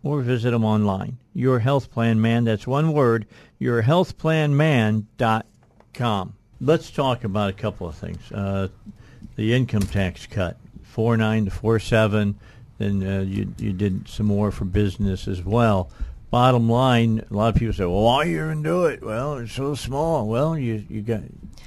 Or 0.02 0.22
visit 0.22 0.52
them 0.52 0.64
online. 0.64 1.18
Your 1.34 1.58
Health 1.58 1.90
Plan 1.90 2.22
Man, 2.22 2.44
that's 2.44 2.66
one 2.66 2.94
word, 2.94 3.26
yourhealthplanman.com. 3.60 6.34
Let's 6.62 6.90
talk 6.90 7.24
about 7.24 7.50
a 7.50 7.54
couple 7.54 7.88
of 7.88 7.96
things. 7.96 8.32
Uh, 8.32 8.68
the 9.36 9.52
income 9.52 9.82
tax 9.82 10.26
cut, 10.26 10.56
four 10.91 11.16
nine 11.16 11.47
to 11.47 11.51
four 11.51 11.78
seven. 11.78 12.38
Then 12.78 13.07
uh, 13.07 13.20
you 13.20 13.55
you 13.59 13.72
did 13.72 14.09
some 14.09 14.26
more 14.26 14.51
for 14.51 14.64
business 14.64 15.28
as 15.28 15.43
well. 15.43 15.91
Bottom 16.30 16.68
line, 16.70 17.24
a 17.30 17.34
lot 17.34 17.49
of 17.49 17.55
people 17.57 17.74
say, 17.74 17.84
"Well, 17.84 18.03
why 18.03 18.24
you 18.24 18.38
gonna 18.38 18.62
do 18.62 18.84
it?" 18.86 19.03
Well, 19.03 19.38
it's 19.38 19.53
so 19.53 19.74
small. 19.74 20.28
Well, 20.28 20.57
you 20.59 20.84
you 20.88 21.03
got 21.03 21.22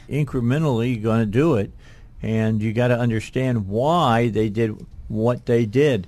incrementally 0.09 1.01
going 1.01 1.19
to 1.19 1.25
do 1.25 1.55
it, 1.55 1.71
and 2.21 2.61
you 2.61 2.73
got 2.73 2.89
to 2.89 2.97
understand 2.97 3.67
why 3.67 4.29
they 4.29 4.49
did 4.49 4.85
what 5.07 5.45
they 5.45 5.65
did. 5.65 6.07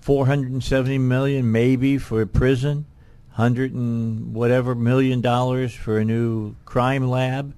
Four 0.00 0.26
hundred 0.26 0.52
and 0.52 0.64
seventy 0.64 0.98
million, 0.98 1.52
maybe 1.52 1.98
for 1.98 2.22
a 2.22 2.26
prison, 2.26 2.86
hundred 3.32 3.74
and 3.74 4.34
whatever 4.34 4.74
million 4.74 5.20
dollars 5.20 5.74
for 5.74 5.98
a 5.98 6.04
new 6.04 6.54
crime 6.64 7.08
lab. 7.08 7.54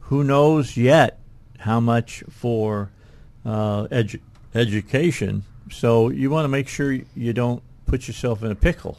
Who 0.00 0.24
knows 0.24 0.76
yet 0.76 1.20
how 1.58 1.80
much 1.80 2.24
for 2.30 2.90
edu- 3.50 4.20
education? 4.54 5.44
So 5.70 6.08
you 6.10 6.30
want 6.30 6.44
to 6.44 6.48
make 6.48 6.68
sure 6.68 6.92
you 7.14 7.32
don't 7.32 7.62
put 7.86 8.06
yourself 8.08 8.42
in 8.42 8.50
a 8.50 8.54
pickle. 8.54 8.98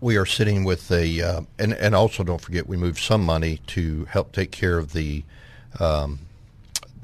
we 0.00 0.16
are 0.16 0.26
sitting 0.26 0.64
with 0.64 0.90
a, 0.90 1.22
uh, 1.22 1.40
and 1.58 1.72
and 1.72 1.94
also 1.94 2.22
don't 2.24 2.40
forget 2.40 2.66
we 2.68 2.76
moved 2.76 2.98
some 2.98 3.24
money 3.24 3.60
to 3.68 4.04
help 4.06 4.32
take 4.32 4.50
care 4.50 4.76
of 4.78 4.92
the 4.92 5.24
um, 5.80 6.18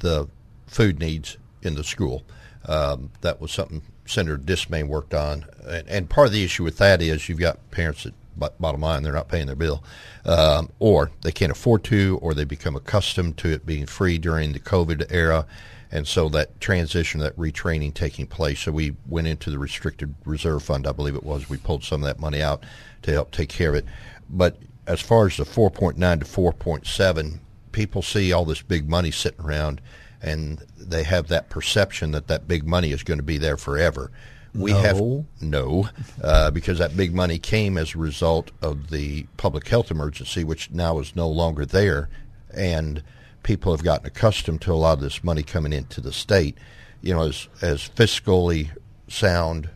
the 0.00 0.28
food 0.66 0.98
needs 0.98 1.36
in 1.62 1.74
the 1.74 1.84
school. 1.84 2.22
Um, 2.66 3.10
that 3.22 3.40
was 3.40 3.52
something 3.52 3.82
Senator 4.06 4.36
Dismang 4.38 4.88
worked 4.88 5.14
on, 5.14 5.46
and, 5.66 5.88
and 5.88 6.10
part 6.10 6.26
of 6.26 6.32
the 6.32 6.44
issue 6.44 6.64
with 6.64 6.78
that 6.78 7.00
is 7.00 7.28
you've 7.28 7.38
got 7.38 7.58
parents 7.70 8.02
that, 8.04 8.14
bo- 8.36 8.52
bottom 8.60 8.82
line, 8.82 9.02
they're 9.02 9.12
not 9.12 9.28
paying 9.28 9.46
their 9.46 9.56
bill, 9.56 9.82
um, 10.26 10.70
or 10.78 11.10
they 11.22 11.32
can't 11.32 11.52
afford 11.52 11.84
to, 11.84 12.18
or 12.20 12.34
they 12.34 12.44
become 12.44 12.76
accustomed 12.76 13.36
to 13.38 13.48
it 13.48 13.64
being 13.64 13.86
free 13.86 14.18
during 14.18 14.52
the 14.52 14.60
COVID 14.60 15.06
era. 15.10 15.46
And 15.92 16.06
so 16.06 16.28
that 16.30 16.60
transition, 16.60 17.20
that 17.20 17.36
retraining 17.36 17.92
taking 17.92 18.26
place. 18.26 18.60
So 18.60 18.72
we 18.72 18.94
went 19.08 19.26
into 19.26 19.50
the 19.50 19.58
restricted 19.58 20.14
reserve 20.24 20.62
fund, 20.62 20.86
I 20.86 20.92
believe 20.92 21.16
it 21.16 21.24
was. 21.24 21.48
We 21.48 21.56
pulled 21.56 21.82
some 21.82 22.02
of 22.02 22.06
that 22.06 22.20
money 22.20 22.40
out 22.42 22.62
to 23.02 23.12
help 23.12 23.32
take 23.32 23.48
care 23.48 23.70
of 23.70 23.76
it. 23.76 23.84
But 24.28 24.56
as 24.86 25.00
far 25.00 25.26
as 25.26 25.36
the 25.36 25.44
4.9 25.44 25.96
to 26.20 26.24
4.7, 26.24 27.38
people 27.72 28.02
see 28.02 28.32
all 28.32 28.44
this 28.44 28.62
big 28.62 28.88
money 28.88 29.10
sitting 29.10 29.44
around 29.44 29.80
and 30.22 30.58
they 30.76 31.02
have 31.02 31.28
that 31.28 31.48
perception 31.48 32.10
that 32.12 32.28
that 32.28 32.46
big 32.46 32.66
money 32.66 32.92
is 32.92 33.02
going 33.02 33.18
to 33.18 33.24
be 33.24 33.38
there 33.38 33.56
forever. 33.56 34.10
We 34.54 34.72
have 34.72 34.98
No. 34.98 35.26
no, 35.40 35.88
uh, 36.22 36.50
because 36.50 36.78
that 36.78 36.96
big 36.96 37.14
money 37.14 37.38
came 37.38 37.78
as 37.78 37.94
a 37.94 37.98
result 37.98 38.50
of 38.60 38.90
the 38.90 39.26
public 39.36 39.68
health 39.68 39.90
emergency, 39.90 40.42
which 40.42 40.70
now 40.72 40.98
is 40.98 41.14
no 41.14 41.28
longer 41.28 41.64
there, 41.64 42.08
and 42.52 43.02
people 43.42 43.72
have 43.72 43.84
gotten 43.84 44.06
accustomed 44.06 44.60
to 44.62 44.72
a 44.72 44.74
lot 44.74 44.94
of 44.94 45.00
this 45.00 45.24
money 45.24 45.42
coming 45.42 45.72
into 45.72 46.00
the 46.00 46.12
state. 46.12 46.56
You 47.02 47.14
know, 47.14 47.22
as 47.22 47.48
as 47.62 47.88
fiscally 47.88 48.70
sound 49.08 49.70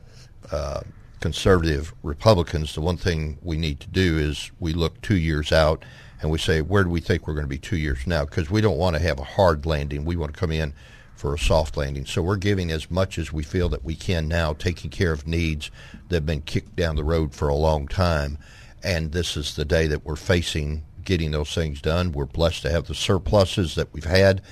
uh, 0.50 0.82
conservative 1.20 1.94
Republicans, 2.02 2.74
the 2.74 2.80
one 2.80 2.96
thing 2.96 3.38
we 3.42 3.56
need 3.56 3.80
to 3.80 3.88
do 3.88 4.18
is 4.18 4.50
we 4.60 4.72
look 4.72 5.00
two 5.00 5.16
years 5.16 5.52
out 5.52 5.84
and 6.20 6.30
we 6.30 6.38
say, 6.38 6.60
where 6.60 6.84
do 6.84 6.90
we 6.90 7.00
think 7.00 7.26
we're 7.26 7.34
going 7.34 7.44
to 7.44 7.48
be 7.48 7.58
two 7.58 7.76
years 7.76 8.06
now? 8.06 8.24
Because 8.24 8.50
we 8.50 8.60
don't 8.60 8.78
want 8.78 8.96
to 8.96 9.02
have 9.02 9.18
a 9.18 9.24
hard 9.24 9.66
landing. 9.66 10.04
We 10.04 10.16
want 10.16 10.34
to 10.34 10.38
come 10.38 10.52
in 10.52 10.74
for 11.14 11.34
a 11.34 11.38
soft 11.38 11.76
landing. 11.76 12.06
So 12.06 12.22
we're 12.22 12.36
giving 12.36 12.70
as 12.70 12.90
much 12.90 13.18
as 13.18 13.32
we 13.32 13.42
feel 13.42 13.68
that 13.70 13.84
we 13.84 13.94
can 13.94 14.28
now, 14.28 14.52
taking 14.52 14.90
care 14.90 15.12
of 15.12 15.26
needs 15.26 15.70
that 16.08 16.16
have 16.16 16.26
been 16.26 16.42
kicked 16.42 16.76
down 16.76 16.96
the 16.96 17.04
road 17.04 17.34
for 17.34 17.48
a 17.48 17.54
long 17.54 17.88
time. 17.88 18.38
And 18.82 19.12
this 19.12 19.36
is 19.36 19.56
the 19.56 19.64
day 19.64 19.86
that 19.86 20.04
we're 20.04 20.16
facing 20.16 20.84
getting 21.04 21.30
those 21.30 21.54
things 21.54 21.80
done. 21.80 22.12
We're 22.12 22.24
blessed 22.26 22.62
to 22.62 22.70
have 22.70 22.86
the 22.86 22.94
surpluses 22.94 23.74
that 23.74 23.92
we've 23.92 24.04
had, 24.04 24.42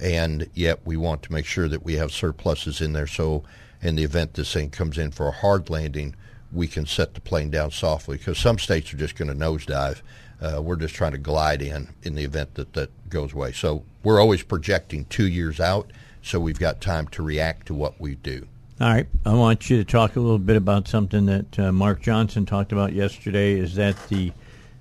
and 0.00 0.48
yet 0.54 0.80
we 0.84 0.96
want 0.96 1.22
to 1.24 1.32
make 1.32 1.46
sure 1.46 1.68
that 1.68 1.84
we 1.84 1.94
have 1.94 2.12
surpluses 2.12 2.80
in 2.80 2.92
there 2.92 3.06
so 3.06 3.44
in 3.82 3.96
the 3.96 4.04
event 4.04 4.34
this 4.34 4.52
thing 4.52 4.70
comes 4.70 4.98
in 4.98 5.10
for 5.10 5.28
a 5.28 5.32
hard 5.32 5.70
landing, 5.70 6.14
we 6.52 6.66
can 6.66 6.86
set 6.86 7.14
the 7.14 7.20
plane 7.20 7.50
down 7.50 7.70
softly 7.70 8.16
because 8.16 8.38
some 8.38 8.58
states 8.58 8.92
are 8.92 8.96
just 8.96 9.16
going 9.16 9.28
to 9.28 9.34
nosedive. 9.34 10.02
Uh, 10.40 10.60
we're 10.60 10.76
just 10.76 10.94
trying 10.94 11.12
to 11.12 11.18
glide 11.18 11.62
in 11.62 11.88
in 12.02 12.14
the 12.14 12.24
event 12.24 12.54
that 12.54 12.72
that 12.72 12.90
goes 13.08 13.32
away. 13.32 13.52
So 13.52 13.84
we're 14.02 14.20
always 14.20 14.42
projecting 14.42 15.04
two 15.06 15.28
years 15.28 15.60
out, 15.60 15.90
so 16.22 16.40
we've 16.40 16.58
got 16.58 16.80
time 16.80 17.08
to 17.08 17.22
react 17.22 17.66
to 17.66 17.74
what 17.74 18.00
we 18.00 18.14
do. 18.16 18.46
All 18.80 18.88
right. 18.88 19.06
I 19.26 19.34
want 19.34 19.68
you 19.68 19.76
to 19.76 19.84
talk 19.84 20.16
a 20.16 20.20
little 20.20 20.38
bit 20.38 20.56
about 20.56 20.88
something 20.88 21.26
that 21.26 21.58
uh, 21.58 21.72
Mark 21.72 22.00
Johnson 22.00 22.46
talked 22.46 22.72
about 22.72 22.94
yesterday. 22.94 23.58
Is 23.58 23.74
that 23.74 24.08
the 24.08 24.32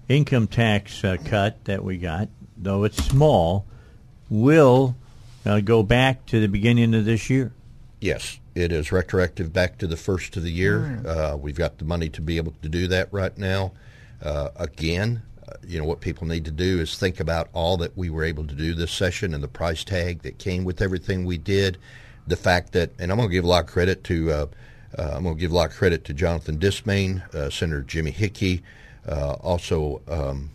income 0.10 0.48
tax 0.48 1.04
uh, 1.04 1.16
cut 1.24 1.64
that 1.66 1.84
we 1.84 1.98
got, 1.98 2.28
though 2.58 2.84
it's 2.84 3.02
small, 3.06 3.66
will 4.30 4.96
uh, 5.46 5.62
go 5.62 5.84
back 5.84 6.26
to 6.26 6.42
the 6.42 6.48
beginning 6.48 6.94
of 6.94 7.06
this 7.06 7.30
year? 7.30 7.54
Yes, 8.02 8.40
it 8.56 8.72
is 8.72 8.92
retroactive 8.92 9.54
back 9.54 9.78
to 9.78 9.88
the 9.88 9.98
first 9.98 10.36
of 10.36 10.44
the 10.44 10.52
year. 10.52 11.02
Uh, 11.06 11.38
we've 11.38 11.56
got 11.56 11.78
the 11.78 11.86
money 11.86 12.10
to 12.10 12.22
be 12.22 12.38
able 12.38 12.54
to 12.62 12.70
do 12.70 12.88
that 12.88 13.08
right 13.12 13.38
now. 13.38 13.72
Uh, 14.22 14.50
again, 14.56 15.22
uh, 15.48 15.54
you 15.66 15.80
know 15.80 15.86
what 15.86 16.02
people 16.02 16.28
need 16.28 16.46
to 16.46 16.52
do 16.52 16.80
is 16.80 16.98
think 16.98 17.20
about 17.20 17.50
all 17.54 17.78
that 17.78 17.98
we 17.98 18.10
were 18.10 18.24
able 18.24 18.46
to 18.46 18.56
do 18.56 18.74
this 18.74 18.92
session 18.92 19.34
and 19.34 19.44
the 19.44 19.48
price 19.48 19.84
tag 19.84 20.24
that 20.24 20.40
came 20.40 20.64
with 20.64 20.82
everything 20.82 21.26
we 21.26 21.38
did. 21.38 21.78
The 22.28 22.36
fact 22.36 22.74
that, 22.74 22.92
and 23.00 23.12
I'm 23.12 23.18
going 23.18 23.30
to 23.30 23.34
give 23.34 23.46
a 23.46 23.48
lot 23.48 23.64
of 23.64 23.70
credit 23.70 24.04
to, 24.06 24.32
uh, 24.32 24.46
uh, 24.98 25.12
I'm 25.16 25.24
going 25.24 25.36
to 25.36 25.40
give 25.42 25.52
a 25.52 25.56
lot 25.56 25.72
of 25.72 25.76
credit 25.76 26.04
to 26.06 26.14
Jonathan 26.14 26.58
Dismayne, 26.58 27.24
uh, 27.34 27.50
Senator 27.50 27.82
Jimmy 27.82 28.12
Hickey, 28.12 28.62
also, 29.08 30.02
um, 30.08 30.50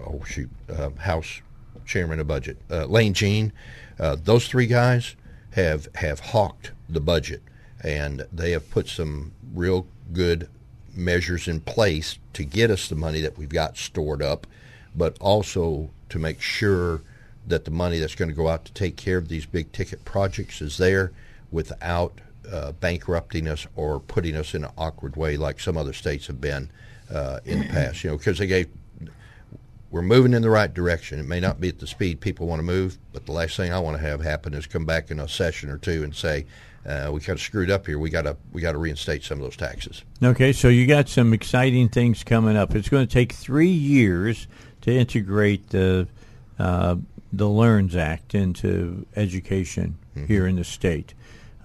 oh 0.00 0.22
shoot, 0.24 0.50
uh, 0.68 0.90
House 0.90 1.40
Chairman 1.86 2.20
of 2.20 2.26
Budget 2.26 2.58
Lane 2.68 3.14
Jean. 3.14 3.52
those 3.98 4.46
three 4.48 4.66
guys 4.66 5.16
have 5.52 5.88
have 5.94 6.20
hawked 6.20 6.72
the 6.88 7.00
budget, 7.00 7.42
and 7.82 8.26
they 8.32 8.52
have 8.52 8.70
put 8.70 8.88
some 8.88 9.32
real 9.54 9.86
good 10.12 10.48
measures 10.94 11.48
in 11.48 11.60
place 11.60 12.18
to 12.32 12.44
get 12.44 12.70
us 12.70 12.88
the 12.88 12.94
money 12.94 13.20
that 13.20 13.38
we've 13.38 13.48
got 13.48 13.76
stored 13.76 14.22
up, 14.22 14.46
but 14.94 15.16
also 15.20 15.90
to 16.08 16.18
make 16.18 16.40
sure 16.40 17.02
that 17.46 17.64
the 17.64 17.70
money 17.70 17.98
that's 17.98 18.14
going 18.14 18.28
to 18.28 18.34
go 18.34 18.48
out 18.48 18.64
to 18.64 18.72
take 18.72 18.96
care 18.96 19.16
of 19.16 19.28
these 19.28 19.46
big 19.46 19.72
ticket 19.72 20.04
projects 20.04 20.60
is 20.60 20.76
there 20.76 21.12
without 21.50 22.20
uh, 22.50 22.72
bankrupting 22.72 23.48
us 23.48 23.66
or 23.76 24.00
putting 24.00 24.36
us 24.36 24.54
in 24.54 24.64
an 24.64 24.70
awkward 24.76 25.16
way 25.16 25.36
like 25.36 25.60
some 25.60 25.76
other 25.76 25.92
states 25.92 26.26
have 26.26 26.40
been 26.40 26.70
uh, 27.12 27.40
in 27.44 27.60
the 27.60 27.66
past. 27.66 28.04
You 28.04 28.10
know, 28.10 28.18
because 28.18 28.38
they 28.38 28.46
gave 28.46 28.68
we're 29.90 30.02
moving 30.02 30.34
in 30.34 30.42
the 30.42 30.50
right 30.50 30.72
direction. 30.72 31.18
It 31.18 31.26
may 31.26 31.40
not 31.40 31.60
be 31.60 31.68
at 31.68 31.78
the 31.78 31.86
speed 31.86 32.20
people 32.20 32.46
want 32.46 32.58
to 32.58 32.64
move, 32.64 32.98
but 33.12 33.26
the 33.26 33.32
last 33.32 33.56
thing 33.56 33.72
I 33.72 33.78
want 33.78 33.96
to 33.96 34.02
have 34.02 34.20
happen 34.20 34.52
is 34.54 34.66
come 34.66 34.84
back 34.84 35.10
in 35.10 35.18
a 35.18 35.28
session 35.28 35.70
or 35.70 35.78
two 35.78 36.04
and 36.04 36.14
say 36.14 36.44
uh, 36.86 37.10
we 37.12 37.20
kind 37.20 37.36
of 37.36 37.40
screwed 37.42 37.70
up 37.70 37.86
here. 37.86 37.98
We 37.98 38.10
got 38.10 38.22
to 38.22 38.36
we 38.52 38.60
got 38.60 38.72
to 38.72 38.78
reinstate 38.78 39.24
some 39.24 39.38
of 39.38 39.44
those 39.44 39.56
taxes. 39.56 40.04
Okay, 40.22 40.52
so 40.52 40.68
you 40.68 40.86
got 40.86 41.08
some 41.08 41.32
exciting 41.32 41.88
things 41.88 42.22
coming 42.22 42.56
up. 42.56 42.74
It's 42.74 42.88
going 42.88 43.06
to 43.06 43.12
take 43.12 43.32
three 43.32 43.68
years 43.68 44.46
to 44.82 44.92
integrate 44.92 45.70
the 45.70 46.08
uh, 46.58 46.96
the 47.32 47.48
LEARNS 47.48 47.96
Act 47.96 48.34
into 48.34 49.06
education 49.16 49.98
mm-hmm. 50.16 50.26
here 50.26 50.46
in 50.46 50.56
the 50.56 50.64
state. 50.64 51.14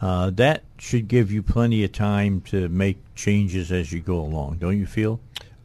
Uh, 0.03 0.29
that 0.31 0.65
should 0.77 1.07
give 1.07 1.31
you 1.31 1.41
plenty 1.41 1.81
of 1.85 1.91
time 1.93 2.41
to 2.41 2.67
make 2.67 2.97
changes 3.15 3.71
as 3.71 3.93
you 3.93 4.01
go 4.01 4.19
along, 4.19 4.57
don't 4.57 4.77
you 4.77 4.85
feel? 4.85 5.17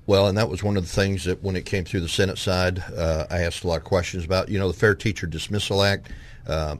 Well, 0.06 0.28
and 0.28 0.38
that 0.38 0.48
was 0.48 0.62
one 0.62 0.76
of 0.76 0.84
the 0.84 0.92
things 0.92 1.24
that 1.24 1.42
when 1.42 1.56
it 1.56 1.64
came 1.64 1.84
through 1.84 2.02
the 2.02 2.08
Senate 2.08 2.38
side, 2.38 2.78
uh, 2.96 3.26
I 3.28 3.40
asked 3.40 3.64
a 3.64 3.66
lot 3.66 3.78
of 3.78 3.84
questions 3.84 4.24
about. 4.24 4.48
You 4.48 4.60
know, 4.60 4.68
the 4.68 4.78
Fair 4.78 4.94
Teacher 4.94 5.26
Dismissal 5.26 5.82
Act. 5.82 6.10
Uh, 6.46 6.76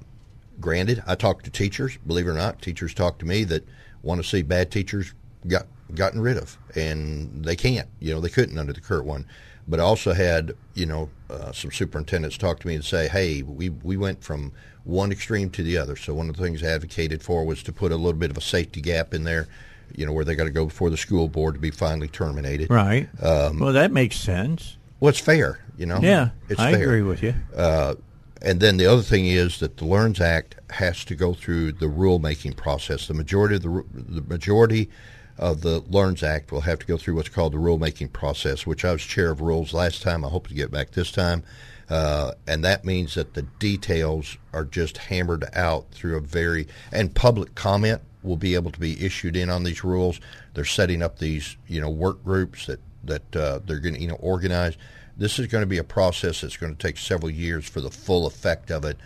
granted, 0.61 1.03
I 1.05 1.17
talked 1.17 1.47
to 1.47 1.51
teachers. 1.51 1.99
Believe 2.07 2.29
it 2.29 2.31
or 2.31 2.35
not, 2.35 2.63
teachers 2.63 2.95
talk 2.95 3.19
to 3.19 3.27
me 3.27 3.43
that 3.45 3.67
want 4.05 4.23
to 4.23 4.29
see 4.29 4.43
bad 4.43 4.71
teachers 4.71 5.13
got 5.49 5.67
gotten 5.97 6.21
rid 6.21 6.37
of, 6.37 6.57
and 6.77 7.45
they 7.45 7.57
can't. 7.57 7.89
You 7.99 8.15
know, 8.15 8.21
they 8.21 8.29
couldn't 8.29 8.57
under 8.57 8.73
the 8.73 8.81
current 8.81 9.05
one. 9.07 9.27
But 9.67 9.81
I 9.81 9.83
also 9.83 10.13
had 10.13 10.53
you 10.75 10.87
know 10.87 11.11
uh, 11.29 11.51
some 11.51 11.73
superintendents 11.73 12.39
talk 12.39 12.61
to 12.61 12.69
me 12.69 12.77
and 12.77 12.85
say, 12.85 13.09
"Hey, 13.09 13.43
we 13.43 13.69
we 13.69 13.97
went 13.97 14.23
from 14.23 14.53
one 14.89 15.13
extreme 15.13 15.51
to 15.51 15.63
the 15.63 15.79
other." 15.79 15.97
So 15.97 16.15
one 16.15 16.29
of 16.29 16.37
the 16.37 16.43
things 16.43 16.63
I 16.63 16.67
advocated 16.67 17.23
for 17.23 17.45
was 17.45 17.63
to 17.63 17.73
put 17.73 17.93
a 17.93 17.97
little 17.97 18.19
bit 18.19 18.31
of 18.31 18.37
a 18.37 18.43
safety 18.43 18.81
gap 18.81 19.15
in 19.15 19.25
there 19.25 19.47
you 19.95 20.07
know, 20.07 20.13
where 20.13 20.25
they 20.25 20.35
got 20.35 20.45
to 20.45 20.51
go 20.51 20.67
before 20.67 20.91
the 20.91 20.97
school 20.97 21.29
board 21.29 21.55
to 21.55 21.61
be 21.61 21.71
finally 21.71 22.09
terminated. 22.09 22.71
Right. 22.71 23.09
Um, 23.23 23.59
well, 23.59 23.73
that 23.73 23.91
makes 23.91 24.17
sense. 24.17 24.77
Well, 25.01 25.11
it's 25.11 25.21
fair, 25.21 25.61
you 25.77 25.87
know. 25.87 25.99
Yeah, 26.01 26.31
it's 26.49 26.61
I 26.61 26.73
fair. 26.73 26.83
agree 26.83 27.03
with 27.03 27.23
you. 27.23 27.35
Uh, 27.57 27.95
and 28.43 28.61
then 28.61 28.77
the 28.77 28.87
other 28.87 29.03
thing 29.03 29.27
is 29.27 29.59
that 29.61 29.77
the 29.77 29.85
LEARNS 29.85 30.21
Act 30.21 30.57
has 30.71 31.05
to 31.07 31.15
go 31.15 31.35
through 31.35 31.73
the 31.73 31.87
rulemaking 31.87 32.57
process. 32.57 33.07
The 33.07 33.15
majority 33.15 33.57
of 33.57 33.63
the 33.63 33.85
the 33.93 34.23
majority 34.23 34.91
of 35.39 35.63
the 35.63 35.81
LEARNS 35.89 36.23
Act 36.23 36.51
will 36.51 36.63
have 36.63 36.81
to 36.81 36.87
go 36.87 36.97
through 36.97 37.15
what's 37.15 37.29
called 37.29 37.53
the 37.53 37.59
rulemaking 37.59 38.13
process, 38.13 38.67
which 38.67 38.85
I 38.85 38.93
was 38.93 39.03
chair 39.03 39.31
of 39.31 39.41
rules 39.41 39.73
last 39.73 40.03
time. 40.03 40.25
I 40.25 40.29
hope 40.29 40.49
to 40.49 40.55
get 40.55 40.71
back 40.71 40.91
this 40.93 41.13
time. 41.13 41.43
Uh, 41.91 42.33
and 42.47 42.65
that 42.65 42.85
means 42.85 43.15
that 43.15 43.35
the 43.35 43.43
details 43.43 44.37
are 44.53 44.65
just 44.65 44.99
hammered 44.99 45.45
out 45.55 45.87
through 45.91 46.17
a 46.17 46.21
very 46.21 46.67
and 46.93 47.15
public 47.15 47.55
comment 47.55 48.03
will 48.23 48.37
be 48.37 48.55
able 48.55 48.71
to 48.71 48.81
be 48.81 49.05
issued 49.05 49.37
in 49.37 49.49
on 49.49 49.65
these 49.65 49.83
rules. 49.83 50.21
They're 50.55 50.65
setting 50.65 51.03
up 51.03 51.19
these, 51.19 51.57
you 51.67 51.81
know, 51.81 51.91
work 51.91 52.23
groups 52.25 52.67
that 52.67 52.81
that 53.05 53.37
uh, 53.37 53.61
they're 53.65 53.79
going 53.79 53.95
to, 53.95 54.01
you 54.01 54.09
know, 54.09 54.17
organize. 54.17 54.77
This 55.17 55.39
is 55.39 55.47
going 55.47 55.63
to 55.63 55.67
be 55.67 55.79
a 55.79 55.85
process 55.85 56.43
that's 56.43 56.57
going 56.57 56.75
to 56.75 56.79
take 56.79 56.99
several 56.99 57.31
years 57.31 57.67
for 57.69 57.81
the 57.81 57.91
full 57.91 58.27
effect 58.27 58.71
of 58.71 58.85
it 58.85 58.99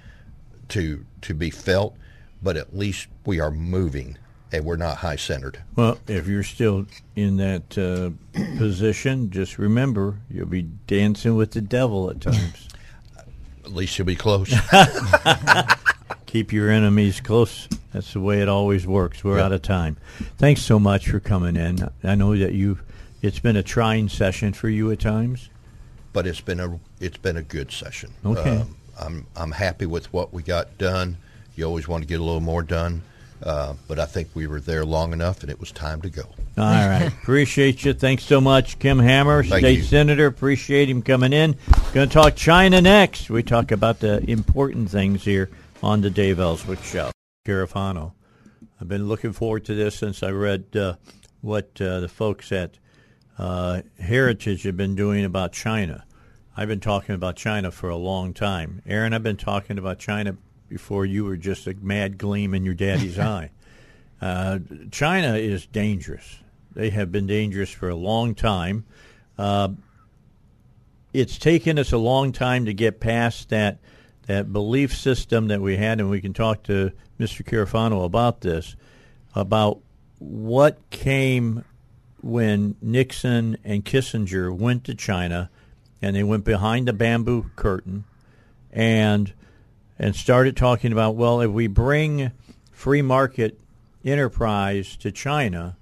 to 0.70 1.04
to 1.22 1.34
be 1.34 1.50
felt. 1.50 1.96
But 2.42 2.56
at 2.56 2.76
least 2.76 3.06
we 3.24 3.38
are 3.38 3.52
moving, 3.52 4.18
and 4.50 4.64
we're 4.64 4.76
not 4.76 4.96
high 4.96 5.16
centered. 5.16 5.62
Well, 5.76 5.98
if 6.08 6.26
you're 6.26 6.42
still 6.42 6.86
in 7.14 7.36
that 7.36 7.78
uh, 7.78 8.10
position, 8.58 9.30
just 9.30 9.58
remember 9.58 10.18
you'll 10.28 10.46
be 10.46 10.62
dancing 10.62 11.36
with 11.36 11.52
the 11.52 11.60
devil 11.60 12.10
at 12.10 12.20
times. 12.20 12.68
At 13.64 13.72
least 13.72 13.98
you'll 13.98 14.06
be 14.06 14.16
close. 14.16 14.52
Keep 16.26 16.52
your 16.52 16.70
enemies 16.70 17.20
close. 17.20 17.68
That's 17.92 18.12
the 18.12 18.20
way 18.20 18.40
it 18.40 18.48
always 18.48 18.86
works. 18.86 19.22
We're 19.22 19.36
yep. 19.36 19.46
out 19.46 19.52
of 19.52 19.62
time. 19.62 19.98
Thanks 20.38 20.62
so 20.62 20.78
much 20.78 21.08
for 21.08 21.20
coming 21.20 21.56
in. 21.56 21.88
I 22.02 22.14
know 22.14 22.36
that 22.36 22.52
you 22.52 22.78
it's 23.20 23.38
been 23.38 23.56
a 23.56 23.62
trying 23.62 24.08
session 24.08 24.52
for 24.52 24.68
you 24.68 24.90
at 24.90 25.00
times, 25.00 25.48
but 26.12 26.26
it's 26.26 26.40
been 26.40 26.60
a 26.60 26.80
it's 27.00 27.18
been 27.18 27.36
a 27.36 27.42
good 27.42 27.70
session. 27.70 28.12
Okay. 28.24 28.58
Um, 28.58 28.76
I'm 28.98 29.26
I'm 29.36 29.52
happy 29.52 29.86
with 29.86 30.12
what 30.12 30.32
we 30.32 30.42
got 30.42 30.78
done. 30.78 31.18
You 31.54 31.64
always 31.64 31.86
want 31.86 32.02
to 32.02 32.08
get 32.08 32.20
a 32.20 32.24
little 32.24 32.40
more 32.40 32.62
done, 32.62 33.02
uh, 33.42 33.74
but 33.88 33.98
I 33.98 34.06
think 34.06 34.28
we 34.34 34.46
were 34.46 34.60
there 34.60 34.84
long 34.84 35.12
enough, 35.12 35.42
and 35.42 35.50
it 35.50 35.58
was 35.58 35.72
time 35.72 36.00
to 36.02 36.10
go. 36.10 36.22
All 36.22 36.64
right, 36.64 37.06
appreciate 37.22 37.84
you. 37.84 37.92
Thanks 37.92 38.24
so 38.24 38.40
much, 38.40 38.78
Kim 38.78 38.98
Hammer, 38.98 39.42
Thank 39.42 39.60
state 39.60 39.78
you. 39.78 39.84
senator. 39.84 40.26
Appreciate 40.26 40.88
him 40.88 41.02
coming 41.02 41.32
in. 41.32 41.56
Going 41.92 42.08
to 42.08 42.12
talk 42.12 42.36
China 42.36 42.80
next. 42.80 43.30
We 43.30 43.42
talk 43.42 43.72
about 43.72 44.00
the 44.00 44.22
important 44.30 44.90
things 44.90 45.24
here 45.24 45.50
on 45.82 46.00
the 46.00 46.10
Dave 46.10 46.38
Elswick 46.38 46.82
Show. 46.82 47.10
Carafano. 47.46 48.12
I've 48.80 48.88
been 48.88 49.08
looking 49.08 49.32
forward 49.32 49.64
to 49.66 49.74
this 49.74 49.96
since 49.96 50.22
I 50.22 50.30
read 50.30 50.76
uh, 50.76 50.94
what 51.40 51.80
uh, 51.80 52.00
the 52.00 52.08
folks 52.08 52.52
at 52.52 52.78
uh, 53.38 53.82
Heritage 53.98 54.62
have 54.62 54.76
been 54.76 54.94
doing 54.94 55.24
about 55.24 55.52
China. 55.52 56.04
I've 56.56 56.68
been 56.68 56.80
talking 56.80 57.14
about 57.14 57.36
China 57.36 57.70
for 57.70 57.88
a 57.88 57.96
long 57.96 58.34
time. 58.34 58.82
Aaron, 58.86 59.12
I've 59.12 59.22
been 59.22 59.36
talking 59.36 59.78
about 59.78 59.98
China 59.98 60.36
before 60.72 61.06
you 61.06 61.24
were 61.24 61.36
just 61.36 61.66
a 61.66 61.74
mad 61.74 62.18
gleam 62.18 62.54
in 62.54 62.64
your 62.64 62.74
daddy's 62.74 63.18
eye. 63.34 63.50
Uh, 64.20 64.58
China 64.90 65.34
is 65.34 65.66
dangerous. 65.66 66.38
They 66.74 66.90
have 66.90 67.12
been 67.12 67.26
dangerous 67.26 67.70
for 67.70 67.88
a 67.88 67.94
long 67.94 68.34
time. 68.34 68.84
Uh, 69.36 69.70
it's 71.12 71.38
taken 71.38 71.78
us 71.78 71.92
a 71.92 71.98
long 71.98 72.32
time 72.32 72.64
to 72.66 72.74
get 72.74 73.00
past 73.00 73.50
that– 73.50 73.78
that 74.26 74.52
belief 74.52 74.96
system 74.96 75.48
that 75.48 75.60
we 75.60 75.76
had, 75.76 76.00
and 76.00 76.08
we 76.08 76.20
can 76.20 76.32
talk 76.32 76.62
to 76.64 76.92
Mr. 77.18 77.44
Carafano 77.44 78.04
about 78.04 78.40
this, 78.40 78.76
about 79.34 79.80
what 80.18 80.78
came 80.90 81.64
when 82.20 82.76
Nixon 82.80 83.56
and 83.64 83.84
Kissinger 83.84 84.56
went 84.56 84.84
to 84.84 84.94
China 84.94 85.50
and 86.00 86.14
they 86.14 86.22
went 86.22 86.44
behind 86.44 86.86
the 86.86 86.92
bamboo 86.92 87.50
curtain 87.56 88.04
and 88.70 89.32
and 89.98 90.16
started 90.16 90.56
talking 90.56 90.92
about 90.92 91.14
well 91.14 91.40
if 91.40 91.50
we 91.50 91.66
bring 91.66 92.32
free 92.70 93.02
market 93.02 93.58
enterprise 94.04 94.96
to 94.96 95.12
China 95.12 95.76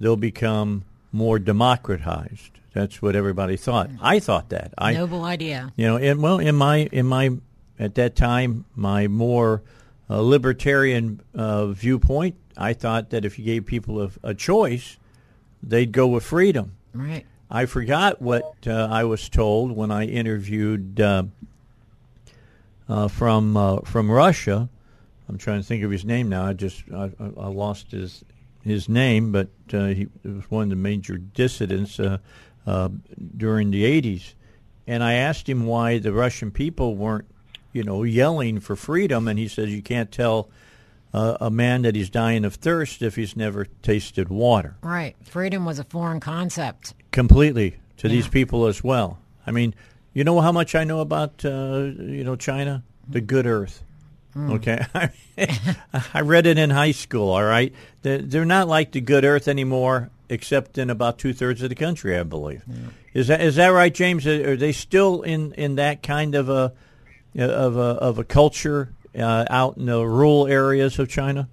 they'll 0.00 0.16
become 0.16 0.84
more 1.12 1.38
democratized 1.38 2.50
that's 2.72 3.00
what 3.00 3.16
everybody 3.16 3.56
thought 3.56 3.90
I 4.00 4.18
thought 4.18 4.50
that 4.50 4.74
I 4.76 4.92
noble 4.92 5.24
idea 5.24 5.72
you 5.76 5.86
know 5.86 5.96
and 5.96 6.22
well 6.22 6.38
in 6.38 6.54
my 6.54 6.88
in 6.92 7.06
my 7.06 7.30
at 7.78 7.94
that 7.94 8.16
time, 8.16 8.64
my 8.74 9.06
more 9.06 9.62
uh, 10.10 10.20
libertarian 10.20 11.20
uh, 11.34 11.66
viewpoint, 11.66 12.34
I 12.56 12.72
thought 12.72 13.10
that 13.10 13.24
if 13.24 13.38
you 13.38 13.44
gave 13.44 13.66
people 13.66 14.02
a, 14.02 14.10
a, 14.22 14.34
choice, 14.34 14.96
they'd 15.62 15.92
go 15.92 16.08
with 16.08 16.24
freedom. 16.24 16.72
Right. 16.92 17.24
I 17.50 17.66
forgot 17.66 18.20
what 18.20 18.66
uh, 18.66 18.88
I 18.90 19.04
was 19.04 19.28
told 19.28 19.72
when 19.72 19.90
I 19.90 20.06
interviewed 20.06 21.00
uh, 21.00 21.24
from 23.08 23.56
uh, 23.56 23.80
from 23.80 24.10
Russia. 24.10 24.68
I'm 25.28 25.36
trying 25.38 25.60
to 25.60 25.66
think 25.66 25.84
of 25.84 25.90
his 25.90 26.04
name 26.04 26.28
now. 26.28 26.44
I 26.46 26.52
just 26.54 26.82
I, 26.92 27.10
I 27.20 27.48
lost 27.48 27.90
his 27.92 28.24
his 28.62 28.88
name, 28.88 29.30
but 29.32 29.48
he 29.70 30.08
was 30.24 30.50
one 30.50 30.64
of 30.64 30.70
the 30.70 30.76
major 30.76 31.16
dissidents 31.18 31.96
during 33.36 33.70
the 33.70 33.84
80s 34.02 34.34
and 34.86 35.02
I 35.04 35.14
asked 35.14 35.48
him 35.48 35.66
why 35.66 35.98
the 35.98 36.12
Russian 36.14 36.50
people 36.50 36.96
weren't, 36.96 37.26
you 37.74 37.82
know, 37.82 38.04
yelling 38.04 38.58
for 38.58 38.74
freedom, 38.74 39.28
and 39.28 39.38
he 39.38 39.46
says 39.46 39.68
you 39.72 39.82
can't 39.82 40.10
tell 40.10 40.48
uh, 41.12 41.36
a 41.42 41.50
man 41.50 41.82
that 41.82 41.94
he's 41.94 42.08
dying 42.08 42.42
of 42.46 42.54
thirst 42.54 43.02
if 43.02 43.14
he's 43.16 43.36
never 43.36 43.66
tasted 43.82 44.30
water. 44.30 44.76
Right. 44.82 45.14
Freedom 45.22 45.66
was 45.66 45.78
a 45.78 45.84
foreign 45.84 46.20
concept. 46.20 46.94
Completely 47.12 47.76
to 47.98 48.08
Yeah. 48.08 48.14
these 48.14 48.28
people 48.28 48.66
as 48.66 48.82
well. 48.82 49.18
I 49.46 49.50
mean, 49.50 49.74
you 50.18 50.24
know 50.24 50.40
how 50.40 50.50
much 50.50 50.74
I 50.74 50.82
know 50.82 50.98
about 50.98 51.44
uh, 51.44 51.92
you 51.96 52.24
know 52.24 52.34
China, 52.34 52.82
the 53.08 53.20
good 53.20 53.46
Earth. 53.46 53.84
Okay, 54.36 54.84
I 56.12 56.22
read 56.22 56.48
it 56.48 56.58
in 56.58 56.70
high 56.70 56.90
school. 56.90 57.30
All 57.30 57.44
right, 57.44 57.72
they're, 58.02 58.44
not 58.44 58.66
like 58.66 58.90
the 58.90 59.00
good 59.00 59.24
Earth 59.24 59.46
anymore, 59.46 60.10
except 60.28 60.76
in 60.76 60.90
about 60.90 61.20
two 61.20 61.32
thirds 61.32 61.62
of 61.62 61.68
the 61.68 61.76
country, 61.76 62.18
I 62.18 62.24
believe. 62.24 62.64
Is 63.14 63.28
that 63.28 63.40
is 63.40 63.54
that 63.56 63.68
right, 63.68 63.94
James? 63.94 64.26
Are 64.26 64.56
they 64.56 64.72
still 64.72 65.22
in, 65.22 65.52
in 65.52 65.76
that 65.76 66.02
kind 66.02 66.34
of 66.34 66.48
a 66.48 66.72
of 67.38 67.76
a 67.76 67.80
of 67.80 68.18
a 68.18 68.24
culture 68.24 68.92
uh, 69.16 69.44
out 69.48 69.76
in 69.76 69.86
the 69.86 70.04
rural 70.04 70.48
areas 70.48 70.98
of 70.98 71.08
China? 71.08 71.48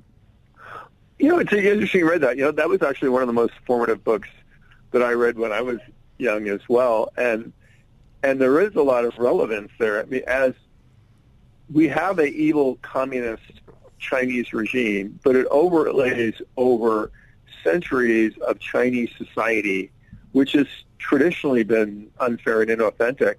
You 1.19 1.29
know, 1.29 1.37
it's 1.37 1.53
interesting 1.53 1.99
you 1.99 2.09
read 2.09 2.21
that. 2.21 2.35
You 2.35 2.45
know, 2.45 2.51
that 2.51 2.67
was 2.67 2.81
actually 2.81 3.09
one 3.09 3.21
of 3.21 3.27
the 3.27 3.33
most 3.33 3.53
formative 3.67 4.03
books 4.03 4.29
that 4.89 5.03
I 5.03 5.11
read 5.11 5.37
when 5.37 5.51
I 5.51 5.61
was 5.61 5.77
young 6.17 6.47
as 6.47 6.61
well, 6.67 7.11
and 7.15 7.53
and 8.25 8.41
there 8.41 8.59
is 8.59 8.75
a 8.75 8.81
lot 8.81 9.05
of 9.05 9.15
relevance 9.19 9.71
there. 9.77 10.01
I 10.01 10.05
mean, 10.05 10.23
as 10.25 10.53
we 11.71 11.87
have 11.89 12.17
a 12.17 12.27
evil 12.27 12.79
communist 12.81 13.61
Chinese 13.99 14.51
regime, 14.51 15.19
but 15.23 15.35
it 15.35 15.45
overlays 15.51 16.41
over 16.57 17.11
centuries 17.63 18.35
of 18.39 18.59
Chinese 18.59 19.11
society, 19.15 19.91
which 20.31 20.53
has 20.53 20.65
traditionally 20.97 21.63
been 21.63 22.09
unfair 22.19 22.63
and 22.63 22.71
inauthentic, 22.71 23.35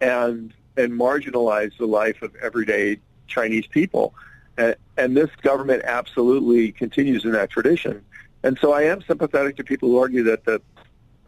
and 0.00 0.54
and 0.76 0.92
marginalized 0.92 1.76
the 1.78 1.86
life 1.86 2.22
of 2.22 2.32
everyday 2.36 3.00
Chinese 3.26 3.66
people. 3.66 4.14
And, 4.56 4.76
and 4.96 5.16
this 5.16 5.30
government 5.42 5.82
absolutely 5.84 6.70
continues 6.70 7.24
in 7.24 7.32
that 7.32 7.50
tradition. 7.50 8.04
And 8.44 8.56
so 8.60 8.72
I 8.72 8.82
am 8.82 9.02
sympathetic 9.02 9.56
to 9.56 9.64
people 9.64 9.88
who 9.88 9.98
argue 9.98 10.22
that 10.24 10.44
the 10.44 10.62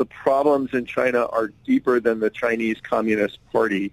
the 0.01 0.07
problems 0.07 0.73
in 0.73 0.87
China 0.87 1.27
are 1.27 1.53
deeper 1.67 2.01
than 2.01 2.21
the 2.21 2.31
Chinese 2.31 2.79
Communist 2.83 3.39
Party. 3.53 3.93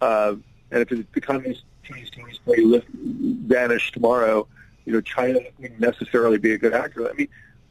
Uh, 0.00 0.36
and 0.70 0.82
if 0.82 1.12
the 1.12 1.20
Communist 1.20 1.64
Chinese 1.82 2.10
Communist 2.10 2.44
Party 2.44 2.64
lift, 2.64 2.86
vanished 2.92 3.92
tomorrow, 3.92 4.46
you 4.84 4.92
know, 4.92 5.00
China 5.00 5.40
wouldn't 5.58 5.80
necessarily 5.80 6.38
be 6.38 6.52
a 6.52 6.58
good 6.58 6.72
actor. 6.72 7.10
I 7.10 7.14
mean, 7.14 7.26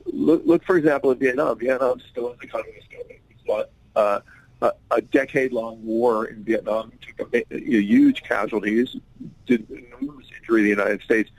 look, 0.05 0.41
look 0.45 0.65
for 0.65 0.75
example, 0.75 1.11
at 1.11 1.19
Vietnam. 1.19 1.57
Vietnam 1.59 2.01
still 2.11 2.33
is 2.33 2.39
a 2.43 2.47
communist 2.47 2.91
government. 2.91 3.19
We 3.29 3.35
fought 3.47 3.69
uh, 3.95 4.19
a, 4.61 4.73
a 4.91 5.01
decade-long 5.01 5.81
war 5.85 6.25
in 6.25 6.43
Vietnam, 6.43 6.91
took 7.17 7.33
a, 7.33 7.45
a 7.55 7.57
huge 7.57 8.23
casualties, 8.23 8.97
did 9.45 9.65
enormous 9.69 10.27
injury 10.37 10.59
to 10.59 10.63
the 10.63 10.81
United 10.81 11.01
States. 11.03 11.31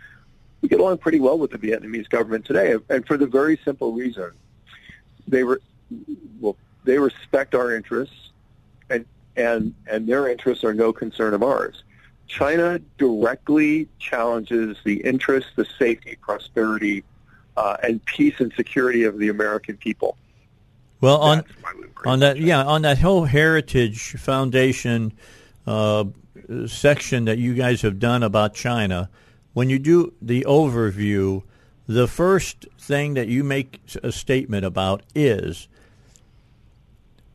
We 0.63 0.71
get 0.71 0.81
along 0.81 0.97
pretty 0.97 1.21
well 1.21 1.39
with 1.39 1.51
the 1.51 1.59
Vietnamese 1.59 2.09
government 2.09 2.47
today, 2.47 2.75
and 2.89 3.07
for 3.07 3.19
the 3.19 3.27
very 3.27 3.61
simple 3.67 3.93
reason 3.93 4.31
they 5.29 5.45
were 5.45 5.61
well, 6.41 6.57
they 6.85 6.99
respect 6.99 7.55
our 7.55 7.75
interests, 7.75 8.31
and 8.91 9.05
and 9.37 9.75
and 9.87 10.07
their 10.07 10.29
interests 10.29 10.65
are 10.65 10.75
no 10.75 10.93
concern 10.93 11.35
of 11.35 11.43
ours. 11.43 11.85
China 12.27 12.81
directly 12.99 13.89
challenges 13.99 14.77
the 14.85 14.97
interests, 15.05 15.51
the 15.57 15.67
safety, 15.79 16.17
prosperity, 16.21 17.05
uh, 17.57 17.77
and 17.83 18.05
peace 18.07 18.35
and 18.39 18.53
security 18.55 19.05
of 19.05 19.19
the 19.19 19.29
American 19.29 19.77
people. 19.77 20.17
Well, 21.01 21.19
on 21.19 21.45
we 21.77 21.87
on 22.07 22.21
that 22.21 22.39
yeah 22.39 22.63
on 22.63 22.83
that 22.83 22.99
whole 22.99 23.25
Heritage 23.25 24.13
Foundation 24.13 25.13
uh, 25.67 26.05
section 26.67 27.25
that 27.27 27.39
you 27.39 27.55
guys 27.55 27.83
have 27.83 27.99
done 27.99 28.23
about 28.23 28.55
China, 28.55 29.11
when 29.53 29.69
you 29.69 29.79
do 29.79 30.15
the 30.23 30.45
overview, 30.49 31.43
the 31.87 32.07
first 32.07 32.67
thing 32.79 33.15
that 33.15 33.29
you 33.29 33.45
make 33.45 33.81
a 34.03 34.13
statement 34.13 34.65
about 34.65 35.03
is 35.15 35.69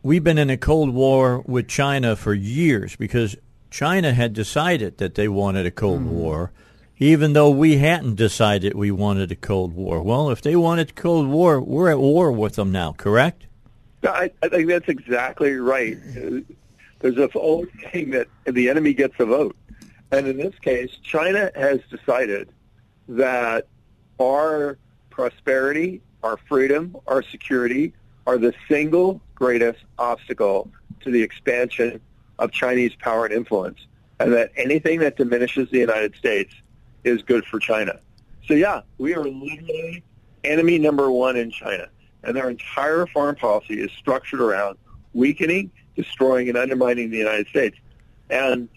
we've 0.07 0.23
been 0.23 0.37
in 0.37 0.49
a 0.49 0.55
cold 0.55 0.93
war 0.93 1.43
with 1.45 1.67
China 1.67 2.15
for 2.15 2.33
years 2.33 2.95
because 2.95 3.35
China 3.69 4.13
had 4.13 4.31
decided 4.31 4.99
that 4.99 5.15
they 5.15 5.27
wanted 5.27 5.65
a 5.65 5.71
cold 5.71 5.99
hmm. 5.99 6.11
war. 6.11 6.51
Even 6.97 7.33
though 7.33 7.49
we 7.49 7.77
hadn't 7.77 8.15
decided 8.15 8.73
we 8.73 8.89
wanted 8.89 9.31
a 9.31 9.35
Cold 9.35 9.73
War. 9.73 10.01
Well, 10.01 10.31
if 10.31 10.41
they 10.41 10.55
wanted 10.55 10.89
a 10.89 10.93
Cold 10.93 11.27
War, 11.27 11.61
we're 11.61 11.91
at 11.91 11.99
war 11.99 12.31
with 12.31 12.55
them 12.55 12.71
now, 12.71 12.93
correct? 12.93 13.45
I, 14.01 14.31
I 14.41 14.47
think 14.47 14.67
that's 14.67 14.89
exactly 14.89 15.57
right. 15.57 15.95
There's 16.97 17.17
a 17.19 17.29
old 17.37 17.67
saying 17.83 18.09
that 18.11 18.27
the 18.45 18.67
enemy 18.67 18.95
gets 18.95 19.13
a 19.19 19.27
vote. 19.27 19.55
And 20.11 20.25
in 20.25 20.37
this 20.37 20.57
case, 20.57 20.89
China 21.03 21.51
has 21.53 21.81
decided 21.91 22.49
that 23.09 23.67
our 24.19 24.79
prosperity, 25.11 26.01
our 26.23 26.37
freedom, 26.47 26.97
our 27.05 27.21
security 27.21 27.93
are 28.27 28.37
the 28.37 28.53
single 28.67 29.21
greatest 29.33 29.79
obstacle 29.97 30.69
to 30.99 31.09
the 31.09 31.23
expansion 31.23 31.99
of 32.37 32.51
Chinese 32.51 32.93
power 32.99 33.25
and 33.25 33.33
influence. 33.33 33.79
And 34.19 34.33
that 34.33 34.51
anything 34.57 34.99
that 34.99 35.15
diminishes 35.15 35.69
the 35.71 35.79
United 35.79 36.15
States 36.15 36.53
is 37.03 37.23
good 37.23 37.45
for 37.45 37.59
China. 37.59 37.99
So 38.45 38.53
yeah, 38.53 38.81
we 38.97 39.15
are 39.15 39.23
literally 39.23 40.03
enemy 40.43 40.77
number 40.77 41.09
one 41.09 41.37
in 41.37 41.51
China. 41.51 41.87
And 42.23 42.35
their 42.35 42.49
entire 42.49 43.07
foreign 43.07 43.35
policy 43.35 43.79
is 43.79 43.91
structured 43.91 44.41
around 44.41 44.77
weakening, 45.13 45.71
destroying, 45.95 46.49
and 46.49 46.57
undermining 46.57 47.09
the 47.09 47.17
United 47.17 47.47
States. 47.47 47.77
And 48.29 48.67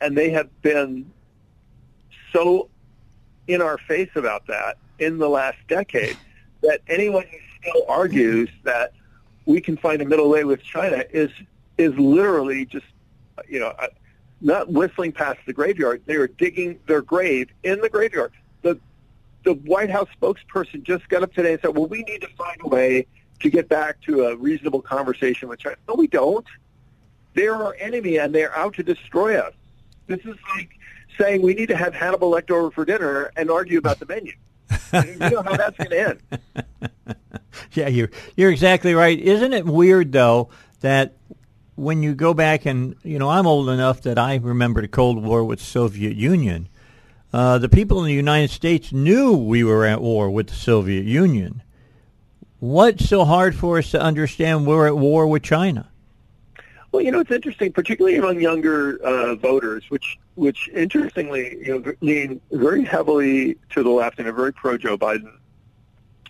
and 0.00 0.16
they 0.16 0.30
have 0.30 0.48
been 0.62 1.10
so 2.32 2.68
in 3.48 3.60
our 3.60 3.78
face 3.78 4.10
about 4.14 4.46
that 4.46 4.78
in 4.98 5.18
the 5.18 5.28
last 5.28 5.58
decade 5.68 6.16
that 6.62 6.80
anyone 6.88 7.24
who 7.30 7.36
still 7.64 7.84
argues 7.88 8.48
that 8.64 8.92
we 9.46 9.60
can 9.60 9.76
find 9.76 10.00
a 10.02 10.04
middle 10.04 10.28
way 10.28 10.44
with 10.44 10.62
China 10.62 11.04
is 11.10 11.30
is 11.78 11.94
literally 11.98 12.64
just 12.64 12.86
you 13.48 13.58
know 13.58 13.68
uh, 13.78 13.88
not 14.40 14.70
whistling 14.70 15.12
past 15.12 15.40
the 15.46 15.52
graveyard. 15.52 16.02
They 16.06 16.16
are 16.16 16.28
digging 16.28 16.78
their 16.86 17.02
grave 17.02 17.48
in 17.62 17.80
the 17.80 17.88
graveyard. 17.88 18.32
The 18.62 18.78
the 19.44 19.54
White 19.54 19.90
House 19.90 20.08
spokesperson 20.20 20.82
just 20.82 21.08
got 21.08 21.22
up 21.22 21.32
today 21.34 21.52
and 21.52 21.62
said, 21.62 21.76
"Well, 21.76 21.86
we 21.86 22.02
need 22.02 22.20
to 22.20 22.28
find 22.36 22.56
a 22.62 22.68
way 22.68 23.06
to 23.40 23.50
get 23.50 23.68
back 23.68 24.00
to 24.02 24.26
a 24.26 24.36
reasonable 24.36 24.82
conversation 24.82 25.48
with 25.48 25.60
China." 25.60 25.76
No, 25.88 25.94
we 25.94 26.06
don't. 26.06 26.46
They're 27.34 27.54
our 27.54 27.74
enemy, 27.80 28.18
and 28.18 28.34
they're 28.34 28.56
out 28.56 28.74
to 28.74 28.82
destroy 28.82 29.38
us. 29.38 29.52
This 30.06 30.20
is 30.20 30.36
like 30.56 30.70
saying 31.18 31.42
we 31.42 31.54
need 31.54 31.66
to 31.66 31.76
have 31.76 31.94
Hannibal 31.94 32.30
Lecter 32.30 32.52
over 32.52 32.70
for 32.70 32.84
dinner 32.84 33.32
and 33.36 33.50
argue 33.50 33.78
about 33.78 33.98
the 33.98 34.06
menu. 34.06 34.32
You 34.92 35.16
know 35.18 35.42
how 35.42 35.56
that's 35.56 35.76
going 35.76 35.90
to 35.90 36.08
end. 36.08 37.16
Yeah, 37.72 37.88
you're 37.88 38.10
you're 38.36 38.50
exactly 38.50 38.94
right. 38.94 39.18
Isn't 39.18 39.52
it 39.52 39.64
weird 39.64 40.12
though 40.12 40.50
that 40.80 41.16
when 41.76 42.02
you 42.02 42.14
go 42.14 42.34
back 42.34 42.66
and 42.66 42.96
you 43.02 43.18
know 43.18 43.30
I'm 43.30 43.46
old 43.46 43.68
enough 43.68 44.02
that 44.02 44.18
I 44.18 44.36
remember 44.36 44.80
the 44.80 44.88
Cold 44.88 45.22
War 45.22 45.44
with 45.44 45.60
the 45.60 45.64
Soviet 45.64 46.16
Union. 46.16 46.68
Uh, 47.32 47.58
the 47.58 47.68
people 47.68 47.98
in 48.00 48.06
the 48.06 48.12
United 48.14 48.50
States 48.50 48.92
knew 48.92 49.36
we 49.36 49.64
were 49.64 49.84
at 49.84 50.00
war 50.00 50.30
with 50.30 50.48
the 50.48 50.54
Soviet 50.54 51.04
Union. 51.04 51.62
What's 52.60 53.08
so 53.08 53.24
hard 53.24 53.56
for 53.56 53.78
us 53.78 53.90
to 53.90 54.00
understand 54.00 54.66
we're 54.66 54.86
at 54.86 54.96
war 54.96 55.26
with 55.26 55.42
China? 55.42 55.90
Well, 56.94 57.02
you 57.02 57.10
know, 57.10 57.18
it's 57.18 57.32
interesting, 57.32 57.72
particularly 57.72 58.18
among 58.18 58.40
younger 58.40 59.02
uh, 59.02 59.34
voters, 59.34 59.82
which, 59.88 60.16
which 60.36 60.68
interestingly, 60.68 61.58
you 61.60 61.82
know, 61.82 61.92
lean 62.02 62.40
very 62.52 62.84
heavily 62.84 63.58
to 63.70 63.82
the 63.82 63.90
left 63.90 64.20
and 64.20 64.28
are 64.28 64.32
very 64.32 64.52
pro 64.52 64.78
Joe 64.78 64.96
Biden, 64.96 65.32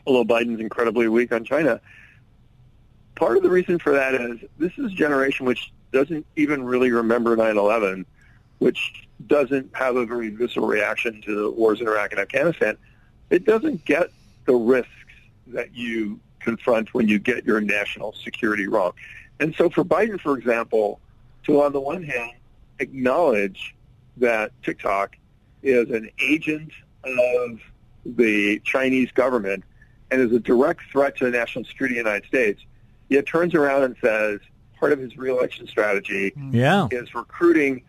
although 0.06 0.24
Biden's 0.24 0.60
incredibly 0.60 1.06
weak 1.06 1.32
on 1.32 1.44
China. 1.44 1.82
Part 3.14 3.36
of 3.36 3.42
the 3.42 3.50
reason 3.50 3.78
for 3.78 3.92
that 3.92 4.14
is 4.14 4.40
this 4.56 4.72
is 4.78 4.90
a 4.90 4.94
generation 4.94 5.44
which 5.44 5.70
doesn't 5.92 6.24
even 6.34 6.64
really 6.64 6.92
remember 6.92 7.36
9/11, 7.36 8.06
which 8.56 9.06
doesn't 9.26 9.68
have 9.76 9.96
a 9.96 10.06
very 10.06 10.30
visceral 10.30 10.66
reaction 10.66 11.20
to 11.26 11.42
the 11.42 11.50
wars 11.50 11.82
in 11.82 11.88
Iraq 11.88 12.12
and 12.12 12.20
Afghanistan. 12.20 12.78
It 13.28 13.44
doesn't 13.44 13.84
get 13.84 14.08
the 14.46 14.54
risks 14.54 14.88
that 15.48 15.74
you 15.74 16.20
confront 16.40 16.94
when 16.94 17.06
you 17.06 17.18
get 17.18 17.44
your 17.44 17.60
national 17.60 18.14
security 18.14 18.66
wrong. 18.66 18.92
And 19.40 19.55
so 19.56 19.69
for 19.70 19.85
Biden, 19.85 20.20
for 20.20 20.36
example, 20.39 21.01
to 21.44 21.61
on 21.62 21.73
the 21.73 21.81
one 21.81 22.02
hand 22.02 22.32
acknowledge 22.78 23.74
that 24.16 24.52
TikTok 24.62 25.16
is 25.62 25.90
an 25.90 26.11
agent 26.20 26.70
of 27.05 27.61
the 28.06 28.61
Chinese 28.65 29.11
government 29.12 29.65
and 30.11 30.20
is 30.20 30.32
a 30.32 30.39
direct 30.40 30.82
threat 30.90 31.16
to 31.19 31.24
the 31.24 31.31
national 31.31 31.65
security 31.65 31.98
of 31.98 32.05
the 32.05 32.11
United 32.11 32.27
States, 32.28 32.62
yet 33.09 33.27
turns 33.27 33.55
around 33.55 33.82
and 33.82 33.97
says 34.01 34.40
part 34.78 34.93
of 34.93 34.98
his 34.98 35.16
reelection 35.16 35.66
strategy 35.66 36.32
Yeah. 36.52 36.89
is 36.90 37.15
recruiting 37.15 37.82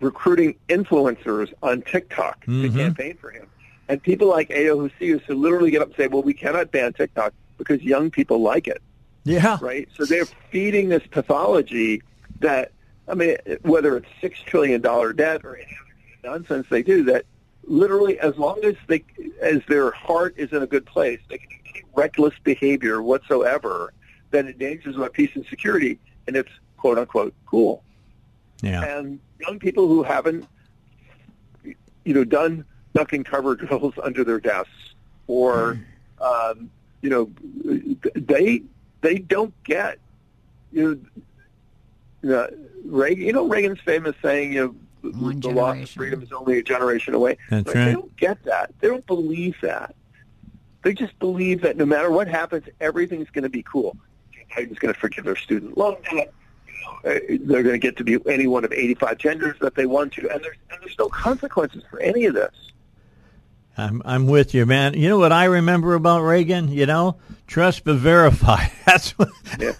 recruiting 0.00 0.56
influencers 0.68 1.52
on 1.62 1.80
TikTok 1.82 2.44
Mhm. 2.46 2.62
to 2.62 2.76
campaign 2.76 3.16
for 3.20 3.30
him. 3.30 3.46
And 3.88 4.02
people 4.02 4.26
like 4.26 4.48
Ayo 4.48 4.90
Husius 4.98 5.22
who 5.22 5.34
literally 5.36 5.70
get 5.70 5.80
up 5.80 5.88
and 5.88 5.96
say, 5.96 6.08
well, 6.08 6.24
we 6.24 6.34
cannot 6.34 6.72
ban 6.72 6.92
TikTok 6.92 7.32
because 7.56 7.80
young 7.82 8.10
people 8.10 8.42
like 8.42 8.66
it 8.66 8.82
Yeah. 9.24 9.58
right? 9.60 9.88
So 9.96 10.04
they're 10.04 10.26
feeding 10.50 10.88
this 10.88 11.06
pathology 11.10 12.02
that 12.40 12.72
I 13.08 13.14
mean, 13.14 13.36
whether 13.62 13.96
it's 13.96 14.08
six 14.20 14.40
trillion 14.40 14.80
dollar 14.80 15.12
debt 15.12 15.42
or 15.44 15.56
any 15.56 15.76
other 16.24 16.38
nonsense 16.38 16.66
they 16.70 16.82
do, 16.82 17.04
that 17.04 17.24
literally 17.64 18.18
as 18.18 18.36
long 18.36 18.64
as 18.64 18.74
they 18.86 19.04
as 19.40 19.60
their 19.68 19.90
heart 19.90 20.34
is 20.36 20.52
in 20.52 20.62
a 20.62 20.66
good 20.66 20.86
place, 20.86 21.20
they 21.28 21.38
can 21.38 21.48
do 21.48 21.70
any 21.74 21.84
reckless 21.94 22.34
behavior 22.44 23.02
whatsoever 23.02 23.92
that 24.30 24.46
endangers 24.46 24.96
my 24.96 25.08
peace 25.08 25.30
and 25.34 25.44
security, 25.46 25.98
and 26.26 26.36
it's 26.36 26.50
quote 26.76 26.98
unquote 26.98 27.34
cool. 27.46 27.82
Yeah. 28.62 28.82
And 28.82 29.18
young 29.40 29.58
people 29.58 29.88
who 29.88 30.02
haven't, 30.02 30.46
you 31.64 32.14
know, 32.14 32.24
done 32.24 32.64
duck 32.94 33.12
and 33.12 33.26
cover 33.26 33.54
drills 33.56 33.94
under 34.02 34.24
their 34.24 34.40
desks, 34.40 34.94
or 35.26 35.80
um, 36.20 36.70
you 37.00 37.10
know, 37.10 37.30
they 38.14 38.62
they 39.02 39.18
don't 39.18 39.52
get 39.64 39.98
you 40.72 41.04
know, 42.22 42.40
uh, 42.40 42.46
Reagan. 42.84 43.26
You 43.26 43.32
know 43.34 43.46
Reagan's 43.46 43.80
famous 43.80 44.16
saying, 44.22 44.54
you 44.54 44.76
know, 45.02 45.10
One 45.10 45.40
the 45.40 45.50
loss 45.50 45.82
of 45.82 45.90
freedom 45.90 46.22
is 46.22 46.32
only 46.32 46.58
a 46.58 46.62
generation 46.62 47.14
away. 47.14 47.36
That's 47.50 47.66
Like, 47.66 47.74
right. 47.74 47.84
They 47.86 47.92
don't 47.92 48.16
get 48.16 48.42
that. 48.44 48.72
They 48.80 48.88
don't 48.88 49.06
believe 49.06 49.56
that. 49.62 49.94
They 50.82 50.94
just 50.94 51.16
believe 51.18 51.60
that 51.62 51.76
no 51.76 51.84
matter 51.84 52.10
what 52.10 52.26
happens, 52.26 52.64
everything's 52.80 53.30
going 53.30 53.44
to 53.44 53.48
be 53.50 53.62
cool. 53.62 53.96
Biden's 54.50 54.78
going 54.78 54.92
to 54.92 54.98
forgive 54.98 55.24
their 55.24 55.36
student 55.36 55.78
loan 55.78 55.96
debt. 56.10 56.32
You 56.66 56.72
know, 56.82 57.10
uh, 57.10 57.18
They're 57.44 57.62
going 57.62 57.74
to 57.74 57.78
get 57.78 57.96
to 57.98 58.04
be 58.04 58.18
any 58.26 58.46
one 58.46 58.64
of 58.64 58.72
85 58.72 59.18
genders 59.18 59.56
that 59.60 59.74
they 59.74 59.86
want 59.86 60.12
to, 60.14 60.28
and 60.30 60.42
there's, 60.42 60.56
and 60.70 60.80
there's 60.80 60.98
no 60.98 61.08
consequences 61.08 61.84
for 61.90 62.00
any 62.00 62.26
of 62.26 62.34
this. 62.34 62.54
I'm 63.76 64.02
I'm 64.04 64.26
with 64.26 64.54
you, 64.54 64.66
man. 64.66 64.94
You 64.94 65.08
know 65.08 65.18
what 65.18 65.32
I 65.32 65.44
remember 65.46 65.94
about 65.94 66.20
Reagan? 66.20 66.68
You 66.68 66.86
know, 66.86 67.16
trust 67.46 67.84
but 67.84 67.96
verify. 67.96 68.66
That's 68.86 69.10
what. 69.12 69.28
Look, 69.58 69.70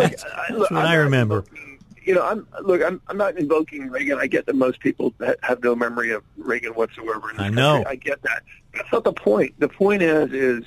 I, 0.00 0.08
That's 0.48 0.50
what 0.50 0.72
I'm 0.72 0.76
I 0.86 0.94
remember. 0.96 1.38
invoking- 1.38 1.78
You 2.04 2.14
know, 2.14 2.22
I'm 2.26 2.46
look. 2.62 2.82
I'm 2.82 3.00
I'm 3.08 3.16
not 3.16 3.38
invoking 3.38 3.88
Reagan. 3.88 4.18
I 4.18 4.26
get 4.26 4.46
that 4.46 4.56
most 4.56 4.80
people 4.80 5.14
ha- 5.20 5.34
have 5.42 5.62
no 5.62 5.74
memory 5.74 6.10
of 6.10 6.22
Reagan 6.36 6.72
whatsoever. 6.74 7.32
I 7.38 7.48
know. 7.48 7.76
country. 7.84 7.90
I 7.92 7.94
get 7.96 8.22
that. 8.22 8.42
That's 8.74 8.90
not 8.92 9.04
the 9.04 9.12
point. 9.12 9.54
The 9.60 9.68
point 9.68 10.02
is, 10.02 10.32
is 10.32 10.64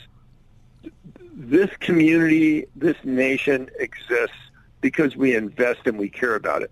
this 1.33 1.69
community, 1.81 2.65
this 2.75 2.95
nation 3.03 3.69
exists 3.79 4.35
because 4.81 5.15
we 5.17 5.35
invest 5.35 5.81
and 5.85 5.97
we 5.99 6.09
care 6.09 6.35
about 6.35 6.61
it. 6.61 6.71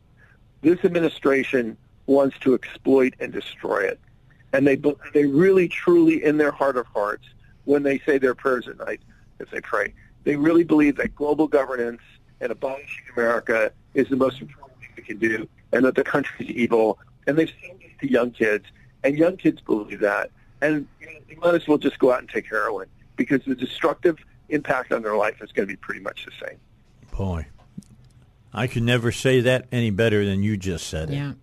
This 0.61 0.79
administration 0.85 1.75
wants 2.05 2.37
to 2.39 2.53
exploit 2.53 3.13
and 3.19 3.33
destroy 3.33 3.79
it, 3.83 3.99
and 4.53 4.65
they 4.65 4.75
be- 4.75 4.95
they 5.13 5.25
really, 5.25 5.67
truly, 5.67 6.23
in 6.23 6.37
their 6.37 6.51
heart 6.51 6.77
of 6.77 6.85
hearts, 6.87 7.25
when 7.65 7.83
they 7.83 7.99
say 7.99 8.17
their 8.17 8.35
prayers 8.35 8.67
at 8.67 8.77
night, 8.77 9.01
as 9.39 9.47
they 9.51 9.59
pray, 9.59 9.93
they 10.23 10.35
really 10.35 10.63
believe 10.63 10.95
that 10.97 11.15
global 11.15 11.47
governance 11.47 12.01
and 12.39 12.51
abolishing 12.51 13.03
America 13.17 13.71
is 13.93 14.07
the 14.09 14.15
most 14.15 14.39
important 14.39 14.79
thing 14.79 14.89
we 14.95 15.03
can 15.03 15.17
do, 15.17 15.47
and 15.71 15.83
that 15.83 15.95
the 15.95 16.03
country 16.03 16.45
is 16.45 16.51
evil. 16.55 16.99
And 17.25 17.37
they've 17.37 17.51
seen 17.61 17.79
this 17.79 17.91
to 18.01 18.11
young 18.11 18.31
kids, 18.31 18.65
and 19.03 19.17
young 19.17 19.37
kids 19.37 19.59
believe 19.61 19.99
that. 20.01 20.29
And 20.61 20.87
you 21.01 21.07
know, 21.07 21.19
they 21.27 21.35
might 21.35 21.55
as 21.55 21.67
well 21.67 21.77
just 21.77 21.99
go 21.99 22.13
out 22.13 22.19
and 22.19 22.29
take 22.29 22.47
heroin 22.47 22.87
because 23.15 23.41
the 23.45 23.55
destructive 23.55 24.17
impact 24.49 24.91
on 24.91 25.01
their 25.01 25.15
life 25.15 25.41
is 25.41 25.51
going 25.51 25.67
to 25.67 25.73
be 25.73 25.77
pretty 25.77 26.01
much 26.01 26.25
the 26.25 26.47
same. 26.47 26.59
Boy, 27.17 27.47
I 28.53 28.67
could 28.67 28.83
never 28.83 29.11
say 29.11 29.41
that 29.41 29.67
any 29.71 29.89
better 29.89 30.25
than 30.25 30.43
you 30.43 30.57
just 30.57 30.87
said 30.87 31.09
it. 31.09 31.15
Yeah. 31.15 31.33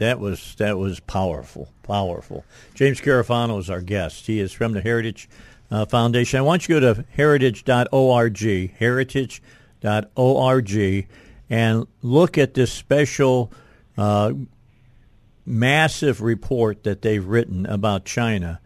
That 0.00 0.18
was 0.18 0.56
that 0.56 0.76
was 0.78 0.98
powerful, 0.98 1.68
powerful. 1.82 2.46
James 2.74 3.02
Carafano 3.02 3.58
is 3.58 3.68
our 3.68 3.82
guest. 3.82 4.26
He 4.26 4.40
is 4.40 4.50
from 4.50 4.72
the 4.72 4.80
Heritage 4.80 5.28
uh, 5.70 5.84
Foundation. 5.84 6.38
I 6.38 6.42
want 6.42 6.66
you 6.66 6.80
to 6.80 6.80
go 6.80 6.94
to 6.94 7.04
heritage.org, 7.10 8.78
heritage.org, 8.78 11.08
and 11.50 11.86
look 12.00 12.38
at 12.38 12.54
this 12.54 12.72
special, 12.72 13.52
uh, 13.98 14.32
massive 15.44 16.22
report 16.22 16.84
that 16.84 17.02
they've 17.02 17.26
written 17.26 17.66
about 17.66 18.06
China. 18.06 18.58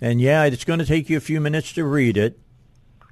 And 0.00 0.20
yeah, 0.20 0.42
it's 0.42 0.64
going 0.64 0.80
to 0.80 0.86
take 0.86 1.08
you 1.08 1.16
a 1.16 1.20
few 1.20 1.40
minutes 1.40 1.72
to 1.74 1.84
read 1.84 2.16
it, 2.16 2.36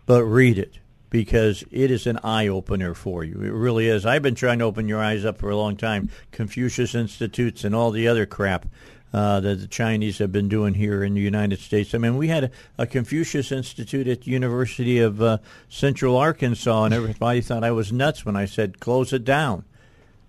but 0.05 0.25
read 0.25 0.59
it 0.59 0.81
because 1.11 1.65
it 1.71 1.91
is 1.91 2.07
an 2.07 2.19
eye 2.23 2.49
opener 2.49 2.95
for 2.95 3.25
you. 3.25 3.41
It 3.43 3.53
really 3.53 3.89
is. 3.89 4.05
I've 4.05 4.23
been 4.23 4.35
trying 4.35 4.59
to 4.59 4.65
open 4.65 4.89
your 4.89 5.03
eyes 5.03 5.25
up 5.25 5.39
for 5.39 5.51
a 5.51 5.57
long 5.57 5.77
time. 5.77 6.11
Confucius 6.33 6.95
Institutes 6.95 7.65
and 7.65 7.75
all 7.75 7.91
the 7.91 8.09
other 8.09 8.27
crap 8.27 8.67
uh, 9.13 9.41
that 9.41 9.61
the 9.61 9.67
Chinese 9.67 10.19
have 10.19 10.33
been 10.33 10.49
doing 10.49 10.75
here 10.75 11.03
in 11.03 11.15
the 11.15 11.21
United 11.21 11.61
States. 11.61 11.95
I 11.95 11.99
mean, 11.99 12.17
we 12.17 12.29
had 12.29 12.45
a, 12.45 12.51
a 12.77 12.87
Confucius 12.87 13.51
Institute 13.51 14.07
at 14.07 14.23
the 14.23 14.31
University 14.31 14.99
of 14.99 15.23
uh, 15.23 15.39
Central 15.69 16.17
Arkansas, 16.17 16.85
and 16.85 16.95
everybody 16.95 17.41
thought 17.41 17.65
I 17.65 17.71
was 17.71 17.93
nuts 17.93 18.27
when 18.27 18.37
I 18.37 18.45
said 18.45 18.81
close 18.81 19.13
it 19.13 19.25
down. 19.25 19.65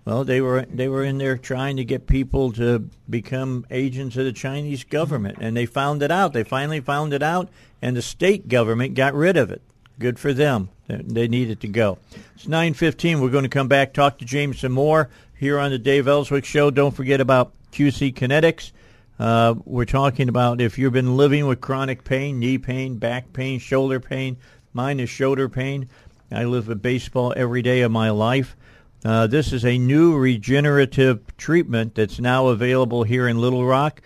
Well, 0.06 0.24
they 0.24 0.40
were 0.40 0.62
they 0.62 0.88
were 0.88 1.04
in 1.04 1.18
there 1.18 1.36
trying 1.36 1.76
to 1.76 1.84
get 1.84 2.06
people 2.06 2.52
to 2.52 2.88
become 3.08 3.66
agents 3.70 4.16
of 4.16 4.24
the 4.24 4.32
Chinese 4.32 4.82
government, 4.82 5.38
and 5.40 5.54
they 5.54 5.66
found 5.66 6.02
it 6.02 6.10
out. 6.10 6.32
They 6.32 6.42
finally 6.42 6.80
found 6.80 7.12
it 7.12 7.22
out, 7.22 7.50
and 7.82 7.94
the 7.94 8.02
state 8.02 8.48
government 8.48 8.94
got 8.94 9.12
rid 9.14 9.36
of 9.36 9.50
it. 9.50 9.60
Good 10.00 10.18
for 10.18 10.32
them. 10.32 10.70
They- 10.88 11.28
needed 11.28 11.60
to 11.60 11.68
go. 11.68 11.98
It's 12.34 12.48
nine 12.48 12.72
fifteen. 12.72 13.20
We're 13.20 13.28
going 13.28 13.44
to 13.44 13.50
come 13.50 13.68
back 13.68 13.92
talk 13.92 14.18
to 14.18 14.24
James 14.24 14.58
some 14.58 14.72
more 14.72 15.10
here 15.38 15.58
on 15.58 15.70
the 15.70 15.78
Dave 15.78 16.08
Elswick 16.08 16.46
Show. 16.46 16.70
Don't 16.70 16.96
forget 16.96 17.20
about 17.20 17.52
QC 17.70 18.14
Kinetics. 18.14 18.72
Uh, 19.18 19.54
we're 19.66 19.84
talking 19.84 20.30
about 20.30 20.62
if 20.62 20.78
you've 20.78 20.94
been 20.94 21.18
living 21.18 21.46
with 21.46 21.60
chronic 21.60 22.02
pain, 22.02 22.38
knee 22.38 22.56
pain, 22.56 22.96
back 22.96 23.34
pain, 23.34 23.58
shoulder 23.58 24.00
pain. 24.00 24.38
Mine 24.72 25.00
is 25.00 25.10
shoulder 25.10 25.50
pain. 25.50 25.90
I 26.32 26.44
live 26.44 26.66
with 26.66 26.80
baseball 26.80 27.34
every 27.36 27.60
day 27.60 27.82
of 27.82 27.92
my 27.92 28.08
life. 28.08 28.56
Uh, 29.04 29.26
this 29.26 29.52
is 29.52 29.66
a 29.66 29.76
new 29.76 30.16
regenerative 30.16 31.36
treatment 31.36 31.94
that's 31.94 32.18
now 32.18 32.46
available 32.46 33.02
here 33.02 33.28
in 33.28 33.38
Little 33.38 33.66
Rock. 33.66 34.00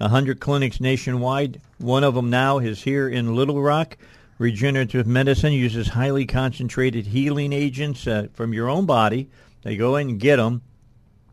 A 0.00 0.08
hundred 0.08 0.40
clinics 0.40 0.80
nationwide. 0.80 1.60
One 1.78 2.02
of 2.02 2.14
them 2.14 2.30
now 2.30 2.58
is 2.58 2.82
here 2.82 3.08
in 3.08 3.36
Little 3.36 3.62
Rock. 3.62 3.96
Regenerative 4.38 5.06
medicine 5.06 5.52
uses 5.52 5.88
highly 5.88 6.26
concentrated 6.26 7.06
healing 7.06 7.52
agents 7.52 8.06
uh, 8.06 8.28
from 8.34 8.52
your 8.52 8.68
own 8.68 8.84
body. 8.84 9.30
They 9.62 9.76
go 9.76 9.96
in 9.96 10.10
and 10.10 10.20
get 10.20 10.36
them, 10.36 10.62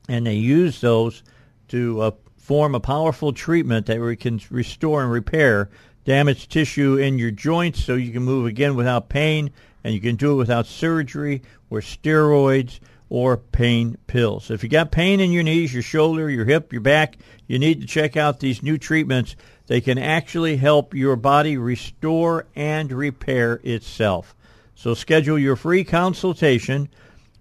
and 0.07 0.25
they 0.25 0.35
use 0.35 0.79
those 0.79 1.23
to 1.67 2.01
uh, 2.01 2.11
form 2.37 2.75
a 2.75 2.79
powerful 2.79 3.33
treatment 3.33 3.85
that 3.87 4.17
can 4.19 4.39
restore 4.49 5.01
and 5.01 5.11
repair 5.11 5.69
damaged 6.05 6.51
tissue 6.51 6.97
in 6.97 7.17
your 7.17 7.31
joints 7.31 7.83
so 7.83 7.95
you 7.95 8.11
can 8.11 8.23
move 8.23 8.45
again 8.45 8.75
without 8.75 9.09
pain, 9.09 9.51
and 9.83 9.93
you 9.93 10.01
can 10.01 10.15
do 10.15 10.33
it 10.33 10.35
without 10.35 10.65
surgery 10.65 11.41
or 11.69 11.79
steroids 11.79 12.79
or 13.09 13.37
pain 13.37 13.97
pills. 14.07 14.49
If 14.49 14.63
you 14.63 14.69
got 14.69 14.91
pain 14.91 15.19
in 15.19 15.31
your 15.31 15.43
knees, 15.43 15.73
your 15.73 15.83
shoulder, 15.83 16.29
your 16.29 16.45
hip, 16.45 16.73
your 16.73 16.81
back, 16.81 17.17
you 17.47 17.59
need 17.59 17.81
to 17.81 17.87
check 17.87 18.17
out 18.17 18.39
these 18.39 18.63
new 18.63 18.77
treatments. 18.77 19.35
They 19.67 19.79
can 19.81 19.97
actually 19.97 20.57
help 20.57 20.93
your 20.93 21.15
body 21.15 21.57
restore 21.57 22.45
and 22.55 22.91
repair 22.91 23.61
itself. 23.63 24.35
So 24.75 24.93
schedule 24.93 25.39
your 25.39 25.55
free 25.55 25.83
consultation 25.83 26.89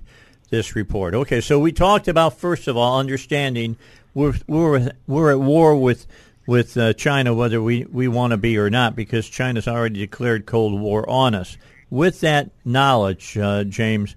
this 0.50 0.74
report. 0.74 1.14
Okay, 1.14 1.40
so 1.40 1.58
we 1.58 1.72
talked 1.72 2.08
about 2.08 2.38
first 2.38 2.68
of 2.68 2.76
all 2.76 2.98
understanding 2.98 3.76
we're 4.14 4.34
we're 4.46 4.92
we're 5.06 5.32
at 5.32 5.40
war 5.40 5.76
with 5.76 6.06
with 6.46 6.76
uh, 6.76 6.92
China 6.92 7.34
whether 7.34 7.60
we 7.60 7.84
we 7.84 8.08
want 8.08 8.30
to 8.30 8.36
be 8.36 8.56
or 8.56 8.70
not 8.70 8.94
because 8.94 9.28
China's 9.28 9.66
already 9.66 10.00
declared 10.00 10.46
cold 10.46 10.80
war 10.80 11.08
on 11.08 11.34
us. 11.34 11.56
With 11.90 12.20
that 12.20 12.50
knowledge, 12.64 13.36
uh, 13.36 13.64
James, 13.64 14.16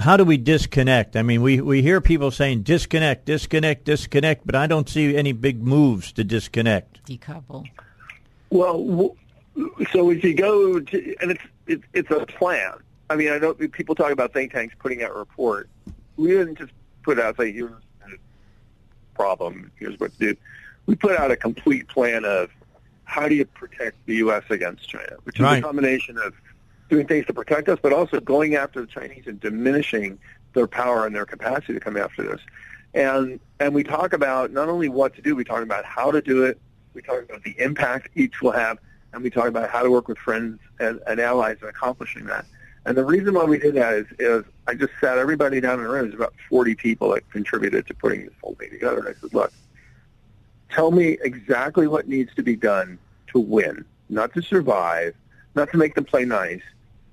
how 0.00 0.16
do 0.16 0.24
we 0.24 0.36
disconnect? 0.36 1.16
I 1.16 1.22
mean, 1.22 1.40
we, 1.40 1.60
we 1.60 1.80
hear 1.80 2.00
people 2.00 2.30
saying 2.30 2.64
disconnect, 2.64 3.24
disconnect, 3.24 3.84
disconnect, 3.84 4.44
but 4.44 4.54
I 4.54 4.66
don't 4.66 4.88
see 4.88 5.16
any 5.16 5.32
big 5.32 5.62
moves 5.62 6.12
to 6.12 6.24
disconnect. 6.24 7.06
Decouple. 7.06 7.66
Well, 8.50 8.84
w- 8.84 9.16
so 9.92 10.10
if 10.10 10.24
you 10.24 10.34
go 10.34 10.80
to, 10.80 11.14
and 11.20 11.30
it's 11.32 11.42
it's 11.66 11.84
it's 11.92 12.10
a 12.10 12.26
plan. 12.26 12.72
I 13.10 13.16
mean, 13.16 13.30
I 13.32 13.38
know 13.38 13.54
people 13.54 13.94
talk 13.94 14.10
about 14.10 14.32
think 14.32 14.52
tanks 14.52 14.74
putting 14.78 15.02
out 15.02 15.10
a 15.10 15.14
report. 15.18 15.68
We 16.16 16.28
didn't 16.28 16.56
just 16.58 16.72
put 17.02 17.18
out 17.18 17.36
say 17.36 17.52
here's 17.52 17.70
the 17.70 18.16
problem, 19.14 19.70
here's 19.78 19.98
what 20.00 20.12
to 20.12 20.18
do. 20.18 20.36
We 20.86 20.94
put 20.94 21.16
out 21.18 21.30
a 21.30 21.36
complete 21.36 21.88
plan 21.88 22.24
of 22.24 22.50
how 23.04 23.28
do 23.28 23.34
you 23.34 23.44
protect 23.44 23.96
the 24.06 24.16
U.S. 24.16 24.42
against 24.50 24.88
China, 24.88 25.16
which 25.24 25.36
is 25.36 25.42
Right. 25.42 25.58
a 25.58 25.62
combination 25.62 26.16
of 26.18 26.32
doing 26.88 27.06
things 27.06 27.26
to 27.26 27.34
protect 27.34 27.68
us, 27.68 27.78
but 27.82 27.92
also 27.92 28.20
going 28.20 28.54
after 28.54 28.80
the 28.80 28.86
Chinese 28.86 29.24
and 29.26 29.38
diminishing 29.40 30.18
their 30.54 30.66
power 30.66 31.06
and 31.06 31.14
their 31.14 31.26
capacity 31.26 31.74
to 31.74 31.80
come 31.80 31.96
after 31.96 32.22
this. 32.22 32.40
and 32.94 33.40
and 33.60 33.74
we 33.74 33.82
talk 33.84 34.12
about 34.12 34.50
not 34.52 34.68
only 34.68 34.88
what 34.88 35.14
to 35.14 35.22
do, 35.22 35.36
we 35.36 35.44
talk 35.44 35.62
about 35.62 35.84
how 35.84 36.10
to 36.10 36.20
do 36.20 36.42
it. 36.44 36.58
We 36.94 37.00
talk 37.02 37.22
about 37.22 37.42
the 37.44 37.54
impact 37.58 38.08
each 38.16 38.42
will 38.42 38.50
have, 38.52 38.76
and 39.12 39.22
we 39.22 39.30
talk 39.30 39.46
about 39.46 39.70
how 39.70 39.82
to 39.82 39.90
work 39.90 40.08
with 40.08 40.18
friends 40.18 40.58
and, 40.80 41.00
and 41.06 41.20
allies 41.20 41.58
in 41.62 41.68
accomplishing 41.68 42.24
that. 42.26 42.46
And 42.84 42.96
the 42.96 43.04
reason 43.04 43.34
why 43.34 43.44
we 43.44 43.58
did 43.58 43.74
that 43.74 43.94
is, 43.94 44.06
is 44.18 44.44
I 44.66 44.74
just 44.74 44.92
sat 45.00 45.18
everybody 45.18 45.60
down 45.60 45.78
in 45.78 45.86
a 45.86 45.88
room. 45.88 46.08
There's 46.08 46.14
about 46.14 46.34
40 46.48 46.74
people 46.74 47.10
that 47.10 47.28
contributed 47.30 47.86
to 47.86 47.94
putting 47.94 48.24
this 48.24 48.34
whole 48.42 48.54
thing 48.54 48.70
together. 48.70 48.98
And 48.98 49.08
I 49.08 49.20
said, 49.20 49.32
look, 49.32 49.52
tell 50.70 50.90
me 50.90 51.18
exactly 51.22 51.86
what 51.86 52.08
needs 52.08 52.34
to 52.34 52.42
be 52.42 52.56
done 52.56 52.98
to 53.28 53.38
win, 53.38 53.84
not 54.08 54.34
to 54.34 54.42
survive, 54.42 55.14
not 55.54 55.70
to 55.70 55.76
make 55.76 55.94
them 55.94 56.04
play 56.04 56.24
nice, 56.24 56.62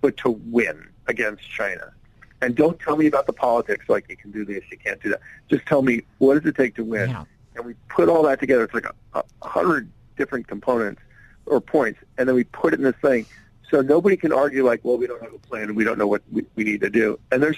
but 0.02 0.18
to 0.18 0.32
win 0.32 0.88
against 1.08 1.48
China. 1.50 1.94
And 2.42 2.56
don't 2.56 2.80
tell 2.80 2.96
me 2.96 3.06
about 3.06 3.28
the 3.28 3.34
politics, 3.34 3.90
like 3.90 4.10
you 4.10 4.16
can 4.16 4.32
do 4.32 4.46
this, 4.46 4.64
you 4.72 4.78
can't 4.78 5.02
do 5.02 5.10
that. 5.10 5.20
Just 5.50 5.66
tell 5.66 5.82
me 5.82 6.04
what 6.20 6.36
does 6.36 6.50
it 6.50 6.56
take 6.56 6.76
to 6.76 6.84
win. 6.84 7.10
Yeah. 7.10 7.26
And 7.56 7.66
we 7.66 7.74
put 7.90 8.08
all 8.08 8.24
that 8.24 8.40
together. 8.40 8.64
It's 8.64 8.74
like 8.74 8.86
a, 8.86 9.24
a 9.42 9.48
hundred 9.48 9.92
different 10.18 10.48
components 10.48 11.02
or 11.50 11.60
points, 11.60 12.00
and 12.18 12.28
then 12.28 12.36
we 12.36 12.44
put 12.46 12.74
it 12.74 12.80
in 12.80 12.84
this 12.84 12.96
thing. 13.02 13.26
So 13.70 13.82
nobody 13.82 14.18
can 14.18 14.32
argue 14.32 14.66
like, 14.66 14.82
well, 14.84 14.98
we 14.98 15.06
don't 15.08 15.22
have 15.22 15.34
a 15.34 15.40
plan 15.40 15.64
and 15.64 15.76
we 15.76 15.84
don't 15.84 15.98
know 15.98 16.08
what 16.08 16.24
we, 16.32 16.46
we 16.56 16.64
need 16.64 16.82
to 16.82 16.90
do. 16.90 17.20
And 17.32 17.42
there's, 17.42 17.58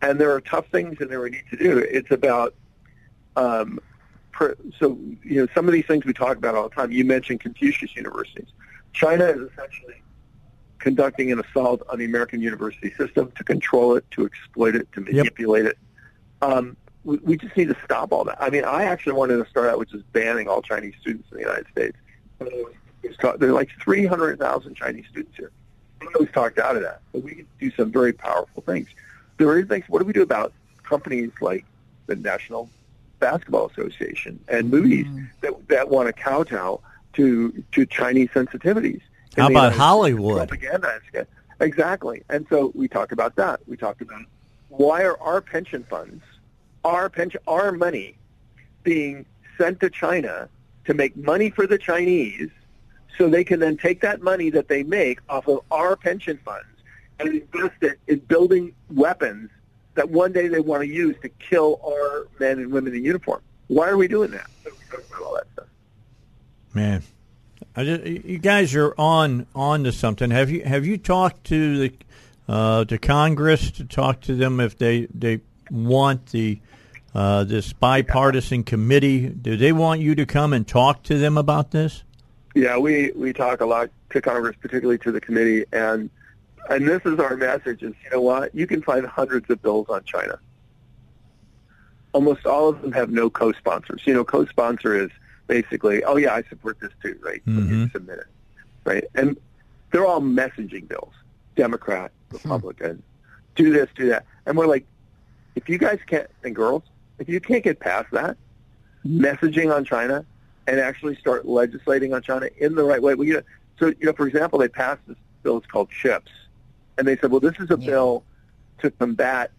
and 0.00 0.18
there 0.18 0.32
are 0.32 0.40
tough 0.40 0.66
things 0.68 1.00
in 1.00 1.08
there 1.08 1.20
we 1.20 1.30
need 1.30 1.44
to 1.50 1.56
do. 1.56 1.78
It's 1.78 2.10
about, 2.10 2.54
um, 3.36 3.78
per, 4.32 4.56
so 4.78 4.98
you 5.22 5.42
know, 5.42 5.48
some 5.54 5.66
of 5.66 5.74
these 5.74 5.84
things 5.86 6.04
we 6.04 6.14
talk 6.14 6.36
about 6.36 6.54
all 6.54 6.68
the 6.68 6.74
time. 6.74 6.90
You 6.90 7.04
mentioned 7.04 7.40
Confucius 7.40 7.94
universities. 7.96 8.48
China 8.94 9.24
is 9.24 9.50
essentially 9.50 10.02
conducting 10.78 11.30
an 11.32 11.40
assault 11.40 11.82
on 11.88 11.98
the 11.98 12.04
American 12.04 12.40
university 12.40 12.92
system 12.94 13.30
to 13.36 13.44
control 13.44 13.96
it, 13.96 14.10
to 14.12 14.24
exploit 14.24 14.74
it, 14.74 14.90
to 14.92 15.00
manipulate 15.00 15.66
it. 15.66 15.78
Um, 16.40 16.76
we, 17.04 17.18
we 17.18 17.36
just 17.36 17.56
need 17.56 17.68
to 17.68 17.76
stop 17.84 18.12
all 18.12 18.24
that. 18.24 18.42
I 18.42 18.50
mean, 18.50 18.64
I 18.64 18.84
actually 18.84 19.12
wanted 19.12 19.36
to 19.36 19.48
start 19.50 19.68
out 19.68 19.78
with 19.78 19.90
just 19.90 20.10
banning 20.12 20.48
all 20.48 20.62
Chinese 20.62 20.94
students 21.00 21.30
in 21.30 21.36
the 21.38 21.42
United 21.42 21.66
States. 21.68 21.96
There 23.02 23.48
are 23.48 23.52
like 23.52 23.70
300,000 23.82 24.74
Chinese 24.74 25.06
students 25.10 25.36
here. 25.36 25.50
We've 26.18 26.32
talked 26.32 26.58
out 26.58 26.76
of 26.76 26.82
that, 26.82 27.00
but 27.12 27.22
we 27.22 27.34
can 27.36 27.46
do 27.60 27.70
some 27.72 27.92
very 27.92 28.12
powerful 28.12 28.62
things. 28.62 28.88
There 29.36 29.48
are 29.48 29.62
things. 29.64 29.84
What 29.88 30.00
do 30.00 30.04
we 30.04 30.12
do 30.12 30.22
about 30.22 30.52
companies 30.82 31.30
like 31.40 31.64
the 32.06 32.16
National 32.16 32.68
Basketball 33.18 33.70
Association 33.70 34.40
and 34.48 34.70
movies 34.70 35.06
mm. 35.06 35.28
that 35.40 35.68
that 35.68 35.88
want 35.88 36.08
to 36.08 36.12
kowtow 36.12 36.80
to 37.14 37.64
to 37.72 37.86
Chinese 37.86 38.30
sensitivities? 38.30 39.00
How 39.36 39.46
about 39.46 39.52
United 39.54 39.78
Hollywood? 39.78 40.48
Propaganda. 40.48 41.00
Exactly. 41.60 42.24
And 42.28 42.46
so 42.50 42.72
we 42.74 42.88
talked 42.88 43.12
about 43.12 43.36
that. 43.36 43.60
We 43.68 43.76
talked 43.76 44.02
about 44.02 44.22
why 44.68 45.04
are 45.04 45.18
our 45.20 45.40
pension 45.40 45.84
funds, 45.84 46.22
our 46.84 47.08
pension, 47.08 47.40
our 47.46 47.70
money, 47.72 48.16
being 48.82 49.24
sent 49.56 49.80
to 49.80 49.90
China 49.90 50.48
to 50.86 50.94
make 50.94 51.16
money 51.16 51.50
for 51.50 51.66
the 51.66 51.78
Chinese, 51.78 52.50
so 53.18 53.28
they 53.28 53.44
can 53.44 53.60
then 53.60 53.76
take 53.76 54.00
that 54.00 54.22
money 54.22 54.50
that 54.50 54.68
they 54.68 54.82
make 54.82 55.20
off 55.28 55.48
of 55.48 55.60
our 55.70 55.96
pension 55.96 56.38
funds 56.44 56.66
and 57.18 57.28
invest 57.28 57.82
it 57.82 58.00
in 58.06 58.18
building 58.20 58.74
weapons 58.90 59.50
that 59.94 60.10
one 60.10 60.32
day 60.32 60.48
they 60.48 60.60
want 60.60 60.82
to 60.82 60.88
use 60.88 61.16
to 61.22 61.28
kill 61.28 61.80
our 61.86 62.26
men 62.40 62.58
and 62.58 62.72
women 62.72 62.94
in 62.94 63.04
uniform. 63.04 63.40
Why 63.68 63.88
are 63.88 63.96
we 63.96 64.08
doing 64.08 64.30
that? 64.30 64.46
Man, 66.74 67.02
just, 67.76 68.04
you 68.04 68.38
guys 68.38 68.74
are 68.74 68.94
on 68.98 69.46
on 69.54 69.84
to 69.84 69.92
something. 69.92 70.30
Have 70.30 70.50
you 70.50 70.62
have 70.64 70.86
you 70.86 70.96
talked 70.96 71.44
to 71.44 71.78
the 71.78 71.94
uh, 72.48 72.84
to 72.86 72.98
Congress 72.98 73.70
to 73.72 73.84
talk 73.84 74.22
to 74.22 74.34
them 74.34 74.58
if 74.58 74.78
they 74.78 75.06
they 75.14 75.40
want 75.70 76.26
the 76.26 76.60
uh, 77.14 77.44
this 77.44 77.72
bipartisan 77.74 78.64
committee? 78.64 79.28
Do 79.28 79.56
they 79.56 79.72
want 79.72 80.00
you 80.00 80.14
to 80.14 80.24
come 80.24 80.52
and 80.52 80.66
talk 80.66 81.02
to 81.04 81.18
them 81.18 81.36
about 81.36 81.70
this? 81.72 82.04
Yeah, 82.54 82.76
we, 82.78 83.12
we 83.12 83.32
talk 83.32 83.60
a 83.60 83.66
lot 83.66 83.90
to 84.10 84.20
Congress, 84.20 84.56
particularly 84.60 84.98
to 84.98 85.12
the 85.12 85.20
committee, 85.20 85.64
and 85.72 86.10
and 86.68 86.86
this 86.86 87.02
is 87.04 87.18
our 87.18 87.36
message: 87.36 87.82
is 87.82 87.94
you 88.04 88.10
know 88.10 88.20
what? 88.20 88.54
You 88.54 88.66
can 88.66 88.82
find 88.82 89.06
hundreds 89.06 89.48
of 89.50 89.62
bills 89.62 89.86
on 89.88 90.04
China. 90.04 90.38
Almost 92.12 92.46
all 92.46 92.68
of 92.68 92.82
them 92.82 92.92
have 92.92 93.10
no 93.10 93.30
co-sponsors. 93.30 94.02
You 94.04 94.14
know, 94.14 94.24
co-sponsor 94.24 94.94
is 94.94 95.10
basically, 95.46 96.04
oh 96.04 96.16
yeah, 96.16 96.34
I 96.34 96.42
support 96.42 96.78
this 96.80 96.92
too, 97.02 97.18
right? 97.22 97.40
You 97.46 97.52
mm-hmm. 97.52 97.86
submit 97.92 98.18
it, 98.18 98.26
right? 98.84 99.04
And 99.14 99.36
they're 99.90 100.06
all 100.06 100.20
messaging 100.20 100.86
bills: 100.88 101.14
Democrat, 101.56 102.12
hmm. 102.30 102.36
Republican, 102.36 103.02
do 103.56 103.72
this, 103.72 103.88
do 103.94 104.08
that, 104.10 104.26
and 104.46 104.56
we're 104.56 104.66
like, 104.66 104.84
if 105.54 105.68
you 105.68 105.78
guys 105.78 105.98
can't, 106.06 106.28
and 106.44 106.54
girls, 106.54 106.82
if 107.18 107.28
you 107.28 107.40
can't 107.40 107.64
get 107.64 107.80
past 107.80 108.10
that, 108.12 108.36
messaging 109.06 109.74
on 109.74 109.84
China 109.84 110.24
and 110.66 110.80
actually 110.80 111.16
start 111.16 111.46
legislating 111.46 112.14
on 112.14 112.22
China 112.22 112.48
in 112.58 112.74
the 112.74 112.84
right 112.84 113.02
way. 113.02 113.14
Well, 113.14 113.26
you 113.26 113.34
know, 113.34 113.42
so 113.78 113.86
you 113.86 114.06
know, 114.06 114.12
for 114.12 114.26
example, 114.26 114.58
they 114.58 114.68
passed 114.68 115.00
this 115.06 115.16
bill. 115.42 115.58
It's 115.58 115.66
called 115.66 115.90
CHIPS, 115.90 116.30
and 116.98 117.06
they 117.06 117.16
said, 117.16 117.30
well, 117.30 117.40
this 117.40 117.58
is 117.58 117.70
a 117.70 117.76
bill 117.76 118.24
to 118.78 118.90
combat, 118.90 119.50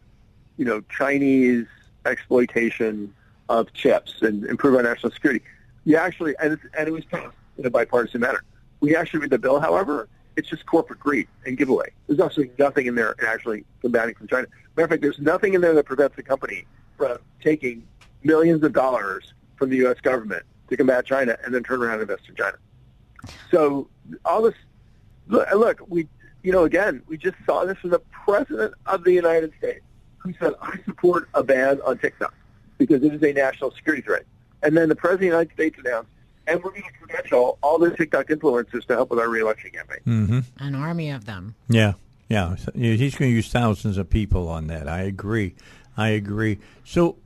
you 0.57 0.65
know, 0.65 0.81
Chinese 0.89 1.65
exploitation 2.05 3.13
of 3.49 3.73
chips 3.73 4.21
and 4.21 4.45
improve 4.45 4.75
our 4.75 4.83
national 4.83 5.11
security. 5.11 5.43
You 5.85 5.97
actually, 5.97 6.35
and, 6.41 6.53
it's, 6.53 6.63
and 6.77 6.87
it 6.87 6.91
was 6.91 7.05
passed 7.05 7.35
in 7.57 7.65
a 7.65 7.69
bipartisan 7.69 8.21
manner. 8.21 8.43
We 8.79 8.95
actually 8.95 9.21
read 9.21 9.31
the 9.31 9.39
bill, 9.39 9.59
however, 9.59 10.07
it's 10.35 10.49
just 10.49 10.65
corporate 10.65 10.99
greed 10.99 11.27
and 11.45 11.57
giveaway. 11.57 11.91
There's 12.07 12.19
actually 12.19 12.51
nothing 12.57 12.87
in 12.87 12.95
there 12.95 13.15
actually 13.25 13.65
combating 13.81 14.15
from 14.15 14.27
China. 14.27 14.47
Matter 14.75 14.85
of 14.85 14.89
fact, 14.89 15.01
there's 15.01 15.19
nothing 15.19 15.53
in 15.53 15.61
there 15.61 15.73
that 15.73 15.85
prevents 15.85 16.15
the 16.15 16.23
company 16.23 16.65
from 16.97 17.19
taking 17.41 17.85
millions 18.23 18.63
of 18.63 18.73
dollars 18.73 19.33
from 19.57 19.69
the 19.69 19.77
U.S. 19.77 19.99
government 20.01 20.43
to 20.73 20.77
combat 20.77 21.05
China 21.05 21.37
and 21.43 21.53
then 21.53 21.63
turn 21.63 21.81
around 21.81 21.93
and 21.93 22.01
invest 22.01 22.27
in 22.27 22.35
China. 22.35 22.57
So 23.51 23.87
all 24.25 24.41
this, 24.41 24.55
look, 25.27 25.47
look, 25.53 25.81
we, 25.87 26.07
you 26.41 26.51
know, 26.51 26.63
again, 26.63 27.01
we 27.07 27.17
just 27.17 27.37
saw 27.45 27.65
this 27.65 27.77
from 27.77 27.91
the 27.91 28.01
president 28.25 28.73
of 28.85 29.03
the 29.03 29.13
United 29.13 29.53
States, 29.57 29.81
who 30.17 30.33
said, 30.39 30.53
"I 30.61 30.77
support 30.85 31.29
a 31.33 31.43
ban 31.43 31.79
on 31.85 31.97
TikTok 31.97 32.33
because 32.77 33.03
it 33.03 33.13
is 33.13 33.23
a 33.23 33.33
national 33.33 33.71
security 33.71 34.01
threat." 34.01 34.23
And 34.61 34.75
then 34.75 34.89
the 34.89 34.95
president 34.95 35.15
of 35.15 35.19
the 35.19 35.25
United 35.37 35.53
States 35.53 35.77
announced, 35.85 36.09
"And 36.47 36.63
we're 36.63 36.71
going 36.71 36.83
to 36.83 37.05
credential 37.05 37.57
all 37.61 37.77
the 37.77 37.91
TikTok 37.91 38.27
influencers 38.27 38.85
to 38.87 38.93
help 38.93 39.09
with 39.09 39.19
our 39.19 39.29
reelection 39.29 39.71
campaign." 39.71 39.99
Mm-hmm. 40.05 40.39
An 40.65 40.75
army 40.75 41.11
of 41.11 41.25
them. 41.25 41.55
Yeah, 41.69 41.93
yeah. 42.27 42.55
Yeah, 42.75 42.95
He's 42.95 43.15
going 43.15 43.31
to 43.31 43.35
use 43.35 43.49
thousands 43.49 43.97
of 43.97 44.09
people 44.09 44.49
on 44.49 44.67
that. 44.67 44.87
I 44.87 45.01
agree. 45.01 45.55
I 45.95 46.09
agree. 46.09 46.59
So, 46.83 47.17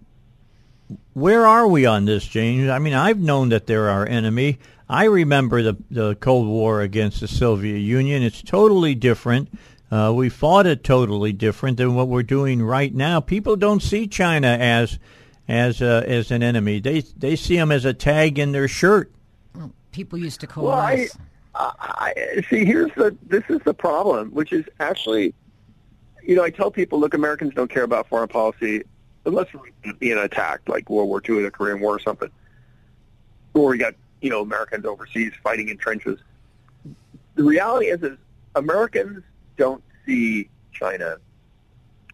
where 1.14 1.45
are 1.45 1.68
we 1.68 1.85
on 1.85 2.05
this, 2.05 2.26
James? 2.26 2.69
I 2.69 2.80
mean, 2.80 2.93
I've 2.93 3.19
known 3.19 3.49
that 3.49 3.68
they're 3.68 3.89
our 3.89 4.05
enemy. 4.05 4.59
I 4.89 5.05
remember 5.05 5.61
the 5.61 5.77
the 5.91 6.15
Cold 6.15 6.47
War 6.47 6.81
against 6.81 7.19
the 7.19 7.27
Soviet 7.27 7.80
Union. 7.80 8.23
It's 8.23 8.41
totally 8.41 8.95
different. 8.95 9.49
Uh, 9.91 10.14
we 10.15 10.30
fought 10.30 10.65
it 10.65 10.84
totally 10.84 11.34
different 11.34 11.77
than 11.77 11.95
what 11.95 12.07
we're 12.07 12.23
doing 12.23 12.61
right 12.61 12.93
now. 12.93 13.19
People 13.19 13.55
don't 13.55 13.81
see 13.81 14.07
China 14.07 14.47
as 14.47 14.99
as 15.47 15.81
uh, 15.81 16.03
as 16.05 16.31
an 16.31 16.43
enemy. 16.43 16.80
They 16.80 17.01
they 17.01 17.35
see 17.35 17.57
them 17.57 17.72
as 17.72 17.84
a 17.84 17.93
tag 17.93 18.39
in 18.39 18.51
their 18.53 18.68
shirt. 18.68 19.11
Well, 19.55 19.73
people 19.91 20.19
used 20.19 20.39
to 20.41 20.47
Well, 20.55 20.72
I, 20.72 20.95
coalesce. 20.95 21.18
I, 21.55 22.14
I 22.15 22.45
see. 22.49 22.64
Here's 22.64 22.93
the. 22.95 23.18
This 23.23 23.43
is 23.49 23.59
the 23.65 23.73
problem, 23.73 24.30
which 24.31 24.53
is 24.53 24.65
actually, 24.80 25.34
you 26.22 26.35
know, 26.35 26.43
I 26.43 26.49
tell 26.49 26.72
people, 26.72 26.99
look, 26.99 27.14
Americans 27.14 27.53
don't 27.53 27.69
care 27.69 27.84
about 27.84 28.07
foreign 28.07 28.30
policy 28.30 28.84
unless 29.27 29.47
we're 29.53 29.93
being 29.93 30.17
attacked, 30.17 30.67
like 30.67 30.89
World 30.89 31.09
War 31.09 31.21
II 31.27 31.39
or 31.39 31.41
the 31.43 31.51
Korean 31.51 31.79
War 31.79 31.95
or 31.95 31.99
something, 31.99 32.31
or 33.53 33.69
we 33.69 33.77
got 33.77 33.93
you 34.21 34.31
know 34.31 34.41
Americans 34.41 34.85
overseas 34.85 35.33
fighting 35.43 35.69
in 35.69 35.77
trenches. 35.77 36.19
The 37.35 37.43
reality 37.43 37.87
is, 37.87 38.01
is 38.01 38.17
Americans 38.55 39.23
don't 39.57 39.83
see 40.05 40.49
China 40.71 41.17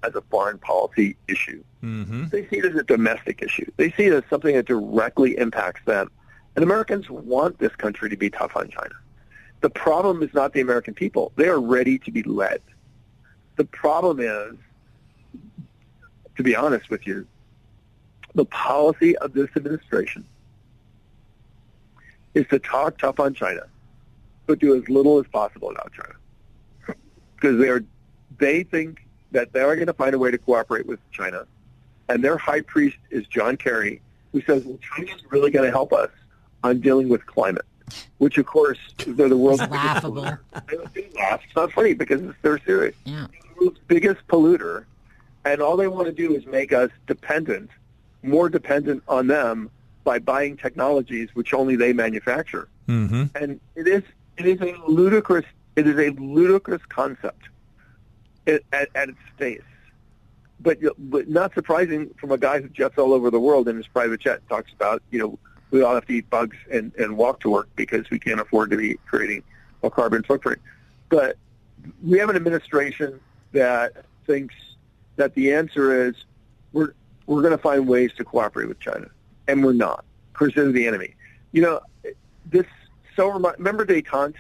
as 0.04 0.16
a 0.16 0.22
foreign 0.22 0.58
policy 0.58 1.16
issue. 1.30 1.64
Mm-hmm. 1.82 2.28
They 2.28 2.46
see 2.48 2.58
it 2.58 2.66
as 2.66 2.76
a 2.76 2.84
domestic 2.84 3.42
issue. 3.42 3.70
They 3.78 3.92
see 3.92 4.08
it 4.08 4.14
as 4.14 4.24
something 4.30 4.54
that 4.56 4.66
directly 4.66 5.38
impacts 5.38 5.86
them. 5.86 6.12
And 6.56 6.64
Americans 6.64 7.10
want 7.10 7.60
this 7.60 7.74
country 7.76 8.10
to 8.10 8.18
be 8.18 8.30
tough 8.30 8.58
on 8.58 8.70
China. 8.70 8.96
The 9.62 9.70
problem 9.70 10.22
is 10.24 10.34
not 10.34 10.52
the 10.52 10.60
American 10.60 10.94
people. 10.94 11.32
They 11.38 11.48
are 11.48 11.60
ready 11.60 11.98
to 12.00 12.12
be 12.12 12.22
led. 12.24 12.62
The 13.56 13.64
problem 13.66 14.20
is, 14.20 14.56
to 16.38 16.44
be 16.44 16.56
honest 16.56 16.90
with 16.90 17.06
you, 17.06 17.28
the 18.36 18.46
policy 18.46 19.16
of 19.18 19.34
this 19.34 19.50
administration 19.56 20.26
is 22.34 22.48
to 22.48 22.60
talk 22.60 22.98
tough 22.98 23.20
on 23.20 23.34
China, 23.34 23.62
but 24.48 24.60
do 24.60 24.76
as 24.76 24.88
little 24.90 25.20
as 25.20 25.28
possible 25.28 25.70
about 25.70 25.92
China. 25.94 26.16
Because 27.36 27.60
they 27.60 27.70
are, 27.70 27.84
they 28.40 28.64
think 28.64 29.06
that 29.32 29.54
they 29.54 29.60
are 29.62 29.76
going 29.76 29.88
to 29.88 29.94
find 29.94 30.16
a 30.16 30.20
way 30.20 30.32
to 30.32 30.38
cooperate 30.38 30.86
with 30.86 31.00
China. 31.12 31.46
And 32.10 32.24
their 32.24 32.38
high 32.38 32.62
priest 32.62 32.98
is 33.12 33.28
John 33.28 33.56
Kerry, 33.58 34.02
who 34.32 34.42
says, 34.42 34.64
well, 34.64 34.80
China's 34.82 35.22
really 35.30 35.52
going 35.52 35.66
to 35.66 35.72
help 35.72 35.94
us 35.94 36.10
on 36.64 36.80
dealing 36.80 37.10
with 37.10 37.26
climate, 37.26 37.66
which, 38.18 38.38
of 38.38 38.46
course, 38.46 38.80
they're 39.06 39.30
the 39.30 39.38
world's 39.38 39.62
It's 39.62 39.72
biggest 39.72 39.86
laughable. 39.86 40.24
polluter. 40.24 40.94
They 40.94 41.10
laugh. 41.20 41.42
It's 41.46 41.56
not 41.56 41.72
funny 41.72 41.94
because 41.94 42.22
it's, 42.22 42.36
they're 42.42 42.60
serious. 42.60 42.96
Yeah. 43.06 43.28
The 43.32 43.66
world's 43.66 43.80
biggest 43.88 44.28
polluter, 44.28 44.86
and 45.46 45.62
all 45.62 45.78
they 45.78 45.88
want 45.88 46.08
to 46.08 46.14
do 46.14 46.36
is 46.36 46.46
make 46.46 46.74
us 46.74 46.90
dependent 47.08 47.70
more 48.24 48.50
dependent 48.50 49.04
on 49.08 49.28
them 49.28 49.70
by 50.04 50.18
buying 50.20 50.58
technologies 50.58 51.30
which 51.34 51.54
only 51.54 51.76
they 51.76 51.94
manufacture. 51.94 52.68
Mm-hmm. 52.88 53.26
And 53.36 53.60
it 53.76 53.88
is 53.88 54.04
it 54.38 54.46
is 54.46 54.62
a 54.62 54.76
ludicrous 54.88 55.46
it 55.76 55.88
is 55.88 55.98
a 55.98 56.10
ludicrous 56.20 56.82
concept 56.90 57.44
at, 58.48 58.62
at, 58.72 58.90
at 58.96 59.10
its 59.10 59.20
face. 59.38 59.62
But 60.60 60.80
but 60.98 61.30
not 61.30 61.54
surprising 61.54 62.14
from 62.18 62.32
a 62.32 62.38
guy 62.38 62.62
who 62.62 62.70
jets 62.70 62.98
all 62.98 63.14
over 63.14 63.30
the 63.30 63.40
world 63.40 63.68
in 63.68 63.76
his 63.76 63.88
private 63.88 64.22
jet 64.22 64.40
and 64.40 64.50
talks 64.50 64.72
about 64.74 65.04
you 65.12 65.20
know 65.20 65.40
we 65.72 65.82
all 65.82 65.96
have 65.96 66.06
to 66.06 66.14
eat 66.14 66.30
bugs 66.30 66.58
and, 66.72 66.94
and 66.96 67.18
walk 67.18 67.40
to 67.42 67.50
work 67.50 67.68
because 67.76 68.10
we 68.10 68.20
can't 68.20 68.40
afford 68.40 68.70
to 68.70 68.78
be 68.78 68.96
creating 69.08 69.44
a 69.82 69.90
carbon 69.90 70.22
footprint. 70.22 70.62
But 71.10 71.36
we 72.04 72.20
have 72.20 72.30
an 72.30 72.36
administration 72.36 73.20
that 73.54 74.06
thinks 74.28 74.54
that 75.16 75.34
the 75.36 75.54
answer 75.54 76.08
is 76.08 76.16
we're 76.72 76.94
we're 77.26 77.42
going 77.42 77.52
to 77.52 77.58
find 77.58 77.88
ways 77.88 78.12
to 78.18 78.24
cooperate 78.26 78.68
with 78.68 78.80
China, 78.80 79.08
and 79.48 79.64
we're 79.64 79.74
not 79.74 80.04
because 80.34 80.54
they're 80.56 80.72
the 80.72 80.88
enemy. 80.88 81.16
You 81.52 81.62
know, 81.62 81.80
this 82.50 82.66
so 83.16 83.30
remi- 83.32 83.56
remember 83.58 83.86
détente. 83.86 84.36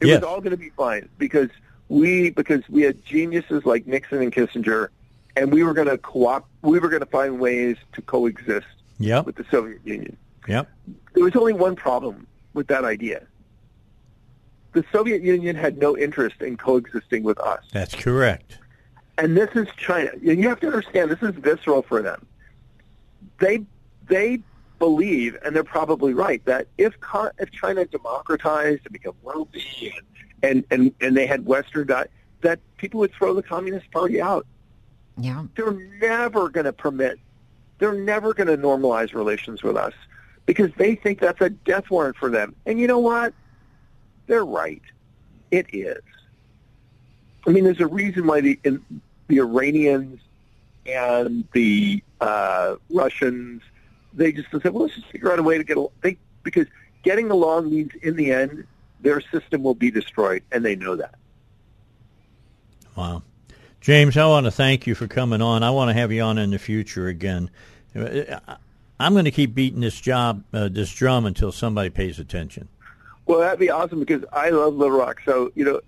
It 0.00 0.06
Yes. 0.06 0.20
was 0.22 0.28
all 0.28 0.40
going 0.40 0.52
to 0.52 0.56
be 0.56 0.70
fine 0.70 1.08
because 1.18 1.50
we 1.88 2.30
because 2.30 2.62
we 2.68 2.82
had 2.82 3.04
geniuses 3.04 3.64
like 3.66 3.86
Nixon 3.86 4.22
and 4.22 4.32
Kissinger, 4.32 4.88
and 5.36 5.52
we 5.52 5.62
were 5.62 5.74
going 5.74 5.88
to 5.88 5.98
co-op. 5.98 6.48
We 6.62 6.78
were 6.78 6.88
going 6.88 7.00
to 7.00 7.06
find 7.06 7.38
ways 7.40 7.76
to 7.94 8.02
coexist 8.02 8.66
Yep. 8.98 9.26
with 9.26 9.36
the 9.36 9.44
Soviet 9.50 9.80
Union. 9.84 10.16
Yep. 10.48 10.70
There 11.14 11.24
was 11.24 11.36
only 11.36 11.52
one 11.52 11.74
problem 11.76 12.26
with 12.54 12.66
that 12.68 12.84
idea. 12.84 13.26
The 14.72 14.84
Soviet 14.92 15.22
Union 15.22 15.56
had 15.56 15.78
no 15.78 15.96
interest 15.98 16.40
in 16.40 16.56
coexisting 16.56 17.22
with 17.24 17.38
us. 17.40 17.62
That's 17.72 17.94
correct. 17.94 18.58
And 19.20 19.36
this 19.36 19.50
is 19.54 19.68
China. 19.76 20.10
And 20.14 20.38
you 20.42 20.48
have 20.48 20.60
to 20.60 20.66
understand 20.66 21.10
this 21.10 21.22
is 21.22 21.34
visceral 21.34 21.82
for 21.82 22.00
them. 22.00 22.26
They 23.38 23.64
they 24.08 24.40
believe, 24.78 25.36
and 25.44 25.54
they're 25.54 25.62
probably 25.62 26.14
right, 26.14 26.42
that 26.46 26.66
if 26.78 26.94
if 27.38 27.52
China 27.52 27.84
democratized 27.84 28.80
and 28.86 28.92
become 28.92 29.14
wealthy 29.22 29.94
and 30.42 30.64
and, 30.70 30.94
and, 31.02 31.14
they 31.14 31.26
had 31.26 31.44
Western 31.44 31.86
di- 31.86 32.06
that 32.40 32.60
people 32.78 33.00
would 33.00 33.12
throw 33.12 33.34
the 33.34 33.42
Communist 33.42 33.90
Party 33.90 34.22
out. 34.22 34.46
Yeah. 35.18 35.44
They're 35.54 35.78
never 36.00 36.48
going 36.48 36.64
to 36.64 36.72
permit. 36.72 37.18
They're 37.78 37.92
never 37.92 38.32
going 38.32 38.46
to 38.46 38.56
normalize 38.56 39.12
relations 39.12 39.62
with 39.62 39.76
us 39.76 39.92
because 40.46 40.70
they 40.78 40.94
think 40.94 41.20
that's 41.20 41.42
a 41.42 41.50
death 41.50 41.90
warrant 41.90 42.16
for 42.16 42.30
them. 42.30 42.54
And 42.64 42.80
you 42.80 42.86
know 42.86 42.98
what? 42.98 43.34
They're 44.28 44.46
right. 44.46 44.82
It 45.50 45.66
is. 45.74 46.00
I 47.46 47.50
mean, 47.50 47.64
there's 47.64 47.80
a 47.80 47.86
reason 47.86 48.26
why 48.26 48.40
the 48.40 48.58
the 49.30 49.40
Iranians 49.40 50.20
and 50.86 51.44
the 51.52 52.02
uh, 52.20 52.76
Russians 52.90 53.62
they 54.12 54.32
just 54.32 54.50
said, 54.50 54.64
well, 54.72 54.84
let's 54.84 54.94
just 54.94 55.06
figure 55.08 55.32
out 55.32 55.38
a 55.38 55.42
way 55.42 55.58
to 55.58 55.64
get 55.64 55.76
al- 55.76 55.92
they 56.00 56.16
because 56.42 56.66
getting 57.02 57.30
along 57.30 57.70
means 57.70 57.92
in 58.02 58.16
the 58.16 58.32
end 58.32 58.66
their 59.00 59.20
system 59.20 59.62
will 59.62 59.74
be 59.74 59.90
destroyed, 59.90 60.42
and 60.52 60.64
they 60.64 60.76
know 60.76 60.96
that. 60.96 61.14
Wow. 62.96 63.22
James, 63.80 64.16
I 64.18 64.26
want 64.26 64.44
to 64.44 64.50
thank 64.50 64.86
you 64.86 64.94
for 64.94 65.06
coming 65.06 65.40
on. 65.40 65.62
I 65.62 65.70
want 65.70 65.88
to 65.88 65.94
have 65.94 66.12
you 66.12 66.20
on 66.20 66.36
in 66.36 66.50
the 66.50 66.58
future 66.58 67.08
again. 67.08 67.50
I'm 67.94 69.14
going 69.14 69.24
to 69.24 69.30
keep 69.30 69.54
beating 69.54 69.80
this 69.80 69.98
job, 69.98 70.44
uh, 70.52 70.68
this 70.68 70.92
drum, 70.92 71.24
until 71.24 71.50
somebody 71.50 71.88
pays 71.88 72.18
attention. 72.18 72.68
Well, 73.24 73.40
that'd 73.40 73.58
be 73.58 73.70
awesome 73.70 74.00
because 74.00 74.22
I 74.32 74.50
love 74.50 74.74
Little 74.74 74.98
Rock. 74.98 75.22
So 75.24 75.50
you 75.54 75.64
know, 75.64 75.80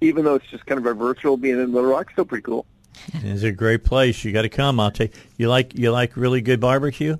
even 0.00 0.24
though 0.24 0.34
it's 0.34 0.46
just 0.46 0.66
kind 0.66 0.78
of 0.78 0.86
a 0.86 0.94
virtual 0.94 1.36
being 1.36 1.60
in 1.60 1.72
Little 1.72 1.90
Rock, 1.90 2.06
it's 2.06 2.12
still 2.14 2.24
pretty 2.24 2.42
cool. 2.42 2.66
It's 3.22 3.42
a 3.42 3.52
great 3.52 3.84
place. 3.84 4.24
You 4.24 4.32
got 4.32 4.42
to 4.42 4.48
come. 4.48 4.80
I'll 4.80 4.90
take 4.90 5.12
you. 5.36 5.48
Like 5.48 5.78
you 5.78 5.90
like 5.90 6.16
really 6.16 6.40
good 6.40 6.60
barbecue. 6.60 7.16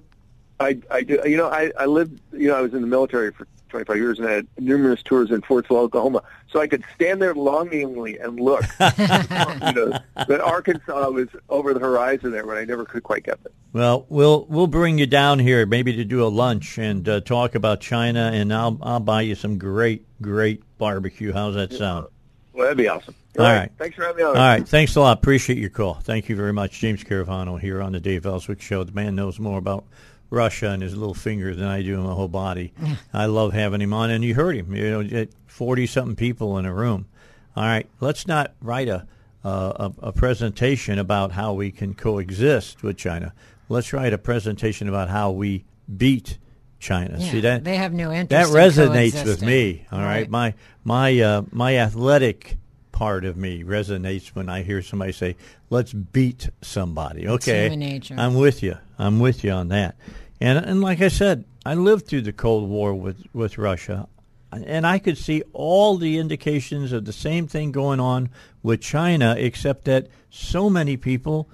I, 0.58 0.80
I 0.90 1.02
do. 1.02 1.20
You 1.24 1.36
know, 1.36 1.48
I, 1.48 1.70
I 1.78 1.86
lived. 1.86 2.20
You 2.32 2.48
know, 2.48 2.56
I 2.56 2.60
was 2.60 2.74
in 2.74 2.80
the 2.80 2.86
military 2.86 3.32
for 3.32 3.46
25 3.68 3.96
years 3.96 4.18
and 4.18 4.28
I 4.28 4.32
had 4.32 4.46
numerous 4.58 5.02
tours 5.02 5.30
in 5.30 5.42
Fort 5.42 5.66
Sill, 5.66 5.78
Oklahoma. 5.78 6.22
So 6.50 6.60
I 6.60 6.66
could 6.66 6.84
stand 6.94 7.20
there 7.20 7.34
longingly 7.34 8.18
and 8.18 8.40
look. 8.40 8.64
you 8.80 9.72
know, 9.72 9.98
but 10.14 10.40
Arkansas 10.40 11.10
was 11.10 11.28
over 11.48 11.74
the 11.74 11.80
horizon 11.80 12.30
there, 12.30 12.46
but 12.46 12.56
I 12.56 12.64
never 12.64 12.84
could 12.84 13.02
quite 13.02 13.24
get 13.24 13.42
there. 13.42 13.52
Well, 13.72 14.06
we'll 14.08 14.46
we'll 14.48 14.68
bring 14.68 14.98
you 14.98 15.06
down 15.06 15.38
here 15.38 15.66
maybe 15.66 15.94
to 15.96 16.04
do 16.04 16.24
a 16.24 16.28
lunch 16.28 16.78
and 16.78 17.06
uh, 17.08 17.20
talk 17.20 17.54
about 17.54 17.80
China, 17.80 18.30
and 18.32 18.52
I'll 18.52 18.78
I'll 18.80 19.00
buy 19.00 19.22
you 19.22 19.34
some 19.34 19.58
great 19.58 20.06
great 20.22 20.62
barbecue. 20.78 21.32
How's 21.32 21.54
that 21.56 21.72
sound? 21.72 22.06
Well, 22.54 22.64
that'd 22.64 22.78
be 22.78 22.88
awesome. 22.88 23.14
All 23.38 23.44
right. 23.44 23.70
Thanks 23.78 23.96
for 23.96 24.02
having 24.02 24.16
me 24.18 24.22
on. 24.22 24.28
All 24.36 24.42
right. 24.42 24.66
Thanks 24.68 24.96
a 24.96 25.00
lot. 25.00 25.18
Appreciate 25.18 25.58
your 25.58 25.70
call. 25.70 25.94
Thank 25.94 26.28
you 26.28 26.36
very 26.36 26.52
much. 26.52 26.78
James 26.80 27.02
Carafano 27.04 27.58
here 27.60 27.80
on 27.82 27.92
the 27.92 28.00
Dave 28.00 28.24
Elswick 28.26 28.60
Show. 28.60 28.84
The 28.84 28.92
man 28.92 29.14
knows 29.14 29.38
more 29.38 29.58
about 29.58 29.84
Russia 30.30 30.70
and 30.70 30.82
his 30.82 30.96
little 30.96 31.14
finger 31.14 31.54
than 31.54 31.66
I 31.68 31.82
do 31.82 31.94
in 31.94 32.00
my 32.02 32.12
whole 32.12 32.28
body. 32.28 32.72
I 33.12 33.26
love 33.26 33.52
having 33.52 33.80
him 33.80 33.92
on. 33.92 34.10
And 34.10 34.24
you 34.24 34.34
heard 34.34 34.56
him, 34.56 34.74
you 34.74 35.02
know, 35.02 35.26
40 35.46 35.86
something 35.86 36.16
people 36.16 36.58
in 36.58 36.66
a 36.66 36.74
room. 36.74 37.06
All 37.54 37.64
right. 37.64 37.88
Let's 38.00 38.26
not 38.26 38.52
write 38.60 38.88
a, 38.88 39.06
uh, 39.44 39.90
a, 40.02 40.08
a 40.08 40.12
presentation 40.12 40.98
about 40.98 41.32
how 41.32 41.52
we 41.52 41.70
can 41.70 41.94
coexist 41.94 42.82
with 42.82 42.96
China. 42.96 43.32
Let's 43.68 43.92
write 43.92 44.12
a 44.12 44.18
presentation 44.18 44.88
about 44.88 45.08
how 45.08 45.30
we 45.32 45.64
beat 45.96 46.38
China. 46.78 47.16
Yeah, 47.18 47.30
See 47.30 47.40
that? 47.40 47.64
they 47.64 47.76
have 47.76 47.92
no 47.92 48.12
interest 48.12 48.30
That 48.30 48.48
in 48.48 48.54
resonates 48.92 49.24
with 49.24 49.42
me. 49.42 49.86
All 49.90 49.98
right, 49.98 50.06
Right. 50.06 50.30
my 50.30 50.54
my 50.84 51.18
uh, 51.20 51.42
my 51.50 51.78
athletic 51.78 52.58
part 52.96 53.26
of 53.26 53.36
me 53.36 53.62
resonates 53.62 54.28
when 54.28 54.48
I 54.48 54.62
hear 54.62 54.80
somebody 54.80 55.12
say, 55.12 55.36
"Let's 55.68 55.92
beat 55.92 56.48
somebody." 56.62 57.28
Okay. 57.28 58.00
I'm 58.16 58.34
with 58.34 58.62
you. 58.62 58.78
I'm 58.98 59.20
with 59.20 59.44
you 59.44 59.50
on 59.50 59.68
that. 59.68 59.96
And 60.40 60.64
and 60.64 60.80
like 60.80 61.02
I 61.02 61.08
said, 61.08 61.44
I 61.66 61.74
lived 61.74 62.06
through 62.06 62.22
the 62.22 62.32
Cold 62.32 62.70
War 62.70 62.94
with 62.94 63.22
with 63.34 63.58
Russia, 63.58 64.08
and 64.50 64.86
I 64.86 64.98
could 64.98 65.18
see 65.18 65.42
all 65.52 65.98
the 65.98 66.16
indications 66.16 66.90
of 66.92 67.04
the 67.04 67.12
same 67.12 67.46
thing 67.46 67.70
going 67.70 68.00
on 68.00 68.30
with 68.62 68.80
China, 68.80 69.34
except 69.38 69.84
that 69.84 70.06
so 70.30 70.70
many 70.70 70.96
people 70.96 71.50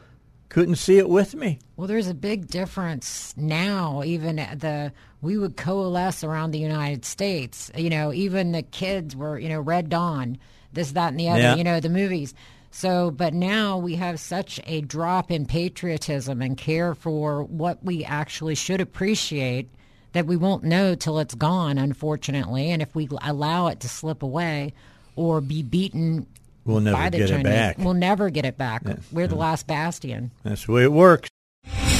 couldn't 0.48 0.76
see 0.76 0.98
it 0.98 1.08
with 1.08 1.34
me. 1.34 1.58
Well, 1.74 1.88
there's 1.88 2.06
a 2.06 2.14
big 2.14 2.46
difference 2.46 3.34
now. 3.36 4.04
Even 4.04 4.38
at 4.38 4.60
the 4.60 4.92
we 5.20 5.38
would 5.38 5.56
coalesce 5.56 6.22
around 6.22 6.52
the 6.52 6.60
United 6.60 7.04
States. 7.04 7.68
You 7.76 7.90
know, 7.90 8.12
even 8.12 8.52
the 8.52 8.62
kids 8.62 9.16
were 9.16 9.40
you 9.40 9.48
know 9.48 9.60
Red 9.60 9.88
Dawn, 9.88 10.38
this, 10.72 10.92
that, 10.92 11.08
and 11.08 11.20
the 11.20 11.28
other. 11.28 11.40
Yeah. 11.40 11.54
You 11.56 11.64
know, 11.64 11.80
the 11.80 11.88
movies. 11.88 12.34
So, 12.70 13.10
but 13.10 13.34
now 13.34 13.76
we 13.76 13.96
have 13.96 14.18
such 14.18 14.58
a 14.66 14.80
drop 14.80 15.30
in 15.30 15.44
patriotism 15.44 16.40
and 16.40 16.56
care 16.56 16.94
for 16.94 17.42
what 17.44 17.84
we 17.84 18.02
actually 18.04 18.54
should 18.54 18.80
appreciate 18.80 19.68
that 20.12 20.26
we 20.26 20.36
won't 20.36 20.64
know 20.64 20.94
till 20.94 21.18
it's 21.18 21.34
gone, 21.34 21.76
unfortunately. 21.76 22.70
And 22.70 22.80
if 22.80 22.94
we 22.94 23.08
allow 23.22 23.66
it 23.66 23.80
to 23.80 23.88
slip 23.88 24.22
away 24.22 24.72
or 25.16 25.40
be 25.40 25.62
beaten 25.62 26.26
We'll 26.64 26.80
never 26.80 26.96
by 26.96 27.10
the 27.10 27.18
get 27.18 27.30
it 27.30 27.42
back. 27.42 27.78
we'll 27.78 27.94
never 27.94 28.30
get 28.30 28.44
it 28.44 28.56
back. 28.56 28.84
We're 29.10 29.26
the 29.26 29.34
last 29.34 29.66
bastion. 29.66 30.30
That's 30.44 30.66
the 30.66 30.72
way 30.72 30.84
it 30.84 30.92
works. 30.92 31.28